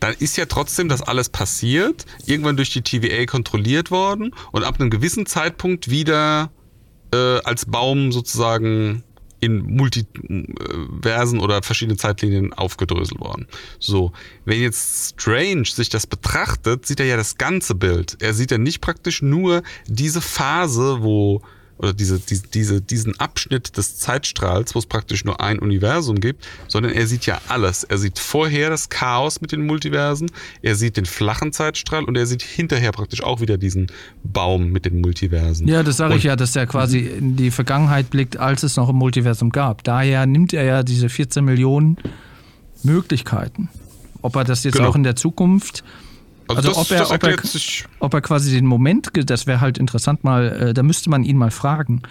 dann 0.01 0.14
ist 0.18 0.37
ja 0.37 0.47
trotzdem 0.47 0.89
das 0.89 1.03
alles 1.03 1.30
passiert, 1.30 2.05
irgendwann 2.26 2.57
durch 2.57 2.70
die 2.70 2.82
TVA 2.82 3.24
kontrolliert 3.24 3.91
worden 3.91 4.34
und 4.53 4.62
ab 4.62 4.78
einem 4.78 4.91
gewissen 4.91 5.26
Zeitpunkt 5.26 5.91
wieder 5.91 6.51
äh, 7.13 7.39
als 7.45 7.67
Baum 7.67 8.13
sozusagen 8.13 9.03
in 9.41 9.65
Multiversen 9.77 11.41
oder 11.41 11.63
verschiedene 11.63 11.97
Zeitlinien 11.97 12.53
aufgedröselt 12.53 13.21
worden. 13.21 13.47
So, 13.79 14.13
wenn 14.45 14.61
jetzt 14.61 15.21
Strange 15.21 15.67
sich 15.67 15.89
das 15.89 16.07
betrachtet, 16.07 16.87
sieht 16.87 17.01
er 17.01 17.07
ja 17.07 17.17
das 17.17 17.37
ganze 17.37 17.75
Bild. 17.75 18.17
Er 18.21 18.35
sieht 18.35 18.51
ja 18.51 18.59
nicht 18.59 18.81
praktisch 18.81 19.23
nur 19.23 19.63
diese 19.87 20.21
Phase, 20.21 20.99
wo 21.03 21.43
oder 21.79 21.93
diese, 21.93 22.18
diese, 22.18 22.47
diese, 22.47 22.81
diesen 22.81 23.18
Abschnitt 23.20 23.77
des 23.77 23.99
Zeitstrahls, 23.99 24.74
wo 24.74 24.79
es 24.79 24.87
praktisch 24.87 25.24
nur 25.24 25.41
ein 25.41 25.59
Universum 25.59 26.20
gibt, 26.20 26.47
sondern 26.68 26.93
er 26.93 27.07
sieht 27.07 27.27
ja 27.27 27.41
alles. 27.49 27.85
Er 27.85 27.99
sieht 27.99 28.18
vorher 28.18 28.70
das 28.70 28.89
Chaos 28.89 29.41
mit 29.41 29.53
den 29.53 29.66
Multiversen, 29.66 30.31
er 30.62 30.74
sieht 30.74 30.97
den 30.97 31.07
flachen 31.07 31.53
Zeitstrahl 31.53 32.05
und 32.05 32.16
er 32.16 32.27
sieht 32.27 32.43
hinterher 32.43 32.93
praktisch 32.93 33.22
auch 33.22 33.41
wieder 33.41 33.59
diesen 33.59 33.89
Baum 34.24 34.70
mit 34.70 34.85
den 34.85 35.01
Multiversen. 35.01 35.68
Ja, 35.68 35.83
das 35.83 35.99
sage 35.99 36.16
ich 36.16 36.24
ja, 36.24 36.37
dass 36.37 36.57
er 36.57 36.66
quasi 36.66 37.01
in 37.01 37.37
die 37.37 37.51
Vergangenheit 37.51 38.11
blickt, 38.11 38.39
als 38.39 38.62
es 38.62 38.77
noch 38.77 38.89
ein 38.89 38.97
Multiversum 38.97 39.51
gab. 39.51 39.85
Daher 39.85 40.27
nimmt 40.27 40.53
er 40.53 40.64
ja 40.64 40.83
diese 40.83 41.09
14 41.09 41.45
Millionen 41.45 41.99
Möglichkeiten. 42.83 43.68
Ob 44.22 44.37
er 44.37 44.45
das 44.45 44.64
jetzt 44.64 44.77
genau. 44.77 44.89
auch 44.89 44.97
in 44.97 45.03
der 45.03 45.16
Zukunft 45.16 45.85
also, 46.49 46.68
also 46.68 46.68
das, 46.68 46.78
ob, 46.78 46.90
er, 46.90 47.11
ob, 47.11 47.22
er, 47.24 47.36
ob, 48.01 48.14
er, 48.14 48.20
quasi 48.20 48.53
den 48.53 48.66
Moment, 48.66 49.11
das 49.14 49.47
wäre 49.47 49.61
halt 49.61 49.78
interessant 49.78 50.24
mal, 50.24 50.49
äh, 50.49 50.74
da 50.74 50.82
müsste 50.82 51.11
man 51.11 51.24
ihn 51.24 51.36
mal 51.36 51.51
fragen, 51.51 52.03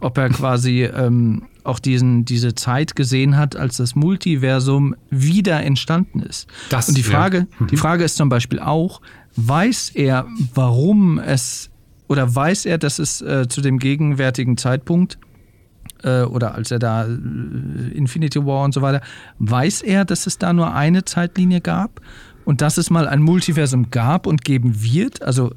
ob 0.00 0.18
er 0.18 0.28
quasi 0.30 0.84
ähm, 0.96 1.42
auch 1.64 1.78
diesen, 1.78 2.24
diese 2.24 2.54
Zeit 2.54 2.96
gesehen 2.96 3.36
hat, 3.36 3.56
als 3.56 3.76
das 3.76 3.94
Multiversum 3.94 4.94
wieder 5.10 5.62
entstanden 5.62 6.20
ist. 6.20 6.48
Das, 6.70 6.88
Und 6.88 6.96
die 6.96 7.02
Frage, 7.02 7.38
ja. 7.38 7.46
mhm. 7.58 7.66
die 7.68 7.76
Frage 7.76 8.04
ist 8.04 8.16
zum 8.16 8.28
Beispiel 8.28 8.58
auch, 8.58 9.00
weiß 9.36 9.90
er, 9.94 10.26
warum 10.54 11.18
es 11.18 11.70
oder 12.08 12.34
weiß 12.34 12.66
er, 12.66 12.76
dass 12.78 12.98
es 12.98 13.22
äh, 13.22 13.48
zu 13.48 13.62
dem 13.62 13.78
gegenwärtigen 13.78 14.58
Zeitpunkt 14.58 15.18
äh, 16.02 16.22
oder 16.22 16.54
als 16.54 16.70
er 16.70 16.78
da 16.78 17.04
äh, 17.04 17.08
Infinity 17.94 18.44
War 18.44 18.64
und 18.64 18.74
so 18.74 18.82
weiter, 18.82 19.00
weiß 19.38 19.82
er, 19.82 20.04
dass 20.04 20.26
es 20.26 20.36
da 20.38 20.52
nur 20.52 20.74
eine 20.74 21.04
Zeitlinie 21.04 21.60
gab? 21.60 22.00
Und 22.44 22.60
dass 22.60 22.78
es 22.78 22.90
mal 22.90 23.08
ein 23.08 23.22
Multiversum 23.22 23.90
gab 23.90 24.26
und 24.26 24.44
geben 24.44 24.82
wird? 24.82 25.22
Also 25.22 25.52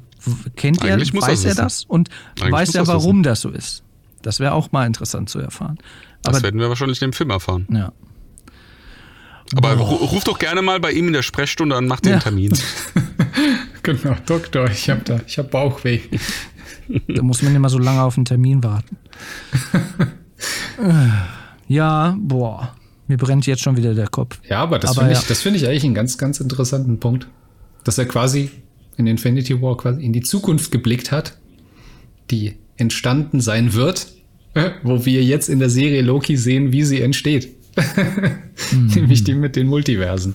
kennt 0.56 0.82
Eigentlich 0.82 1.14
er, 1.14 1.22
weiß 1.22 1.44
er 1.44 1.54
das 1.54 1.84
und 1.84 2.08
Eigentlich 2.40 2.52
weiß 2.52 2.74
er, 2.74 2.86
warum 2.86 3.22
das, 3.22 3.40
so 3.40 3.50
ist? 3.50 3.82
Das 4.22 4.40
wäre 4.40 4.52
auch 4.52 4.72
mal 4.72 4.86
interessant 4.86 5.28
zu 5.28 5.38
erfahren. 5.38 5.78
Aber, 6.24 6.32
das 6.32 6.42
werden 6.42 6.58
wir 6.60 6.68
wahrscheinlich 6.68 7.00
in 7.00 7.10
dem 7.10 7.12
Film 7.12 7.30
erfahren. 7.30 7.66
Ja. 7.70 7.92
Aber 9.54 9.76
Boah. 9.76 9.86
ruf 9.86 10.24
doch 10.24 10.38
gerne 10.38 10.62
mal 10.62 10.80
bei 10.80 10.90
ihm 10.90 11.06
in 11.06 11.12
der 11.12 11.22
Sprechstunde 11.22 11.76
an, 11.76 11.86
mach 11.86 12.00
den 12.00 12.14
ja. 12.14 12.18
Termin. 12.18 12.52
genau, 13.82 14.16
Doktor, 14.26 14.68
ich 14.68 14.90
habe 14.90 15.02
da, 15.04 15.20
ich 15.24 15.38
habe 15.38 15.48
Bauchweh. 15.48 16.00
da 17.08 17.22
muss 17.22 17.42
man 17.42 17.54
immer 17.54 17.68
so 17.68 17.78
lange 17.78 18.02
auf 18.02 18.16
einen 18.16 18.24
Termin 18.24 18.64
warten. 18.64 18.96
ja, 21.68 22.16
boah. 22.18 22.74
Mir 23.08 23.16
brennt 23.16 23.46
jetzt 23.46 23.62
schon 23.62 23.76
wieder 23.76 23.94
der 23.94 24.08
Kopf. 24.08 24.38
Ja, 24.48 24.58
aber 24.58 24.78
das 24.78 24.96
finde 24.96 25.12
ich, 25.12 25.28
ja. 25.28 25.34
find 25.34 25.56
ich 25.56 25.66
eigentlich 25.66 25.84
einen 25.84 25.94
ganz, 25.94 26.18
ganz 26.18 26.40
interessanten 26.40 26.98
Punkt. 26.98 27.28
Dass 27.84 27.98
er 27.98 28.06
quasi 28.06 28.50
in 28.96 29.06
Infinity 29.06 29.60
War 29.62 29.76
quasi 29.76 30.04
in 30.04 30.12
die 30.12 30.22
Zukunft 30.22 30.72
geblickt 30.72 31.12
hat, 31.12 31.38
die 32.30 32.54
entstanden 32.76 33.40
sein 33.40 33.74
wird, 33.74 34.08
wo 34.82 35.04
wir 35.04 35.22
jetzt 35.22 35.48
in 35.48 35.58
der 35.58 35.70
Serie 35.70 36.02
Loki 36.02 36.36
sehen, 36.36 36.72
wie 36.72 36.82
sie 36.82 37.00
entsteht. 37.00 37.54
mhm. 38.72 38.86
Nämlich 38.86 39.22
die 39.22 39.34
mit 39.34 39.54
den 39.54 39.66
Multiversen. 39.66 40.34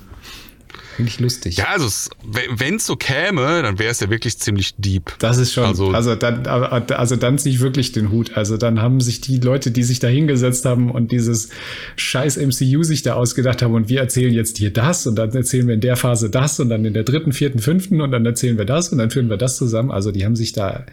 Finde 0.96 1.10
ich 1.10 1.20
lustig. 1.20 1.58
Ja, 1.58 1.68
also 1.70 2.10
wenn 2.24 2.76
es 2.76 2.86
so 2.86 2.96
käme, 2.96 3.62
dann 3.62 3.80
wäre 3.80 3.92
es 3.92 4.02
ja 4.02 4.10
wirklich 4.10 4.38
ziemlich 4.38 4.76
deep. 4.76 5.14
Das 5.20 5.38
ist 5.38 5.54
schon. 5.54 5.66
Also, 5.66 5.92
also 5.92 6.16
dann, 6.16 6.46
also 6.46 7.16
dann 7.16 7.38
ziehe 7.38 7.56
ich 7.56 7.62
wirklich 7.62 7.94
den 7.94 8.12
Hut. 8.12 8.36
Also 8.36 8.58
dann 8.58 8.82
haben 8.82 9.00
sich 9.00 9.22
die 9.22 9.38
Leute, 9.38 9.72
die 9.72 9.84
sich 9.84 10.00
da 10.00 10.08
hingesetzt 10.08 10.66
haben 10.66 10.92
und 10.92 11.12
dieses 11.12 11.50
scheiß 11.96 12.38
MCU 12.38 12.84
sich 12.84 13.04
da 13.04 13.14
ausgedacht 13.14 13.62
haben 13.62 13.74
und 13.74 13.88
wir 13.90 14.02
erzählen 14.02 14.34
jetzt 14.34 14.58
hier 14.58 14.72
das 14.72 15.08
und 15.08 15.16
dann 15.16 15.32
erzählen 15.32 15.68
wir 15.68 15.76
in 15.76 15.82
der 15.82 15.96
Phase 15.96 16.30
das 16.30 16.60
und 16.60 16.70
dann 16.70 16.84
in 16.84 16.94
der 16.94 17.04
dritten, 17.04 17.32
vierten, 17.32 17.60
fünften 17.60 18.02
und 18.02 18.12
dann 18.12 18.26
erzählen 18.26 18.58
wir 18.58 18.66
das 18.66 18.90
und 18.90 18.98
dann 18.98 19.12
führen 19.12 19.30
wir 19.30 19.38
das 19.38 19.58
zusammen. 19.58 19.92
Also 19.92 20.12
die 20.12 20.26
haben 20.26 20.36
sich 20.36 20.52
da, 20.52 20.86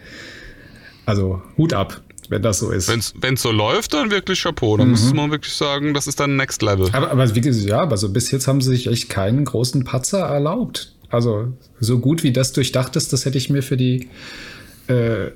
also 1.07 1.43
Hut 1.57 1.73
ab 1.73 2.03
wenn 2.29 2.43
das 2.43 2.59
so 2.59 2.71
ist. 2.71 2.89
Wenn 2.89 3.35
es 3.35 3.43
so 3.43 3.51
läuft, 3.51 3.95
dann 3.95 4.11
wirklich 4.11 4.43
Chapeau. 4.43 4.77
Dann 4.77 4.89
mhm. 4.89 4.93
muss 4.93 5.15
man 5.15 5.31
wirklich 5.31 5.55
sagen, 5.55 5.95
das 5.95 6.07
ist 6.07 6.21
dann 6.21 6.37
Next 6.37 6.63
Level. 6.63 6.89
Aber, 6.93 7.11
aber 7.11 7.35
wie 7.35 7.41
gesagt, 7.41 7.69
ja, 7.69 7.81
aber 7.81 7.97
so 7.97 8.11
bis 8.11 8.31
jetzt 8.31 8.47
haben 8.47 8.61
sie 8.61 8.71
sich 8.71 8.87
echt 8.87 9.09
keinen 9.09 9.45
großen 9.45 9.85
Patzer 9.85 10.21
erlaubt. 10.21 10.95
Also 11.11 11.53
so 11.81 11.99
gut 11.99 12.23
wie 12.23 12.33
das 12.33 12.53
durchdacht 12.53 12.97
ist, 12.97 13.13
das 13.13 13.25
hätte 13.25 13.39
ich 13.39 13.49
mir 13.49 13.63
für 13.63 13.77
die 13.77 14.09
äh, 14.89 15.31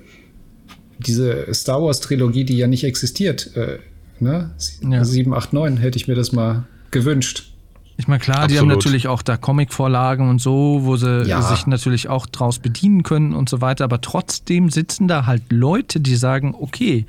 diese 0.98 1.52
Star 1.52 1.82
Wars 1.82 2.00
Trilogie, 2.00 2.44
die 2.44 2.58
ja 2.58 2.66
nicht 2.66 2.84
existiert, 2.84 3.56
äh, 3.56 3.78
ne? 4.20 4.50
Ja. 4.82 5.04
7, 5.04 5.34
8, 5.34 5.52
9, 5.52 5.76
hätte 5.78 5.96
ich 5.96 6.08
mir 6.08 6.14
das 6.14 6.32
mal 6.32 6.64
gewünscht. 6.90 7.51
Ich 8.02 8.08
meine, 8.08 8.18
klar, 8.18 8.38
Absolut. 8.38 8.50
die 8.50 8.58
haben 8.58 8.66
natürlich 8.66 9.06
auch 9.06 9.22
da 9.22 9.36
Comic-Vorlagen 9.36 10.28
und 10.28 10.40
so, 10.40 10.80
wo 10.82 10.96
sie 10.96 11.22
ja. 11.22 11.40
sich 11.40 11.68
natürlich 11.68 12.08
auch 12.08 12.26
draus 12.26 12.58
bedienen 12.58 13.04
können 13.04 13.32
und 13.32 13.48
so 13.48 13.60
weiter. 13.60 13.84
Aber 13.84 14.00
trotzdem 14.00 14.70
sitzen 14.70 15.06
da 15.06 15.24
halt 15.24 15.44
Leute, 15.52 16.00
die 16.00 16.16
sagen, 16.16 16.52
okay, 16.58 17.06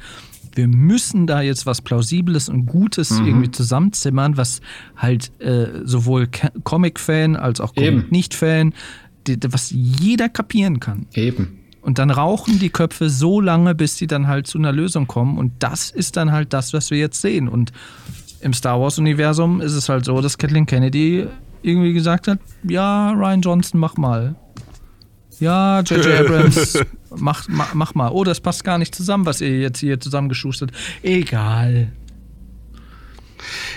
wir 0.53 0.67
müssen 0.67 1.25
da 1.25 1.41
jetzt 1.41 1.65
was 1.65 1.81
Plausibles 1.81 2.47
und 2.47 2.67
Gutes 2.67 3.09
mhm. 3.09 3.25
irgendwie 3.25 3.49
zusammenzimmern, 3.49 4.37
was 4.37 4.61
halt 4.95 5.31
äh, 5.41 5.81
sowohl 5.83 6.29
Comic-Fan 6.63 7.37
als 7.37 7.59
auch 7.59 7.73
Comic-Nicht-Fan, 7.73 8.75
was 9.49 9.71
jeder 9.71 10.29
kapieren 10.29 10.79
kann. 10.79 11.07
Eben. 11.15 11.57
Und 11.81 11.97
dann 11.97 12.11
rauchen 12.11 12.59
die 12.59 12.69
Köpfe 12.69 13.09
so 13.09 13.41
lange, 13.41 13.73
bis 13.73 13.97
sie 13.97 14.05
dann 14.05 14.27
halt 14.27 14.45
zu 14.45 14.59
einer 14.59 14.71
Lösung 14.71 15.07
kommen. 15.07 15.39
Und 15.39 15.53
das 15.57 15.89
ist 15.89 16.17
dann 16.17 16.31
halt 16.31 16.53
das, 16.53 16.71
was 16.71 16.91
wir 16.91 16.99
jetzt 16.99 17.19
sehen. 17.19 17.47
Und 17.47 17.73
im 18.43 18.53
Star 18.53 18.79
Wars-Universum 18.79 19.61
ist 19.61 19.73
es 19.73 19.89
halt 19.89 20.05
so, 20.05 20.19
dass 20.21 20.37
Kathleen 20.37 20.65
Kennedy 20.65 21.27
irgendwie 21.61 21.93
gesagt 21.93 22.27
hat: 22.27 22.39
Ja, 22.63 23.11
Ryan 23.11 23.41
Johnson, 23.41 23.79
mach 23.79 23.97
mal. 23.97 24.35
Ja, 25.39 25.81
J.J. 25.81 26.07
Abrams, 26.19 26.79
mach, 27.15 27.47
mach, 27.47 27.73
mach 27.73 27.95
mal. 27.95 28.09
Oh, 28.11 28.23
das 28.23 28.39
passt 28.39 28.63
gar 28.63 28.77
nicht 28.77 28.93
zusammen, 28.93 29.25
was 29.25 29.41
ihr 29.41 29.59
jetzt 29.59 29.79
hier 29.79 29.99
zusammengeschustert. 29.99 30.71
Egal. 31.01 31.91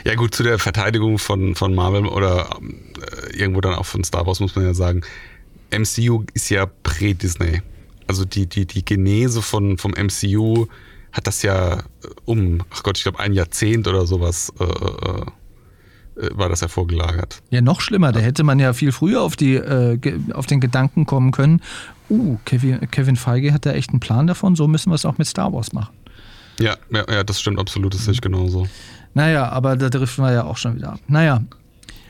Ja, 0.04 0.14
gut, 0.14 0.34
zu 0.34 0.42
der 0.42 0.58
Verteidigung 0.58 1.18
von, 1.18 1.54
von 1.54 1.74
Marvel 1.74 2.06
oder 2.06 2.58
äh, 2.60 3.36
irgendwo 3.36 3.60
dann 3.60 3.74
auch 3.74 3.86
von 3.86 4.04
Star 4.04 4.26
Wars 4.26 4.38
muss 4.40 4.54
man 4.54 4.64
ja 4.64 4.74
sagen, 4.74 5.02
MCU 5.76 6.24
ist 6.34 6.50
ja 6.50 6.66
prä-Disney. 6.66 7.62
Also 8.06 8.24
die, 8.24 8.46
die, 8.46 8.66
die 8.66 8.84
Genese 8.84 9.42
von, 9.42 9.78
vom 9.78 9.92
MCU 9.92 10.66
hat 11.16 11.26
das 11.26 11.42
ja 11.42 11.78
äh, 11.78 11.80
um, 12.24 12.62
ach 12.70 12.82
Gott, 12.82 12.98
ich 12.98 13.02
glaube 13.02 13.20
ein 13.20 13.32
Jahrzehnt 13.32 13.88
oder 13.88 14.06
sowas 14.06 14.52
äh, 14.60 14.64
äh, 14.64 16.26
äh, 16.26 16.30
war 16.36 16.48
das 16.48 16.60
ja 16.60 16.68
vorgelagert. 16.68 17.42
Ja, 17.50 17.60
noch 17.60 17.80
schlimmer. 17.80 18.12
Da 18.12 18.20
hätte 18.20 18.44
man 18.44 18.58
ja 18.58 18.72
viel 18.72 18.92
früher 18.92 19.22
auf, 19.22 19.36
die, 19.36 19.54
äh, 19.54 19.98
auf 20.32 20.46
den 20.46 20.60
Gedanken 20.60 21.06
kommen 21.06 21.32
können, 21.32 21.62
uh, 22.10 22.38
Kevin, 22.44 22.88
Kevin 22.90 23.16
Feige 23.16 23.52
hat 23.52 23.66
da 23.66 23.72
echt 23.72 23.90
einen 23.90 24.00
Plan 24.00 24.26
davon, 24.26 24.56
so 24.56 24.68
müssen 24.68 24.90
wir 24.90 24.94
es 24.94 25.04
auch 25.04 25.18
mit 25.18 25.26
Star 25.26 25.52
Wars 25.52 25.72
machen. 25.72 25.94
Ja, 26.60 26.76
ja, 26.90 27.04
ja 27.10 27.24
das 27.24 27.40
stimmt 27.40 27.58
absolut, 27.58 27.94
das 27.94 28.04
sehe 28.04 28.14
ich 28.14 28.20
genauso. 28.20 28.68
Naja, 29.14 29.48
aber 29.48 29.76
da 29.76 29.88
driften 29.88 30.24
wir 30.24 30.32
ja 30.32 30.44
auch 30.44 30.56
schon 30.56 30.76
wieder 30.76 30.92
ab. 30.92 31.00
Naja. 31.08 31.42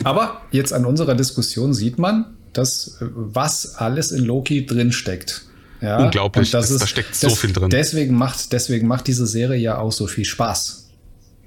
Aber 0.05 0.43
jetzt 0.51 0.73
an 0.73 0.85
unserer 0.85 1.15
Diskussion 1.15 1.73
sieht 1.73 1.99
man, 1.99 2.37
dass 2.53 2.99
was 3.01 3.77
alles 3.77 4.13
in 4.13 4.25
Loki 4.25 4.67
drinsteckt. 4.67 5.47
Ja, 5.81 5.99
Unglaublich, 5.99 6.51
das 6.51 6.71
ist, 6.71 6.83
da 6.83 6.87
steckt 6.87 7.15
so 7.15 7.31
viel 7.31 7.53
drin. 7.53 7.69
Deswegen 7.71 8.15
macht, 8.17 8.53
deswegen 8.53 8.87
macht 8.87 9.07
diese 9.07 9.27
Serie 9.27 9.61
ja 9.61 9.79
auch 9.79 9.93
so 9.93 10.07
viel 10.07 10.25
Spaß. 10.25 10.89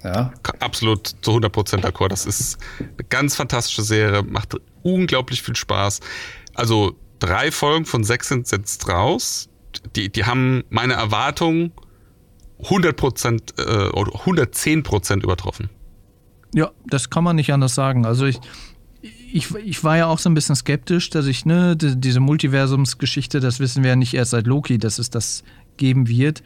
Ja. 0.03 0.31
Absolut 0.60 1.07
zu 1.22 1.31
100% 1.31 1.81
d'accord. 1.81 2.10
Das 2.10 2.26
ist 2.26 2.57
eine 2.80 3.07
ganz 3.10 3.35
fantastische 3.35 3.81
Serie, 3.81 4.23
macht 4.23 4.56
unglaublich 4.84 5.41
viel 5.41 5.56
Spaß. 5.56 5.99
Also 6.53 6.95
drei 7.19 7.51
Folgen 7.51 7.85
von 7.85 8.03
sechs 8.03 8.30
sind 8.30 8.49
jetzt 8.51 8.88
raus. 8.88 9.49
Die, 9.95 10.10
die 10.10 10.26
haben 10.26 10.64
meine 10.69 10.93
Erwartungen 10.93 11.73
100% 12.64 13.60
äh, 13.60 13.89
oder 13.89 14.11
110% 14.11 15.23
übertroffen. 15.23 15.69
Ja, 16.53 16.72
das 16.88 17.10
kann 17.10 17.23
man 17.23 17.35
nicht 17.35 17.53
anders 17.53 17.76
sagen. 17.76 18.06
Also 18.06 18.26
ich, 18.26 18.39
ich, 19.31 19.53
ich 19.56 19.84
war 19.84 19.97
ja 19.97 20.07
auch 20.07 20.19
so 20.19 20.30
ein 20.30 20.34
bisschen 20.34 20.56
skeptisch, 20.56 21.10
dass 21.10 21.26
ich, 21.26 21.45
ne, 21.45 21.76
die, 21.76 21.95
diese 21.95 22.19
Multiversumsgeschichte, 22.19 23.39
das 23.39 23.60
wissen 23.60 23.84
wir 23.84 23.91
ja 23.91 23.95
nicht 23.95 24.14
erst 24.14 24.31
seit 24.31 24.47
Loki, 24.47 24.77
dass 24.77 24.99
es 24.99 25.10
das 25.10 25.43
geben 25.77 26.07
wird. 26.07 26.43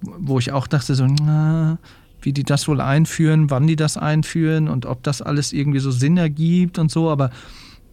Wo 0.00 0.38
ich 0.38 0.52
auch 0.52 0.66
dachte, 0.66 0.94
so, 0.94 1.06
na, 1.06 1.78
wie 2.22 2.32
die 2.32 2.44
das 2.44 2.68
wohl 2.68 2.80
einführen, 2.80 3.50
wann 3.50 3.66
die 3.66 3.76
das 3.76 3.96
einführen 3.96 4.68
und 4.68 4.86
ob 4.86 5.02
das 5.02 5.22
alles 5.22 5.52
irgendwie 5.52 5.80
so 5.80 5.90
Sinn 5.90 6.16
ergibt 6.16 6.78
und 6.78 6.90
so. 6.90 7.10
Aber 7.10 7.30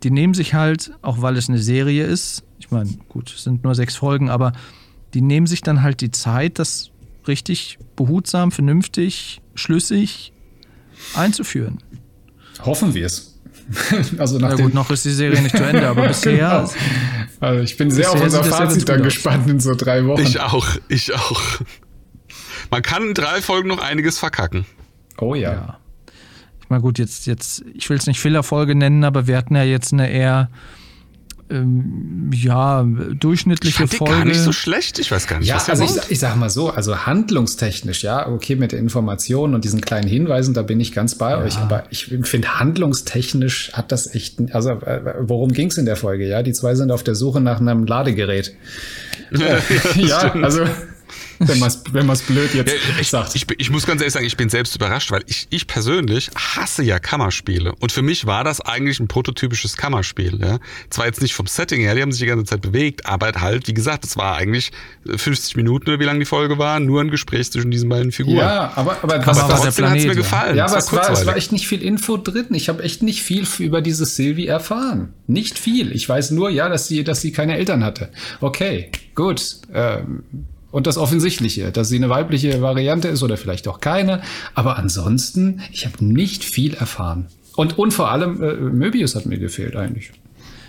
die 0.04 0.12
nehmen 0.12 0.34
sich 0.34 0.54
halt, 0.54 0.92
auch 1.02 1.22
weil 1.22 1.38
es 1.38 1.50
eine 1.50 1.60
Serie 1.60 2.06
ist, 2.06 2.44
ich 2.60 2.72
meine, 2.72 2.90
gut, 3.10 3.34
es 3.34 3.44
sind 3.44 3.64
nur 3.64 3.76
sechs 3.76 3.96
Folgen, 3.96 4.30
aber 4.30 4.54
die 5.14 5.22
nehmen 5.22 5.48
sich 5.48 5.62
dann 5.62 5.82
halt 5.82 6.02
die 6.02 6.12
Zeit, 6.12 6.60
das 6.60 6.92
richtig 7.28 7.80
behutsam, 7.96 8.52
vernünftig, 8.52 9.42
schlüssig 9.56 10.34
einzuführen. 11.16 11.80
Hoffen 12.64 12.94
wir 12.94 13.06
es. 13.06 13.35
Also 14.18 14.38
nach 14.38 14.50
Na 14.50 14.56
gut, 14.56 14.74
noch 14.74 14.90
ist 14.92 15.06
die 15.06 15.12
Serie 15.12 15.42
nicht 15.42 15.56
zu 15.56 15.64
Ende, 15.64 15.88
aber 15.88 16.08
bisher. 16.08 16.34
genau. 16.38 16.70
Also 17.40 17.64
ich 17.64 17.78
bin 17.78 17.92
sehr 17.92 18.12
auf 18.12 18.22
unser 18.22 18.44
Fazit 18.44 18.88
dann 18.88 19.04
gespannt 19.04 19.50
in 19.50 19.60
so 19.60 19.76
drei 19.76 20.06
Wochen. 20.06 20.22
Ich 20.22 20.40
auch, 20.40 20.68
ich 20.88 21.14
auch. 21.14 21.42
Man 22.72 22.82
kann 22.82 23.04
in 23.04 23.14
drei 23.14 23.42
Folgen 23.42 23.70
noch 23.70 23.80
einiges 23.82 24.20
verkacken. 24.20 24.66
Oh 25.18 25.36
ja. 25.36 25.54
ja. 25.54 25.78
Ich 26.62 26.70
meine, 26.70 26.82
gut, 26.82 26.98
jetzt, 26.98 27.28
jetzt, 27.28 27.64
ich 27.74 27.90
will 27.90 27.98
es 27.98 28.08
nicht 28.08 28.20
Fehlerfolge 28.20 28.74
nennen, 28.76 29.04
aber 29.04 29.28
wir 29.28 29.38
hatten 29.38 29.56
ja 29.56 29.64
jetzt 29.64 29.94
eine 29.94 30.10
eher 30.10 30.50
ähm, 31.50 32.32
ja, 32.34 32.84
durchschnittliche 33.20 33.84
ich 33.84 33.90
fand 33.90 33.98
Folge. 33.98 34.14
gar 34.14 34.26
nicht 34.26 34.40
so 34.40 34.52
schlecht. 34.52 34.98
Ich 34.98 35.12
weiß 35.12 35.28
gar 35.28 35.40
nicht, 35.40 35.48
ja, 35.48 35.56
was 35.56 35.70
also 35.70 35.84
ich, 35.84 36.12
ich 36.12 36.20
sag 36.20 36.36
mal 36.38 36.50
so, 36.50 36.70
also 36.72 37.06
handlungstechnisch, 37.06 38.04
ja, 38.04 38.28
okay, 38.28 38.56
mit 38.56 38.72
den 38.72 38.80
Informationen 38.80 39.54
und 39.54 39.64
diesen 39.64 39.82
kleinen 39.82 40.08
Hinweisen, 40.08 40.54
da 40.54 40.64
bin 40.64 40.80
ich 40.80 40.92
ganz 40.92 41.16
bei 41.16 41.32
ja. 41.32 41.38
euch. 41.40 41.58
Aber 41.58 41.84
ich 41.92 42.08
finde, 42.24 42.60
handlungstechnisch 42.60 43.74
hat 43.74 43.92
das 43.92 44.14
echt, 44.16 44.40
also 44.54 44.72
äh, 44.72 45.16
worum 45.20 45.52
ging 45.52 45.70
es 45.70 45.78
in 45.78 45.86
der 45.86 45.96
Folge? 45.96 46.28
Ja, 46.28 46.42
die 46.42 46.54
zwei 46.54 46.74
sind 46.74 46.92
auf 46.92 47.04
der 47.04 47.16
Suche 47.16 47.42
nach 47.42 47.60
einem 47.60 47.86
Ladegerät. 47.86 48.56
ja, 49.32 49.58
ja 49.96 50.34
also 50.34 50.66
wenn 51.40 51.60
man 51.60 51.70
es 51.70 51.84
wenn 51.92 52.06
man's 52.06 52.22
blöd 52.22 52.54
jetzt 52.54 52.72
ja, 52.72 52.80
ich, 53.00 53.10
sagt. 53.10 53.36
Ich, 53.36 53.46
ich, 53.58 53.70
muss 53.70 53.86
ganz 53.86 54.02
ehrlich 54.02 54.14
sagen, 54.14 54.26
ich 54.26 54.38
bin 54.38 54.50
selbst 54.50 54.76
überrascht, 54.76 55.12
weil 55.12 55.24
ich, 55.28 55.48
ich 55.50 55.68
persönlich 55.68 56.30
hasse 56.36 56.84
ja 56.84 57.00
Kammerspiele. 57.00 57.74
Und 57.80 57.92
für 57.92 58.02
mich 58.02 58.26
war 58.26 58.44
das 58.44 58.62
eigentlich 58.62 59.00
ein 59.00 59.08
prototypisches 59.08 59.78
Kammerspiel. 59.78 60.40
Ja? 60.42 60.60
Zwar 60.90 61.06
jetzt 61.06 61.22
nicht 61.22 61.34
vom 61.34 61.48
Setting 61.48 61.82
her, 61.82 61.96
die 61.96 62.02
haben 62.02 62.12
sich 62.12 62.22
die 62.22 62.28
ganze 62.28 62.46
Zeit 62.46 62.62
bewegt, 62.62 63.06
aber 63.06 63.32
halt, 63.40 63.68
wie 63.68 63.74
gesagt, 63.74 64.06
es 64.06 64.18
war 64.18 64.36
eigentlich 64.36 64.72
50 65.06 65.56
Minuten, 65.56 66.00
wie 66.00 66.04
lange 66.04 66.20
die 66.20 66.26
Folge 66.26 66.58
war, 66.58 66.80
nur 66.80 67.02
ein 67.02 67.12
Gespräch 67.12 67.52
zwischen 67.52 67.72
diesen 67.72 67.90
beiden 67.90 68.12
Figuren. 68.12 68.38
Ja, 68.38 68.72
aber, 68.76 68.98
aber, 69.04 69.16
aber 69.16 69.24
trotzdem 69.24 69.90
hat 69.90 69.98
es 69.98 70.06
mir 70.06 70.16
gefallen. 70.16 70.56
Ja, 70.56 70.66
aber 70.66 70.78
es 70.78 70.92
war, 70.92 71.10
es 71.10 71.26
war 71.26 71.36
echt 71.36 71.52
nicht 71.52 71.68
viel 71.68 71.82
Info 71.82 72.18
drin. 72.18 72.48
Ich 72.52 72.70
habe 72.70 72.84
echt 72.84 73.04
nicht 73.04 73.22
viel 73.22 73.46
über 73.60 73.82
diese 73.82 74.06
Sylvie 74.06 74.48
erfahren. 74.48 75.14
Nicht 75.28 75.60
viel. 75.60 75.92
Ich 75.92 76.08
weiß 76.08 76.32
nur, 76.32 76.50
ja, 76.50 76.70
dass 76.70 76.88
sie, 76.88 77.04
dass 77.04 77.22
sie 77.22 77.32
keine 77.32 77.58
Eltern 77.58 77.84
hatte. 77.84 78.10
Okay, 78.42 78.92
gut. 79.14 79.58
Ähm, 79.74 80.24
und 80.76 80.88
das 80.88 80.98
Offensichtliche, 80.98 81.72
dass 81.72 81.88
sie 81.88 81.96
eine 81.96 82.10
weibliche 82.10 82.62
Variante 82.62 83.08
ist 83.08 83.24
oder 83.24 83.38
vielleicht 83.38 83.70
auch 83.70 83.80
keine. 83.80 84.22
Aber 84.56 84.78
ansonsten, 84.78 85.62
ich 85.72 85.86
habe 85.86 86.04
nicht 86.04 86.44
viel 86.44 86.74
erfahren. 86.74 87.28
Und, 87.56 87.80
und 87.80 87.94
vor 87.94 88.12
allem, 88.12 88.44
äh, 88.44 88.56
Möbius 88.56 89.16
hat 89.16 89.26
mir 89.26 89.40
gefehlt 89.40 89.78
eigentlich. 89.78 90.12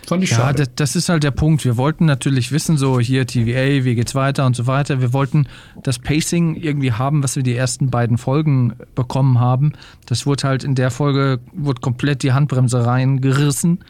Fand 0.07 0.23
ich 0.23 0.31
ja, 0.31 0.37
schade. 0.37 0.59
Das, 0.59 0.75
das 0.77 0.95
ist 0.95 1.09
halt 1.09 1.25
der 1.25 1.33
Punkt. 1.33 1.65
Wir 1.65 1.77
wollten 1.77 2.05
natürlich 2.05 2.53
wissen, 2.53 2.79
so 2.79 3.01
hier 3.01 3.27
TVA, 3.27 3.85
wie 3.85 3.97
geht's 3.97 4.15
weiter 4.15 4.47
und 4.47 4.55
so 4.55 4.69
weiter. 4.69 5.01
Wir 5.01 5.13
wollten 5.13 5.49
das 5.83 5.99
Pacing 5.99 6.55
irgendwie 6.55 6.93
haben, 6.93 7.25
was 7.25 7.35
wir 7.35 7.43
die 7.43 7.57
ersten 7.57 7.91
beiden 7.91 8.17
Folgen 8.17 8.75
bekommen 8.95 9.41
haben. 9.41 9.73
Das 10.07 10.25
wurde 10.25 10.45
halt 10.47 10.63
in 10.63 10.77
der 10.77 10.93
Folge, 10.93 11.41
wurde 11.53 11.81
komplett 11.81 12.23
die 12.23 12.33
Handbremse 12.33 12.87
reingerissen. 12.87 13.81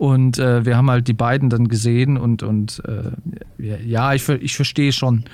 Und 0.00 0.38
äh, 0.38 0.64
wir 0.64 0.78
haben 0.78 0.90
halt 0.90 1.08
die 1.08 1.12
beiden 1.12 1.50
dann 1.50 1.68
gesehen 1.68 2.16
und, 2.16 2.42
und 2.42 2.82
äh, 2.88 3.82
ja, 3.86 4.14
ich, 4.14 4.26
ich 4.30 4.56
verstehe 4.56 4.92
schon, 4.92 5.24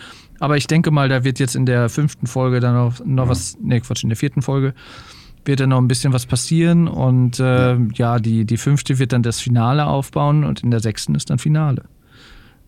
aber 0.40 0.56
ich 0.56 0.66
denke 0.66 0.90
mal, 0.90 1.08
da 1.08 1.22
wird 1.22 1.38
jetzt 1.38 1.54
in 1.54 1.66
der 1.66 1.88
fünften 1.88 2.26
Folge 2.26 2.58
dann 2.58 2.74
noch, 2.74 2.98
noch 3.04 3.28
was, 3.28 3.56
nee, 3.62 3.78
Quatsch, 3.78 4.02
in 4.02 4.08
der 4.08 4.16
vierten 4.16 4.42
Folge 4.42 4.74
wird 5.44 5.60
dann 5.60 5.68
noch 5.68 5.78
ein 5.78 5.86
bisschen 5.86 6.12
was 6.12 6.26
passieren 6.26 6.88
und 6.88 7.38
äh, 7.38 7.74
ja. 7.74 7.86
ja, 7.94 8.18
die, 8.18 8.44
die 8.44 8.56
fünfte 8.56 8.98
wird 8.98 9.12
dann 9.12 9.22
das 9.22 9.38
Finale 9.38 9.86
aufbauen 9.86 10.42
und 10.42 10.64
in 10.64 10.72
der 10.72 10.80
sechsten 10.80 11.14
ist 11.14 11.30
dann 11.30 11.38
Finale. 11.38 11.84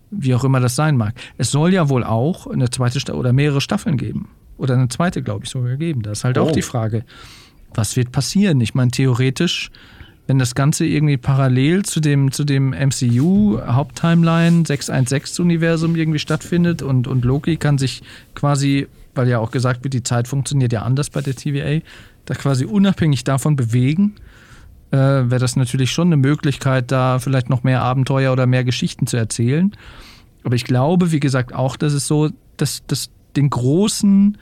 Wie 0.09 0.33
auch 0.33 0.45
immer 0.45 0.61
das 0.61 0.77
sein 0.77 0.95
mag. 0.95 1.15
Es 1.37 1.51
soll 1.51 1.73
ja 1.73 1.89
wohl 1.89 2.05
auch 2.05 2.47
eine 2.47 2.69
zweite 2.69 3.01
Sta 3.01 3.11
oder 3.11 3.33
mehrere 3.33 3.59
Staffeln 3.59 3.97
geben. 3.97 4.29
Oder 4.55 4.75
eine 4.75 4.87
zweite, 4.87 5.21
glaube 5.21 5.43
ich, 5.43 5.49
sogar 5.49 5.75
geben. 5.75 6.01
Da 6.03 6.11
ist 6.11 6.23
halt 6.23 6.37
oh. 6.37 6.43
auch 6.43 6.51
die 6.53 6.61
Frage, 6.61 7.03
was 7.73 7.97
wird 7.97 8.13
passieren? 8.13 8.61
Ich 8.61 8.73
meine, 8.73 8.91
theoretisch 8.91 9.69
wenn 10.29 10.37
das 10.37 10.53
Ganze 10.53 10.85
irgendwie 10.85 11.17
parallel 11.17 11.83
zu 11.85 11.99
dem, 11.99 12.31
zu 12.31 12.43
dem 12.43 12.69
MCU-Haupttimeline 12.69 14.61
616-Universum 14.61 15.95
irgendwie 15.95 16.19
stattfindet 16.19 16.83
und, 16.83 17.07
und 17.07 17.25
Loki 17.25 17.57
kann 17.57 17.79
sich 17.79 18.03
quasi, 18.35 18.87
weil 19.15 19.27
ja 19.27 19.39
auch 19.39 19.49
gesagt 19.49 19.83
wird, 19.83 19.95
die 19.95 20.03
Zeit 20.03 20.27
funktioniert 20.27 20.71
ja 20.71 20.83
anders 20.83 21.09
bei 21.09 21.21
der 21.21 21.35
TVA, 21.35 21.83
da 22.25 22.35
quasi 22.35 22.65
unabhängig 22.65 23.23
davon 23.23 23.55
bewegen, 23.55 24.17
äh, 24.91 24.97
wäre 24.97 25.39
das 25.39 25.55
natürlich 25.55 25.91
schon 25.91 26.09
eine 26.09 26.17
Möglichkeit, 26.17 26.91
da 26.91 27.17
vielleicht 27.17 27.49
noch 27.49 27.63
mehr 27.63 27.81
Abenteuer 27.81 28.31
oder 28.31 28.45
mehr 28.45 28.63
Geschichten 28.63 29.07
zu 29.07 29.17
erzählen. 29.17 29.71
Aber 30.43 30.53
ich 30.53 30.63
glaube, 30.63 31.11
wie 31.11 31.19
gesagt, 31.19 31.55
auch, 31.55 31.75
dass 31.75 31.93
es 31.93 32.05
so, 32.05 32.29
dass, 32.55 32.85
dass 32.85 33.09
den 33.35 33.49
großen 33.49 34.37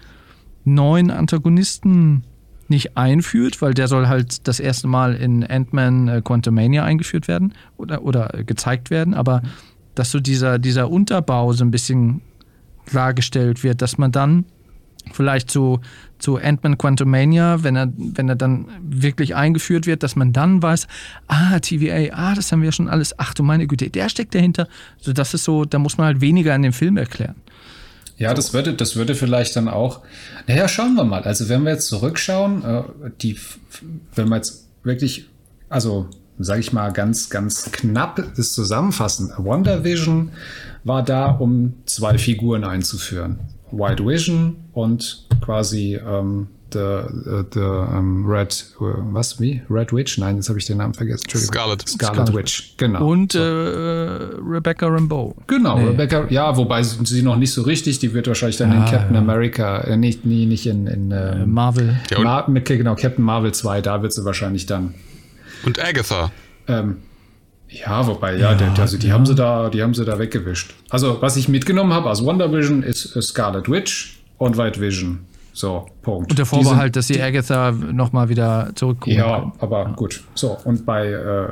neuen 0.66 1.12
Antagonisten 1.12 2.26
nicht 2.70 2.98
einführt, 2.98 3.62
weil 3.62 3.74
der 3.74 3.88
soll 3.88 4.08
halt 4.08 4.48
das 4.48 4.60
erste 4.60 4.88
Mal 4.88 5.16
in 5.16 5.44
Ant-Man 5.44 6.08
äh, 6.08 6.22
Quantumania 6.24 6.84
eingeführt 6.84 7.28
werden 7.28 7.54
oder, 7.78 8.04
oder 8.04 8.30
gezeigt 8.46 8.90
werden, 8.90 9.14
aber 9.14 9.42
dass 9.96 10.12
so 10.12 10.20
dieser, 10.20 10.60
dieser 10.60 10.90
Unterbau 10.90 11.54
so 11.54 11.64
ein 11.64 11.72
bisschen 11.72 12.22
klargestellt 12.86 13.64
wird, 13.64 13.82
dass 13.82 13.98
man 13.98 14.12
dann 14.12 14.46
vielleicht 15.14 15.50
zu, 15.50 15.80
zu 16.20 16.38
Ant-Man 16.38 16.78
Quantumania, 16.78 17.64
wenn 17.64 17.76
er, 17.76 17.92
wenn 17.96 18.30
er 18.30 18.36
dann 18.36 18.68
wirklich 18.82 19.36
eingeführt 19.36 19.86
wird, 19.86 20.04
dass 20.04 20.16
man 20.16 20.34
dann 20.34 20.62
weiß, 20.62 20.88
ah, 21.28 21.60
TVA, 21.60 22.14
ah, 22.14 22.36
das 22.36 22.52
haben 22.52 22.62
wir 22.62 22.72
schon 22.72 22.90
alles, 22.90 23.18
ach 23.18 23.34
du 23.34 23.44
meine 23.44 23.68
Güte, 23.68 23.90
der 23.90 24.10
steckt 24.10 24.36
dahinter. 24.36 24.68
So, 25.00 25.14
das 25.14 25.34
ist 25.34 25.44
so, 25.44 25.66
da 25.66 25.80
muss 25.80 25.98
man 25.98 26.08
halt 26.08 26.22
weniger 26.22 26.54
an 26.54 26.62
dem 26.62 26.74
Film 26.74 26.98
erklären. 26.98 27.36
Ja, 28.18 28.34
das 28.34 28.54
würde, 28.54 28.74
das 28.74 28.96
würde 28.96 29.16
vielleicht 29.16 29.56
dann 29.56 29.68
auch. 29.68 30.02
Naja, 30.48 30.68
schauen 30.68 30.96
wir 30.96 31.04
mal. 31.04 31.24
Also 31.24 31.50
wenn 31.50 31.64
wir 31.64 31.72
jetzt 31.72 31.88
zurückschauen, 31.88 32.64
äh, 32.64 32.84
die, 33.22 33.38
wenn 34.16 34.30
wir 34.30 34.38
jetzt 34.38 34.68
wirklich, 34.84 35.30
also 35.70 36.10
sage 36.40 36.60
ich 36.60 36.74
mal 36.74 36.92
ganz, 36.94 37.30
ganz 37.30 37.72
knapp 37.72 38.22
das 38.36 38.54
zusammenfassen. 38.54 39.32
Wonder 39.38 39.84
Vision 39.84 40.32
war 40.84 41.04
da, 41.04 41.32
um 41.32 41.74
zwei 41.86 42.18
Figuren 42.18 42.64
einzuführen. 42.64 43.40
White 43.72 44.06
Vision 44.06 44.56
und 44.74 45.26
quasi 45.42 45.96
ähm, 45.96 46.48
the, 46.72 47.46
the 47.54 47.60
um, 47.60 48.26
Red, 48.26 48.54
was, 48.80 49.40
wie? 49.40 49.62
Red 49.70 49.94
Witch? 49.94 50.18
Nein, 50.18 50.38
jetzt 50.38 50.50
habe 50.50 50.60
ich 50.60 50.66
den 50.66 50.78
Namen 50.78 50.94
vergessen. 50.94 51.24
Scarlet. 51.30 51.88
Scarlet. 51.88 51.90
Scarlet 51.90 52.34
Witch, 52.34 52.78
genau. 52.78 53.08
Und 53.08 53.34
so. 53.34 53.40
äh, 53.40 54.30
Rebecca 54.42 54.88
Rambeau. 54.88 55.36
Genau, 55.48 55.78
nee. 55.78 55.88
Rebecca, 55.88 56.28
ja, 56.30 56.56
wobei 56.58 56.84
sie 56.84 57.22
noch 57.22 57.38
nicht 57.38 57.54
so 57.54 57.62
richtig, 57.64 58.00
die 58.00 58.14
wird 58.14 58.28
wahrscheinlich 58.28 58.58
dann 58.58 58.72
ja, 58.72 58.78
in 58.78 58.86
Captain 58.86 59.16
ja. 59.16 59.22
America, 59.22 59.80
äh, 59.82 59.98
nicht, 59.98 60.26
nie, 60.26 60.46
nicht 60.46 60.66
in, 60.66 60.88
in 60.88 61.12
äh, 61.12 61.46
Marvel. 61.46 61.98
Ja, 62.10 62.20
Mar 62.20 62.50
mit, 62.50 62.66
genau, 62.66 62.96
Captain 62.96 63.24
Marvel 63.24 63.54
2, 63.54 63.82
da 63.82 64.02
wird 64.02 64.14
sie 64.14 64.26
wahrscheinlich 64.26 64.66
dann. 64.66 64.94
Und 65.66 65.84
Agatha. 65.84 66.32
Ähm, 66.68 66.98
ja, 67.70 68.08
wobei, 68.08 68.36
ja, 68.36 68.52
ja 68.52 68.56
die, 68.56 68.82
also 68.82 68.98
die 68.98 69.08
ja. 69.08 69.14
haben 69.14 69.26
sie 69.26 69.36
da, 69.36 69.70
die 69.70 69.84
haben 69.84 69.94
sie 69.94 70.06
da 70.06 70.20
weggewischt. 70.20 70.74
Also, 70.90 71.22
was 71.22 71.36
ich 71.36 71.50
mitgenommen 71.50 71.94
habe 71.94 72.10
aus 72.10 72.24
Wonder 72.24 72.52
Vision 72.52 72.84
ist 72.84 73.22
Scarlet 73.22 73.70
Witch 73.70 74.20
und 74.38 74.58
White 74.58 74.80
Vision. 74.80 75.26
So, 75.58 75.88
Punkt. 76.04 76.30
Und 76.30 76.38
der 76.38 76.46
Vorbehalt, 76.46 76.96
dass 76.96 77.08
die 77.08 77.20
Agatha 77.20 77.72
nochmal 77.72 78.30
wieder 78.30 78.70
zurückkommt. 78.76 79.16
Ja, 79.16 79.52
aber 79.58 79.86
ja. 79.86 79.92
gut. 79.96 80.24
So, 80.36 80.56
und 80.66 80.86
bei 80.86 81.08
äh, 81.08 81.48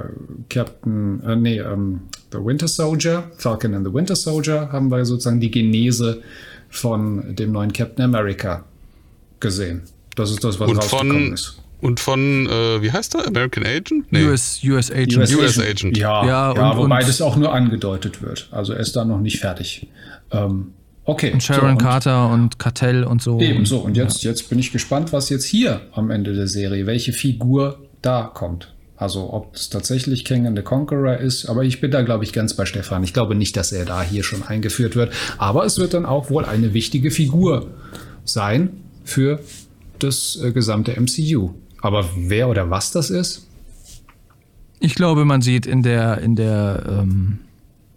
Captain, 0.47 1.23
äh, 1.23 1.35
nee, 1.35 1.57
ähm, 1.57 2.01
The 2.31 2.37
Winter 2.37 2.67
Soldier, 2.67 3.23
Falcon 3.37 3.73
and 3.73 3.83
the 3.83 3.91
Winter 3.91 4.15
Soldier, 4.15 4.69
haben 4.71 4.91
wir 4.91 5.03
sozusagen 5.05 5.39
die 5.39 5.49
Genese 5.49 6.21
von 6.69 7.35
dem 7.35 7.51
neuen 7.51 7.73
Captain 7.73 8.05
America 8.05 8.63
gesehen. 9.39 9.81
Das 10.15 10.29
ist 10.29 10.43
das, 10.43 10.59
was 10.59 10.69
und 10.69 10.77
rausgekommen 10.77 11.23
von, 11.23 11.33
ist. 11.33 11.63
Und 11.81 11.99
von, 11.99 12.45
äh, 12.45 12.83
wie 12.83 12.91
heißt 12.91 13.15
der? 13.15 13.25
American 13.25 13.65
Agent? 13.65 14.11
Nee. 14.11 14.25
US, 14.25 14.61
US 14.63 14.91
Agent. 14.91 15.17
US, 15.17 15.35
US 15.35 15.59
Agent. 15.59 15.97
Ja, 15.97 16.23
ja, 16.23 16.53
ja 16.53 16.69
und, 16.69 16.77
wobei 16.77 16.99
und 16.99 17.07
das 17.07 17.23
auch 17.23 17.37
nur 17.37 17.51
angedeutet 17.51 18.21
wird. 18.21 18.49
Also 18.51 18.73
er 18.73 18.81
ist 18.81 18.95
da 18.95 19.03
noch 19.03 19.19
nicht 19.19 19.39
fertig. 19.39 19.87
Ähm, 20.29 20.73
Okay. 21.05 21.31
Und 21.31 21.43
Sharon 21.43 21.61
so, 21.61 21.71
und 21.71 21.77
Carter 21.77 22.29
und 22.29 22.59
Kartell 22.59 23.03
und 23.03 23.21
so. 23.21 23.39
Ebenso. 23.39 23.77
Und 23.77 23.95
jetzt, 23.95 24.23
ja. 24.23 24.31
jetzt 24.31 24.49
bin 24.49 24.57
ich 24.59 24.71
gespannt, 24.71 25.13
was 25.13 25.29
jetzt 25.29 25.45
hier 25.45 25.81
am 25.93 26.09
Ende 26.09 26.33
der 26.33 26.47
Serie, 26.47 26.87
welche 26.87 27.13
Figur 27.13 27.79
da 28.01 28.23
kommt. 28.23 28.73
Also 28.97 29.33
ob 29.33 29.55
es 29.55 29.69
tatsächlich 29.69 30.23
King 30.23 30.47
and 30.47 30.57
the 30.57 30.63
Conqueror 30.63 31.17
ist, 31.17 31.47
aber 31.47 31.63
ich 31.63 31.81
bin 31.81 31.91
da, 31.91 32.01
glaube 32.01 32.23
ich, 32.23 32.31
ganz 32.31 32.53
bei 32.53 32.65
Stefan. 32.65 33.03
Ich 33.03 33.13
glaube 33.13 33.35
nicht, 33.35 33.57
dass 33.57 33.71
er 33.71 33.85
da 33.85 34.01
hier 34.01 34.23
schon 34.23 34.41
eingeführt 34.43 34.95
wird. 34.95 35.13
Aber 35.37 35.65
es 35.65 35.77
wird 35.77 35.93
dann 35.93 36.05
auch 36.05 36.29
wohl 36.29 36.45
eine 36.45 36.73
wichtige 36.73 37.11
Figur 37.11 37.67
sein 38.23 38.69
für 39.03 39.41
das 39.99 40.39
äh, 40.41 40.51
gesamte 40.51 40.99
MCU. 40.99 41.51
Aber 41.81 42.09
wer 42.17 42.49
oder 42.49 42.69
was 42.69 42.91
das 42.91 43.09
ist? 43.09 43.47
Ich 44.79 44.95
glaube, 44.95 45.25
man 45.25 45.41
sieht 45.41 45.65
in 45.65 45.83
der, 45.83 46.19
in 46.19 46.35
der 46.35 46.83
ähm, 46.87 47.39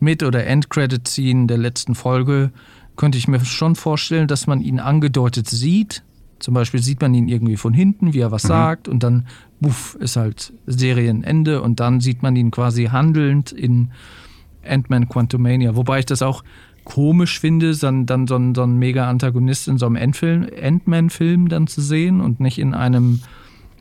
Mid- 0.01 0.24
oder 0.24 0.47
End-Credit-Scene 0.47 1.47
der 1.47 1.59
letzten 1.59 1.94
Folge, 1.94 2.51
könnte 2.98 3.16
ich 3.16 3.28
mir 3.28 3.42
schon 3.42 3.76
vorstellen, 3.76 4.28
dass 4.28 4.46
man 4.46 4.60
ihn 4.60 4.80
angedeutet 4.80 5.48
sieht, 5.48 6.02
Zum 6.38 6.54
Beispiel 6.54 6.82
sieht 6.82 7.00
man 7.00 7.14
ihn 7.14 7.28
irgendwie 7.28 7.56
von 7.56 7.72
hinten, 7.72 8.12
wie 8.12 8.20
er 8.20 8.30
was 8.30 8.42
sagt, 8.42 8.86
und 8.86 9.02
dann, 9.02 9.26
buff, 9.60 9.96
ist 9.98 10.16
halt 10.16 10.52
Serienende 10.66 11.62
und 11.62 11.80
dann 11.80 12.00
sieht 12.00 12.22
man 12.22 12.36
ihn 12.36 12.50
quasi 12.50 12.84
handelnd 12.86 13.50
in 13.50 13.90
Ant-Man 14.64 15.08
Quantumania. 15.08 15.74
Wobei 15.74 15.98
ich 16.00 16.06
das 16.06 16.22
auch 16.22 16.44
komisch 16.84 17.40
finde, 17.40 17.76
dann, 17.76 18.06
dann 18.06 18.26
so 18.26 18.36
einen, 18.36 18.54
so 18.54 18.62
einen 18.62 18.78
Mega-Antagonist 18.78 19.66
in 19.68 19.78
so 19.78 19.86
einem 19.86 19.96
Ant-Man-Film 19.96 21.48
dann 21.48 21.66
zu 21.66 21.80
sehen 21.80 22.20
und 22.20 22.38
nicht 22.38 22.58
in 22.58 22.72
einem, 22.72 23.20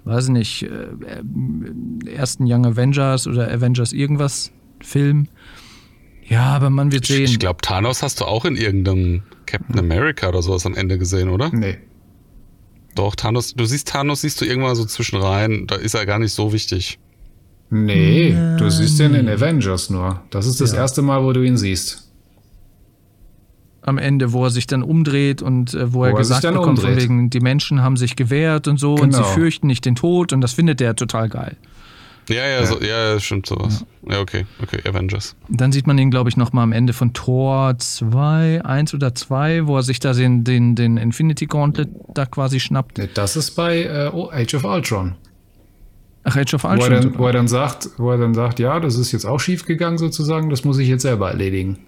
weiß 0.06 0.26
ich 0.26 0.34
nicht, 0.34 0.64
äh, 0.64 0.68
äh, 0.68 2.16
ersten 2.16 2.46
Young 2.48 2.66
Avengers 2.66 3.28
oder 3.28 3.52
Avengers 3.52 3.94
irgendwas 3.94 4.52
Film. 4.82 5.28
Ja, 6.28 6.44
aber 6.56 6.70
man 6.70 6.92
wird 6.92 7.04
Ich, 7.10 7.16
sehen. 7.16 7.26
ich 7.26 7.40
glaube, 7.40 7.62
Thanos 7.62 8.04
hast 8.04 8.20
du 8.22 8.26
auch 8.26 8.44
in 8.46 8.56
irgendeinem 8.56 9.24
Captain 9.46 9.80
America 9.80 10.28
oder 10.28 10.42
sowas 10.42 10.66
am 10.66 10.76
Ende 10.76 10.98
gesehen, 10.98 11.30
oder? 11.30 11.50
Nee. 11.54 11.78
Doch, 12.96 13.16
Thanos, 13.16 13.54
du 13.54 13.64
siehst 13.66 13.88
Thanos, 13.88 14.22
siehst 14.22 14.42
du 14.42 14.46
irgendwann 14.46 14.76
so 14.76 14.84
zwischen 14.86 15.18
rein, 15.22 15.68
da 15.68 15.76
ist 15.76 15.94
er 15.94 16.06
gar 16.06 16.20
nicht 16.20 16.34
so 16.34 16.52
wichtig. 16.52 17.00
Nee, 17.70 18.36
du 18.58 18.70
siehst 18.70 19.00
den 19.00 19.14
in 19.14 19.28
Avengers 19.30 19.90
nur. 19.90 20.22
Das 20.30 20.46
ist 20.48 20.60
das 20.62 20.74
erste 20.74 21.02
Mal, 21.02 21.24
wo 21.24 21.34
du 21.34 21.44
ihn 21.44 21.58
siehst. 21.58 22.04
am 23.82 23.98
Ende, 23.98 24.34
wo 24.34 24.44
er 24.44 24.50
sich 24.50 24.68
dann 24.68 24.84
umdreht 24.84 25.42
und 25.42 25.74
äh, 25.74 25.94
wo, 25.94 26.04
er 26.04 26.12
er 26.12 26.18
gesagt 26.18 26.42
bekommt, 26.42 26.80
von 26.82 26.98
wegen, 26.98 27.30
die 27.30 27.40
Menschen 27.40 27.82
haben 27.82 27.96
sich 27.96 28.18
gewehrt 28.18 28.68
und 28.68 28.78
so 28.82 28.96
und 28.96 29.14
sie 29.14 29.20
Genau. 29.22 29.32
fürchten 29.34 29.68
nicht 29.68 29.86
den 29.86 29.96
Tod 29.96 30.34
und 30.34 30.42
das 30.42 30.52
findet 30.52 30.82
er 30.82 30.94
total 30.96 31.30
geil. 31.30 31.56
Ja, 32.30 32.46
ja, 32.46 32.66
So, 32.66 32.82
ja, 32.82 33.14
ja, 33.14 33.20
stimmt 33.20 33.46
sowas. 33.46 33.86
Ja. 34.10 34.20
okay, 34.20 34.46
okay, 34.62 34.80
Avengers. 34.88 35.36
Dann 35.50 35.72
sieht 35.72 35.88
man 35.88 35.98
ihn, 35.98 36.12
glaube 36.12 36.30
ich, 36.30 36.38
noch 36.38 36.54
mal 36.54 36.64
am 36.64 36.72
Ende 36.72 36.94
von 36.94 37.14
Tor 37.14 37.78
2, 37.78 38.64
1 38.66 38.94
oder 38.94 39.16
2, 39.16 39.68
wo 39.68 39.78
er 39.78 39.84
sich 39.84 40.00
da 40.00 40.14
den, 40.14 40.44
den, 40.44 40.76
den 40.76 40.98
Infinity 40.98 41.46
Gauntlet 41.46 41.90
da 42.14 42.26
quasi 42.26 42.60
schnappt. 42.60 43.00
Das 43.16 43.36
ist 43.36 43.52
bei 43.52 43.84
äh, 43.84 44.10
oh, 44.14 44.30
Age 44.32 44.56
of 44.56 44.64
Ultron. 44.66 45.16
Ach, 46.24 46.36
Age 46.36 46.56
of 46.56 46.64
Wo 46.64 46.68
er, 46.68 46.74
Ultron. 46.74 46.92
dann, 46.92 47.18
wo 47.20 47.28
er 47.28 47.34
dann 47.34 47.48
sagt, 47.48 47.90
wo 47.98 48.12
er 48.12 48.18
dann 48.18 48.34
sagt, 48.34 48.60
ja, 48.60 48.80
das 48.82 48.98
ist 48.98 49.14
jetzt 49.14 49.26
auch 49.26 49.40
schief 49.40 49.66
gegangen 49.66 49.98
sozusagen, 49.98 50.50
das 50.50 50.66
muss 50.66 50.78
ich 50.78 50.90
jetzt 50.90 51.04
selber 51.04 51.30
erledigen. 51.30 51.80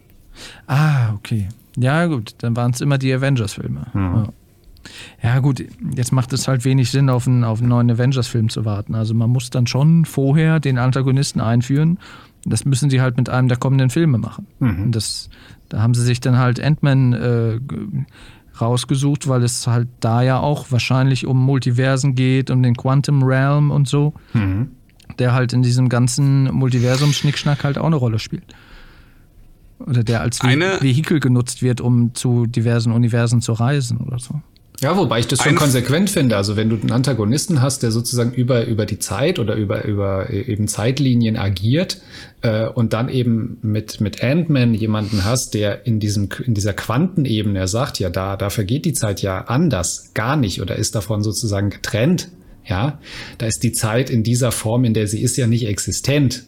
Ah, 0.67 1.13
okay. 1.15 1.49
Ja, 1.77 2.05
gut, 2.05 2.35
dann 2.37 2.55
waren 2.55 2.71
es 2.71 2.79
immer 2.81 2.97
die 2.97 3.13
Avengers-Filme. 3.13 3.87
Ja. 3.93 4.27
Ja, 5.23 5.39
gut, 5.39 5.63
jetzt 5.95 6.11
macht 6.11 6.31
es 6.33 6.47
halt 6.47 6.65
wenig 6.65 6.91
Sinn, 6.91 7.09
auf 7.09 7.27
einen, 7.27 7.43
auf 7.43 7.59
einen 7.59 7.69
neuen 7.69 7.89
Avengers-Film 7.91 8.49
zu 8.49 8.65
warten. 8.65 8.95
Also 8.95 9.13
man 9.13 9.29
muss 9.29 9.49
dann 9.49 9.67
schon 9.67 10.05
vorher 10.05 10.59
den 10.59 10.77
Antagonisten 10.77 11.41
einführen. 11.41 11.99
Das 12.45 12.65
müssen 12.65 12.89
sie 12.89 13.01
halt 13.01 13.17
mit 13.17 13.29
einem 13.29 13.47
der 13.49 13.57
kommenden 13.57 13.89
Filme 13.89 14.17
machen. 14.17 14.47
Und 14.85 14.91
das, 14.93 15.29
da 15.67 15.81
haben 15.81 15.93
sie 15.93 16.03
sich 16.03 16.21
dann 16.21 16.37
halt 16.37 16.59
Ant-Man 16.59 17.13
äh, 17.13 17.59
rausgesucht, 18.59 19.27
weil 19.27 19.43
es 19.43 19.67
halt 19.67 19.87
da 19.99 20.21
ja 20.21 20.39
auch 20.39 20.71
wahrscheinlich 20.71 21.25
um 21.25 21.37
Multiversen 21.43 22.15
geht, 22.15 22.49
um 22.49 22.61
den 22.63 22.75
Quantum 22.75 23.23
Realm 23.23 23.71
und 23.71 23.87
so, 23.87 24.13
der 25.17 25.33
halt 25.33 25.53
in 25.53 25.61
diesem 25.63 25.89
ganzen 25.89 26.43
Multiversum-Schnickschnack 26.53 27.63
halt 27.63 27.77
auch 27.77 27.85
eine 27.85 27.95
Rolle 27.95 28.19
spielt. 28.19 28.43
Oder 29.79 30.03
der 30.03 30.21
als 30.21 30.41
Ve 30.43 30.47
Eine- 30.47 30.81
Vehikel 30.81 31.19
genutzt 31.21 31.61
wird, 31.61 31.79
um 31.79 32.13
zu 32.13 32.45
diversen 32.45 32.91
Universen 32.91 33.41
zu 33.41 33.53
reisen 33.53 33.97
oder 33.97 34.19
so. 34.19 34.41
Ja, 34.81 34.95
wobei 34.95 35.19
ich 35.19 35.27
das 35.27 35.43
schon 35.43 35.55
konsequent 35.55 36.09
finde. 36.09 36.37
Also 36.37 36.55
wenn 36.55 36.69
du 36.69 36.77
einen 36.77 36.91
Antagonisten 36.91 37.61
hast, 37.61 37.83
der 37.83 37.91
sozusagen 37.91 38.31
über, 38.31 38.65
über 38.65 38.85
die 38.85 38.97
Zeit 38.97 39.37
oder 39.37 39.55
über, 39.55 39.83
über 39.83 40.29
eben 40.29 40.69
Zeitlinien 40.69 41.35
agiert 41.35 42.01
äh, 42.41 42.65
und 42.67 42.93
dann 42.93 43.09
eben 43.09 43.57
mit, 43.61 43.99
mit 43.99 44.23
Ant-Man 44.23 44.73
jemanden 44.73 45.25
hast, 45.25 45.53
der 45.53 45.85
in, 45.85 45.99
diesem, 45.99 46.29
in 46.45 46.53
dieser 46.53 46.73
Quantenebene, 46.73 47.67
sagt 47.67 47.99
ja, 47.99 48.09
da, 48.09 48.37
da 48.37 48.49
vergeht 48.49 48.85
die 48.85 48.93
Zeit 48.93 49.21
ja 49.21 49.41
anders, 49.41 50.11
gar 50.13 50.37
nicht 50.37 50.61
oder 50.61 50.77
ist 50.77 50.95
davon 50.95 51.23
sozusagen 51.23 51.69
getrennt. 51.71 52.29
Ja, 52.65 52.99
da 53.37 53.47
ist 53.47 53.63
die 53.63 53.73
Zeit 53.73 54.09
in 54.09 54.23
dieser 54.23 54.51
Form, 54.51 54.85
in 54.85 54.93
der 54.93 55.07
sie 55.07 55.21
ist, 55.21 55.37
ja 55.37 55.47
nicht 55.47 55.65
existent. 55.67 56.43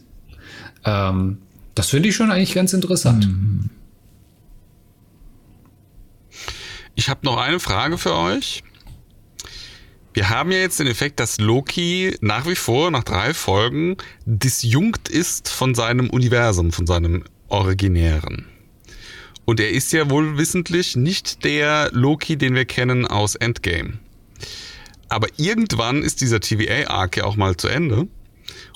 Ähm, 0.84 1.38
das 1.74 1.88
finde 1.88 2.08
ich 2.08 2.14
schon 2.14 2.30
eigentlich 2.30 2.54
ganz 2.54 2.72
interessant. 2.72 3.28
Ich 6.94 7.08
habe 7.08 7.24
noch 7.24 7.38
eine 7.38 7.58
Frage 7.58 7.96
für 7.98 8.14
euch. 8.14 8.62
Wir 10.14 10.28
haben 10.28 10.52
ja 10.52 10.58
jetzt 10.58 10.78
den 10.78 10.86
Effekt, 10.86 11.20
dass 11.20 11.38
Loki 11.38 12.16
nach 12.20 12.46
wie 12.46 12.54
vor 12.54 12.90
nach 12.90 13.04
drei 13.04 13.32
Folgen 13.32 13.96
disjunkt 14.26 15.08
ist 15.08 15.48
von 15.48 15.74
seinem 15.74 16.10
Universum, 16.10 16.70
von 16.70 16.86
seinem 16.86 17.24
originären. 17.48 18.46
Und 19.46 19.58
er 19.58 19.70
ist 19.70 19.92
ja 19.92 20.10
wohl 20.10 20.36
wissentlich 20.36 20.96
nicht 20.96 21.44
der 21.44 21.90
Loki, 21.92 22.36
den 22.36 22.54
wir 22.54 22.66
kennen 22.66 23.06
aus 23.06 23.36
Endgame. 23.36 23.98
Aber 25.08 25.28
irgendwann 25.36 26.02
ist 26.02 26.20
dieser 26.20 26.40
TVA-Arc 26.40 27.16
ja 27.16 27.24
auch 27.24 27.36
mal 27.36 27.56
zu 27.56 27.68
Ende. 27.68 28.06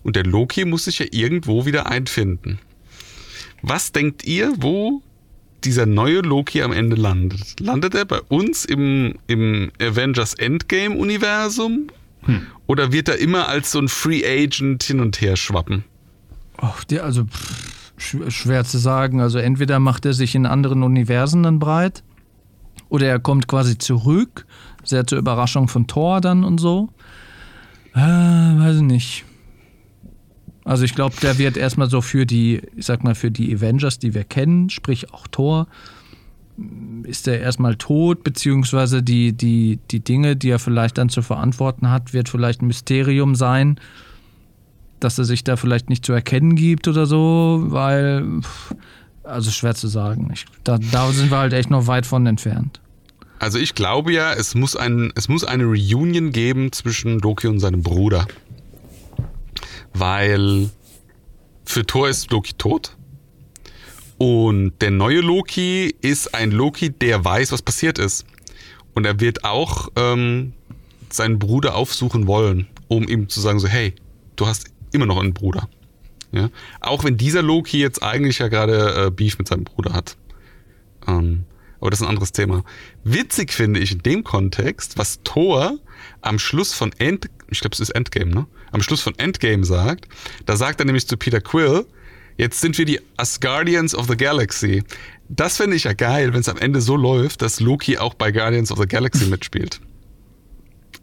Und 0.03 0.17
der 0.17 0.25
Loki 0.25 0.65
muss 0.65 0.85
sich 0.85 0.99
ja 1.01 1.07
irgendwo 1.11 1.67
wieder 1.67 1.87
einfinden. 1.87 2.59
Was 3.63 3.93
denkt 3.93 4.25
ihr, 4.25 4.53
wo 4.57 5.03
dieser 5.65 5.87
neue 5.87 6.21
Loki 6.21 6.63
am 6.63 6.73
Ende 6.73 6.97
landet? 6.97 7.59
Landet 7.61 7.95
er 7.95 8.05
bei 8.05 8.21
uns 8.29 8.65
im, 8.65 9.15
im 9.27 9.71
Avengers 9.81 10.35
Endgame 10.35 10.97
Universum? 10.97 11.89
Oder 12.67 12.91
wird 12.91 13.09
er 13.09 13.19
immer 13.19 13.49
als 13.49 13.71
so 13.71 13.79
ein 13.79 13.89
Free 13.89 14.25
Agent 14.27 14.83
hin 14.83 14.99
und 15.01 15.21
her 15.21 15.37
schwappen? 15.37 15.85
Ach, 16.57 16.83
der, 16.85 17.05
also 17.05 17.25
pff, 17.25 17.93
sch- 17.99 18.31
schwer 18.31 18.65
zu 18.65 18.79
sagen. 18.79 19.21
Also 19.21 19.39
entweder 19.39 19.79
macht 19.79 20.05
er 20.07 20.13
sich 20.13 20.35
in 20.35 20.45
anderen 20.47 20.83
Universen 20.83 21.45
dann 21.45 21.61
breit 21.61 22.03
oder 22.89 23.07
er 23.07 23.21
kommt 23.21 23.47
quasi 23.47 23.79
zurück, 23.79 24.47
sehr 24.83 25.07
zur 25.07 25.19
Überraschung 25.19 25.69
von 25.69 25.87
Thor 25.87 26.21
dann 26.21 26.43
und 26.43 26.59
so. 26.59 26.89
Äh, 27.95 28.01
weiß 28.01 28.77
ich 28.77 28.83
nicht. 28.83 29.25
Also 30.67 30.85
ich 30.85 30.95
glaube, 30.95 31.15
der 31.23 31.39
wird 31.39 31.57
erstmal 31.57 31.89
so 31.89 32.01
für 32.01 32.27
die, 32.27 32.61
ich 32.77 32.85
sag 32.85 33.05
mal, 33.05 33.15
für 33.15 33.31
die 33.31 33.55
Avengers, 33.55 33.99
die 33.99 34.15
wir 34.15 34.25
kennen, 34.25 34.69
sprich 34.69 35.15
auch 35.15 35.27
Thor, 35.27 35.69
ist 37.05 37.29
er 37.29 37.41
erstmal 37.41 37.77
tot, 37.77 38.25
beziehungsweise 38.25 39.03
die, 39.03 39.33
die, 39.33 39.79
die 39.91 40.01
Dinge, 40.01 40.37
die 40.37 40.51
er 40.51 40.59
vielleicht 40.59 40.99
dann 40.99 41.09
zu 41.09 41.23
verantworten 41.23 41.91
hat, 41.91 42.13
wird 42.13 42.29
vielleicht 42.29 42.63
ein 42.63 42.67
Mysterium 42.67 43.35
sein 43.35 43.79
dass 45.01 45.19
er 45.19 45.25
sich 45.25 45.45
da 45.45 45.57
vielleicht 45.57 45.89
nicht 45.91 46.05
zu 46.05 46.13
erkennen 46.13 46.57
gibt 46.57 46.89
oder 46.89 47.07
so, 47.07 47.65
weil, 47.69 48.41
also 49.23 49.51
schwer 49.51 49.75
zu 49.75 49.89
sagen. 49.89 50.31
Ich, 50.33 50.47
da, 50.65 50.79
da 50.79 51.11
sind 51.13 51.31
wir 51.31 51.39
halt 51.39 51.53
echt 51.53 51.71
noch 51.71 51.87
weit 51.87 52.07
von 52.07 52.27
entfernt. 52.27 52.81
Also 53.39 53.59
ich 53.59 53.75
glaube 53.75 54.13
ja, 54.13 54.33
es 54.33 54.55
muss, 54.55 54.77
ein, 54.77 55.13
es 55.15 55.29
muss 55.29 55.45
eine 55.45 55.65
Reunion 55.65 56.33
geben 56.33 56.73
zwischen 56.73 57.19
Loki 57.19 57.49
und 57.49 57.61
seinem 57.61 57.83
Bruder. 57.83 58.27
Weil 59.99 60.71
für 61.65 61.87
Thor 61.87 62.09
ist 62.09 62.31
Loki 62.31 62.55
tot. 62.55 62.97
Und 64.19 64.75
der 64.81 64.91
neue 64.91 65.21
Loki 65.21 65.95
ist 66.01 66.35
ein 66.35 66.51
Loki, 66.51 66.91
der 66.91 67.25
weiß, 67.25 67.53
was 67.53 67.63
passiert 67.63 67.99
ist. 67.99 68.25
Und 68.95 69.05
er 69.05 69.21
wird 69.21 69.45
auch 69.45 69.89
ähm, 69.97 70.55
seinen 71.11 71.39
Bruder 71.39 71.75
aufsuchen 71.75 72.27
wollen, 72.27 72.67
um 72.89 73.07
ihm 73.07 73.29
zu 73.29 73.41
sagen, 73.41 73.59
so, 73.59 73.69
hey, 73.69 73.95
du 74.37 74.47
hast 74.47 74.69
immer 74.93 75.07
noch 75.07 75.19
einen 75.21 75.35
Bruder. 75.35 75.69
Ja? 76.33 76.51
Auch 76.81 77.05
wenn 77.05 77.17
dieser 77.17 77.43
Loki 77.43 77.79
jetzt 77.79 78.03
eigentlich 78.03 78.39
ja 78.39 78.49
gerade 78.49 79.07
äh, 79.07 79.11
Beef 79.11 79.39
mit 79.39 79.49
seinem 79.49 79.65
Bruder 79.65 79.93
hat. 79.93 80.17
Ähm, 81.07 81.45
aber 81.81 81.91
das 81.91 82.01
ist 82.01 82.07
ein 82.07 82.11
anderes 82.11 82.33
Thema. 82.33 82.65
Witzig 83.05 83.53
finde 83.53 83.81
ich 83.81 83.93
in 83.93 83.99
dem 83.99 84.25
Kontext, 84.25 84.97
was 84.97 85.21
Thor 85.25 85.79
am 86.23 86.39
Schluss 86.39 86.73
von 86.73 86.93
End, 86.93 87.29
ich 87.51 87.61
glaube 87.61 87.75
es 87.75 87.81
ist 87.81 87.91
Endgame, 87.91 88.35
ne? 88.35 88.47
Am 88.73 88.83
Schluss 88.83 89.01
von 89.01 89.15
Endgame 89.19 89.65
sagt, 89.65 90.09
da 90.45 90.57
sagt 90.57 90.81
er 90.81 90.87
nämlich 90.87 91.07
zu 91.07 91.17
Peter 91.17 91.41
Quill, 91.41 91.87
jetzt 92.37 92.61
sind 92.61 92.77
wir 92.79 92.85
die 92.85 93.01
Asgardians 93.17 93.95
of 93.95 94.07
the 94.09 94.17
Galaxy. 94.17 94.83
Das 95.29 95.57
finde 95.57 95.77
ich 95.77 95.85
ja 95.85 95.93
geil, 95.93 96.33
wenn 96.33 96.41
es 96.41 96.49
am 96.49 96.59
Ende 96.59 96.81
so 96.81 96.97
läuft, 96.97 97.43
dass 97.43 97.61
Loki 97.61 97.99
auch 97.99 98.15
bei 98.15 98.33
Guardians 98.33 98.71
of 98.71 98.79
the 98.79 98.87
Galaxy 98.87 99.27
mitspielt. 99.31 99.81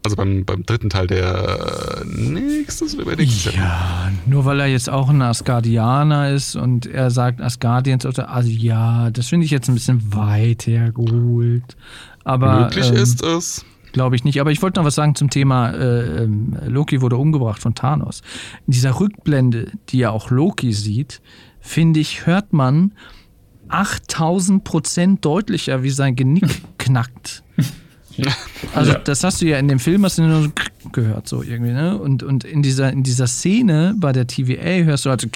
Also 0.06 0.18
beim, 0.18 0.44
beim 0.44 0.66
dritten 0.66 0.90
Teil 0.90 1.08
der 1.08 2.02
äh, 2.02 2.06
nächstes 2.06 2.98
oder 2.98 3.16
nächstes 3.16 3.46
Jahr. 3.46 3.56
Ja, 3.56 4.12
nur 4.26 4.44
weil 4.44 4.60
er 4.60 4.68
jetzt 4.68 4.90
auch 4.90 5.10
ein 5.10 5.22
Asgardianer 5.22 6.32
ist 6.32 6.58
und 6.58 6.86
er 6.86 7.10
sagt 7.10 7.40
Asgardians 7.40 8.06
oder 8.06 8.30
also 8.30 8.50
ja, 8.50 9.12
das 9.12 9.28
finde 9.28 9.46
ich 9.46 9.52
jetzt 9.52 9.70
ein 9.70 9.76
bisschen 9.76 10.14
weit 10.14 10.68
hergeholt. 10.68 11.78
Aber 12.26 12.64
Möglich 12.64 12.90
ähm, 12.90 12.96
ist 12.96 13.24
es. 13.24 13.66
Glaube 13.94 14.16
ich 14.16 14.24
nicht. 14.24 14.42
Aber 14.42 14.52
ich 14.52 14.62
wollte 14.62 14.80
noch 14.80 14.86
was 14.86 14.96
sagen 14.96 15.16
zum 15.16 15.30
Thema 15.30 15.70
äh, 15.70 16.24
ähm, 16.24 16.58
Loki 16.68 17.02
wurde 17.02 17.16
umgebracht 17.16 17.62
von 17.62 17.76
Thanos. 17.76 18.22
In 18.68 18.74
dieser 18.74 19.00
Rückblende, 19.00 19.72
die 19.90 20.00
ja 20.00 20.10
auch 20.10 20.32
Loki 20.32 20.74
sieht, 20.74 21.22
finde 21.62 22.00
ich, 22.00 22.26
hört 22.26 22.54
man 22.54 22.94
8000 23.70 24.64
Prozent 24.64 25.24
deutlicher, 25.24 25.84
wie 25.84 25.92
sein 25.92 26.16
Genick 26.16 26.62
knackt. 26.78 27.44
Also 28.76 28.94
das 28.94 29.24
hast 29.24 29.42
du 29.42 29.46
ja 29.46 29.58
in 29.58 29.68
dem 29.68 29.80
Film 29.80 30.06
hast 30.06 30.18
du 30.18 30.24
nur 30.24 30.44
so 30.44 30.50
gehört 30.92 31.28
so 31.28 31.42
irgendwie, 31.42 31.72
ne? 31.72 31.98
Und, 31.98 32.22
und 32.22 32.44
in 32.44 32.62
dieser 32.62 32.92
in 32.92 33.02
dieser 33.02 33.26
Szene 33.26 33.96
bei 33.98 34.12
der 34.12 34.28
TVA 34.28 34.84
hörst 34.84 35.06
du 35.06 35.10
halt 35.10 35.22
so 35.22 35.28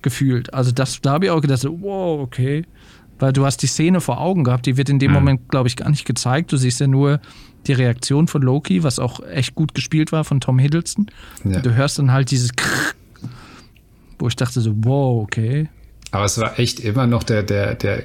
gefühlt. 0.00 0.52
Also 0.54 0.72
das 0.72 1.00
da 1.00 1.12
habe 1.12 1.26
ich 1.26 1.30
auch 1.30 1.40
gedacht, 1.40 1.60
so, 1.60 1.80
wow, 1.80 2.20
okay. 2.20 2.64
Weil 3.22 3.32
du 3.32 3.46
hast 3.46 3.58
die 3.58 3.68
Szene 3.68 4.00
vor 4.00 4.20
Augen 4.20 4.42
gehabt, 4.42 4.66
die 4.66 4.76
wird 4.76 4.88
in 4.88 4.98
dem 4.98 5.12
Mhm. 5.12 5.14
Moment, 5.14 5.48
glaube 5.48 5.68
ich, 5.68 5.76
gar 5.76 5.88
nicht 5.88 6.04
gezeigt. 6.04 6.50
Du 6.50 6.56
siehst 6.56 6.80
ja 6.80 6.88
nur 6.88 7.20
die 7.68 7.72
Reaktion 7.72 8.26
von 8.26 8.42
Loki, 8.42 8.82
was 8.82 8.98
auch 8.98 9.20
echt 9.24 9.54
gut 9.54 9.76
gespielt 9.76 10.10
war 10.10 10.24
von 10.24 10.40
Tom 10.40 10.58
Hiddleston. 10.58 11.06
Ja. 11.44 11.60
Du 11.60 11.72
hörst 11.72 12.00
dann 12.00 12.10
halt 12.10 12.32
dieses 12.32 12.56
Krrr, 12.56 12.94
wo 14.18 14.26
ich 14.26 14.34
dachte 14.34 14.60
so, 14.60 14.74
wow, 14.78 15.22
okay. 15.22 15.68
Aber 16.12 16.26
es 16.26 16.38
war 16.38 16.58
echt 16.58 16.78
immer 16.80 17.06
noch 17.06 17.22
der, 17.22 17.42
der, 17.42 17.74
der 17.74 18.02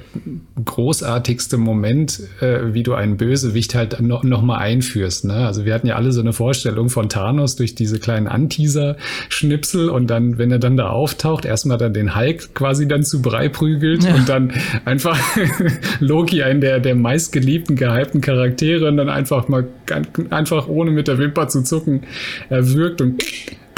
großartigste 0.64 1.58
Moment, 1.58 2.20
äh, 2.40 2.72
wie 2.72 2.82
du 2.82 2.94
einen 2.94 3.18
Bösewicht 3.18 3.74
halt 3.74 4.00
noch, 4.00 4.24
noch 4.24 4.40
mal 4.40 4.56
einführst. 4.56 5.26
Ne? 5.26 5.46
Also 5.46 5.66
wir 5.66 5.74
hatten 5.74 5.86
ja 5.86 5.96
alle 5.96 6.10
so 6.12 6.22
eine 6.22 6.32
Vorstellung 6.32 6.88
von 6.88 7.10
Thanos 7.10 7.56
durch 7.56 7.74
diese 7.74 7.98
kleinen 7.98 8.26
Anteaser-Schnipsel 8.26 9.90
und 9.90 10.08
dann, 10.08 10.38
wenn 10.38 10.50
er 10.50 10.58
dann 10.58 10.78
da 10.78 10.88
auftaucht, 10.88 11.44
erstmal 11.44 11.76
dann 11.76 11.92
den 11.92 12.16
Hulk 12.16 12.54
quasi 12.54 12.88
dann 12.88 13.02
zu 13.02 13.20
Brei 13.20 13.50
prügelt 13.50 14.04
Ja. 14.04 14.14
und 14.14 14.26
dann 14.28 14.52
einfach 14.86 15.18
Loki, 16.00 16.42
einen 16.42 16.62
der, 16.62 16.80
der 16.80 16.94
meistgeliebten, 16.94 17.76
gehypten 17.76 18.22
Charaktere 18.22 18.88
und 18.88 18.96
dann 18.96 19.10
einfach 19.10 19.48
mal 19.48 19.66
einfach 20.30 20.66
ohne 20.66 20.90
mit 20.92 21.08
der 21.08 21.18
Wimper 21.18 21.48
zu 21.48 21.62
zucken 21.62 22.04
erwürgt 22.48 23.02
und 23.02 23.22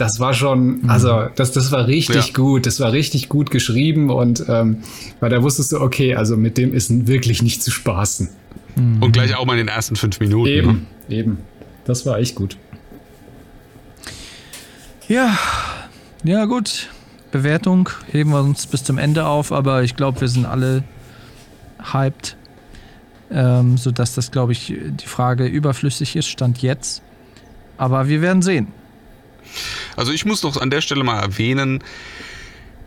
das 0.00 0.18
war 0.18 0.32
schon, 0.34 0.88
also 0.88 1.26
das, 1.36 1.52
das 1.52 1.70
war 1.72 1.86
richtig 1.86 2.28
Ja. 2.28 2.32
gut, 2.34 2.66
das 2.66 2.80
war 2.80 2.92
richtig 2.92 3.28
gut 3.28 3.50
geschrieben 3.50 4.10
und 4.10 4.44
ähm, 4.48 4.78
weil 5.20 5.30
da 5.30 5.42
wusstest 5.42 5.72
du, 5.72 5.80
okay, 5.80 6.14
also 6.14 6.36
mit 6.36 6.56
dem 6.56 6.72
ist 6.72 7.06
wirklich 7.06 7.42
nicht 7.42 7.62
zu 7.62 7.70
spaßen. 7.70 8.28
Und 9.00 9.12
gleich 9.12 9.36
auch 9.36 9.44
mal 9.44 9.54
in 9.54 9.66
den 9.66 9.68
ersten 9.68 9.96
fünf 9.96 10.20
Minuten. 10.20 10.44
Ne? 10.48 10.56
Eben, 10.56 10.86
eben. 11.08 11.38
Das 11.84 12.06
war 12.06 12.18
echt 12.18 12.34
gut. 12.34 12.56
Ja, 15.08 15.36
ja 16.24 16.44
gut. 16.46 16.88
Bewertung 17.32 17.90
heben 18.10 18.30
wir 18.30 18.40
uns 18.40 18.66
bis 18.66 18.84
zum 18.84 18.96
Ende 18.98 19.26
auf, 19.26 19.52
aber 19.52 19.82
ich 19.82 19.96
glaube, 19.96 20.20
wir 20.20 20.28
sind 20.28 20.46
alle 20.46 20.82
hyped, 21.92 22.36
ähm, 23.30 23.76
sodass 23.76 24.14
das, 24.14 24.30
glaube 24.30 24.52
ich, 24.52 24.72
die 24.74 25.06
Frage 25.06 25.46
überflüssig 25.46 26.16
ist, 26.16 26.28
stand 26.28 26.62
jetzt. 26.62 27.02
Aber 27.76 28.08
wir 28.08 28.22
werden 28.22 28.42
sehen. 28.42 28.68
Also 29.96 30.12
ich 30.12 30.24
muss 30.24 30.42
noch 30.42 30.56
an 30.56 30.70
der 30.70 30.80
Stelle 30.80 31.04
mal 31.04 31.20
erwähnen, 31.20 31.82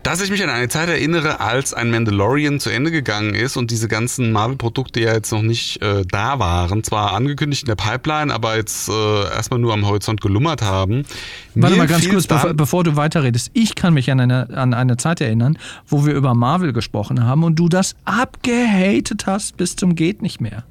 dass 0.03 0.22
ich 0.22 0.30
mich 0.30 0.44
an 0.44 0.49
eine 0.49 0.68
Zeit 0.68 0.90
erinnere, 0.90 1.40
als 1.40 1.73
ein 1.73 1.90
Mandalorian 1.90 2.60
zu 2.60 2.69
Ende 2.69 2.91
gegangen 2.91 3.35
ist 3.35 3.56
und 3.56 3.72
diese 3.72 3.88
ganzen 3.88 4.34
Marvel-Produkte 4.34 4.99
ja 4.99 5.14
jetzt 5.14 5.31
noch 5.31 5.41
nicht 5.41 5.81
äh, 5.81 6.03
da 6.06 6.40
waren. 6.40 6.84
Zwar 6.84 7.14
angekündigt 7.14 7.64
in 7.64 7.68
der 7.68 7.76
Pipeline, 7.76 8.34
aber 8.34 8.57
jetzt 8.57 8.90
äh, 8.90 9.23
erstmal 9.34 9.61
nur 9.61 9.73
am 9.73 9.88
Horizont 9.88 10.19
gelummert 10.19 10.61
haben. 10.61 11.06
Warte 11.56 11.76
Mir 11.76 11.84
mal 11.84 11.88
ganz 11.88 12.07
kurz, 12.07 12.27
bevor, 12.27 12.53
bevor 12.53 12.84
du 12.84 12.98
weiterredest. 12.98 13.52
Ich 13.53 13.76
kann 13.76 13.94
mich 13.94 14.11
an 14.11 14.19
eine, 14.19 14.49
an 14.49 14.73
eine 14.73 14.98
Zeit 14.98 15.22
erinnern, 15.22 15.57
wo 15.88 16.06
wir 16.06 16.14
über 16.14 16.34
Marvel 16.34 16.73
gesprochen 16.73 17.23
haben 17.23 17.45
und 17.45 17.56
du 17.56 17.69
das 17.69 17.95
abgehatet 18.03 19.26
hast 19.26 19.56
bis 19.56 19.77
zum 19.77 19.95
geht 19.95 20.22
nicht 20.22 20.41
mehr. 20.41 20.65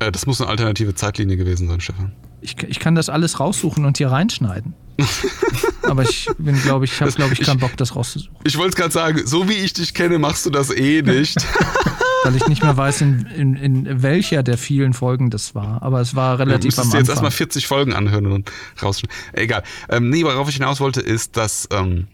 Äh, 0.00 0.12
das 0.12 0.26
muss 0.26 0.42
eine 0.42 0.50
alternative 0.50 0.94
Zeitlinie 0.94 1.38
gewesen 1.38 1.66
sein, 1.66 1.80
Stefan. 1.80 2.12
Ich, 2.42 2.62
ich 2.62 2.78
kann 2.78 2.94
das 2.94 3.08
alles 3.08 3.40
raussuchen 3.40 3.86
und 3.86 3.96
hier 3.96 4.10
reinschneiden. 4.10 4.74
Aber 5.82 6.02
ich 6.02 6.28
bin, 6.38 6.60
glaube 6.62 6.84
ich, 6.84 6.92
ich 6.92 7.00
habe, 7.00 7.12
glaube 7.12 7.32
ich, 7.34 7.40
keinen 7.40 7.56
ich- 7.56 7.60
Bock, 7.60 7.76
das 7.76 7.94
rauszusuchen. 7.96 8.36
Ich 8.44 8.56
wollte 8.56 8.70
es 8.70 8.76
gerade 8.76 8.92
sagen, 8.92 9.26
so 9.26 9.48
wie 9.48 9.54
ich 9.54 9.72
dich 9.72 9.94
kenne, 9.94 10.18
machst 10.18 10.46
du 10.46 10.50
das 10.50 10.70
eh 10.70 11.02
nicht. 11.02 11.36
Weil 12.24 12.36
ich 12.36 12.46
nicht 12.48 12.62
mehr 12.62 12.74
weiß, 12.76 13.02
in, 13.02 13.26
in, 13.26 13.54
in 13.54 14.02
welcher 14.02 14.42
der 14.42 14.56
vielen 14.56 14.94
Folgen 14.94 15.28
das 15.30 15.54
war. 15.54 15.82
Aber 15.82 16.00
es 16.00 16.14
war 16.14 16.38
Du 16.38 16.44
relativ 16.44 16.68
müsstest 16.68 16.86
am 16.86 16.90
dir 16.92 16.98
jetzt 16.98 17.10
Anfang. 17.10 17.24
erstmal 17.24 17.30
40 17.32 17.66
Folgen 17.66 17.92
anhören 17.92 18.26
und 18.32 18.50
rausschneiden. 18.82 19.14
Egal. 19.34 19.62
Ähm, 19.90 20.08
nee, 20.08 20.24
worauf 20.24 20.48
ich 20.48 20.54
hinaus 20.54 20.80
wollte, 20.80 21.00
ist, 21.00 21.36
dass 21.36 21.68
ähm, 21.70 22.06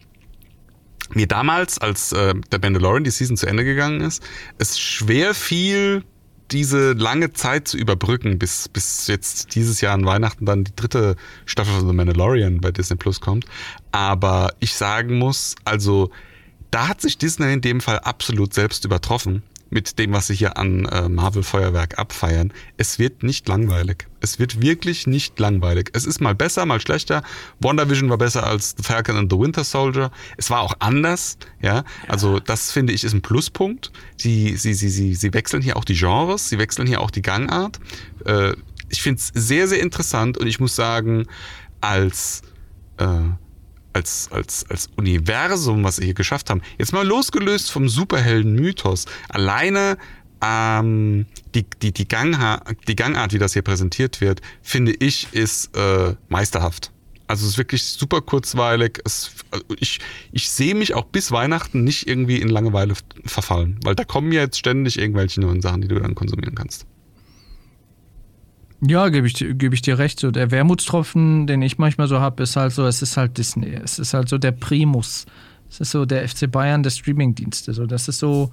mir 1.13 1.27
damals, 1.27 1.77
als 1.77 2.11
äh, 2.11 2.33
der 2.51 2.59
Mandalorian 2.59 3.05
die 3.05 3.09
Season 3.11 3.37
zu 3.37 3.45
Ende 3.45 3.63
gegangen 3.63 4.01
ist, 4.01 4.21
es 4.57 4.77
schwer 4.79 5.33
fiel, 5.33 6.03
diese 6.51 6.93
lange 6.93 7.33
Zeit 7.33 7.67
zu 7.67 7.77
überbrücken, 7.77 8.39
bis, 8.39 8.69
bis 8.69 9.07
jetzt 9.07 9.55
dieses 9.55 9.81
Jahr 9.81 9.93
an 9.93 10.05
Weihnachten 10.05 10.45
dann 10.45 10.63
die 10.63 10.75
dritte 10.75 11.15
Staffel 11.45 11.73
von 11.73 11.87
The 11.87 11.93
Mandalorian 11.93 12.61
bei 12.61 12.71
Disney 12.71 12.97
Plus 12.97 13.21
kommt. 13.21 13.45
Aber 13.91 14.53
ich 14.59 14.75
sagen 14.75 15.17
muss, 15.17 15.55
also 15.63 16.11
da 16.69 16.87
hat 16.87 17.01
sich 17.01 17.17
Disney 17.17 17.53
in 17.53 17.61
dem 17.61 17.81
Fall 17.81 17.99
absolut 17.99 18.53
selbst 18.53 18.85
übertroffen 18.85 19.43
mit 19.71 19.97
dem, 19.97 20.13
was 20.13 20.27
sie 20.27 20.35
hier 20.35 20.57
an 20.57 20.85
äh, 20.85 21.09
Marvel-Feuerwerk 21.09 21.97
abfeiern. 21.97 22.53
Es 22.77 22.99
wird 22.99 23.23
nicht 23.23 23.47
langweilig. 23.47 24.05
Es 24.19 24.37
wird 24.37 24.61
wirklich 24.61 25.07
nicht 25.07 25.39
langweilig. 25.39 25.89
Es 25.93 26.05
ist 26.05 26.21
mal 26.21 26.35
besser, 26.35 26.65
mal 26.65 26.79
schlechter. 26.79 27.23
WandaVision 27.59 28.09
war 28.09 28.17
besser 28.17 28.45
als 28.45 28.75
The 28.77 28.83
Falcon 28.83 29.15
and 29.15 29.31
the 29.31 29.39
Winter 29.39 29.63
Soldier. 29.63 30.11
Es 30.37 30.49
war 30.49 30.59
auch 30.59 30.75
anders, 30.79 31.37
ja. 31.61 31.83
Also 32.07 32.39
das 32.39 32.71
finde 32.71 32.93
ich 32.93 33.03
ist 33.03 33.13
ein 33.13 33.21
Pluspunkt. 33.21 33.91
Sie, 34.17 34.55
sie, 34.57 34.73
sie, 34.73 34.89
sie, 34.89 35.15
sie 35.15 35.33
wechseln 35.33 35.63
hier 35.63 35.77
auch 35.77 35.85
die 35.85 35.95
Genres, 35.95 36.49
sie 36.49 36.59
wechseln 36.59 36.85
hier 36.85 37.01
auch 37.01 37.09
die 37.09 37.21
Gangart. 37.21 37.79
Äh, 38.25 38.53
ich 38.89 39.01
finde 39.01 39.19
es 39.19 39.31
sehr, 39.33 39.67
sehr 39.69 39.79
interessant 39.79 40.37
und 40.37 40.47
ich 40.47 40.59
muss 40.59 40.75
sagen, 40.75 41.25
als 41.79 42.41
äh, 42.97 43.05
als, 43.93 44.29
als, 44.31 44.65
als 44.69 44.89
Universum, 44.97 45.83
was 45.83 45.97
sie 45.97 46.05
hier 46.05 46.13
geschafft 46.13 46.49
haben. 46.49 46.61
Jetzt 46.77 46.93
mal 46.93 47.05
losgelöst 47.05 47.71
vom 47.71 47.89
Superhelden-Mythos. 47.89 49.05
Alleine 49.29 49.97
ähm, 50.41 51.25
die, 51.53 51.65
die, 51.81 51.91
die, 51.91 52.07
Gangha 52.07 52.63
die 52.87 52.95
Gangart, 52.95 53.33
wie 53.33 53.39
das 53.39 53.53
hier 53.53 53.61
präsentiert 53.61 54.21
wird, 54.21 54.41
finde 54.61 54.93
ich, 54.93 55.27
ist 55.33 55.75
äh, 55.75 56.15
meisterhaft. 56.29 56.91
Also 57.27 57.45
es 57.45 57.51
ist 57.51 57.57
wirklich 57.57 57.83
super 57.85 58.21
kurzweilig. 58.21 58.99
Es, 59.05 59.31
also 59.51 59.63
ich, 59.79 59.99
ich 60.31 60.49
sehe 60.49 60.75
mich 60.75 60.95
auch 60.95 61.05
bis 61.05 61.31
Weihnachten 61.31 61.83
nicht 61.83 62.07
irgendwie 62.07 62.37
in 62.37 62.49
Langeweile 62.49 62.95
verfallen, 63.25 63.79
weil 63.83 63.95
da 63.95 64.03
kommen 64.03 64.31
ja 64.33 64.41
jetzt 64.41 64.57
ständig 64.57 64.99
irgendwelche 64.99 65.39
neuen 65.39 65.61
Sachen, 65.61 65.81
die 65.81 65.87
du 65.87 65.99
dann 65.99 66.15
konsumieren 66.15 66.55
kannst. 66.55 66.85
Ja, 68.83 69.09
gebe 69.09 69.27
ich, 69.27 69.33
dir- 69.33 69.53
geb 69.53 69.73
ich 69.73 69.81
dir 69.81 69.97
recht. 69.99 70.19
So 70.19 70.31
der 70.31 70.49
Wermutstropfen, 70.51 71.45
den 71.47 71.61
ich 71.61 71.77
manchmal 71.77 72.07
so 72.07 72.19
habe, 72.19 72.41
ist 72.43 72.55
halt 72.55 72.73
so, 72.73 72.85
es 72.85 73.01
ist 73.01 73.15
halt 73.17 73.37
Disney. 73.37 73.73
Es 73.83 73.99
ist 73.99 74.13
halt 74.13 74.27
so 74.29 74.37
der 74.37 74.51
Primus. 74.51 75.25
Es 75.69 75.79
ist 75.79 75.91
so 75.91 76.05
der 76.05 76.27
FC 76.27 76.51
Bayern 76.51 76.81
der 76.83 76.89
Streamingdienste. 76.89 77.73
So, 77.73 77.85
das 77.85 78.07
ist 78.07 78.19
so, 78.19 78.49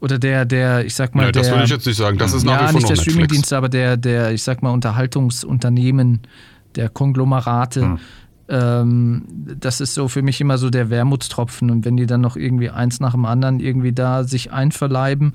oder 0.00 0.18
der, 0.18 0.44
der, 0.44 0.84
ich 0.86 0.94
sag 0.94 1.14
mal, 1.14 1.26
Ja, 1.26 1.32
der. 1.32 1.42
das 1.42 1.50
würde 1.50 1.64
ich 1.64 1.70
jetzt 1.70 1.86
nicht 1.86 1.96
sagen. 1.96 2.18
Das 2.18 2.32
ist 2.32 2.44
nach 2.44 2.52
ja, 2.52 2.68
wie 2.68 2.72
vor 2.72 2.74
nicht 2.74 2.88
der 2.88 2.90
Netflix. 2.96 3.12
Streamingdienste, 3.12 3.56
aber 3.56 3.68
der, 3.68 3.96
der, 3.96 4.32
ich 4.32 4.42
sag 4.44 4.62
mal, 4.62 4.70
Unterhaltungsunternehmen, 4.70 6.20
der 6.76 6.88
Konglomerate. 6.88 7.98
Ähm, 8.48 9.24
das 9.60 9.80
ist 9.80 9.92
so 9.94 10.08
für 10.08 10.22
mich 10.22 10.40
immer 10.40 10.56
so 10.56 10.70
der 10.70 10.88
Wermutstropfen. 10.88 11.70
Und 11.70 11.84
wenn 11.84 11.96
die 11.96 12.06
dann 12.06 12.20
noch 12.20 12.36
irgendwie 12.36 12.70
eins 12.70 13.00
nach 13.00 13.12
dem 13.12 13.24
anderen 13.24 13.60
irgendwie 13.60 13.92
da 13.92 14.24
sich 14.24 14.52
einverleiben, 14.52 15.34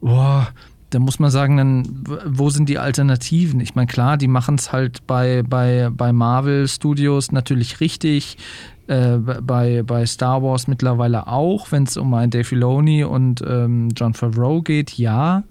boah, 0.00 0.48
da 0.90 0.98
muss 0.98 1.18
man 1.18 1.30
sagen, 1.30 1.56
dann, 1.56 2.04
wo 2.26 2.50
sind 2.50 2.68
die 2.68 2.78
Alternativen? 2.78 3.60
Ich 3.60 3.74
meine, 3.74 3.86
klar, 3.86 4.16
die 4.16 4.28
machen 4.28 4.54
es 4.54 4.72
halt 4.72 5.06
bei, 5.06 5.42
bei, 5.42 5.90
bei 5.92 6.12
Marvel 6.12 6.66
Studios 6.66 7.30
natürlich 7.30 7.80
richtig, 7.80 8.38
äh, 8.86 9.18
bei, 9.18 9.82
bei 9.82 10.06
Star 10.06 10.42
Wars 10.42 10.66
mittlerweile 10.66 11.26
auch, 11.26 11.72
wenn 11.72 11.82
es 11.82 11.96
um 11.96 12.12
einen 12.14 12.30
Dave 12.30 12.44
Filoni 12.44 13.04
und 13.04 13.42
ähm, 13.46 13.90
John 13.94 14.14
Favreau 14.14 14.62
geht, 14.62 14.92
ja. 14.96 15.44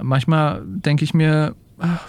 Manchmal 0.00 0.62
denke 0.66 1.04
ich 1.04 1.14
mir, 1.14 1.54
ach, 1.78 2.04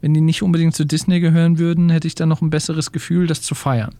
wenn 0.00 0.14
die 0.14 0.20
nicht 0.20 0.42
unbedingt 0.42 0.74
zu 0.74 0.84
Disney 0.84 1.20
gehören 1.20 1.58
würden, 1.58 1.90
hätte 1.90 2.08
ich 2.08 2.14
dann 2.14 2.28
noch 2.28 2.42
ein 2.42 2.50
besseres 2.50 2.90
Gefühl, 2.90 3.26
das 3.26 3.42
zu 3.42 3.54
feiern. 3.54 3.94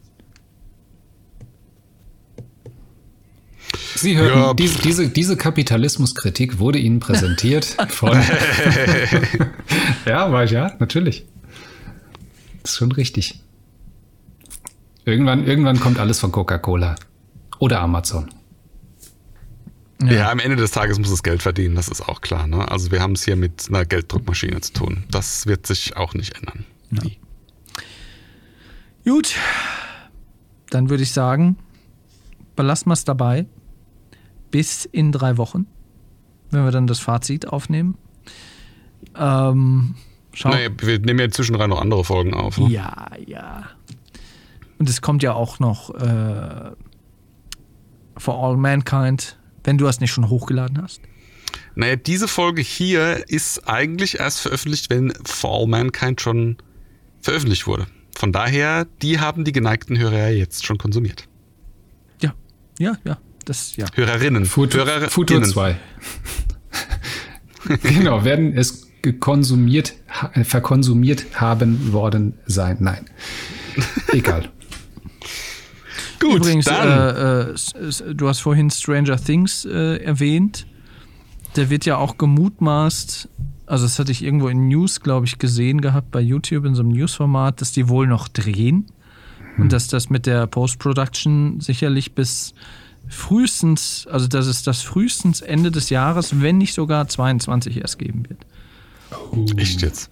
Sie 3.95 4.17
hörten, 4.17 4.39
Ja, 4.39 4.55
diese, 4.55 4.79
diese, 4.81 5.09
diese 5.09 5.37
Kapitalismuskritik 5.37 6.59
wurde 6.59 6.79
Ihnen 6.79 7.01
präsentiert 7.01 7.77
von. 7.89 8.13
ja, 10.07 10.33
war 10.33 10.45
ich, 10.45 10.51
ja, 10.51 10.73
natürlich. 10.79 11.27
Das 12.63 12.73
ist 12.73 12.79
schon 12.79 12.93
richtig. 12.93 13.41
Irgendwann, 15.05 15.47
irgendwann 15.47 15.81
kommt 15.81 15.99
alles 15.99 16.21
von 16.21 16.33
Coca-Cola. 16.33 16.97
Oder 17.59 17.81
Amazon. 17.81 18.31
Ja. 20.03 20.31
am 20.31 20.39
Ende 20.39 20.57
des 20.57 20.71
Tages 20.71 20.99
muss 20.99 21.11
es 21.11 21.23
Geld 21.23 21.43
verdienen, 21.43 21.75
das 21.75 21.89
ist 21.89 22.01
auch 22.01 22.23
klar. 22.23 22.47
Ne? 22.47 22.67
Also 22.71 22.91
wir 22.91 23.03
haben 23.03 23.13
es 23.13 23.25
hier 23.25 23.37
mit 23.37 23.67
einer 23.69 23.85
Gelddruckmaschine 23.85 24.61
zu 24.63 24.73
tun. 24.73 25.05
Das 25.11 25.47
wird 25.47 25.67
sich 25.67 25.97
auch 25.97 26.15
nicht 26.15 26.37
ändern. 26.37 26.65
Nie. 26.91 27.19
Gut, 29.05 29.35
dann 30.71 30.89
würde 30.89 31.03
ich 31.03 31.13
sagen, 31.13 31.57
belassen 32.57 32.89
wir 32.89 32.95
es 32.95 33.05
dabei. 33.05 33.47
Bis 34.51 34.85
in 34.85 35.13
drei 35.13 35.37
Wochen, 35.37 35.67
wenn 36.51 36.65
wir 36.65 36.71
dann 36.71 36.87
das 36.87 36.99
Fazit 36.99 37.49
aufnehmen. 37.49 37.97
Ähm, 39.17 39.95
schau. 40.33 40.51
Naja, 40.51 40.71
wir 40.79 40.99
nehmen 40.99 41.21
ja 41.21 41.31
zwischendrin 41.31 41.71
noch 41.71 41.81
andere 41.81 42.05
Folgen 42.05 42.35
auf. 42.35 42.59
Ne? 42.59 42.69
Ja, 42.69 43.11
ja. 43.27 43.69
Und 44.79 44.89
es 44.89 45.03
kommt 45.03 45.23
ja 45.23 45.35
auch 45.35 45.59
noch 45.59 45.95
äh, 45.95 46.71
For 48.17 48.45
All 48.45 48.57
Mankind, 48.57 49.39
wenn 49.65 49.79
du 49.79 49.85
das 49.85 50.01
nicht 50.01 50.11
schon 50.11 50.29
hochgeladen 50.29 50.83
hast. 50.83 51.01
Naja, 51.75 51.97
diese 51.97 52.29
Folge 52.29 52.63
hier 52.63 53.29
ist 53.29 53.69
eigentlich 53.69 54.19
erst 54.19 54.41
veröffentlicht, 54.41 54.91
wenn 54.91 55.13
For 55.25 55.61
All 55.61 55.67
Mankind 55.67 56.21
schon 56.21 56.57
veröffentlicht 57.21 57.67
wurde. 57.67 57.87
Von 58.17 58.33
daher, 58.33 58.87
die 59.03 59.21
haben 59.21 59.45
die 59.45 59.53
geneigten 59.53 59.99
Hörer 59.99 60.19
ja 60.19 60.29
jetzt 60.29 60.67
schon 60.67 60.79
konsumiert. 60.79 61.29
Ja, 62.21 62.35
ja, 62.79 62.97
ja. 63.05 63.19
Das, 63.45 63.77
ja. 63.77 63.87
Hörerinnen. 63.95 64.45
Futur, 64.47 64.85
Hörerinnen. 64.85 65.11
Futur 65.11 65.43
2. 65.43 65.77
genau, 67.83 68.25
werden 68.25 68.53
es 68.57 68.89
konsumiert, 69.19 69.95
ha- 70.09 70.31
verkonsumiert 70.45 71.25
haben 71.41 71.93
worden 71.93 72.35
sein. 72.47 72.77
Nein. 72.81 73.07
Egal. 74.13 74.49
Gut, 76.21 76.37
Übrigens, 76.37 76.67
dann. 76.67 76.89
äh, 77.17 77.41
äh, 77.51 78.15
du 78.15 78.29
hast 78.29 78.41
vorhin 78.41 78.71
Stranger 78.71 79.17
Things 79.17 79.65
äh, 79.65 79.97
erwähnt. 80.03 80.67
Der 81.57 81.71
wird 81.71 81.87
ja 81.87 81.97
auch 81.97 82.19
gemutmaßt, 82.19 83.29
also 83.67 83.85
das 83.85 83.99
hatte 83.99 84.13
ich 84.13 84.23
irgendwo 84.23 84.49
in 84.49 84.69
News, 84.69 85.01
glaube 85.01 85.27
ich, 85.27 85.39
gesehen 85.39 85.81
gehabt 85.81 86.11
bei 86.11 86.21
YouTube 86.21 86.65
in 86.67 86.75
so 86.75 86.83
einem 86.83 86.91
Newsformat, 86.91 87.61
dass 87.61 87.73
die 87.73 87.89
wohl 87.89 88.07
noch 88.07 88.29
drehen 88.29 88.87
und 89.59 89.73
dass 89.73 89.89
das 89.89 90.11
mit 90.11 90.27
der 90.27 90.47
Post-Production 90.47 91.61
sicherlich 91.61 92.15
bis 92.15 92.55
frühestens, 93.11 94.07
also 94.11 94.29
dass 94.29 94.47
es 94.47 94.63
das 94.63 94.83
frühestens 94.83 95.41
Ende 95.41 95.71
des 95.71 95.91
Jahres, 95.91 96.41
wenn 96.41 96.59
nicht 96.59 96.75
sogar 96.75 97.09
22 97.09 97.79
erst 97.79 97.99
geben 97.99 98.25
wird. 98.29 99.59
Echt 99.59 99.83
jetzt? 99.83 100.11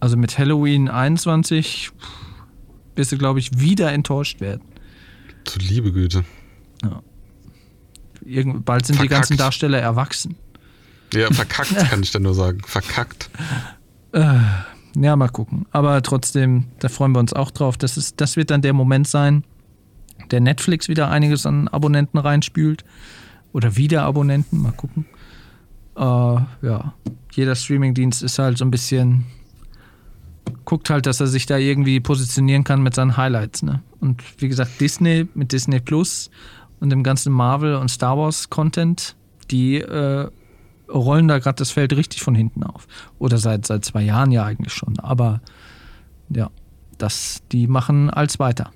Also 0.00 0.16
mit 0.16 0.38
Halloween 0.38 0.88
21 0.88 1.90
wirst 2.94 3.12
du, 3.12 3.18
glaube 3.18 3.38
ich, 3.38 3.58
wieder 3.58 3.92
enttäuscht 3.92 4.40
werden. 4.40 4.62
Du 5.44 5.58
liebe 5.58 5.92
Güte. 5.92 6.24
Irgend, 8.24 8.64
bald 8.64 8.84
sind 8.84 8.96
die 8.96 9.08
Verkackt. 9.08 9.28
ganzen 9.28 9.36
Darsteller 9.38 9.78
erwachsen. 9.78 10.36
Ja, 11.14 11.32
verkackt 11.32 11.74
kann 11.90 12.02
ich 12.02 12.10
dann 12.10 12.22
nur 12.22 12.34
sagen. 12.34 12.60
Verkackt. 12.66 13.30
Ja, 14.12 15.16
mal 15.16 15.28
gucken. 15.28 15.66
Aber 15.70 16.02
trotzdem, 16.02 16.66
da 16.80 16.88
freuen 16.88 17.12
wir 17.12 17.20
uns 17.20 17.32
auch 17.32 17.50
drauf. 17.50 17.76
Das, 17.78 17.96
ist, 17.96 18.20
das 18.20 18.36
wird 18.36 18.50
dann 18.50 18.60
der 18.62 18.72
Moment 18.74 19.08
sein, 19.08 19.44
der 20.30 20.40
Netflix 20.40 20.88
wieder 20.88 21.10
einiges 21.10 21.46
an 21.46 21.68
Abonnenten 21.68 22.18
reinspült. 22.18 22.84
Oder 23.52 23.76
wieder 23.76 24.02
Abonnenten, 24.02 24.60
mal 24.60 24.72
gucken. 24.72 25.06
Äh, 25.96 26.00
ja, 26.02 26.94
jeder 27.32 27.54
Streamingdienst 27.54 28.22
ist 28.22 28.38
halt 28.38 28.58
so 28.58 28.64
ein 28.64 28.70
bisschen. 28.70 29.26
Guckt 30.64 30.90
halt, 30.90 31.06
dass 31.06 31.20
er 31.20 31.26
sich 31.26 31.46
da 31.46 31.56
irgendwie 31.56 32.00
positionieren 32.00 32.64
kann 32.64 32.82
mit 32.82 32.94
seinen 32.94 33.16
Highlights. 33.16 33.62
Ne? 33.62 33.82
Und 34.00 34.22
wie 34.38 34.48
gesagt, 34.48 34.80
Disney 34.80 35.26
mit 35.34 35.52
Disney 35.52 35.80
Plus 35.80 36.30
und 36.80 36.90
dem 36.90 37.02
ganzen 37.02 37.32
Marvel 37.32 37.74
und 37.74 37.90
Star 37.90 38.16
Wars 38.16 38.48
Content, 38.50 39.16
die 39.50 39.76
äh, 39.76 40.28
rollen 40.88 41.28
da 41.28 41.38
gerade 41.38 41.56
das 41.56 41.70
Feld 41.70 41.94
richtig 41.94 42.22
von 42.22 42.34
hinten 42.34 42.62
auf. 42.62 42.86
Oder 43.18 43.38
seit, 43.38 43.66
seit 43.66 43.84
zwei 43.84 44.02
Jahren 44.02 44.30
ja 44.30 44.44
eigentlich 44.44 44.72
schon. 44.72 44.98
Aber 44.98 45.40
ja, 46.30 46.50
das, 46.98 47.42
die 47.52 47.66
machen 47.66 48.10
als 48.10 48.38
weiter. 48.38 48.70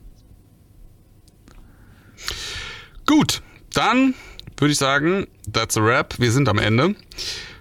Gut, 3.14 3.42
dann 3.74 4.14
würde 4.56 4.72
ich 4.72 4.78
sagen, 4.78 5.26
that's 5.52 5.76
a 5.76 5.84
wrap. 5.84 6.18
Wir 6.18 6.32
sind 6.32 6.48
am 6.48 6.56
Ende. 6.56 6.96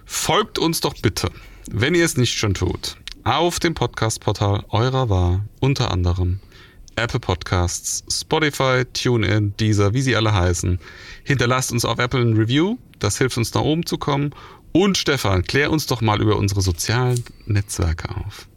Folgt 0.06 0.58
uns 0.58 0.80
doch 0.80 0.94
bitte, 1.02 1.30
wenn 1.70 1.94
ihr 1.94 2.06
es 2.06 2.16
nicht 2.16 2.38
schon 2.38 2.54
tut, 2.54 2.96
auf 3.24 3.60
dem 3.60 3.74
Podcast-Portal 3.74 4.64
eurer 4.70 5.10
Wahl, 5.10 5.42
unter 5.60 5.90
anderem 5.90 6.40
Apple 6.96 7.20
Podcasts, 7.20 8.02
Spotify, 8.10 8.86
TuneIn, 8.94 9.54
Deezer, 9.60 9.92
wie 9.92 10.00
sie 10.00 10.16
alle 10.16 10.32
heißen. 10.32 10.78
Hinterlasst 11.22 11.70
uns 11.70 11.84
auf 11.84 11.98
Apple 11.98 12.22
ein 12.22 12.34
Review, 12.34 12.78
das 12.98 13.18
hilft 13.18 13.36
uns 13.36 13.52
nach 13.52 13.60
oben 13.60 13.84
zu 13.84 13.98
kommen. 13.98 14.30
Und 14.72 14.96
Stefan, 14.96 15.42
klär 15.42 15.70
uns 15.70 15.86
doch 15.86 16.00
mal 16.00 16.22
über 16.22 16.36
unsere 16.36 16.62
sozialen 16.62 17.22
Netzwerke 17.44 18.08
auf. 18.08 18.48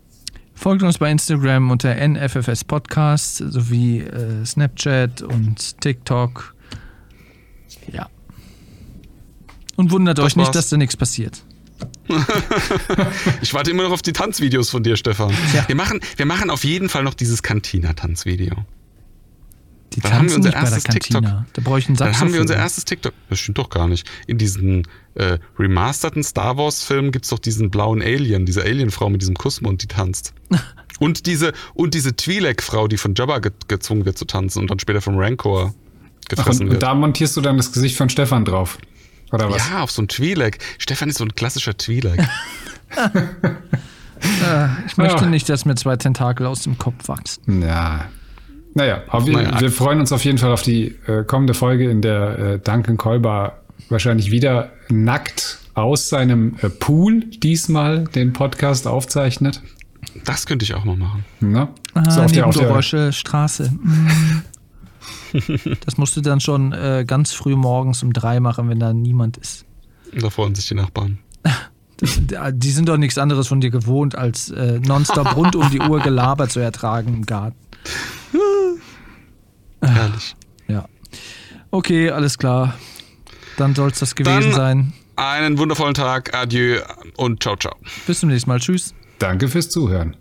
Folgt 0.54 0.82
uns 0.82 0.98
bei 0.98 1.12
Instagram 1.12 1.72
unter 1.72 1.94
NFFS 1.94 2.64
Podcast 2.64 3.44
sowie 3.46 4.00
äh, 4.00 4.46
Snapchat 4.46 5.22
und 5.24 5.82
TikTok. 5.82 6.55
Ja. 7.92 8.10
Und 9.76 9.92
wundert 9.92 10.18
Das 10.18 10.26
euch 10.26 10.36
nicht, 10.36 10.48
war's. 10.48 10.56
dass 10.56 10.70
da 10.70 10.78
nichts 10.78 10.96
passiert. 10.98 11.44
Ich 13.42 13.54
warte 13.54 13.72
immer 13.72 13.84
noch 13.84 13.92
auf 13.92 14.02
die 14.02 14.14
Tanzvideos 14.14 14.70
von 14.70 14.84
dir, 14.84 14.96
Stefan. 14.96 15.34
Ja. 15.54 15.68
Wir, 15.68 15.76
machen, 15.76 16.00
wir 16.16 16.26
machen 16.26 16.50
auf 16.50 16.64
jeden 16.64 16.90
Fall 16.90 17.04
noch 17.04 17.14
dieses 17.14 17.44
Cantina-Tanzvideo. 17.44 18.56
Die 19.94 20.02
Dann 20.02 20.14
haben 20.14 20.30
wir 20.30 20.36
unser 20.36 20.50
nicht 20.50 20.56
bei 20.56 20.62
der 20.62 20.72
erstes 20.74 20.84
Cantina. 20.84 21.20
TikTok. 21.20 21.54
Da 21.54 21.62
brauche 21.64 21.80
ich 21.80 21.88
einen 21.88 21.98
Dann 21.98 22.20
haben 22.20 22.34
wir 22.34 22.42
unser 22.42 22.56
erstes 22.56 22.86
TikTok. 22.86 23.14
Das 23.30 23.40
stimmt 23.40 23.58
doch 23.58 23.70
gar 23.70 23.88
nicht. 23.88 24.08
In 24.28 24.38
diesen 24.38 24.88
äh, 25.16 25.38
remasterten 25.58 26.24
Star 26.24 26.58
Wars-Filmen 26.58 27.12
gibt 27.12 27.26
es 27.26 27.30
doch 27.30 27.40
diesen 27.40 27.70
blauen 27.70 28.02
Alien, 28.02 28.46
diese 28.46 28.62
Alien-Frau 28.64 29.10
mit 29.10 29.22
diesem 29.22 29.36
Kussmund, 29.36 29.82
die 29.84 29.88
tanzt. 29.88 30.34
und 31.00 31.26
diese, 31.26 31.54
und 31.74 31.94
diese 31.94 32.10
Twi'lek-Frau, 32.10 32.88
die 32.88 32.98
von 32.98 33.16
Jabba 33.16 33.40
ge 33.40 33.52
gezwungen 33.68 34.06
wird 34.06 34.18
zu 34.18 34.26
tanzen 34.26 34.60
und 34.60 34.70
dann 34.72 34.80
später 34.80 35.02
vom 35.02 35.18
Rancor 35.18 35.74
gefressen 36.30 36.62
und, 36.64 36.68
und 36.68 36.72
wird. 36.74 36.84
da 36.84 36.94
montierst 36.94 37.36
du 37.38 37.42
dann 37.42 37.58
das 37.58 37.72
Gesicht 37.72 37.98
von 37.98 38.10
Stefan 38.10 38.46
drauf. 38.46 38.78
Oder 39.32 39.50
was? 39.50 39.68
ja, 39.70 39.82
auf 39.82 39.92
so 39.92 40.02
ein 40.02 40.08
Twi'lek. 40.08 40.60
Stefan 40.78 41.10
ist 41.10 41.18
so 41.18 41.24
ein 41.26 41.34
klassischer 41.36 41.72
Twi'lek. 41.74 42.24
Ich 44.88 44.98
möchte 44.98 45.26
Ja. 45.26 45.30
nicht, 45.30 45.48
dass 45.50 45.66
mir 45.66 45.76
zwei 45.76 45.98
Tentakel 45.98 46.46
aus 46.48 46.62
dem 46.62 46.78
Kopf 46.78 47.08
wachsen. 47.10 47.62
Ja. 47.62 48.06
Naja, 48.74 49.04
auf, 49.10 49.26
Naja. 49.28 49.60
wir 49.60 49.72
freuen 49.72 50.00
uns 50.00 50.12
auf 50.12 50.24
jeden 50.26 50.38
Fall 50.38 50.52
auf 50.52 50.62
die 50.62 50.96
äh, 51.08 51.24
kommende 51.26 51.54
Folge, 51.54 51.90
in 51.90 52.02
der 52.02 52.40
äh, 52.40 52.60
Duncan 52.60 52.98
Kolber 52.98 53.62
wahrscheinlich 53.90 54.32
wieder 54.32 54.72
nackt 54.90 55.60
aus 55.76 56.10
seinem 56.10 56.56
äh, 56.62 56.70
Pool 56.70 57.22
diesmal 57.26 58.06
den 58.06 58.34
Podcast 58.34 58.88
aufzeichnet. 58.88 59.62
Das 60.24 60.46
könnte 60.46 60.64
ich 60.64 60.74
auch 60.74 60.86
mal 60.86 60.98
machen. 60.98 61.26
Ne? 61.42 61.68
Ah, 61.94 62.10
So 62.10 62.22
auf 62.22 62.32
der- 62.32 62.48
auf 62.48 62.56
der- 62.90 63.12
Straße. 63.12 63.74
Das 65.86 65.98
musst 65.98 66.16
du 66.16 66.22
dann 66.22 66.40
schon 66.40 66.72
äh, 66.72 67.04
ganz 67.06 67.34
früh 67.34 67.56
morgens 67.56 68.04
um 68.04 68.14
drei 68.14 68.40
machen, 68.40 68.70
wenn 68.70 68.80
da 68.80 68.94
niemand 68.94 69.38
ist. 69.38 69.66
Da 70.18 70.30
freuen 70.30 70.56
sich 70.56 70.68
die 70.68 70.76
Nachbarn. 70.76 71.20
Das, 71.98 72.20
die 72.54 72.72
sind 72.72 72.90
doch 72.90 72.98
nichts 72.98 73.18
anderes 73.18 73.48
von 73.48 73.62
dir 73.62 73.70
gewohnt, 73.70 74.16
als 74.16 74.50
äh, 74.52 74.80
nonstop 74.80 75.36
rund 75.36 75.56
um 75.56 75.70
die 75.72 75.80
Uhr 75.80 76.00
Gelaber 76.02 76.50
zu 76.50 76.60
ertragen 76.60 77.14
im 77.14 77.26
Garten. 77.26 77.56
Herrlich. 79.82 80.36
Ja. 80.68 80.86
Okay, 81.72 82.10
alles 82.10 82.38
klar. 82.38 82.74
Dann 83.58 83.76
soll 83.76 83.90
es 83.92 84.00
das 84.00 84.16
gewesen 84.16 84.52
Dann- 84.52 84.54
sein. 84.54 84.94
Einen 85.18 85.58
wundervollen 85.58 85.94
Tag. 85.94 86.34
Adieu 86.36 86.82
und 87.16 87.42
ciao, 87.42 87.56
ciao. 87.56 87.76
Bis 88.06 88.20
zum 88.20 88.28
nächsten 88.30 88.50
Mal. 88.50 88.60
Tschüss. 88.60 88.94
Danke 89.20 89.48
fürs 89.48 89.70
Zuhören. 89.70 90.18